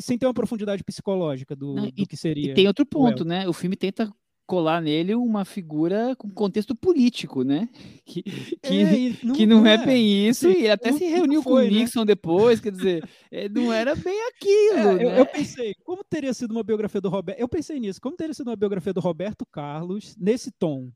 sem 0.00 0.18
ter 0.18 0.26
uma 0.26 0.34
profundidade 0.34 0.84
psicológica 0.84 1.56
do, 1.56 1.74
Não, 1.74 1.90
do 1.90 2.06
que 2.06 2.16
seria. 2.16 2.52
E 2.52 2.54
tem 2.54 2.66
outro 2.66 2.84
ponto, 2.84 3.24
né? 3.24 3.48
O 3.48 3.54
filme 3.54 3.74
tenta 3.74 4.12
colar 4.52 4.82
nele 4.82 5.14
uma 5.14 5.46
figura 5.46 6.14
com 6.14 6.28
contexto 6.28 6.74
político, 6.74 7.42
né? 7.42 7.70
Que, 8.04 8.22
que, 8.22 8.58
É, 8.82 8.94
e 8.94 9.14
que 9.32 9.46
não 9.46 9.64
é 9.64 9.78
bem 9.78 10.28
isso, 10.28 10.50
e 10.50 10.68
até 10.68 10.90
não- 10.90 10.98
se 10.98 11.06
reuniu 11.06 11.42
com 11.42 11.50
o 11.50 11.52
foi, 11.54 11.70
né? 11.70 11.78
Nixon 11.78 12.04
depois, 12.04 12.60
quer 12.60 12.70
dizer, 12.72 13.08
é, 13.30 13.48
não 13.48 13.72
era 13.72 13.94
bem 13.94 14.20
aquilo, 14.28 14.98
É, 14.98 15.04
eu, 15.04 15.10
né? 15.10 15.20
eu 15.20 15.24
pensei, 15.26 15.72
como 15.82 16.04
teria 16.04 16.34
sido 16.34 16.50
uma 16.50 16.62
biografia 16.62 17.00
do 17.00 17.08
Roberto? 17.08 17.38
Eu 17.38 17.48
pensei 17.48 17.80
nisso, 17.80 17.98
como 18.00 18.14
teria 18.16 18.34
sido 18.34 18.48
uma 18.48 18.56
biografia 18.56 18.92
do 18.92 19.00
Roberto 19.00 19.46
Carlos 19.46 20.14
nesse 20.18 20.50
tom? 20.50 20.90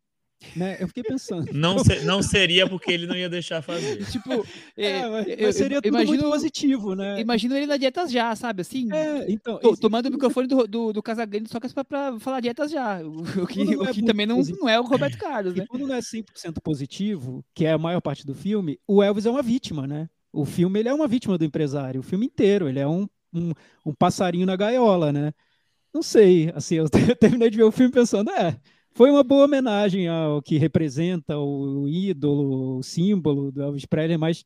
Né? 0.54 0.76
Eu 0.78 0.86
fiquei 0.88 1.02
pensando. 1.02 1.46
Não, 1.52 1.78
se- 1.82 2.04
não 2.04 2.22
seria 2.22 2.68
porque 2.68 2.92
ele 2.92 3.06
não 3.06 3.16
ia 3.16 3.28
deixar 3.28 3.62
fazer. 3.62 4.04
Tipo, 4.06 4.30
é, 4.76 4.86
É, 5.00 5.08
mas, 5.08 5.26
eu- 5.28 5.52
seria 5.52 5.76
eu 5.78 5.82
tudo 5.82 5.88
imagino, 5.94 6.08
muito 6.18 6.30
positivo, 6.30 6.94
né? 6.94 7.20
imagino 7.20 7.56
ele 7.56 7.66
na 7.66 7.76
dietas 7.76 8.10
já, 8.12 8.34
sabe? 8.36 8.60
Assim, 8.60 8.92
É, 8.92 9.30
então, 9.30 9.58
to- 9.58 9.72
isso- 9.72 9.80
tomando 9.80 10.06
o 10.06 10.10
microfone 10.12 10.46
do, 10.46 10.66
do, 10.66 10.92
do 10.92 11.02
Casagrande 11.02 11.48
só 11.50 11.58
que 11.58 11.66
é 11.66 11.84
pra 11.84 12.18
falar 12.20 12.40
dietas 12.40 12.70
já. 12.70 13.00
O, 13.02 13.46
que, 13.46 13.76
o 13.76 13.84
é 13.88 13.92
que 13.92 14.02
também 14.04 14.26
não, 14.26 14.36
positivo. 14.36 14.60
não 14.60 14.68
é 14.68 14.78
o 14.78 14.84
Roberto 14.84 15.16
Carlos, 15.18 15.54
E 15.54 15.58
né? 15.58 15.64
quando 15.66 15.86
não 15.86 15.94
é 15.94 16.00
100% 16.02 16.60
positivo, 16.62 17.44
que 17.54 17.64
é 17.64 17.72
a 17.72 17.78
maior 17.78 18.00
parte 18.00 18.26
do 18.26 18.34
filme, 18.34 18.78
o 18.86 19.02
Elvis 19.02 19.24
é 19.26 19.30
uma 19.30 19.42
vítima, 19.42 19.86
né? 19.86 20.08
O 20.32 20.44
filme 20.44 20.78
ele 20.80 20.88
é 20.90 20.94
uma 20.94 21.08
vítima 21.08 21.38
do 21.38 21.44
empresário, 21.44 22.00
o 22.00 22.04
filme 22.04 22.26
inteiro, 22.26 22.68
ele 22.68 22.78
é 22.78 22.86
um, 22.86 23.08
um, 23.32 23.52
um 23.86 23.94
passarinho 23.94 24.44
na 24.44 24.54
gaiola, 24.54 25.10
né? 25.12 25.32
Não 25.94 26.02
sei, 26.02 26.52
assim, 26.54 26.74
eu 26.74 26.86
terminei 27.18 27.48
de 27.48 27.56
ver 27.56 27.62
o 27.64 27.72
filme 27.72 27.90
pensando, 27.90 28.30
é, 28.30 28.60
foi 28.96 29.10
uma 29.10 29.22
boa 29.22 29.44
homenagem 29.44 30.08
ao 30.08 30.40
que 30.40 30.56
representa 30.56 31.36
o 31.38 31.86
ídolo, 31.86 32.78
o 32.78 32.82
símbolo 32.82 33.52
do 33.52 33.62
Elvis 33.62 33.84
Presley, 33.84 34.16
mas 34.16 34.42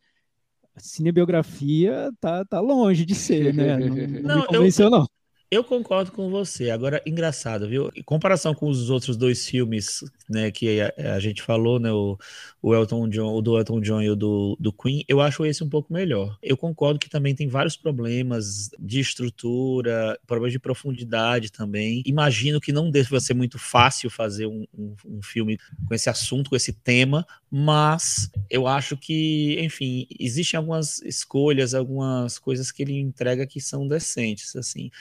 a 0.74 0.80
cinebiografia 0.80 2.10
tá, 2.20 2.44
tá 2.44 2.58
longe 2.58 3.06
de 3.06 3.14
ser, 3.14 3.54
né? 3.54 3.78
Não, 3.78 3.96
não 4.22 4.38
eu- 4.40 4.46
convenceu, 4.46 4.90
não. 4.90 5.06
Eu 5.50 5.64
concordo 5.64 6.12
com 6.12 6.30
você. 6.30 6.70
Agora, 6.70 7.02
engraçado, 7.04 7.68
viu? 7.68 7.90
Em 7.96 8.04
comparação 8.04 8.54
com 8.54 8.68
os 8.68 8.88
outros 8.88 9.16
dois 9.16 9.48
filmes, 9.48 10.04
né, 10.28 10.48
que 10.52 10.80
a, 10.80 11.16
a 11.16 11.18
gente 11.18 11.42
falou, 11.42 11.80
né, 11.80 11.90
o, 11.90 12.16
o 12.62 12.72
Elton 12.72 13.08
John, 13.08 13.34
o 13.34 13.42
do 13.42 13.58
Elton 13.58 13.80
John 13.80 14.00
e 14.00 14.08
o 14.08 14.14
do, 14.14 14.56
do 14.60 14.72
Queen, 14.72 15.04
eu 15.08 15.20
acho 15.20 15.44
esse 15.44 15.64
um 15.64 15.68
pouco 15.68 15.92
melhor. 15.92 16.38
Eu 16.40 16.56
concordo 16.56 17.00
que 17.00 17.10
também 17.10 17.34
tem 17.34 17.48
vários 17.48 17.76
problemas 17.76 18.70
de 18.78 19.00
estrutura, 19.00 20.16
problemas 20.24 20.52
de 20.52 20.60
profundidade 20.60 21.50
também. 21.50 22.04
Imagino 22.06 22.60
que 22.60 22.70
não 22.70 22.88
deve 22.88 23.18
ser 23.18 23.34
muito 23.34 23.58
fácil 23.58 24.08
fazer 24.08 24.46
um, 24.46 24.64
um, 24.72 24.94
um 25.04 25.20
filme 25.20 25.58
com 25.84 25.92
esse 25.92 26.08
assunto, 26.08 26.50
com 26.50 26.56
esse 26.56 26.72
tema, 26.72 27.26
mas 27.50 28.30
eu 28.48 28.68
acho 28.68 28.96
que, 28.96 29.56
enfim, 29.60 30.06
existem 30.20 30.56
algumas 30.56 31.02
escolhas, 31.02 31.74
algumas 31.74 32.38
coisas 32.38 32.70
que 32.70 32.82
ele 32.82 32.96
entrega 32.96 33.48
que 33.48 33.60
são 33.60 33.88
decentes, 33.88 34.54
assim. 34.54 34.92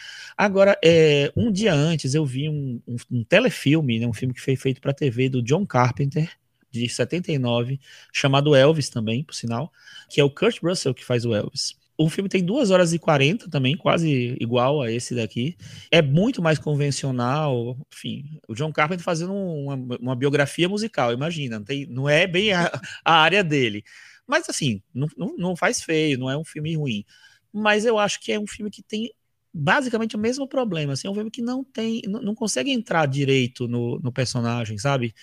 Agora, 0.41 0.79
é, 0.81 1.29
um 1.35 1.51
dia 1.51 1.73
antes 1.73 2.15
eu 2.15 2.25
vi 2.25 2.47
um, 2.47 2.81
um, 2.87 2.95
um 3.11 3.23
telefilme, 3.25 3.99
né, 3.99 4.07
um 4.07 4.13
filme 4.13 4.33
que 4.33 4.39
foi 4.39 4.55
feito 4.55 4.79
para 4.79 4.93
TV 4.93 5.27
do 5.27 5.41
John 5.43 5.65
Carpenter, 5.65 6.31
de 6.71 6.87
79, 6.87 7.77
chamado 8.13 8.55
Elvis 8.55 8.89
também, 8.89 9.21
por 9.21 9.35
sinal, 9.35 9.69
que 10.09 10.21
é 10.21 10.23
o 10.23 10.29
Kurt 10.29 10.63
Russell 10.63 10.93
que 10.93 11.03
faz 11.03 11.25
o 11.25 11.35
Elvis. 11.35 11.75
O 11.97 12.09
filme 12.09 12.29
tem 12.29 12.41
2 12.41 12.71
horas 12.71 12.93
e 12.93 12.99
40 12.99 13.49
também, 13.49 13.75
quase 13.75 14.37
igual 14.39 14.81
a 14.81 14.89
esse 14.89 15.13
daqui. 15.13 15.57
É 15.91 16.01
muito 16.01 16.41
mais 16.41 16.57
convencional. 16.57 17.77
Enfim, 17.93 18.39
o 18.47 18.55
John 18.55 18.71
Carpenter 18.71 19.03
fazendo 19.03 19.33
uma, 19.33 19.75
uma 19.99 20.15
biografia 20.15 20.69
musical, 20.69 21.11
imagina. 21.11 21.59
Não, 21.59 21.65
tem, 21.65 21.85
não 21.87 22.07
é 22.07 22.25
bem 22.25 22.53
a, 22.53 22.71
a 23.03 23.15
área 23.15 23.43
dele. 23.43 23.83
Mas 24.25 24.47
assim, 24.47 24.81
não, 24.93 25.09
não, 25.17 25.35
não 25.35 25.55
faz 25.57 25.81
feio, 25.81 26.17
não 26.17 26.29
é 26.29 26.37
um 26.37 26.45
filme 26.45 26.77
ruim. 26.77 27.03
Mas 27.51 27.83
eu 27.83 27.99
acho 27.99 28.21
que 28.21 28.31
é 28.31 28.39
um 28.39 28.47
filme 28.47 28.71
que 28.71 28.81
tem 28.81 29.11
basicamente 29.53 30.15
o 30.15 30.19
mesmo 30.19 30.47
problema. 30.47 30.93
Assim, 30.93 31.07
é 31.07 31.11
um 31.11 31.15
filme 31.15 31.31
que 31.31 31.41
não 31.41 31.63
tem, 31.63 32.01
não, 32.07 32.21
não 32.21 32.35
consegue 32.35 32.71
entrar 32.71 33.05
direito 33.07 33.67
no, 33.67 33.99
no, 33.99 34.11
personagem, 34.11 34.77
sabe? 34.77 35.13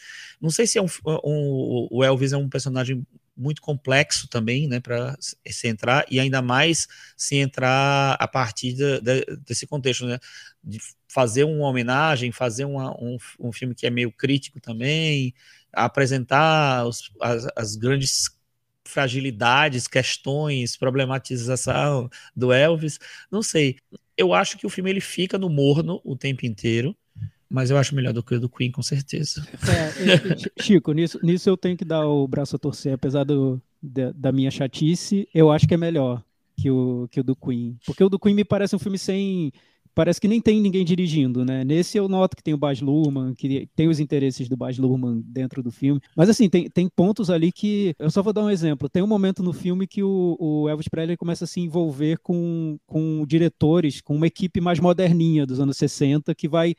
Não 0.41 0.51
sei 0.51 0.67
se 0.67 0.79
é 0.79 0.83
um, 0.83 0.87
um, 1.25 1.89
o 1.91 2.05
Elvis 2.05 2.33
é 2.33 2.37
um 2.37 2.49
personagem 2.49 3.07
muito 3.37 3.61
complexo 3.61 4.29
também, 4.29 4.67
né, 4.67 4.81
para 4.81 5.15
se 5.21 5.69
entrar 5.69 6.07
e 6.11 6.19
ainda 6.19 6.41
mais 6.41 6.89
se 7.17 7.37
entrar 7.37 8.17
a 8.19 8.27
partir 8.27 8.73
de, 8.73 9.01
de, 9.01 9.37
desse 9.45 9.67
contexto, 9.67 10.07
né, 10.07 10.19
de 10.65 10.81
fazer 11.07 11.45
uma 11.45 11.69
homenagem, 11.69 12.33
fazer 12.33 12.65
uma, 12.65 12.93
um, 12.99 13.19
um 13.39 13.53
filme 13.53 13.75
que 13.75 13.87
é 13.87 13.91
meio 13.91 14.11
crítico 14.11 14.59
também, 14.59 15.35
apresentar 15.73 16.87
os, 16.87 17.13
as, 17.21 17.47
as 17.55 17.77
grandes 17.77 18.31
fragilidades, 18.85 19.87
questões, 19.87 20.77
problematização 20.77 22.09
do 22.35 22.53
Elvis, 22.53 22.99
não 23.31 23.43
sei 23.43 23.77
eu 24.17 24.33
acho 24.33 24.57
que 24.57 24.67
o 24.67 24.71
filme 24.71 24.91
ele 24.91 25.01
fica 25.01 25.39
no 25.39 25.49
morno 25.49 26.01
o 26.05 26.17
tempo 26.17 26.47
inteiro, 26.47 26.97
mas 27.49 27.71
eu 27.71 27.77
acho 27.77 27.95
melhor 27.95 28.13
do 28.13 28.23
que 28.23 28.35
o 28.35 28.41
do 28.41 28.49
Queen, 28.49 28.71
com 28.71 28.83
certeza. 28.83 29.47
É, 29.69 30.63
Chico, 30.63 30.93
nisso, 30.93 31.19
nisso 31.23 31.49
eu 31.49 31.57
tenho 31.57 31.77
que 31.77 31.85
dar 31.85 32.07
o 32.07 32.27
braço 32.27 32.57
a 32.57 32.59
torcer, 32.59 32.95
apesar 32.95 33.25
do, 33.25 33.61
da, 33.83 34.13
da 34.13 34.33
minha 34.33 34.51
chatice, 34.51 35.29
eu 35.33 35.51
acho 35.51 35.67
que 35.67 35.75
é 35.75 35.79
melhor 35.79 36.23
que 36.57 36.71
o, 36.71 37.09
que 37.11 37.21
o 37.21 37.25
do 37.25 37.37
Queen. 37.37 37.79
Porque 37.87 38.03
o 38.03 38.09
do 38.09 38.19
Queen 38.19 38.35
me 38.35 38.45
parece 38.45 38.75
um 38.75 38.79
filme 38.79 38.99
sem 38.99 39.53
parece 39.97 40.21
que 40.21 40.29
nem 40.29 40.43
tem 40.43 40.61
ninguém 40.61 40.85
dirigindo, 40.85 41.43
né? 41.43 41.65
Nesse 41.65 41.97
eu 41.97 42.07
noto 42.07 42.37
que 42.37 42.43
tem 42.43 42.53
o 42.53 42.59
Baz 42.59 42.83
Luhrmann, 42.83 43.35
que 43.35 43.67
tem 43.75 43.89
os 43.89 43.99
interesses 43.99 44.47
do 44.47 44.55
Baz 44.55 44.77
Luhrmann 44.77 45.23
dentro 45.25 45.63
do 45.63 45.71
filme. 45.71 46.03
Mas 46.15 46.29
assim, 46.29 46.51
tem, 46.51 46.69
tem 46.69 46.87
pontos 46.87 47.31
ali 47.31 47.51
que... 47.51 47.95
Eu 47.99 48.11
só 48.11 48.23
vou 48.23 48.35
dar 48.35 48.45
um 48.45 48.51
exemplo. 48.51 48.91
Tem 48.91 49.03
um 49.03 49.07
momento 49.07 49.43
no 49.43 49.55
filme 49.55 49.87
que 49.87 50.03
o, 50.03 50.37
o 50.39 50.69
Elvis 50.69 50.87
Presley 50.87 51.17
começa 51.17 51.45
a 51.45 51.47
se 51.47 51.61
envolver 51.61 52.19
com, 52.19 52.79
com 52.87 53.25
diretores, 53.27 54.03
com 54.03 54.15
uma 54.15 54.27
equipe 54.27 54.61
mais 54.61 54.79
moderninha 54.79 55.47
dos 55.47 55.61
anos 55.61 55.79
60, 55.79 56.35
que 56.35 56.47
vai 56.47 56.75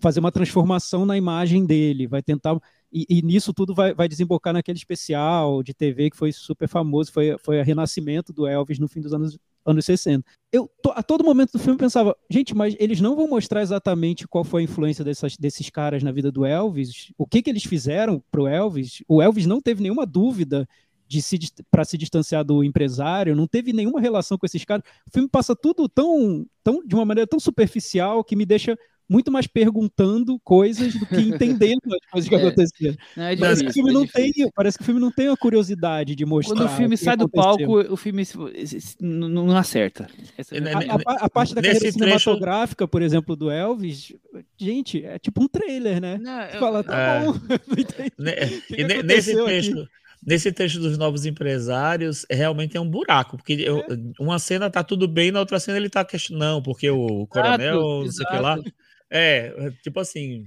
fazer 0.00 0.18
uma 0.18 0.32
transformação 0.32 1.06
na 1.06 1.16
imagem 1.16 1.64
dele, 1.64 2.08
vai 2.08 2.20
tentar 2.20 2.58
e, 2.92 3.06
e, 3.08 3.22
nisso 3.22 3.52
tudo 3.52 3.74
vai, 3.74 3.94
vai, 3.94 4.08
desembocar 4.08 4.52
naquele 4.52 4.78
especial 4.78 5.62
de 5.62 5.74
TV 5.74 6.10
que 6.10 6.16
foi 6.16 6.32
super 6.32 6.68
famoso, 6.68 7.12
foi, 7.12 7.36
foi 7.38 7.60
a 7.60 7.64
renascimento 7.64 8.32
do 8.32 8.46
Elvis 8.46 8.78
no 8.78 8.88
fim 8.88 9.00
dos 9.00 9.12
anos, 9.12 9.38
anos 9.66 9.84
60. 9.84 10.24
Eu, 10.52 10.70
a 10.94 11.02
todo 11.02 11.24
momento 11.24 11.52
do 11.52 11.58
filme, 11.58 11.78
pensava, 11.78 12.16
gente, 12.30 12.54
mas 12.54 12.76
eles 12.78 13.00
não 13.00 13.16
vão 13.16 13.28
mostrar 13.28 13.60
exatamente 13.60 14.26
qual 14.26 14.44
foi 14.44 14.62
a 14.62 14.64
influência 14.64 15.04
dessas, 15.04 15.36
desses 15.36 15.68
caras 15.68 16.02
na 16.02 16.12
vida 16.12 16.30
do 16.30 16.46
Elvis, 16.46 17.12
o 17.18 17.26
que, 17.26 17.42
que 17.42 17.50
eles 17.50 17.64
fizeram 17.64 18.22
pro 18.30 18.46
Elvis. 18.46 19.02
O 19.08 19.20
Elvis 19.20 19.44
não 19.44 19.60
teve 19.60 19.82
nenhuma 19.82 20.06
dúvida 20.06 20.66
de 21.08 21.22
se 21.22 21.38
para 21.70 21.84
se 21.84 21.96
distanciar 21.96 22.44
do 22.44 22.64
empresário, 22.64 23.36
não 23.36 23.46
teve 23.46 23.72
nenhuma 23.72 24.00
relação 24.00 24.38
com 24.38 24.46
esses 24.46 24.64
caras. 24.64 24.84
O 25.06 25.10
filme 25.12 25.28
passa 25.28 25.54
tudo 25.54 25.88
tão, 25.88 26.46
tão 26.64 26.84
de 26.84 26.94
uma 26.94 27.04
maneira 27.04 27.28
tão 27.28 27.38
superficial 27.38 28.24
que 28.24 28.36
me 28.36 28.46
deixa 28.46 28.76
muito 29.08 29.30
mais 29.30 29.46
perguntando 29.46 30.38
coisas 30.40 30.94
do 30.94 31.06
que 31.06 31.16
entendendo 31.20 31.80
as 31.84 32.10
coisas 32.10 32.28
que 32.28 32.34
é, 32.34 32.38
aconteceram. 32.38 32.96
É 33.16 33.36
parece, 33.36 33.64
que 33.64 33.70
o 33.70 33.72
filme 33.72 33.90
é 33.90 33.92
não 33.92 34.06
tem, 34.06 34.32
parece 34.54 34.78
que 34.78 34.82
o 34.82 34.86
filme 34.86 35.00
não 35.00 35.10
tem 35.10 35.28
a 35.28 35.36
curiosidade 35.36 36.14
de 36.14 36.24
mostrar. 36.24 36.56
Quando 36.56 36.66
o 36.66 36.76
filme 36.76 36.94
o 36.94 36.98
sai 36.98 37.16
do 37.16 37.28
palco, 37.28 37.78
o 37.92 37.96
filme 37.96 38.24
não 39.00 39.56
acerta. 39.56 40.08
A, 40.38 41.12
a, 41.12 41.26
a, 41.26 41.30
parte 41.30 41.54
da 41.54 41.62
carreira 41.62 41.92
cinematográfica, 41.92 42.84
trecho... 42.84 42.90
por 42.90 43.02
exemplo, 43.02 43.36
do 43.36 43.50
Elvis, 43.50 44.12
gente, 44.58 45.04
é 45.04 45.18
tipo 45.18 45.42
um 45.42 45.48
trailer, 45.48 46.00
né? 46.00 46.18
Não, 46.18 46.42
eu... 46.42 46.60
Fala, 46.60 46.82
tá 46.82 46.96
é... 46.96 47.24
bom. 47.24 47.34
que 48.68 49.02
nesse 49.02 49.34
trecho. 49.34 49.88
Nesse 50.26 50.50
trecho 50.50 50.80
dos 50.80 50.98
novos 50.98 51.24
empresários, 51.24 52.26
realmente 52.28 52.76
é 52.76 52.80
um 52.80 52.88
buraco, 52.88 53.36
porque 53.36 53.52
eu, 53.52 53.78
é. 53.78 53.84
uma 54.18 54.40
cena 54.40 54.68
tá 54.68 54.82
tudo 54.82 55.06
bem, 55.06 55.30
na 55.30 55.38
outra 55.38 55.60
cena 55.60 55.76
ele 55.76 55.88
tá 55.88 56.04
questionando, 56.04 56.62
porque 56.64 56.90
o 56.90 57.28
coronel, 57.28 58.02
exato, 58.02 58.04
não 58.04 58.12
sei 58.12 58.26
o 58.26 58.28
que 58.30 58.38
lá. 58.38 58.58
É, 59.10 59.70
tipo 59.82 60.00
assim. 60.00 60.46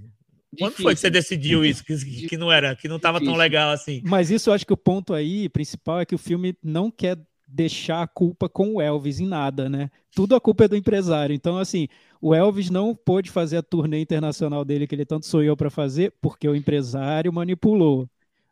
Quando 0.57 0.71
Difícil. 0.71 0.83
foi 0.83 0.95
que 0.95 1.01
você 1.01 1.09
decidiu 1.11 1.63
isso? 1.63 1.83
Que, 1.83 2.27
que 2.27 2.37
não 2.37 2.51
era, 2.51 2.75
que 2.75 2.87
não 2.87 2.95
estava 2.95 3.21
tão 3.21 3.35
legal 3.35 3.69
assim? 3.69 4.01
Mas 4.03 4.31
isso 4.31 4.49
eu 4.49 4.53
acho 4.53 4.65
que 4.65 4.73
o 4.73 4.77
ponto 4.77 5.13
aí 5.13 5.47
principal 5.47 6.01
é 6.01 6.05
que 6.05 6.15
o 6.15 6.17
filme 6.17 6.55
não 6.63 6.89
quer 6.89 7.19
deixar 7.47 8.01
a 8.01 8.07
culpa 8.07 8.49
com 8.49 8.75
o 8.75 8.81
Elvis 8.81 9.19
em 9.19 9.27
nada, 9.27 9.69
né? 9.69 9.89
Tudo 10.15 10.35
a 10.35 10.41
culpa 10.41 10.65
é 10.65 10.67
do 10.67 10.75
empresário. 10.75 11.33
Então, 11.35 11.57
assim, 11.57 11.87
o 12.21 12.33
Elvis 12.33 12.69
não 12.69 12.95
pôde 12.95 13.29
fazer 13.29 13.57
a 13.57 13.63
turnê 13.63 13.99
internacional 14.01 14.65
dele 14.65 14.87
que 14.87 14.95
ele 14.95 15.05
tanto 15.05 15.25
sonhou 15.25 15.55
para 15.55 15.69
fazer 15.69 16.13
porque 16.21 16.47
o 16.47 16.55
empresário 16.55 17.31
manipulou 17.31 18.09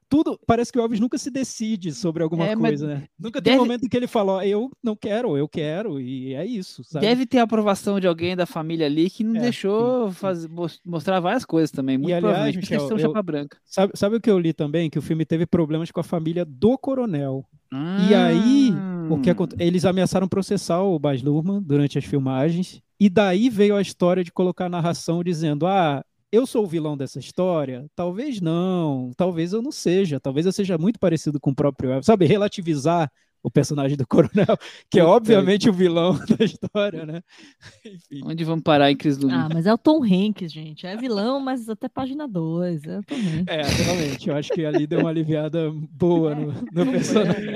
tudo. 0.10 0.40
Parece 0.46 0.72
que 0.72 0.80
o 0.80 0.82
Elvis 0.82 1.00
nunca 1.00 1.18
se 1.18 1.30
decide 1.30 1.94
sobre 1.94 2.24
alguma 2.24 2.46
é, 2.46 2.56
coisa, 2.56 2.88
né? 2.88 3.04
Nunca 3.20 3.42
tem 3.42 3.56
um 3.56 3.58
momento 3.58 3.90
que 3.90 3.98
ele 3.98 4.08
fala, 4.08 4.46
eu 4.46 4.72
não 4.84 4.96
quero, 4.96 5.38
eu 5.38 5.48
quero, 5.48 6.00
e 6.00 6.34
é 6.34 6.46
isso. 6.46 6.84
Sabe? 6.84 7.06
Deve 7.06 7.26
ter 7.26 7.40
a 7.40 7.44
aprovação 7.44 8.00
de 8.00 8.08
alguém 8.08 8.36
da 8.36 8.46
família 8.46 8.86
ali 8.86 9.10
que 9.10 9.24
não 9.24 9.36
é, 9.36 9.40
deixou 9.40 10.12
fazer, 10.12 10.50
mostrar 10.86 11.20
várias 11.20 11.46
coisas 11.46 11.72
também. 11.72 11.98
Muito 11.98 12.10
e, 12.10 12.14
aliás, 12.14 12.56
Michel, 12.56 12.90
eu, 12.90 13.00
chapa 13.00 13.22
branca. 13.22 13.58
Sabe, 13.66 13.94
sabe 13.96 14.16
o 14.16 14.22
que 14.22 14.30
eu 14.30 14.40
li 14.40 14.54
também? 14.54 14.90
Que 14.90 15.00
o 15.00 15.02
filme 15.02 15.26
teve 15.26 15.46
problemas 15.46 15.92
com 15.92 16.00
a 16.00 16.04
família 16.04 16.46
do 16.46 16.78
coronel. 16.78 17.46
Ah. 17.72 18.08
E 18.10 18.16
aí, 18.16 18.74
o 19.10 19.20
que 19.20 19.30
eles 19.60 19.86
ameaçaram 19.86 20.28
processar 20.28 20.82
o 20.82 20.98
Baz 20.98 21.22
Luhrmann 21.22 21.62
durante 21.62 21.98
as 21.98 22.06
filmagens. 22.06 22.82
E 23.00 23.10
daí 23.10 23.50
veio 23.50 23.76
a 23.76 23.82
história 23.82 24.24
de 24.24 24.32
colocar 24.32 24.66
a 24.66 24.70
narração 24.70 25.24
dizendo: 25.24 25.68
ah, 25.68 26.04
eu 26.32 26.46
sou 26.46 26.64
o 26.64 26.68
vilão 26.68 26.98
dessa 26.98 27.20
história? 27.20 27.86
Talvez 27.96 28.42
não, 28.42 29.12
talvez 29.16 29.54
eu 29.54 29.62
não 29.62 29.72
seja, 29.72 30.20
talvez 30.20 30.46
eu 30.46 30.52
seja 30.52 30.78
muito 30.78 31.00
parecido 31.00 31.40
com 31.40 31.52
o 31.52 31.56
próprio 31.56 32.02
sabe? 32.04 32.26
Relativizar 32.26 33.12
o 33.42 33.52
personagem 33.52 33.96
do 33.96 34.06
coronel, 34.08 34.58
que 34.90 35.00
é 35.00 35.04
obviamente 35.04 35.70
o 35.70 35.74
vilão 35.74 36.18
da 36.38 36.44
história, 36.44 37.06
né? 37.06 37.22
Enfim. 37.86 38.22
Onde 38.26 38.44
vamos 38.44 38.64
parar 38.64 38.92
em 38.92 38.98
Cris 38.98 39.18
Ah, 39.26 39.50
mas 39.54 39.66
é 39.66 39.74
o 39.74 39.78
Tom 39.78 40.04
Hanks, 40.04 40.52
gente. 40.52 40.86
É 40.86 40.98
vilão, 40.98 41.40
mas 41.40 41.70
até 41.70 41.88
página 41.88 42.28
2. 42.28 42.84
É 42.84 43.00
o 43.00 43.04
Tom 43.04 43.16
Hanks. 43.16 43.46
É, 43.48 43.62
realmente. 43.62 44.30
Eu 44.30 44.36
acho 44.36 44.52
que 44.52 44.66
ali 44.66 44.86
deu 44.86 45.00
uma 45.00 45.10
aliviada 45.10 45.72
boa 45.72 46.36
no, 46.36 46.52
no 46.52 46.92
personagem. 46.92 47.56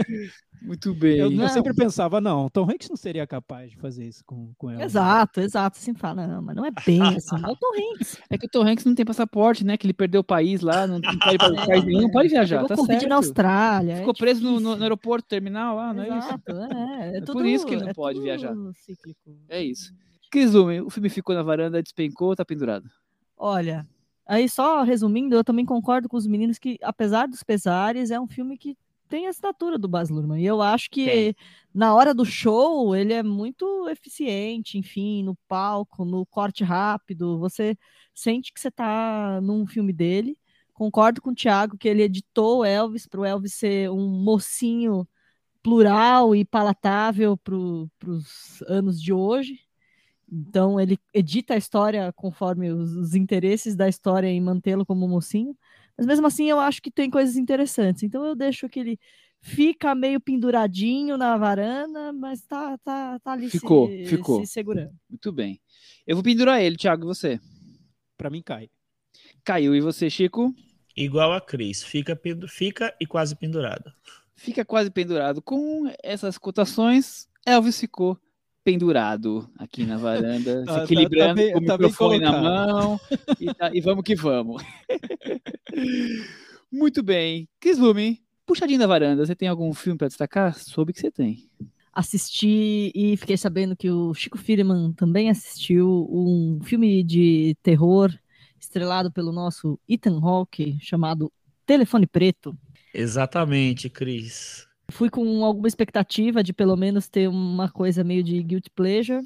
Muito 0.62 0.94
bem. 0.94 1.18
Eu, 1.18 1.32
eu, 1.32 1.50
sempre 1.50 1.74
pensava, 1.74 2.22
não, 2.22 2.48
Tom 2.48 2.70
Hanks 2.70 2.88
não 2.88 2.96
seria 2.96 3.26
capaz 3.26 3.72
de 3.72 3.78
fazer 3.78 4.06
isso 4.06 4.24
com, 4.24 4.54
com 4.58 4.70
ela. 4.70 4.84
Exato, 4.84 5.42
exato. 5.42 5.78
Assim 5.80 5.94
fala, 5.96 6.28
não, 6.28 6.42
mas 6.42 6.56
não 6.56 6.64
é 6.64 6.72
bem 6.86 7.02
assim. 7.02 7.36
É 7.36 7.48
o 7.48 7.56
Tom 7.56 7.74
Hanks. 7.76 8.22
É 8.30 8.38
que 8.38 8.46
o 8.46 8.50
Tom 8.50 8.68
Hanks 8.68 8.86
não 8.86 8.94
tem 8.94 9.04
passaporte, 9.04 9.66
né? 9.66 9.76
Que 9.76 9.88
ele 9.88 9.94
perdeu 9.94 10.22
o 10.22 10.24
país 10.24 10.62
lá, 10.62 10.86
não, 10.86 11.00
não 11.00 11.18
pode 11.18 11.36
ir 11.36 11.38
para 11.40 11.66
país 11.66 11.84
nenhum, 11.84 12.02
não 12.02 12.12
pode 12.12 12.30
viajar. 12.30 12.64
Tá 12.66 12.76
certo. 12.76 13.08
na 13.08 13.16
Austrália. 13.16 13.96
Ficou 13.98 14.14
é 14.14 14.18
preso 14.18 14.44
no, 14.44 14.60
no, 14.60 14.76
no, 14.76 14.84
aeroporto 14.84 15.28
terminal 15.28 15.76
lá, 15.76 15.94
não 15.94 16.04
é 16.04 16.08
exato, 16.08 16.52
isso? 16.52 16.62
É, 16.62 17.12
é, 17.14 17.18
é 17.18 17.22
por 17.22 17.46
isso 17.46 17.66
que 17.66 17.74
ele 17.74 17.86
não 17.86 17.94
pode 17.94 18.22
viajar. 18.22 18.54
Cíclico. 18.76 19.36
É 19.50 19.64
isso. 19.64 19.92
Cris 20.30 20.54
o 20.56 20.90
filme 20.90 21.10
ficou 21.10 21.36
na 21.36 21.44
varanda, 21.44 21.82
despencou, 21.82 22.36
tá 22.36 22.46
pendurado? 22.46 22.90
Olha, 23.36 23.86
aí 24.26 24.48
só 24.48 24.84
resumindo, 24.84 25.36
eu 25.36 25.44
também 25.44 25.66
concordo 25.66 26.08
com 26.08 26.16
os 26.16 26.28
meninos 26.28 26.60
que, 26.60 26.78
apesar 26.84 27.28
dos 27.28 27.44
pesares, 27.44 28.12
é 28.12 28.20
um 28.20 28.28
filme 28.28 28.58
que 28.58 28.78
tem 29.12 29.28
a 29.28 29.30
estatura 29.30 29.78
do 29.78 29.90
Baz 29.90 30.10
Luhrmann. 30.10 30.42
E 30.42 30.46
eu 30.46 30.62
acho 30.62 30.90
que 30.90 31.36
na 31.74 31.94
hora 31.94 32.14
do 32.14 32.24
show 32.24 32.96
ele 32.96 33.12
é 33.12 33.22
muito 33.22 33.90
eficiente, 33.90 34.78
enfim, 34.78 35.22
no 35.22 35.36
palco, 35.50 36.06
no 36.06 36.26
corte 36.26 36.64
rápido. 36.64 37.38
Você 37.40 37.78
sente 38.16 38.54
que 38.54 38.60
você 38.60 38.70
está 38.70 39.42
num 39.42 39.68
filme 39.68 39.92
dele. 39.92 40.38
Concordo 40.74 41.22
com 41.22 41.32
o 41.32 41.36
Thiago 41.36 41.78
que 41.78 41.90
ele 41.90 42.04
editou 42.04 42.60
o 42.60 42.66
Elvis 42.66 43.06
para 43.06 43.20
o 43.20 43.26
Elvis 43.26 43.54
ser 43.56 43.92
um 43.92 44.08
mocinho 44.08 45.06
plural 45.62 46.34
e 46.34 46.46
palatável 46.46 47.36
para 47.38 47.56
os 47.56 48.64
anos 48.66 49.02
de 49.02 49.12
hoje. 49.12 49.60
Então 50.32 50.80
ele 50.80 50.98
edita 51.14 51.54
a 51.56 51.58
história 51.58 52.14
conforme 52.14 52.72
os, 52.72 52.94
os 52.96 53.14
interesses 53.14 53.76
da 53.76 53.90
história 53.90 54.28
em 54.28 54.40
mantê-lo 54.40 54.86
como 54.86 55.06
mocinho. 55.06 55.54
Mas 55.98 56.08
mesmo 56.08 56.28
assim 56.28 56.50
eu 56.50 56.60
acho 56.60 56.82
que 56.82 56.92
tem 56.92 57.10
coisas 57.10 57.36
interessantes. 57.36 58.04
Então 58.04 58.26
eu 58.26 58.36
deixo 58.36 58.70
que 58.70 58.80
ele 58.80 59.00
fica 59.42 59.96
meio 59.96 60.20
penduradinho 60.20 61.18
na 61.18 61.36
varanda, 61.38 62.14
mas 62.14 62.42
tá, 62.42 62.78
tá, 62.78 63.20
tá 63.20 63.32
ali 63.32 63.50
ficou, 63.50 63.88
se, 63.88 64.06
ficou. 64.06 64.46
se 64.46 64.52
segurando. 64.52 64.94
Muito 65.10 65.32
bem. 65.32 65.60
Eu 66.06 66.16
vou 66.16 66.24
pendurar 66.24 66.62
ele, 66.62 66.78
Thiago, 66.78 67.04
e 67.04 67.08
você? 67.08 67.40
Para 68.18 68.30
mim 68.30 68.42
cai. 68.42 68.70
Caiu. 69.44 69.76
E 69.76 69.82
você, 69.82 70.10
Chico? 70.10 70.54
Igual 70.96 71.34
a 71.34 71.42
Cris, 71.42 71.84
fica, 71.84 72.20
fica 72.48 72.96
e 73.00 73.06
quase 73.06 73.36
pendurado. 73.36 73.92
Fica 74.36 74.66
quase 74.66 74.92
pendurado. 74.92 75.42
Com 75.42 75.92
essas 76.04 76.38
cotações, 76.38 77.28
Elvis 77.46 77.80
ficou 77.80 78.20
pendurado 78.64 79.50
aqui 79.58 79.84
na 79.86 79.98
varanda, 79.98 80.64
se 80.66 80.84
equilibrando 80.84 81.36
tá, 81.36 81.42
tá 81.42 81.44
bem, 81.44 81.54
com 81.54 81.60
o 81.60 81.66
tá 81.66 81.74
microfone 81.74 82.20
na 82.20 82.32
mão 82.32 83.00
e, 83.40 83.54
tá, 83.54 83.72
e, 83.74 83.82
vamos 83.82 84.04
que 84.04 84.16
vamos. 84.16 84.64
Muito 86.72 87.04
bem. 87.04 87.50
Chris 87.60 87.78
Lume, 87.78 88.22
puxadinho 88.46 88.80
da 88.80 88.88
varanda, 88.88 89.26
você 89.26 89.36
tem 89.36 89.48
algum 89.48 89.74
filme 89.74 89.98
para 89.98 90.08
destacar? 90.08 90.58
Soube 90.58 90.94
que 90.94 91.00
você 91.00 91.12
tem. 91.12 91.50
Assisti 91.94 92.92
e 92.96 93.18
fiquei 93.18 93.36
sabendo 93.36 93.76
que 93.76 93.90
o 93.90 94.14
Chico 94.14 94.38
Firman 94.38 94.94
também 94.94 95.30
assistiu 95.30 96.08
um 96.10 96.60
filme 96.64 97.04
de 97.04 97.58
terror 97.62 98.14
estrelado 98.58 99.12
pelo 99.12 99.34
nosso 99.34 99.78
Ethan 99.90 100.20
Hawke 100.22 100.78
chamado 100.80 101.32
Telefone 101.66 102.08
Preto. 102.08 102.58
Exatamente, 102.94 103.90
Cris. 103.90 104.68
Fui 104.92 105.10
com 105.10 105.44
alguma 105.46 105.68
expectativa 105.68 106.44
de 106.44 106.54
pelo 106.54 106.76
menos 106.76 107.08
ter 107.08 107.28
uma 107.28 107.70
coisa 107.70 108.04
meio 108.04 108.24
de 108.24 108.42
guilt 108.44 108.68
pleasure. 108.76 109.22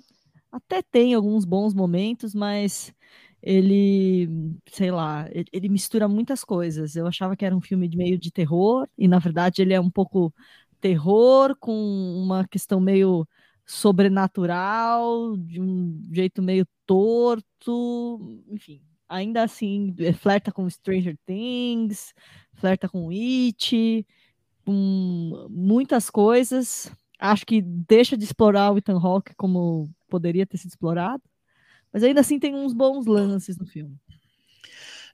Até 0.52 0.82
tem 0.82 1.14
alguns 1.14 1.46
bons 1.46 1.74
momentos, 1.74 2.34
mas 2.34 2.94
ele, 3.42 4.30
sei 4.72 4.92
lá, 4.92 5.28
ele 5.52 5.70
mistura 5.70 6.08
muitas 6.08 6.44
coisas. 6.44 6.96
Eu 6.96 7.08
achava 7.08 7.36
que 7.36 7.46
era 7.46 7.56
um 7.56 7.62
filme 7.62 7.88
de 7.88 7.98
meio 7.98 8.18
de 8.18 8.32
terror, 8.32 8.88
e 8.98 9.08
na 9.08 9.20
verdade 9.20 9.62
ele 9.62 9.74
é 9.74 9.80
um 9.80 9.90
pouco 9.90 10.34
terror 10.82 11.56
com 11.60 11.74
uma 12.24 12.48
questão 12.48 12.80
meio 12.80 13.28
sobrenatural, 13.66 15.36
de 15.38 15.62
um 15.62 16.02
jeito 16.12 16.42
meio 16.42 16.68
torto, 16.86 18.44
enfim. 18.50 18.82
Ainda 19.10 19.44
assim, 19.44 19.96
é, 20.00 20.14
flerta 20.14 20.52
com 20.52 20.70
Stranger 20.70 21.18
Things, 21.26 22.14
flerta 22.56 22.90
com 22.90 23.10
It, 23.12 24.06
muitas 24.72 26.10
coisas. 26.10 26.92
Acho 27.20 27.46
que 27.46 27.62
deixa 27.62 28.18
de 28.18 28.24
explorar 28.24 28.72
o 28.72 28.78
Ethan 28.78 29.00
Hawke 29.00 29.36
como 29.36 29.90
poderia 30.10 30.46
ter 30.46 30.58
sido 30.58 30.70
explorado. 30.70 31.24
Mas 31.92 32.04
ainda 32.04 32.22
assim 32.22 32.40
tem 32.40 32.54
uns 32.54 32.74
bons 32.74 33.06
lances 33.06 33.58
no 33.58 33.66
filme. 33.66 33.98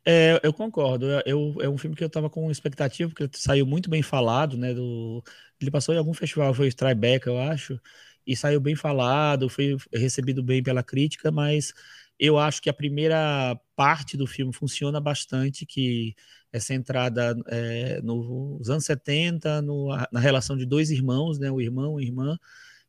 É, 0.05 0.39
eu 0.43 0.51
concordo. 0.51 1.05
Eu, 1.25 1.55
é 1.61 1.69
um 1.69 1.77
filme 1.77 1.95
que 1.95 2.03
eu 2.03 2.07
estava 2.07 2.29
com 2.29 2.49
expectativa, 2.49 3.11
porque 3.13 3.29
saiu 3.37 3.65
muito 3.65 3.89
bem 3.89 4.01
falado, 4.01 4.57
né? 4.57 4.73
Do, 4.73 5.23
ele 5.59 5.69
passou 5.71 5.93
em 5.93 5.97
algum 5.97 6.13
festival, 6.13 6.53
foi 6.53 6.71
Tribeca, 6.71 7.29
eu 7.29 7.37
acho, 7.37 7.79
e 8.25 8.35
saiu 8.35 8.59
bem 8.59 8.75
falado, 8.75 9.49
foi 9.49 9.77
recebido 9.93 10.41
bem 10.43 10.63
pela 10.63 10.83
crítica, 10.83 11.31
mas 11.31 11.73
eu 12.19 12.37
acho 12.37 12.61
que 12.61 12.69
a 12.69 12.73
primeira 12.73 13.59
parte 13.75 14.17
do 14.17 14.27
filme 14.27 14.53
funciona 14.53 14.99
bastante, 14.99 15.65
que 15.65 16.15
centrada 16.59 17.35
é, 17.47 18.01
nos 18.01 18.69
anos 18.69 18.85
70, 18.85 19.61
no, 19.61 19.87
na 20.11 20.19
relação 20.19 20.57
de 20.57 20.65
dois 20.65 20.91
irmãos, 20.91 21.39
né? 21.39 21.51
O 21.51 21.61
irmão 21.61 21.99
e 21.99 22.03
a 22.03 22.07
irmã, 22.07 22.37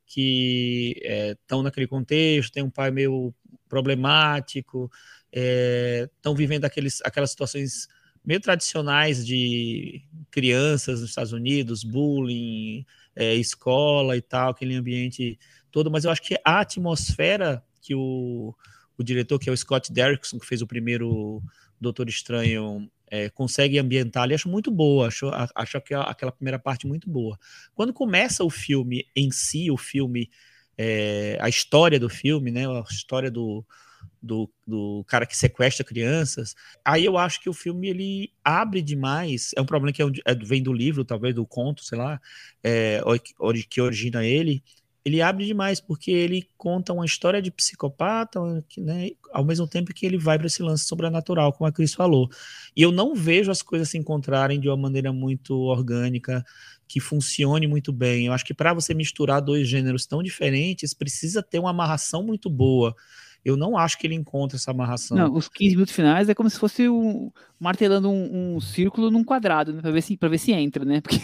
que 0.07 1.01
estão 1.41 1.61
é, 1.61 1.63
naquele 1.65 1.87
contexto, 1.87 2.53
tem 2.53 2.63
um 2.63 2.71
pai 2.71 2.91
meio 2.91 3.35
problemático, 3.69 4.91
estão 5.33 6.33
é, 6.33 6.37
vivendo 6.37 6.65
aqueles, 6.65 7.01
aquelas 7.03 7.31
situações 7.31 7.89
meio 8.25 8.41
tradicionais 8.41 9.27
de 9.27 10.03
crianças 10.31 11.01
nos 11.01 11.11
Estados 11.11 11.33
Unidos, 11.33 11.83
bullying, 11.83 12.85
é, 13.17 13.35
escola 13.35 14.17
e 14.17 14.23
tal, 14.23 14.51
aquele 14.51 14.75
ambiente 14.75 15.39
todo, 15.71 15.91
mas 15.91 16.05
eu 16.05 16.11
acho 16.11 16.23
que 16.23 16.39
a 16.45 16.61
atmosfera 16.61 17.65
que 17.81 17.95
o, 17.95 18.55
o 18.97 19.03
diretor, 19.03 19.39
que 19.39 19.49
é 19.49 19.53
o 19.53 19.57
Scott 19.57 19.93
Derrickson, 19.93 20.39
que 20.39 20.47
fez 20.47 20.63
o 20.63 20.67
primeiro 20.67 21.43
Doutor 21.83 22.09
Estranho, 22.09 22.91
é, 23.11 23.29
consegue 23.29 23.79
ambientar 23.79 24.23
ali, 24.23 24.35
acho 24.35 24.49
muito 24.49 24.71
boa, 24.71 25.09
acho, 25.09 25.31
acho 25.55 25.77
aquela 25.77 26.33
primeira 26.33 26.59
parte 26.59 26.87
muito 26.87 27.11
boa. 27.11 27.39
Quando 27.75 27.93
começa 27.93 28.43
o 28.43 28.49
filme 28.49 29.07
em 29.15 29.31
si, 29.31 29.71
o 29.71 29.77
filme, 29.77 30.31
é, 30.79 31.37
a 31.41 31.49
história 31.49 32.01
do 32.01 32.09
filme, 32.09 32.51
né, 32.51 32.67
a 32.67 32.85
história 32.91 33.31
do, 33.31 33.63
do, 34.23 34.51
do 34.67 35.05
cara 35.07 35.27
que 35.27 35.37
sequestra 35.37 35.85
crianças. 35.85 36.55
Aí 36.85 37.05
eu 37.05 37.19
acho 37.19 37.41
que 37.41 37.51
o 37.51 37.53
filme 37.53 37.89
ele 37.89 38.33
abre 38.43 38.81
demais. 38.81 39.51
É 39.57 39.61
um 39.61 39.67
problema 39.67 39.93
que 39.93 40.03
é, 40.03 40.07
é, 40.25 40.35
vem 40.35 40.63
do 40.63 40.73
livro, 40.73 41.05
talvez 41.05 41.35
do 41.35 41.45
conto, 41.45 41.85
sei 41.85 41.99
lá, 41.99 42.21
é, 42.63 43.01
que 43.69 43.81
origina 43.81 44.25
ele. 44.25 44.63
Ele 45.05 45.21
abre 45.21 45.45
demais 45.45 45.81
porque 45.81 46.11
ele 46.11 46.49
conta 46.57 46.93
uma 46.93 47.05
história 47.05 47.43
de 47.43 47.51
psicopata, 47.51 48.41
né, 48.79 49.11
ao 49.33 49.45
mesmo 49.45 49.67
tempo 49.67 49.93
que 49.93 50.07
ele 50.07 50.17
vai 50.17 50.39
para 50.39 50.47
esse 50.47 50.63
lance 50.63 50.85
sobrenatural, 50.85 51.53
como 51.53 51.67
a 51.67 51.73
Cris 51.73 51.93
falou. 51.93 52.29
E 52.77 52.83
eu 52.83 52.93
não 52.93 53.15
vejo 53.15 53.51
as 53.51 53.63
coisas 53.63 53.89
se 53.91 53.99
encontrarem 53.99 54.61
de 54.61 54.69
uma 54.69 54.77
maneira 54.77 55.13
muito 55.13 55.55
orgânica, 55.55 56.45
que 56.87 57.01
funcione 57.01 57.67
muito 57.67 57.93
bem. 57.93 58.27
Eu 58.27 58.33
acho 58.33 58.45
que 58.45 58.55
para 58.55 58.75
você 58.75 58.95
misturar 58.95 59.41
dois 59.41 59.67
gêneros 59.67 60.07
tão 60.07 60.23
diferentes, 60.23 60.95
precisa 60.95 61.43
ter 61.43 61.59
uma 61.59 61.71
amarração 61.71 62.23
muito 62.23 62.49
boa 62.49 62.95
eu 63.45 63.57
não 63.57 63.77
acho 63.77 63.99
que 63.99 64.07
ele 64.07 64.15
encontra 64.15 64.57
essa 64.57 64.71
amarração. 64.71 65.17
Não, 65.17 65.35
os 65.35 65.49
15 65.49 65.75
minutos 65.75 65.95
finais 65.95 66.29
é 66.29 66.35
como 66.35 66.49
se 66.49 66.59
fosse 66.59 66.89
um, 66.89 67.31
martelando 67.59 68.09
um, 68.09 68.55
um 68.57 68.61
círculo 68.61 69.11
num 69.11 69.25
quadrado, 69.25 69.73
né? 69.73 69.81
Pra 69.81 69.91
ver 69.91 70.01
se, 70.01 70.17
pra 70.17 70.29
ver 70.29 70.39
se 70.39 70.53
entra, 70.53 70.85
né? 70.85 71.01
Porque 71.03 71.21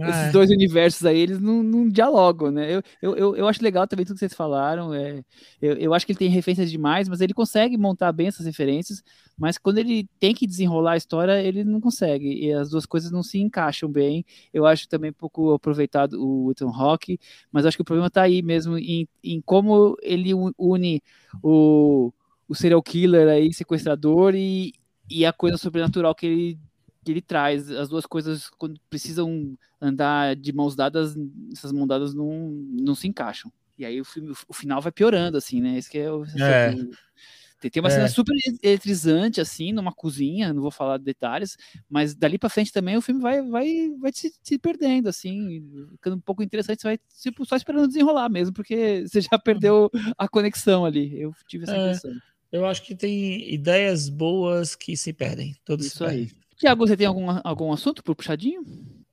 ah, 0.00 0.08
esses 0.10 0.22
é. 0.28 0.30
dois 0.32 0.50
universos 0.50 1.06
aí, 1.06 1.18
eles 1.18 1.40
não, 1.40 1.62
não 1.62 1.88
dialogam, 1.88 2.50
né? 2.50 2.74
Eu, 2.76 2.82
eu, 3.00 3.16
eu, 3.16 3.36
eu, 3.36 3.48
acho 3.48 3.62
legal 3.62 3.86
também 3.86 4.04
tudo 4.04 4.14
que 4.14 4.20
vocês 4.20 4.34
falaram. 4.34 4.92
É, 4.92 5.24
eu, 5.62 5.74
eu 5.76 5.94
acho 5.94 6.04
que 6.04 6.12
ele 6.12 6.18
tem 6.18 6.28
referências 6.28 6.70
demais, 6.70 7.08
mas 7.08 7.22
ele 7.22 7.32
consegue 7.32 7.78
montar 7.78 8.12
bem 8.12 8.28
essas 8.28 8.44
referências. 8.44 9.02
Mas 9.42 9.58
quando 9.58 9.78
ele 9.78 10.08
tem 10.20 10.32
que 10.32 10.46
desenrolar 10.46 10.92
a 10.92 10.96
história, 10.96 11.42
ele 11.42 11.64
não 11.64 11.80
consegue. 11.80 12.32
E 12.32 12.52
as 12.52 12.70
duas 12.70 12.86
coisas 12.86 13.10
não 13.10 13.24
se 13.24 13.40
encaixam 13.40 13.90
bem. 13.90 14.24
Eu 14.54 14.64
acho 14.64 14.88
também 14.88 15.12
pouco 15.12 15.52
aproveitado 15.52 16.12
o 16.24 16.52
Ethan 16.52 16.68
Rock, 16.68 17.18
mas 17.50 17.66
acho 17.66 17.76
que 17.76 17.82
o 17.82 17.84
problema 17.84 18.06
está 18.06 18.22
aí 18.22 18.40
mesmo 18.40 18.78
em, 18.78 19.08
em 19.20 19.40
como 19.40 19.96
ele 20.00 20.30
une 20.56 21.02
o, 21.42 22.12
o 22.48 22.54
serial 22.54 22.80
killer 22.80 23.26
aí, 23.26 23.52
sequestrador, 23.52 24.36
e, 24.36 24.74
e 25.10 25.26
a 25.26 25.32
coisa 25.32 25.56
sobrenatural 25.56 26.14
que 26.14 26.24
ele, 26.24 26.58
que 27.04 27.10
ele 27.10 27.20
traz. 27.20 27.68
As 27.68 27.88
duas 27.88 28.06
coisas, 28.06 28.48
quando 28.50 28.78
precisam 28.88 29.58
andar 29.80 30.36
de 30.36 30.52
mãos 30.52 30.76
dadas, 30.76 31.16
essas 31.52 31.72
mãos 31.72 31.88
dadas 31.88 32.14
não, 32.14 32.48
não 32.70 32.94
se 32.94 33.08
encaixam. 33.08 33.52
E 33.76 33.84
aí 33.84 34.00
o, 34.00 34.04
o 34.46 34.54
final 34.54 34.80
vai 34.80 34.92
piorando, 34.92 35.36
assim, 35.36 35.60
né? 35.60 35.78
Esse 35.78 35.90
que 35.90 35.98
é 35.98 36.12
o. 36.12 36.22
É. 36.38 36.76
Tem 37.70 37.80
uma 37.80 37.88
é. 37.88 37.92
cena 37.92 38.08
super 38.08 38.34
eletrizante, 38.62 39.40
assim, 39.40 39.72
numa 39.72 39.92
cozinha, 39.92 40.52
não 40.52 40.62
vou 40.62 40.70
falar 40.70 40.98
detalhes, 40.98 41.56
mas 41.88 42.14
dali 42.14 42.38
para 42.38 42.48
frente 42.48 42.72
também 42.72 42.96
o 42.96 43.02
filme 43.02 43.20
vai, 43.20 43.42
vai, 43.42 43.90
vai 44.00 44.12
se, 44.12 44.32
se, 44.42 44.58
perdendo, 44.58 45.08
assim, 45.08 45.64
ficando 45.92 46.16
um 46.16 46.20
pouco 46.20 46.42
interessante, 46.42 46.82
você 46.82 46.88
vai 46.88 46.98
tipo, 47.20 47.44
só 47.44 47.56
esperando 47.56 47.88
desenrolar 47.88 48.28
mesmo, 48.28 48.54
porque 48.54 49.04
você 49.06 49.20
já 49.20 49.38
perdeu 49.38 49.90
a 50.16 50.28
conexão 50.28 50.84
ali. 50.84 51.20
Eu 51.20 51.34
tive 51.46 51.64
essa 51.64 51.76
é, 51.76 51.80
impressão. 51.80 52.12
Eu 52.50 52.66
acho 52.66 52.82
que 52.82 52.94
tem 52.94 53.52
ideias 53.52 54.08
boas 54.08 54.76
que 54.76 54.96
se 54.96 55.12
perdem. 55.12 55.56
Todos 55.64 55.86
Isso 55.86 56.04
aí. 56.04 56.30
Tiago, 56.56 56.86
você 56.86 56.96
tem 56.96 57.06
algum, 57.06 57.26
algum 57.42 57.72
assunto 57.72 58.04
por 58.04 58.14
puxadinho? 58.14 58.62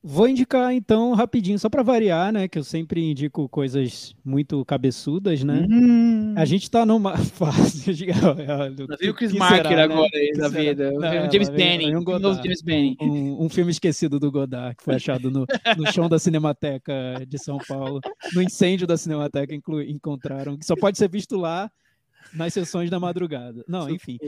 Vou 0.02 0.26
indicar 0.26 0.72
então 0.72 1.12
rapidinho, 1.12 1.58
só 1.58 1.68
para 1.68 1.82
variar, 1.82 2.32
né? 2.32 2.48
Que 2.48 2.58
eu 2.58 2.64
sempre 2.64 3.10
indico 3.10 3.46
coisas 3.50 4.14
muito 4.24 4.64
cabeçudas, 4.64 5.44
né? 5.44 5.66
Hum. 5.70 6.34
A 6.38 6.46
gente 6.46 6.70
tá 6.70 6.86
numa 6.86 7.18
fase. 7.20 7.92
De... 7.92 8.06
viu 8.98 9.12
o 9.12 9.14
Chris 9.14 9.32
Marker 9.32 9.68
será, 9.68 9.86
né? 9.86 9.94
agora 9.94 10.08
né? 10.14 10.18
aí 10.18 10.32
da 10.32 10.48
vida. 10.48 10.90
Não, 10.92 11.28
o 11.28 11.30
James 11.30 11.50
Benning. 11.50 11.94
Um, 11.94 11.98
um, 12.00 12.34
James 12.42 12.62
Benning. 12.62 12.96
Um, 12.98 13.44
um, 13.44 13.48
filme 13.50 13.70
esquecido 13.70 14.18
do 14.18 14.32
Godard, 14.32 14.74
que 14.74 14.82
foi 14.82 14.94
achado 14.94 15.30
no, 15.30 15.44
no 15.76 15.92
chão 15.92 16.08
da 16.08 16.18
Cinemateca 16.18 16.92
de 17.28 17.38
São 17.38 17.58
Paulo. 17.58 18.00
No 18.34 18.40
incêndio 18.40 18.86
da 18.86 18.96
Cinemateca 18.96 19.54
inclu... 19.54 19.82
encontraram, 19.82 20.56
que 20.56 20.64
só 20.64 20.74
pode 20.76 20.96
ser 20.96 21.10
visto 21.10 21.36
lá 21.36 21.70
nas 22.32 22.54
sessões 22.54 22.88
da 22.88 22.98
madrugada. 22.98 23.64
Não, 23.68 23.90
enfim. 23.90 24.18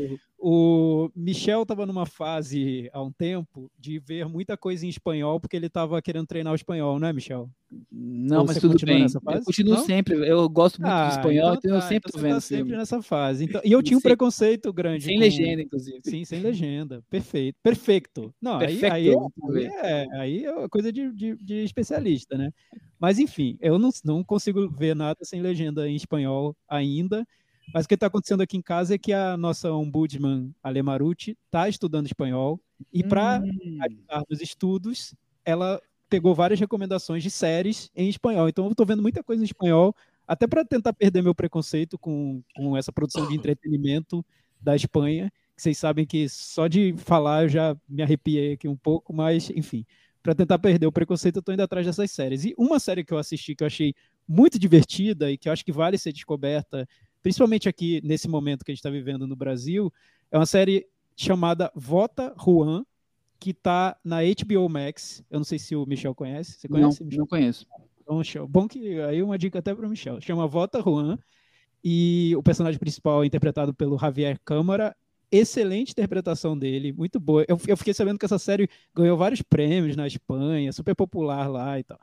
O 0.44 1.08
Michel 1.14 1.62
estava 1.62 1.86
numa 1.86 2.04
fase 2.04 2.90
há 2.92 3.00
um 3.00 3.12
tempo 3.12 3.70
de 3.78 4.00
ver 4.00 4.26
muita 4.26 4.56
coisa 4.56 4.84
em 4.84 4.88
espanhol, 4.88 5.38
porque 5.38 5.54
ele 5.54 5.66
estava 5.66 6.02
querendo 6.02 6.26
treinar 6.26 6.52
o 6.52 6.56
espanhol, 6.56 6.98
não 6.98 7.06
é, 7.06 7.12
Michel? 7.12 7.48
Não, 7.88 8.40
Ou 8.40 8.46
mas 8.46 8.58
tudo 8.58 8.74
bem. 8.84 9.06
Eu 9.06 9.44
continuo 9.44 9.74
não? 9.74 9.84
sempre. 9.84 10.16
Eu 10.28 10.48
gosto 10.48 10.82
muito 10.82 10.92
ah, 10.92 11.06
de 11.06 11.14
espanhol, 11.14 11.54
então, 11.54 11.70
tá, 11.70 11.76
eu 11.76 11.80
sempre 11.82 12.10
então 12.10 12.20
vendo. 12.20 12.34
Tá 12.34 12.40
sempre 12.40 12.76
nessa 12.76 13.00
fase. 13.00 13.44
Então, 13.44 13.60
e 13.64 13.70
eu 13.70 13.80
tinha 13.84 13.96
um 13.96 14.00
preconceito 14.00 14.72
grande. 14.72 15.04
Sem 15.04 15.14
com... 15.14 15.20
legenda, 15.20 15.62
inclusive. 15.62 16.00
Sim, 16.02 16.24
sem 16.24 16.40
legenda. 16.40 17.04
Perfeito. 17.08 17.56
Perfeito. 17.62 18.34
Não, 18.42 18.58
Perfeito. 18.58 18.92
aí, 18.92 19.10
aí, 19.10 19.64
é, 19.64 20.06
aí 20.18 20.44
é 20.44 20.68
coisa 20.68 20.92
de, 20.92 21.12
de, 21.12 21.36
de, 21.36 21.54
especialista, 21.62 22.36
né? 22.36 22.50
Mas 22.98 23.20
enfim, 23.20 23.56
eu 23.60 23.78
não, 23.78 23.90
não 24.04 24.24
consigo 24.24 24.68
ver 24.68 24.96
nada 24.96 25.20
sem 25.22 25.40
legenda 25.40 25.88
em 25.88 25.94
espanhol 25.94 26.56
ainda. 26.68 27.24
Mas 27.72 27.84
o 27.84 27.88
que 27.88 27.94
está 27.94 28.06
acontecendo 28.06 28.42
aqui 28.42 28.56
em 28.56 28.62
casa 28.62 28.94
é 28.94 28.98
que 28.98 29.12
a 29.12 29.36
nossa 29.36 29.72
ombudsman, 29.72 30.54
Ale 30.62 30.82
Marucci, 30.82 31.36
está 31.46 31.68
estudando 31.68 32.06
espanhol 32.06 32.60
e 32.92 33.02
para 33.04 33.40
hum. 33.40 33.78
ajudar 33.82 34.22
nos 34.28 34.40
estudos, 34.40 35.14
ela 35.44 35.80
pegou 36.08 36.34
várias 36.34 36.60
recomendações 36.60 37.22
de 37.22 37.30
séries 37.30 37.90
em 37.94 38.08
espanhol. 38.08 38.48
Então 38.48 38.66
eu 38.66 38.72
estou 38.72 38.86
vendo 38.86 39.02
muita 39.02 39.22
coisa 39.22 39.42
em 39.42 39.46
espanhol, 39.46 39.94
até 40.26 40.46
para 40.46 40.64
tentar 40.64 40.92
perder 40.92 41.22
meu 41.22 41.34
preconceito 41.34 41.98
com, 41.98 42.42
com 42.54 42.76
essa 42.76 42.92
produção 42.92 43.26
de 43.28 43.34
entretenimento 43.34 44.24
da 44.60 44.76
Espanha. 44.76 45.32
Que 45.56 45.62
vocês 45.62 45.78
sabem 45.78 46.06
que 46.06 46.28
só 46.28 46.66
de 46.66 46.94
falar 46.96 47.44
eu 47.44 47.48
já 47.48 47.76
me 47.88 48.02
arrepiei 48.02 48.54
aqui 48.54 48.68
um 48.68 48.76
pouco, 48.76 49.12
mas 49.12 49.50
enfim, 49.50 49.84
para 50.22 50.34
tentar 50.34 50.58
perder 50.58 50.86
o 50.86 50.92
preconceito, 50.92 51.36
eu 51.36 51.40
estou 51.40 51.54
indo 51.54 51.62
atrás 51.62 51.84
dessas 51.84 52.10
séries. 52.10 52.44
E 52.44 52.54
uma 52.56 52.78
série 52.78 53.04
que 53.04 53.12
eu 53.12 53.18
assisti 53.18 53.54
que 53.54 53.64
eu 53.64 53.66
achei 53.66 53.94
muito 54.26 54.58
divertida 54.58 55.30
e 55.30 55.36
que 55.36 55.48
eu 55.48 55.52
acho 55.52 55.64
que 55.64 55.72
vale 55.72 55.98
ser 55.98 56.12
descoberta 56.12 56.86
principalmente 57.22 57.68
aqui 57.68 58.00
nesse 58.02 58.28
momento 58.28 58.64
que 58.64 58.70
a 58.70 58.74
gente 58.74 58.80
está 58.80 58.90
vivendo 58.90 59.26
no 59.26 59.36
Brasil, 59.36 59.92
é 60.30 60.38
uma 60.38 60.46
série 60.46 60.86
chamada 61.16 61.70
Vota 61.74 62.34
Juan, 62.42 62.84
que 63.38 63.52
tá 63.52 63.96
na 64.04 64.18
HBO 64.22 64.68
Max. 64.68 65.22
Eu 65.30 65.38
não 65.38 65.44
sei 65.44 65.58
se 65.58 65.74
o 65.74 65.84
Michel 65.86 66.14
conhece. 66.14 66.52
Você 66.52 66.68
conhece? 66.68 67.00
não, 67.00 67.06
Michel? 67.06 67.20
não 67.20 67.26
conheço. 67.26 67.66
Então, 68.00 68.18
Michel, 68.18 68.48
bom 68.48 68.68
que 68.68 69.00
aí 69.00 69.22
uma 69.22 69.38
dica 69.38 69.58
até 69.58 69.74
para 69.74 69.86
o 69.86 69.90
Michel. 69.90 70.20
Chama 70.20 70.46
Vota 70.46 70.80
Juan 70.80 71.18
e 71.84 72.34
o 72.36 72.42
personagem 72.42 72.78
principal 72.78 73.22
é 73.22 73.26
interpretado 73.26 73.74
pelo 73.74 73.98
Javier 73.98 74.38
Câmara. 74.44 74.94
Excelente 75.30 75.92
interpretação 75.92 76.58
dele, 76.58 76.92
muito 76.92 77.18
boa. 77.18 77.44
Eu, 77.48 77.58
eu 77.66 77.76
fiquei 77.76 77.94
sabendo 77.94 78.18
que 78.18 78.24
essa 78.24 78.38
série 78.38 78.68
ganhou 78.94 79.16
vários 79.16 79.40
prêmios 79.40 79.96
na 79.96 80.06
Espanha, 80.06 80.72
super 80.72 80.94
popular 80.94 81.48
lá 81.48 81.78
e 81.78 81.84
tal. 81.84 81.98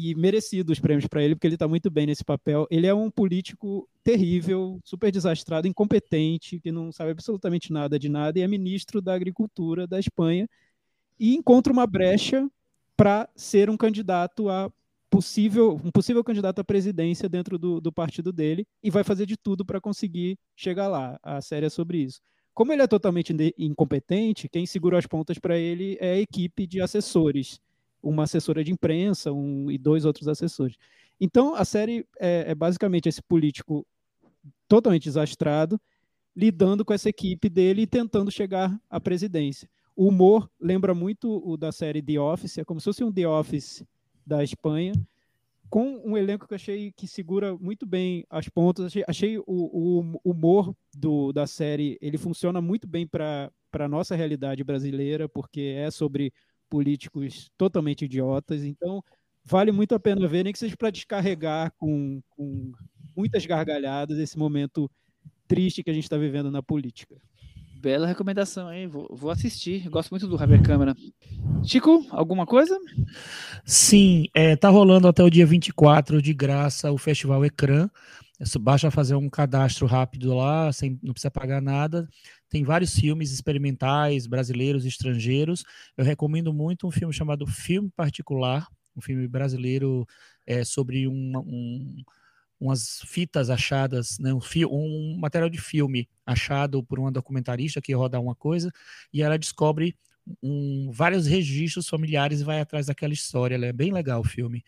E 0.00 0.14
merecido 0.14 0.72
os 0.72 0.78
prêmios 0.78 1.08
para 1.08 1.22
ele, 1.22 1.34
porque 1.34 1.48
ele 1.48 1.56
está 1.56 1.66
muito 1.66 1.90
bem 1.90 2.06
nesse 2.06 2.24
papel. 2.24 2.68
Ele 2.70 2.86
é 2.86 2.94
um 2.94 3.10
político 3.10 3.88
terrível, 4.04 4.78
super 4.84 5.10
desastrado, 5.10 5.66
incompetente, 5.66 6.60
que 6.60 6.70
não 6.70 6.92
sabe 6.92 7.10
absolutamente 7.10 7.72
nada 7.72 7.98
de 7.98 8.08
nada, 8.08 8.38
e 8.38 8.42
é 8.42 8.46
ministro 8.46 9.02
da 9.02 9.12
Agricultura 9.12 9.86
da 9.88 9.98
Espanha. 9.98 10.48
E 11.18 11.34
encontra 11.34 11.72
uma 11.72 11.86
brecha 11.86 12.48
para 12.96 13.28
ser 13.34 13.68
um 13.68 13.76
candidato 13.76 14.48
a 14.48 14.70
possível, 15.10 15.80
um 15.84 15.90
possível 15.90 16.22
candidato 16.22 16.60
à 16.60 16.64
presidência 16.64 17.28
dentro 17.28 17.58
do, 17.58 17.80
do 17.80 17.92
partido 17.92 18.32
dele 18.32 18.66
e 18.82 18.90
vai 18.90 19.02
fazer 19.02 19.26
de 19.26 19.36
tudo 19.36 19.64
para 19.64 19.80
conseguir 19.80 20.38
chegar 20.54 20.86
lá. 20.86 21.18
A 21.22 21.40
série 21.40 21.66
é 21.66 21.70
sobre 21.70 21.98
isso. 21.98 22.20
Como 22.54 22.72
ele 22.72 22.82
é 22.82 22.86
totalmente 22.86 23.34
incompetente, 23.56 24.48
quem 24.48 24.66
segura 24.66 24.98
as 24.98 25.06
pontas 25.06 25.38
para 25.38 25.56
ele 25.56 25.96
é 26.00 26.12
a 26.12 26.18
equipe 26.18 26.66
de 26.66 26.80
assessores, 26.80 27.60
uma 28.02 28.24
assessora 28.24 28.62
de 28.62 28.72
imprensa 28.72 29.32
um, 29.32 29.70
e 29.70 29.78
dois 29.78 30.04
outros 30.04 30.28
assessores. 30.28 30.76
Então, 31.20 31.54
a 31.54 31.64
série 31.64 32.06
é, 32.18 32.50
é 32.50 32.54
basicamente 32.54 33.08
esse 33.08 33.22
político 33.22 33.86
totalmente 34.68 35.04
desastrado 35.04 35.80
lidando 36.38 36.84
com 36.84 36.92
essa 36.92 37.08
equipe 37.08 37.48
dele 37.48 37.82
e 37.82 37.86
tentando 37.86 38.30
chegar 38.30 38.80
à 38.88 39.00
presidência. 39.00 39.68
O 39.96 40.06
humor 40.06 40.48
lembra 40.60 40.94
muito 40.94 41.42
o 41.44 41.56
da 41.56 41.72
série 41.72 42.00
The 42.00 42.20
Office, 42.20 42.58
é 42.58 42.64
como 42.64 42.78
se 42.78 42.84
fosse 42.84 43.02
um 43.02 43.12
The 43.12 43.26
Office 43.26 43.84
da 44.24 44.44
Espanha, 44.44 44.92
com 45.68 46.00
um 46.04 46.16
elenco 46.16 46.46
que 46.46 46.54
achei 46.54 46.92
que 46.92 47.08
segura 47.08 47.56
muito 47.56 47.84
bem 47.84 48.24
as 48.30 48.48
pontas. 48.48 48.86
Achei, 48.86 49.04
achei 49.08 49.38
o, 49.38 49.44
o, 49.46 50.20
humor 50.24 50.72
do, 50.94 51.32
da 51.32 51.44
série, 51.44 51.98
ele 52.00 52.16
funciona 52.16 52.60
muito 52.60 52.86
bem 52.86 53.04
para 53.04 53.50
a 53.72 53.88
nossa 53.88 54.14
realidade 54.14 54.62
brasileira, 54.62 55.28
porque 55.28 55.74
é 55.76 55.90
sobre 55.90 56.32
políticos 56.68 57.50
totalmente 57.56 58.04
idiotas. 58.04 58.62
Então, 58.64 59.02
vale 59.44 59.72
muito 59.72 59.94
a 59.94 60.00
pena 60.00 60.26
ver, 60.28 60.44
nem 60.44 60.52
que 60.52 60.58
seja 60.58 60.76
para 60.76 60.90
descarregar 60.90 61.72
com, 61.78 62.20
com 62.30 62.72
muitas 63.16 63.44
gargalhadas 63.46 64.18
esse 64.18 64.38
momento 64.38 64.90
triste 65.46 65.82
que 65.82 65.90
a 65.90 65.94
gente 65.94 66.04
está 66.04 66.16
vivendo 66.16 66.50
na 66.50 66.62
política. 66.62 67.16
Bela 67.80 68.08
recomendação, 68.08 68.72
hein? 68.72 68.88
Vou, 68.88 69.08
vou 69.10 69.30
assistir. 69.30 69.88
Gosto 69.88 70.10
muito 70.10 70.26
do 70.26 70.36
Javier 70.36 70.60
Câmara. 70.62 70.96
Chico, 71.62 72.04
alguma 72.10 72.44
coisa? 72.44 72.76
Sim, 73.64 74.26
é, 74.34 74.56
tá 74.56 74.68
rolando 74.68 75.06
até 75.06 75.22
o 75.22 75.30
dia 75.30 75.46
24 75.46 76.20
de 76.20 76.34
graça 76.34 76.90
o 76.90 76.98
Festival 76.98 77.44
Ecrã. 77.44 77.88
Basta 78.60 78.90
fazer 78.90 79.14
um 79.14 79.28
cadastro 79.28 79.86
rápido 79.86 80.34
lá, 80.34 80.72
sem, 80.72 80.98
não 81.02 81.12
precisa 81.12 81.30
pagar 81.30 81.62
nada. 81.62 82.08
Tem 82.48 82.64
vários 82.64 82.94
filmes 82.94 83.30
experimentais, 83.30 84.26
brasileiros 84.26 84.84
estrangeiros. 84.84 85.64
Eu 85.96 86.04
recomendo 86.04 86.52
muito 86.52 86.86
um 86.86 86.90
filme 86.90 87.12
chamado 87.12 87.46
Filme 87.46 87.90
Particular, 87.94 88.66
um 88.96 89.00
filme 89.00 89.28
brasileiro 89.28 90.06
é, 90.46 90.64
sobre 90.64 91.06
um, 91.06 91.32
um 91.38 92.02
umas 92.60 93.02
fitas 93.06 93.50
achadas, 93.50 94.18
né, 94.18 94.34
um, 94.34 94.40
um, 94.68 95.16
material 95.16 95.48
de 95.48 95.58
filme 95.58 96.08
achado 96.26 96.82
por 96.82 96.98
uma 96.98 97.12
documentarista 97.12 97.80
que 97.80 97.94
roda 97.94 98.18
uma 98.18 98.34
coisa, 98.34 98.72
e 99.12 99.22
ela 99.22 99.38
descobre 99.38 99.96
um, 100.42 100.90
vários 100.92 101.26
registros 101.26 101.88
familiares 101.88 102.40
e 102.40 102.44
vai 102.44 102.60
atrás 102.60 102.86
daquela 102.86 103.12
história. 103.12 103.54
É 103.64 103.72
bem 103.72 103.92
legal 103.92 104.20
o 104.20 104.24
filme. 104.24 104.62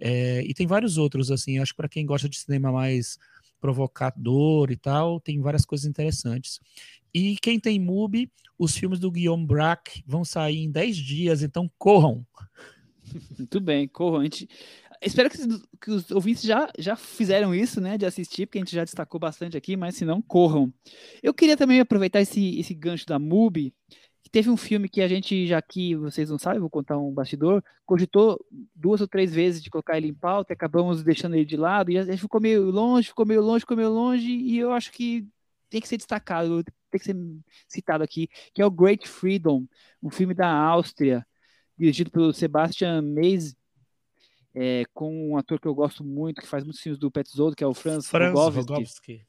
É, 0.00 0.42
e 0.42 0.52
tem 0.54 0.66
vários 0.66 0.98
outros, 0.98 1.30
assim, 1.30 1.58
acho 1.58 1.72
que 1.72 1.76
para 1.76 1.88
quem 1.88 2.04
gosta 2.04 2.28
de 2.28 2.38
cinema 2.38 2.70
mais 2.72 3.18
provocador 3.60 4.70
e 4.70 4.76
tal, 4.76 5.20
tem 5.20 5.40
várias 5.40 5.64
coisas 5.64 5.86
interessantes. 5.86 6.60
E 7.12 7.36
quem 7.36 7.58
tem 7.58 7.78
MUBI, 7.78 8.30
os 8.58 8.76
filmes 8.76 8.98
do 8.98 9.10
Guillaume 9.10 9.46
Braque 9.46 10.02
vão 10.06 10.24
sair 10.24 10.58
em 10.58 10.70
10 10.70 10.96
dias, 10.96 11.42
então 11.42 11.70
corram! 11.78 12.26
Muito 13.38 13.60
bem, 13.60 13.88
corram. 13.88 14.22
Gente, 14.22 14.48
espero 15.02 15.30
que, 15.30 15.38
que, 15.80 15.90
os 15.90 16.10
ouvintes 16.10 16.42
já, 16.42 16.70
já 16.78 16.96
fizeram 16.96 17.54
isso, 17.54 17.80
né? 17.80 17.96
De 17.96 18.06
assistir, 18.06 18.46
porque 18.46 18.58
a 18.58 18.60
gente 18.60 18.74
já 18.74 18.84
destacou 18.84 19.18
bastante 19.18 19.56
aqui, 19.56 19.76
mas 19.76 19.96
se 19.96 20.04
não, 20.04 20.20
corram. 20.20 20.72
Eu 21.22 21.32
queria 21.32 21.56
também 21.56 21.80
aproveitar 21.80 22.20
esse, 22.20 22.58
esse 22.58 22.74
gancho 22.74 23.06
da 23.06 23.18
MUBI, 23.18 23.72
que 24.22 24.30
teve 24.30 24.50
um 24.50 24.56
filme 24.56 24.88
que 24.88 25.00
a 25.00 25.08
gente, 25.08 25.46
já 25.46 25.62
que 25.62 25.94
vocês 25.96 26.28
não 26.28 26.38
sabem, 26.38 26.60
vou 26.60 26.68
contar 26.68 26.98
um 26.98 27.12
bastidor, 27.12 27.62
cogitou 27.86 28.38
duas 28.74 29.00
ou 29.00 29.08
três 29.08 29.32
vezes 29.32 29.62
de 29.62 29.70
colocar 29.70 29.96
ele 29.96 30.08
em 30.08 30.14
pauta, 30.14 30.52
acabamos 30.52 31.02
deixando 31.02 31.34
ele 31.34 31.46
de 31.46 31.56
lado, 31.56 31.90
e 31.90 32.16
ficou 32.18 32.40
meio 32.40 32.70
longe, 32.70 33.08
ficou 33.08 33.24
meio 33.24 33.40
longe, 33.40 33.60
ficou 33.60 33.76
meio 33.76 33.90
longe, 33.90 34.28
e 34.28 34.58
eu 34.58 34.72
acho 34.72 34.92
que 34.92 35.26
tem 35.70 35.80
que 35.80 35.88
ser 35.88 35.96
destacado, 35.96 36.62
tem 36.90 36.98
que 36.98 37.04
ser 37.04 37.16
citado 37.66 38.04
aqui, 38.04 38.28
que 38.54 38.62
é 38.62 38.66
o 38.66 38.70
Great 38.70 39.08
Freedom, 39.08 39.64
um 40.02 40.10
filme 40.10 40.34
da 40.34 40.50
Áustria, 40.50 41.26
dirigido 41.78 42.10
pelo 42.10 42.32
Sebastian 42.32 43.02
Meis, 43.02 43.56
é, 44.54 44.84
com 44.92 45.30
um 45.30 45.36
ator 45.36 45.60
que 45.60 45.68
eu 45.68 45.74
gosto 45.74 46.02
muito, 46.02 46.40
que 46.40 46.46
faz 46.46 46.64
muitos 46.64 46.82
filmes 46.82 46.98
do 46.98 47.10
Petzold, 47.10 47.54
que 47.54 47.62
é 47.62 47.66
o 47.66 47.74
Franz, 47.74 48.08
Franz 48.08 48.34
Rogowski. 48.34 49.22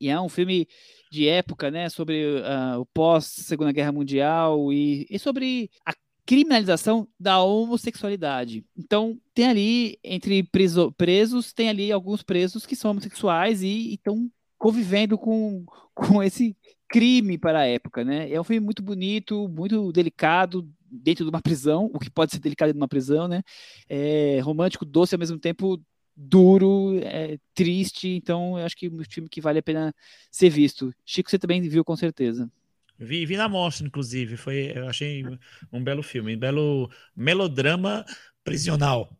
E 0.00 0.08
é 0.08 0.18
um 0.18 0.28
filme 0.28 0.66
de 1.10 1.28
época, 1.28 1.70
né, 1.70 1.88
sobre 1.88 2.24
uh, 2.24 2.80
o 2.80 2.86
pós-Segunda 2.86 3.72
Guerra 3.72 3.92
Mundial 3.92 4.72
e, 4.72 5.06
e 5.10 5.18
sobre 5.18 5.70
a 5.84 5.92
criminalização 6.24 7.08
da 7.18 7.42
homossexualidade. 7.42 8.64
Então, 8.78 9.18
tem 9.34 9.48
ali, 9.48 9.98
entre 10.02 10.42
preso, 10.44 10.92
presos, 10.92 11.52
tem 11.52 11.68
ali 11.68 11.90
alguns 11.90 12.22
presos 12.22 12.64
que 12.64 12.76
são 12.76 12.92
homossexuais 12.92 13.62
e 13.62 13.94
estão 13.94 14.30
convivendo 14.56 15.18
com, 15.18 15.64
com 15.92 16.22
esse 16.22 16.56
crime 16.90 17.38
para 17.38 17.60
a 17.60 17.66
época, 17.66 18.04
né? 18.04 18.30
É 18.30 18.40
um 18.40 18.44
filme 18.44 18.60
muito 18.60 18.82
bonito, 18.82 19.48
muito 19.48 19.92
delicado, 19.92 20.68
dentro 20.90 21.24
de 21.24 21.30
uma 21.30 21.40
prisão, 21.40 21.88
o 21.94 21.98
que 21.98 22.10
pode 22.10 22.32
ser 22.32 22.40
delicado 22.40 22.68
dentro 22.68 22.78
de 22.78 22.82
uma 22.82 22.88
prisão, 22.88 23.28
né? 23.28 23.42
É 23.88 24.40
romântico, 24.40 24.84
doce, 24.84 25.14
ao 25.14 25.18
mesmo 25.18 25.38
tempo 25.38 25.80
duro, 26.16 26.98
é, 27.02 27.38
triste, 27.54 28.08
então 28.08 28.58
eu 28.58 28.66
acho 28.66 28.76
que 28.76 28.86
é 28.86 28.90
um 28.90 29.02
filme 29.08 29.28
que 29.28 29.40
vale 29.40 29.60
a 29.60 29.62
pena 29.62 29.94
ser 30.30 30.50
visto. 30.50 30.92
Chico, 31.06 31.30
você 31.30 31.38
também 31.38 31.62
viu 31.62 31.84
com 31.84 31.96
certeza. 31.96 32.50
Vi, 32.98 33.24
vi 33.24 33.36
na 33.36 33.48
mostra, 33.48 33.86
inclusive, 33.86 34.36
foi, 34.36 34.72
eu 34.74 34.86
achei 34.86 35.24
um 35.72 35.82
belo 35.82 36.02
filme, 36.02 36.36
um 36.36 36.38
belo 36.38 36.90
melodrama 37.16 38.04
prisional. 38.44 39.16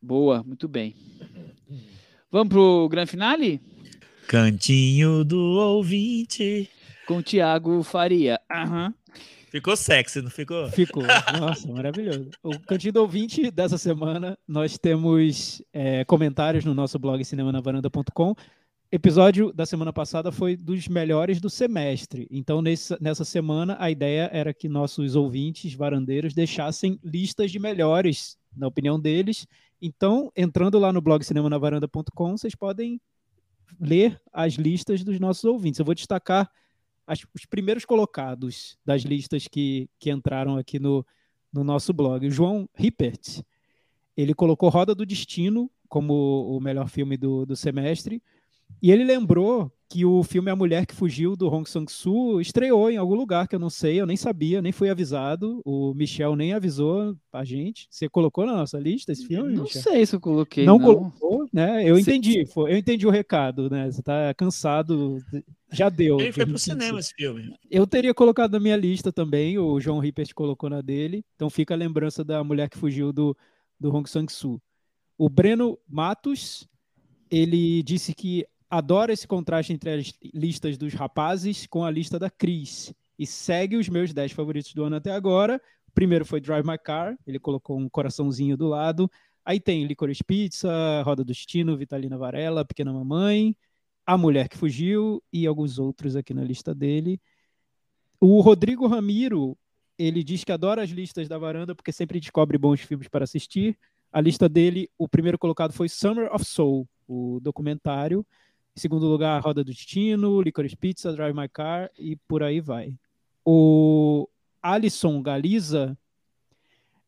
Boa, 0.00 0.44
muito 0.44 0.68
bem. 0.68 0.94
Vamos 2.30 2.48
pro 2.48 2.88
grande 2.88 3.10
finale? 3.10 3.60
Cantinho 4.28 5.24
do 5.24 5.38
ouvinte. 5.38 6.70
Com 7.06 7.22
Tiago 7.22 7.82
Faria. 7.82 8.40
Aham. 8.50 8.86
Uhum. 8.86 8.94
Ficou 9.52 9.76
sexy, 9.76 10.22
não 10.22 10.30
ficou? 10.30 10.66
Ficou. 10.70 11.02
Nossa, 11.38 11.70
maravilhoso. 11.70 12.30
O 12.42 12.58
Cantinho 12.58 12.94
do 12.94 13.00
Ouvinte 13.02 13.50
dessa 13.50 13.76
semana, 13.76 14.38
nós 14.48 14.78
temos 14.78 15.62
é, 15.74 16.06
comentários 16.06 16.64
no 16.64 16.72
nosso 16.72 16.98
blog 16.98 17.22
cinemanavaranda.com. 17.22 18.34
Episódio 18.90 19.52
da 19.52 19.66
semana 19.66 19.92
passada 19.92 20.32
foi 20.32 20.56
dos 20.56 20.88
melhores 20.88 21.38
do 21.38 21.50
semestre. 21.50 22.26
Então, 22.30 22.62
nessa, 22.62 22.96
nessa 22.98 23.26
semana, 23.26 23.76
a 23.78 23.90
ideia 23.90 24.30
era 24.32 24.54
que 24.54 24.70
nossos 24.70 25.16
ouvintes 25.16 25.74
varandeiros 25.74 26.32
deixassem 26.32 26.98
listas 27.04 27.50
de 27.50 27.58
melhores, 27.58 28.38
na 28.56 28.66
opinião 28.66 28.98
deles. 28.98 29.46
Então, 29.82 30.32
entrando 30.34 30.78
lá 30.78 30.94
no 30.94 31.02
blog 31.02 31.22
cinemanavaranda.com, 31.22 32.38
vocês 32.38 32.54
podem 32.54 32.98
ler 33.78 34.18
as 34.32 34.54
listas 34.54 35.04
dos 35.04 35.20
nossos 35.20 35.44
ouvintes. 35.44 35.78
Eu 35.78 35.84
vou 35.84 35.94
destacar 35.94 36.50
as, 37.12 37.26
os 37.34 37.44
primeiros 37.44 37.84
colocados 37.84 38.78
das 38.84 39.02
listas 39.02 39.46
que, 39.46 39.88
que 39.98 40.10
entraram 40.10 40.56
aqui 40.56 40.78
no, 40.78 41.06
no 41.52 41.62
nosso 41.62 41.92
blog. 41.92 42.26
O 42.26 42.30
João 42.30 42.68
Rippert, 42.74 43.42
ele 44.16 44.32
colocou 44.32 44.70
Roda 44.70 44.94
do 44.94 45.04
Destino 45.04 45.70
como 45.88 46.56
o 46.56 46.58
melhor 46.58 46.88
filme 46.88 47.18
do, 47.18 47.44
do 47.44 47.54
semestre, 47.54 48.22
e 48.80 48.90
ele 48.90 49.04
lembrou 49.04 49.72
que 49.92 50.06
o 50.06 50.22
filme 50.22 50.50
A 50.50 50.56
Mulher 50.56 50.86
que 50.86 50.94
Fugiu, 50.94 51.36
do 51.36 51.52
Hong 51.52 51.68
Sang-soo, 51.68 52.40
estreou 52.40 52.90
em 52.90 52.96
algum 52.96 53.14
lugar 53.14 53.46
que 53.46 53.54
eu 53.54 53.60
não 53.60 53.68
sei, 53.68 54.00
eu 54.00 54.06
nem 54.06 54.16
sabia, 54.16 54.62
nem 54.62 54.72
fui 54.72 54.88
avisado. 54.88 55.60
O 55.66 55.92
Michel 55.92 56.34
nem 56.34 56.54
avisou 56.54 57.14
a 57.30 57.44
gente. 57.44 57.88
Você 57.90 58.08
colocou 58.08 58.46
na 58.46 58.54
nossa 58.54 58.78
lista 58.78 59.12
esse 59.12 59.26
filme? 59.26 59.52
Não 59.52 59.64
Michel? 59.64 59.82
sei 59.82 60.06
se 60.06 60.16
eu 60.16 60.20
coloquei. 60.20 60.64
Não, 60.64 60.78
não. 60.78 60.94
colocou, 60.94 61.46
né? 61.52 61.86
Eu 61.86 61.98
entendi, 61.98 62.46
foi, 62.46 62.72
eu 62.72 62.78
entendi 62.78 63.06
o 63.06 63.10
recado, 63.10 63.68
né? 63.68 63.90
Você 63.90 64.02
tá 64.02 64.32
cansado, 64.32 65.22
já 65.70 65.90
deu. 65.90 66.18
Ele 66.18 66.32
foi 66.32 66.46
pro 66.46 66.58
cinema 66.58 66.98
esse 66.98 67.12
filme. 67.12 67.54
Eu 67.70 67.86
teria 67.86 68.14
colocado 68.14 68.52
na 68.52 68.60
minha 68.60 68.76
lista 68.76 69.12
também, 69.12 69.58
o 69.58 69.78
João 69.78 69.98
Rippert 69.98 70.32
colocou 70.32 70.70
na 70.70 70.80
dele, 70.80 71.22
então 71.36 71.50
fica 71.50 71.74
a 71.74 71.76
lembrança 71.76 72.24
da 72.24 72.42
Mulher 72.42 72.70
que 72.70 72.78
Fugiu 72.78 73.12
do, 73.12 73.36
do 73.78 73.94
Hong 73.94 74.08
Sang-soo. 74.08 74.58
O 75.18 75.28
Breno 75.28 75.78
Matos, 75.86 76.66
ele 77.30 77.82
disse 77.82 78.14
que 78.14 78.46
adora 78.72 79.12
esse 79.12 79.28
contraste 79.28 79.70
entre 79.70 79.90
as 79.90 80.14
listas 80.32 80.78
dos 80.78 80.94
rapazes 80.94 81.66
com 81.66 81.84
a 81.84 81.90
lista 81.90 82.18
da 82.18 82.30
Cris. 82.30 82.94
e 83.18 83.26
segue 83.26 83.76
os 83.76 83.86
meus 83.86 84.14
10 84.14 84.32
favoritos 84.32 84.72
do 84.72 84.82
ano 84.82 84.96
até 84.96 85.12
agora. 85.12 85.60
O 85.86 85.92
primeiro 85.92 86.24
foi 86.24 86.40
Drive 86.40 86.66
My 86.66 86.78
Car, 86.78 87.14
ele 87.26 87.38
colocou 87.38 87.78
um 87.78 87.86
coraçãozinho 87.86 88.56
do 88.56 88.66
lado. 88.66 89.10
Aí 89.44 89.60
tem 89.60 89.84
Licorice 89.84 90.24
Pizza, 90.24 91.02
Roda 91.02 91.22
do 91.22 91.26
Destino, 91.26 91.76
Vitalina 91.76 92.16
Varela, 92.16 92.64
Pequena 92.64 92.94
Mamãe, 92.94 93.54
A 94.06 94.16
Mulher 94.16 94.48
que 94.48 94.56
Fugiu 94.56 95.22
e 95.30 95.46
alguns 95.46 95.78
outros 95.78 96.16
aqui 96.16 96.32
na 96.32 96.42
lista 96.42 96.74
dele. 96.74 97.20
O 98.18 98.40
Rodrigo 98.40 98.86
Ramiro, 98.86 99.54
ele 99.98 100.24
diz 100.24 100.44
que 100.44 100.52
adora 100.52 100.82
as 100.82 100.88
listas 100.88 101.28
da 101.28 101.36
varanda 101.36 101.74
porque 101.74 101.92
sempre 101.92 102.18
descobre 102.18 102.56
bons 102.56 102.80
filmes 102.80 103.06
para 103.06 103.24
assistir. 103.24 103.78
A 104.10 104.18
lista 104.18 104.48
dele, 104.48 104.88
o 104.96 105.06
primeiro 105.06 105.38
colocado 105.38 105.74
foi 105.74 105.90
Summer 105.90 106.34
of 106.34 106.42
Soul, 106.42 106.88
o 107.06 107.38
documentário. 107.42 108.24
Em 108.74 108.80
segundo 108.80 109.06
lugar, 109.06 109.40
Roda 109.42 109.62
do 109.62 109.70
Destino, 109.70 110.40
Licorice 110.40 110.76
Pizza, 110.76 111.12
Drive 111.12 111.36
My 111.36 111.48
Car 111.48 111.90
e 111.98 112.16
por 112.16 112.42
aí 112.42 112.60
vai. 112.60 112.96
O 113.44 114.26
Alisson 114.62 115.20
Galiza, 115.20 115.96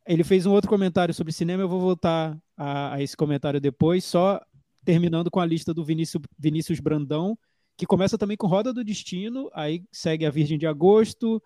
ele 0.07 0.23
fez 0.23 0.45
um 0.45 0.53
outro 0.53 0.69
comentário 0.69 1.15
sobre 1.15 1.33
cinema, 1.33 1.63
eu 1.63 1.69
vou 1.69 1.81
voltar 1.81 2.37
a, 2.57 2.95
a 2.95 3.03
esse 3.03 3.17
comentário 3.17 3.61
depois, 3.61 4.05
só 4.05 4.41
terminando 4.85 5.31
com 5.31 5.41
a 5.41 5.47
lista 5.47 5.73
do 5.73 5.83
Vinícius, 5.83 6.23
Vinícius 6.39 6.81
Brandão, 6.81 7.39
que 7.77 7.87
começa 7.87 8.19
também 8.19 8.37
com 8.37 8.47
Roda 8.47 8.73
do 8.73 8.85
Destino, 8.85 9.51
aí 9.55 9.85
segue 9.91 10.27
A 10.27 10.31
Virgem 10.31 10.59
de 10.59 10.67
Agosto, 10.67 11.43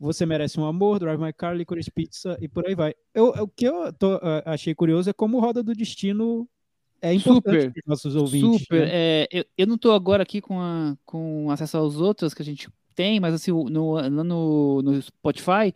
Você 0.00 0.26
Merece 0.26 0.58
um 0.58 0.64
Amor, 0.64 0.98
Drive 0.98 1.20
My 1.20 1.32
Car, 1.32 1.54
Licorice 1.54 1.92
Pizza 1.92 2.36
e 2.40 2.48
por 2.48 2.66
aí 2.66 2.74
vai. 2.74 2.92
Eu, 3.14 3.28
o 3.28 3.46
que 3.46 3.66
eu 3.66 3.92
tô, 3.92 4.16
uh, 4.16 4.42
achei 4.46 4.74
curioso 4.74 5.08
é 5.08 5.12
como 5.12 5.38
Roda 5.38 5.62
do 5.62 5.74
Destino 5.74 6.48
é 7.02 7.14
importante 7.14 7.62
Super, 7.62 7.72
para 7.72 7.80
os 7.80 7.86
nossos 7.86 8.16
ouvintes. 8.16 8.62
Super. 8.62 8.86
né? 8.86 8.88
É, 8.92 9.28
eu, 9.30 9.44
eu 9.58 9.66
não 9.66 9.76
estou 9.76 9.92
agora 9.92 10.22
aqui 10.22 10.40
com, 10.40 10.60
a- 10.60 10.96
com 11.04 11.50
acesso 11.50 11.76
aos 11.76 11.96
outros 11.96 12.34
que 12.34 12.42
a 12.42 12.44
gente 12.44 12.68
tem, 12.94 13.18
mas 13.20 13.34
assim, 13.34 13.50
no, 13.50 13.92
lá 13.92 14.08
no, 14.24 14.82
no 14.82 15.00
Spotify, 15.00 15.72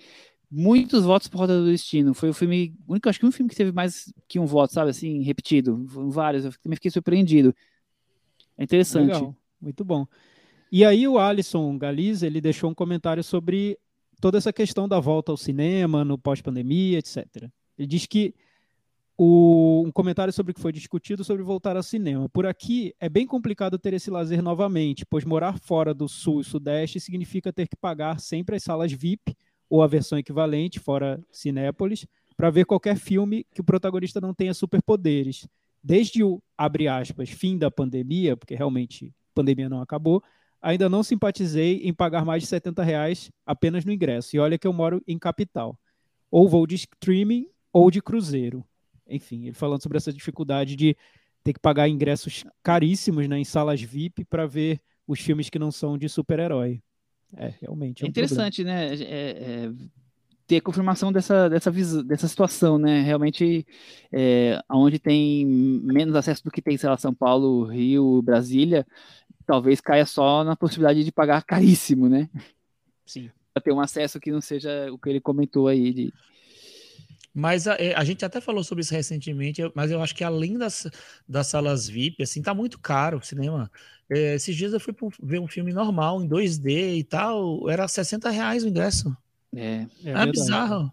muitos 0.51 1.05
votos 1.05 1.28
por 1.28 1.38
Roda 1.38 1.59
do 1.59 1.66
Destino. 1.66 2.14
Foi 2.14 2.28
o 2.28 2.34
filme, 2.34 2.74
único, 2.86 3.09
acho 3.09 3.18
que 3.18 3.26
um 3.26 3.32
filme 3.32 3.48
que 3.48 3.56
teve 3.56 3.72
mais 3.72 4.12
que 4.28 4.38
um 4.38 4.46
voto, 4.46 4.72
sabe, 4.72 4.90
assim, 4.90 5.22
repetido. 5.22 5.84
Vários, 5.86 6.44
eu 6.44 6.52
também 6.62 6.76
fiquei 6.76 6.90
surpreendido. 6.90 7.55
É 8.56 8.64
interessante. 8.64 9.06
Legal, 9.06 9.36
muito 9.60 9.84
bom. 9.84 10.06
E 10.70 10.84
aí 10.84 11.06
o 11.06 11.18
Alisson 11.18 11.78
Galiz, 11.78 12.22
ele 12.22 12.40
deixou 12.40 12.70
um 12.70 12.74
comentário 12.74 13.22
sobre 13.22 13.78
toda 14.20 14.38
essa 14.38 14.52
questão 14.52 14.88
da 14.88 15.01
volta 15.01 15.32
ao 15.32 15.36
cinema, 15.36 16.05
no 16.05 16.18
pós-pandemia, 16.18 16.98
etc. 16.98 17.26
Ele 17.78 17.86
diz 17.86 18.06
que 18.06 18.34
o, 19.16 19.84
um 19.86 19.92
comentário 19.92 20.32
sobre 20.32 20.52
o 20.52 20.54
que 20.54 20.60
foi 20.60 20.72
discutido 20.72 21.22
sobre 21.22 21.42
voltar 21.42 21.76
ao 21.76 21.82
cinema. 21.82 22.28
Por 22.28 22.46
aqui 22.46 22.94
é 22.98 23.08
bem 23.08 23.26
complicado 23.26 23.78
ter 23.78 23.92
esse 23.94 24.10
lazer 24.10 24.42
novamente, 24.42 25.06
pois 25.06 25.24
morar 25.24 25.58
fora 25.58 25.94
do 25.94 26.08
sul 26.08 26.40
e 26.40 26.44
sudeste 26.44 26.98
significa 26.98 27.52
ter 27.52 27.68
que 27.68 27.76
pagar 27.76 28.18
sempre 28.18 28.56
as 28.56 28.62
salas 28.62 28.92
VIP 28.92 29.36
ou 29.70 29.82
a 29.82 29.86
versão 29.86 30.18
equivalente, 30.18 30.78
fora 30.78 31.24
Cinépolis, 31.30 32.06
para 32.36 32.50
ver 32.50 32.64
qualquer 32.64 32.96
filme 32.96 33.46
que 33.54 33.60
o 33.60 33.64
protagonista 33.64 34.20
não 34.20 34.34
tenha 34.34 34.52
superpoderes. 34.52 35.46
Desde 35.82 36.24
o, 36.24 36.42
abre 36.56 36.88
aspas, 36.88 37.30
fim 37.30 37.56
da 37.56 37.70
pandemia, 37.70 38.36
porque 38.36 38.54
realmente 38.54 39.12
a 39.30 39.34
pandemia 39.34 39.68
não 39.68 39.80
acabou, 39.80 40.22
ainda 40.60 40.88
não 40.88 41.02
simpatizei 41.02 41.82
em 41.84 41.92
pagar 41.92 42.24
mais 42.24 42.42
de 42.42 42.48
70 42.48 42.82
reais 42.82 43.30
apenas 43.46 43.84
no 43.84 43.92
ingresso. 43.92 44.34
E 44.34 44.38
olha 44.38 44.58
que 44.58 44.66
eu 44.66 44.72
moro 44.72 45.02
em 45.06 45.18
capital. 45.18 45.78
Ou 46.30 46.48
vou 46.48 46.66
de 46.66 46.74
streaming 46.74 47.46
ou 47.72 47.90
de 47.90 48.00
cruzeiro. 48.00 48.64
Enfim, 49.09 49.47
ele 49.47 49.55
falando 49.55 49.82
sobre 49.82 49.98
essa 49.98 50.12
dificuldade 50.12 50.76
de 50.76 50.97
ter 51.43 51.52
que 51.52 51.60
pagar 51.60 51.89
ingressos 51.89 52.44
caríssimos 52.62 53.28
né, 53.28 53.39
em 53.39 53.44
salas 53.44 53.81
VIP 53.81 54.24
para 54.24 54.47
ver 54.47 54.81
os 55.06 55.20
filmes 55.20 55.51
que 55.51 55.59
não 55.59 55.70
são 55.70 55.98
de 55.98 56.09
super-herói. 56.09 56.82
É, 57.36 57.52
realmente. 57.60 58.02
É 58.02 58.06
É 58.06 58.09
interessante, 58.09 58.64
né? 58.64 58.94
é- 58.94 59.02
é, 59.02 59.72
ter 60.47 60.60
confirmação 60.60 61.12
dessa, 61.12 61.48
dessa, 61.48 61.70
dessa 62.02 62.28
situação, 62.28 62.78
né? 62.78 63.01
Realmente, 63.02 63.66
é, 64.12 64.60
onde 64.70 64.98
tem 64.98 65.44
menos 65.47 66.14
acesso 66.14 66.44
do 66.44 66.51
que 66.51 66.62
tem, 66.62 66.76
sei 66.76 66.89
lá, 66.89 66.97
São 66.97 67.14
Paulo, 67.14 67.64
Rio, 67.64 68.20
Brasília, 68.22 68.86
talvez 69.47 69.81
caia 69.81 70.05
só 70.06 70.44
na 70.44 70.56
possibilidade 70.56 71.05
de 71.05 71.12
pagar 71.12 71.43
caríssimo, 71.44 72.09
né? 72.09 72.28
Sim. 73.06 73.31
Para 73.52 73.62
ter 73.62 73.72
um 73.72 73.81
acesso 73.81 74.20
que 74.20 74.31
não 74.31 74.40
seja 74.40 74.90
o 74.93 74.98
que 74.98 75.09
ele 75.09 75.20
comentou 75.20 75.68
aí. 75.68 75.93
De... 75.93 76.12
Mas 77.35 77.66
a, 77.66 77.74
é, 77.74 77.94
a 77.94 78.05
gente 78.05 78.24
até 78.24 78.40
falou 78.40 78.62
sobre 78.62 78.82
isso 78.82 78.94
recentemente, 78.94 79.61
mas 79.74 79.90
eu 79.90 80.01
acho 80.02 80.15
que 80.15 80.23
além 80.23 80.56
das, 80.56 80.86
das 81.28 81.48
salas 81.48 81.89
VIP, 81.89 82.23
assim, 82.23 82.40
tá 82.40 82.55
muito 82.55 82.78
caro 82.78 83.19
o 83.19 83.23
cinema. 83.23 83.70
É, 84.09 84.35
esses 84.35 84.55
dias 84.55 84.73
eu 84.73 84.81
fui 84.81 84.94
um- 85.02 85.11
ver 85.23 85.40
um 85.40 85.48
filme 85.48 85.73
normal, 85.73 86.23
em 86.23 86.28
2D 86.28 86.97
e 86.97 87.05
tal, 87.05 87.69
era 87.69 87.89
60 87.89 88.31
reais 88.31 88.62
o 88.65 88.69
ingresso. 88.69 89.16
É, 89.55 89.86
É 90.05 90.12
É, 90.12 90.27
bizarro. 90.27 90.93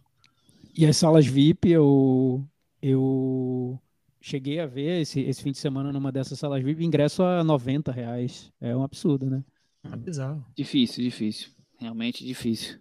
E 0.76 0.86
as 0.86 0.98
salas 0.98 1.26
VIP, 1.26 1.70
eu, 1.70 2.44
eu 2.82 3.80
cheguei 4.22 4.60
a 4.60 4.66
ver 4.66 5.02
esse, 5.02 5.20
esse 5.22 5.44
fim 5.44 5.52
de 5.52 5.58
semana 5.58 5.92
numa 5.92 6.12
dessas 6.12 6.40
salas 6.40 6.64
VIP, 6.64 6.84
ingresso 6.84 7.24
a 7.24 7.44
90 7.44 7.92
reais. 7.92 8.52
É 8.60 8.76
um 8.76 8.84
absurdo, 8.84 9.30
né? 9.30 9.44
É 9.84 9.96
bizarro. 9.96 10.46
difícil, 10.56 11.04
difícil. 11.04 11.50
Realmente 11.80 12.26
difícil. 12.26 12.80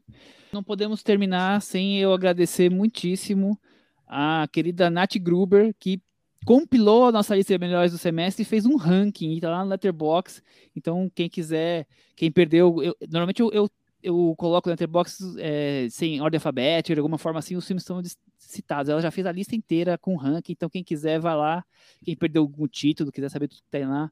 Não 0.53 0.63
podemos 0.63 1.03
terminar 1.03 1.63
sem 1.63 1.99
eu 1.99 2.13
agradecer 2.13 2.71
muitíssimo 2.71 3.59
a 4.07 4.49
querida 4.51 4.91
Nath 4.91 5.17
Gruber, 5.17 5.75
que 5.79 6.01
compilou 6.45 7.07
a 7.07 7.13
nossa 7.13 7.37
lista 7.37 7.53
de 7.53 7.59
melhores 7.59 7.93
do 7.93 7.99
semestre 7.99 8.43
e 8.43 8.47
fez 8.47 8.67
um 8.67 8.77
ranking, 8.77 9.33
e 9.37 9.41
tá 9.41 9.51
lá 9.51 9.63
no 9.63 9.71
Letterboxd. 9.71 10.43
Então, 10.75 11.11
quem 11.15 11.29
quiser, 11.29 11.87
quem 12.17 12.33
perdeu, 12.33 12.83
eu- 12.83 12.97
normalmente 13.09 13.41
eu, 13.41 13.53
eu, 13.53 13.71
eu 14.03 14.35
coloco 14.37 14.69
no 14.69 14.73
Letterboxd 14.73 15.37
é, 15.39 15.87
sem 15.91 16.21
ordem 16.21 16.39
alfabética, 16.39 16.95
de 16.95 17.01
alguma 17.01 17.19
forma 17.19 17.39
assim, 17.39 17.55
os 17.55 17.67
filmes 17.67 17.83
estão 17.83 18.03
citados. 18.39 18.89
Ela 18.89 19.01
já 19.03 19.11
fez 19.11 19.27
a 19.27 19.33
lista 19.33 19.55
inteira 19.55 19.97
com 19.99 20.17
ranking, 20.17 20.53
então 20.53 20.69
quem 20.69 20.83
quiser, 20.83 21.21
vai 21.21 21.37
lá. 21.37 21.65
Quem 22.05 22.17
perdeu 22.17 22.43
algum 22.43 22.67
título, 22.67 23.13
quiser 23.13 23.29
saber 23.29 23.47
tudo 23.47 23.63
que 23.63 23.71
tem 23.71 23.87
lá, 23.87 24.11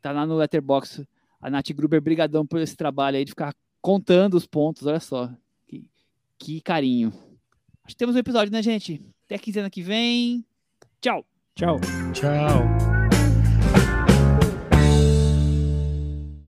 tá 0.00 0.12
lá 0.12 0.24
no 0.26 0.36
Letterboxd. 0.36 1.08
A 1.40 1.50
Nath 1.50 1.72
Gruber, 1.72 2.00
brigadão 2.00 2.46
por 2.46 2.60
esse 2.60 2.76
trabalho 2.76 3.16
aí 3.16 3.24
de 3.24 3.32
ficar 3.32 3.54
contando 3.80 4.34
os 4.34 4.46
pontos, 4.46 4.86
olha 4.86 5.00
só. 5.00 5.30
Que, 6.38 6.60
carinho. 6.60 7.12
Acho 7.84 7.94
que 7.94 7.96
temos 7.96 8.16
um 8.16 8.18
episódio, 8.18 8.52
né, 8.52 8.62
gente? 8.62 9.00
Até 9.24 9.36
a 9.36 9.38
quinzena 9.38 9.70
que 9.70 9.82
vem. 9.82 10.44
Tchau! 11.00 11.24
Tchau. 11.54 11.80
Tchau. 12.12 12.93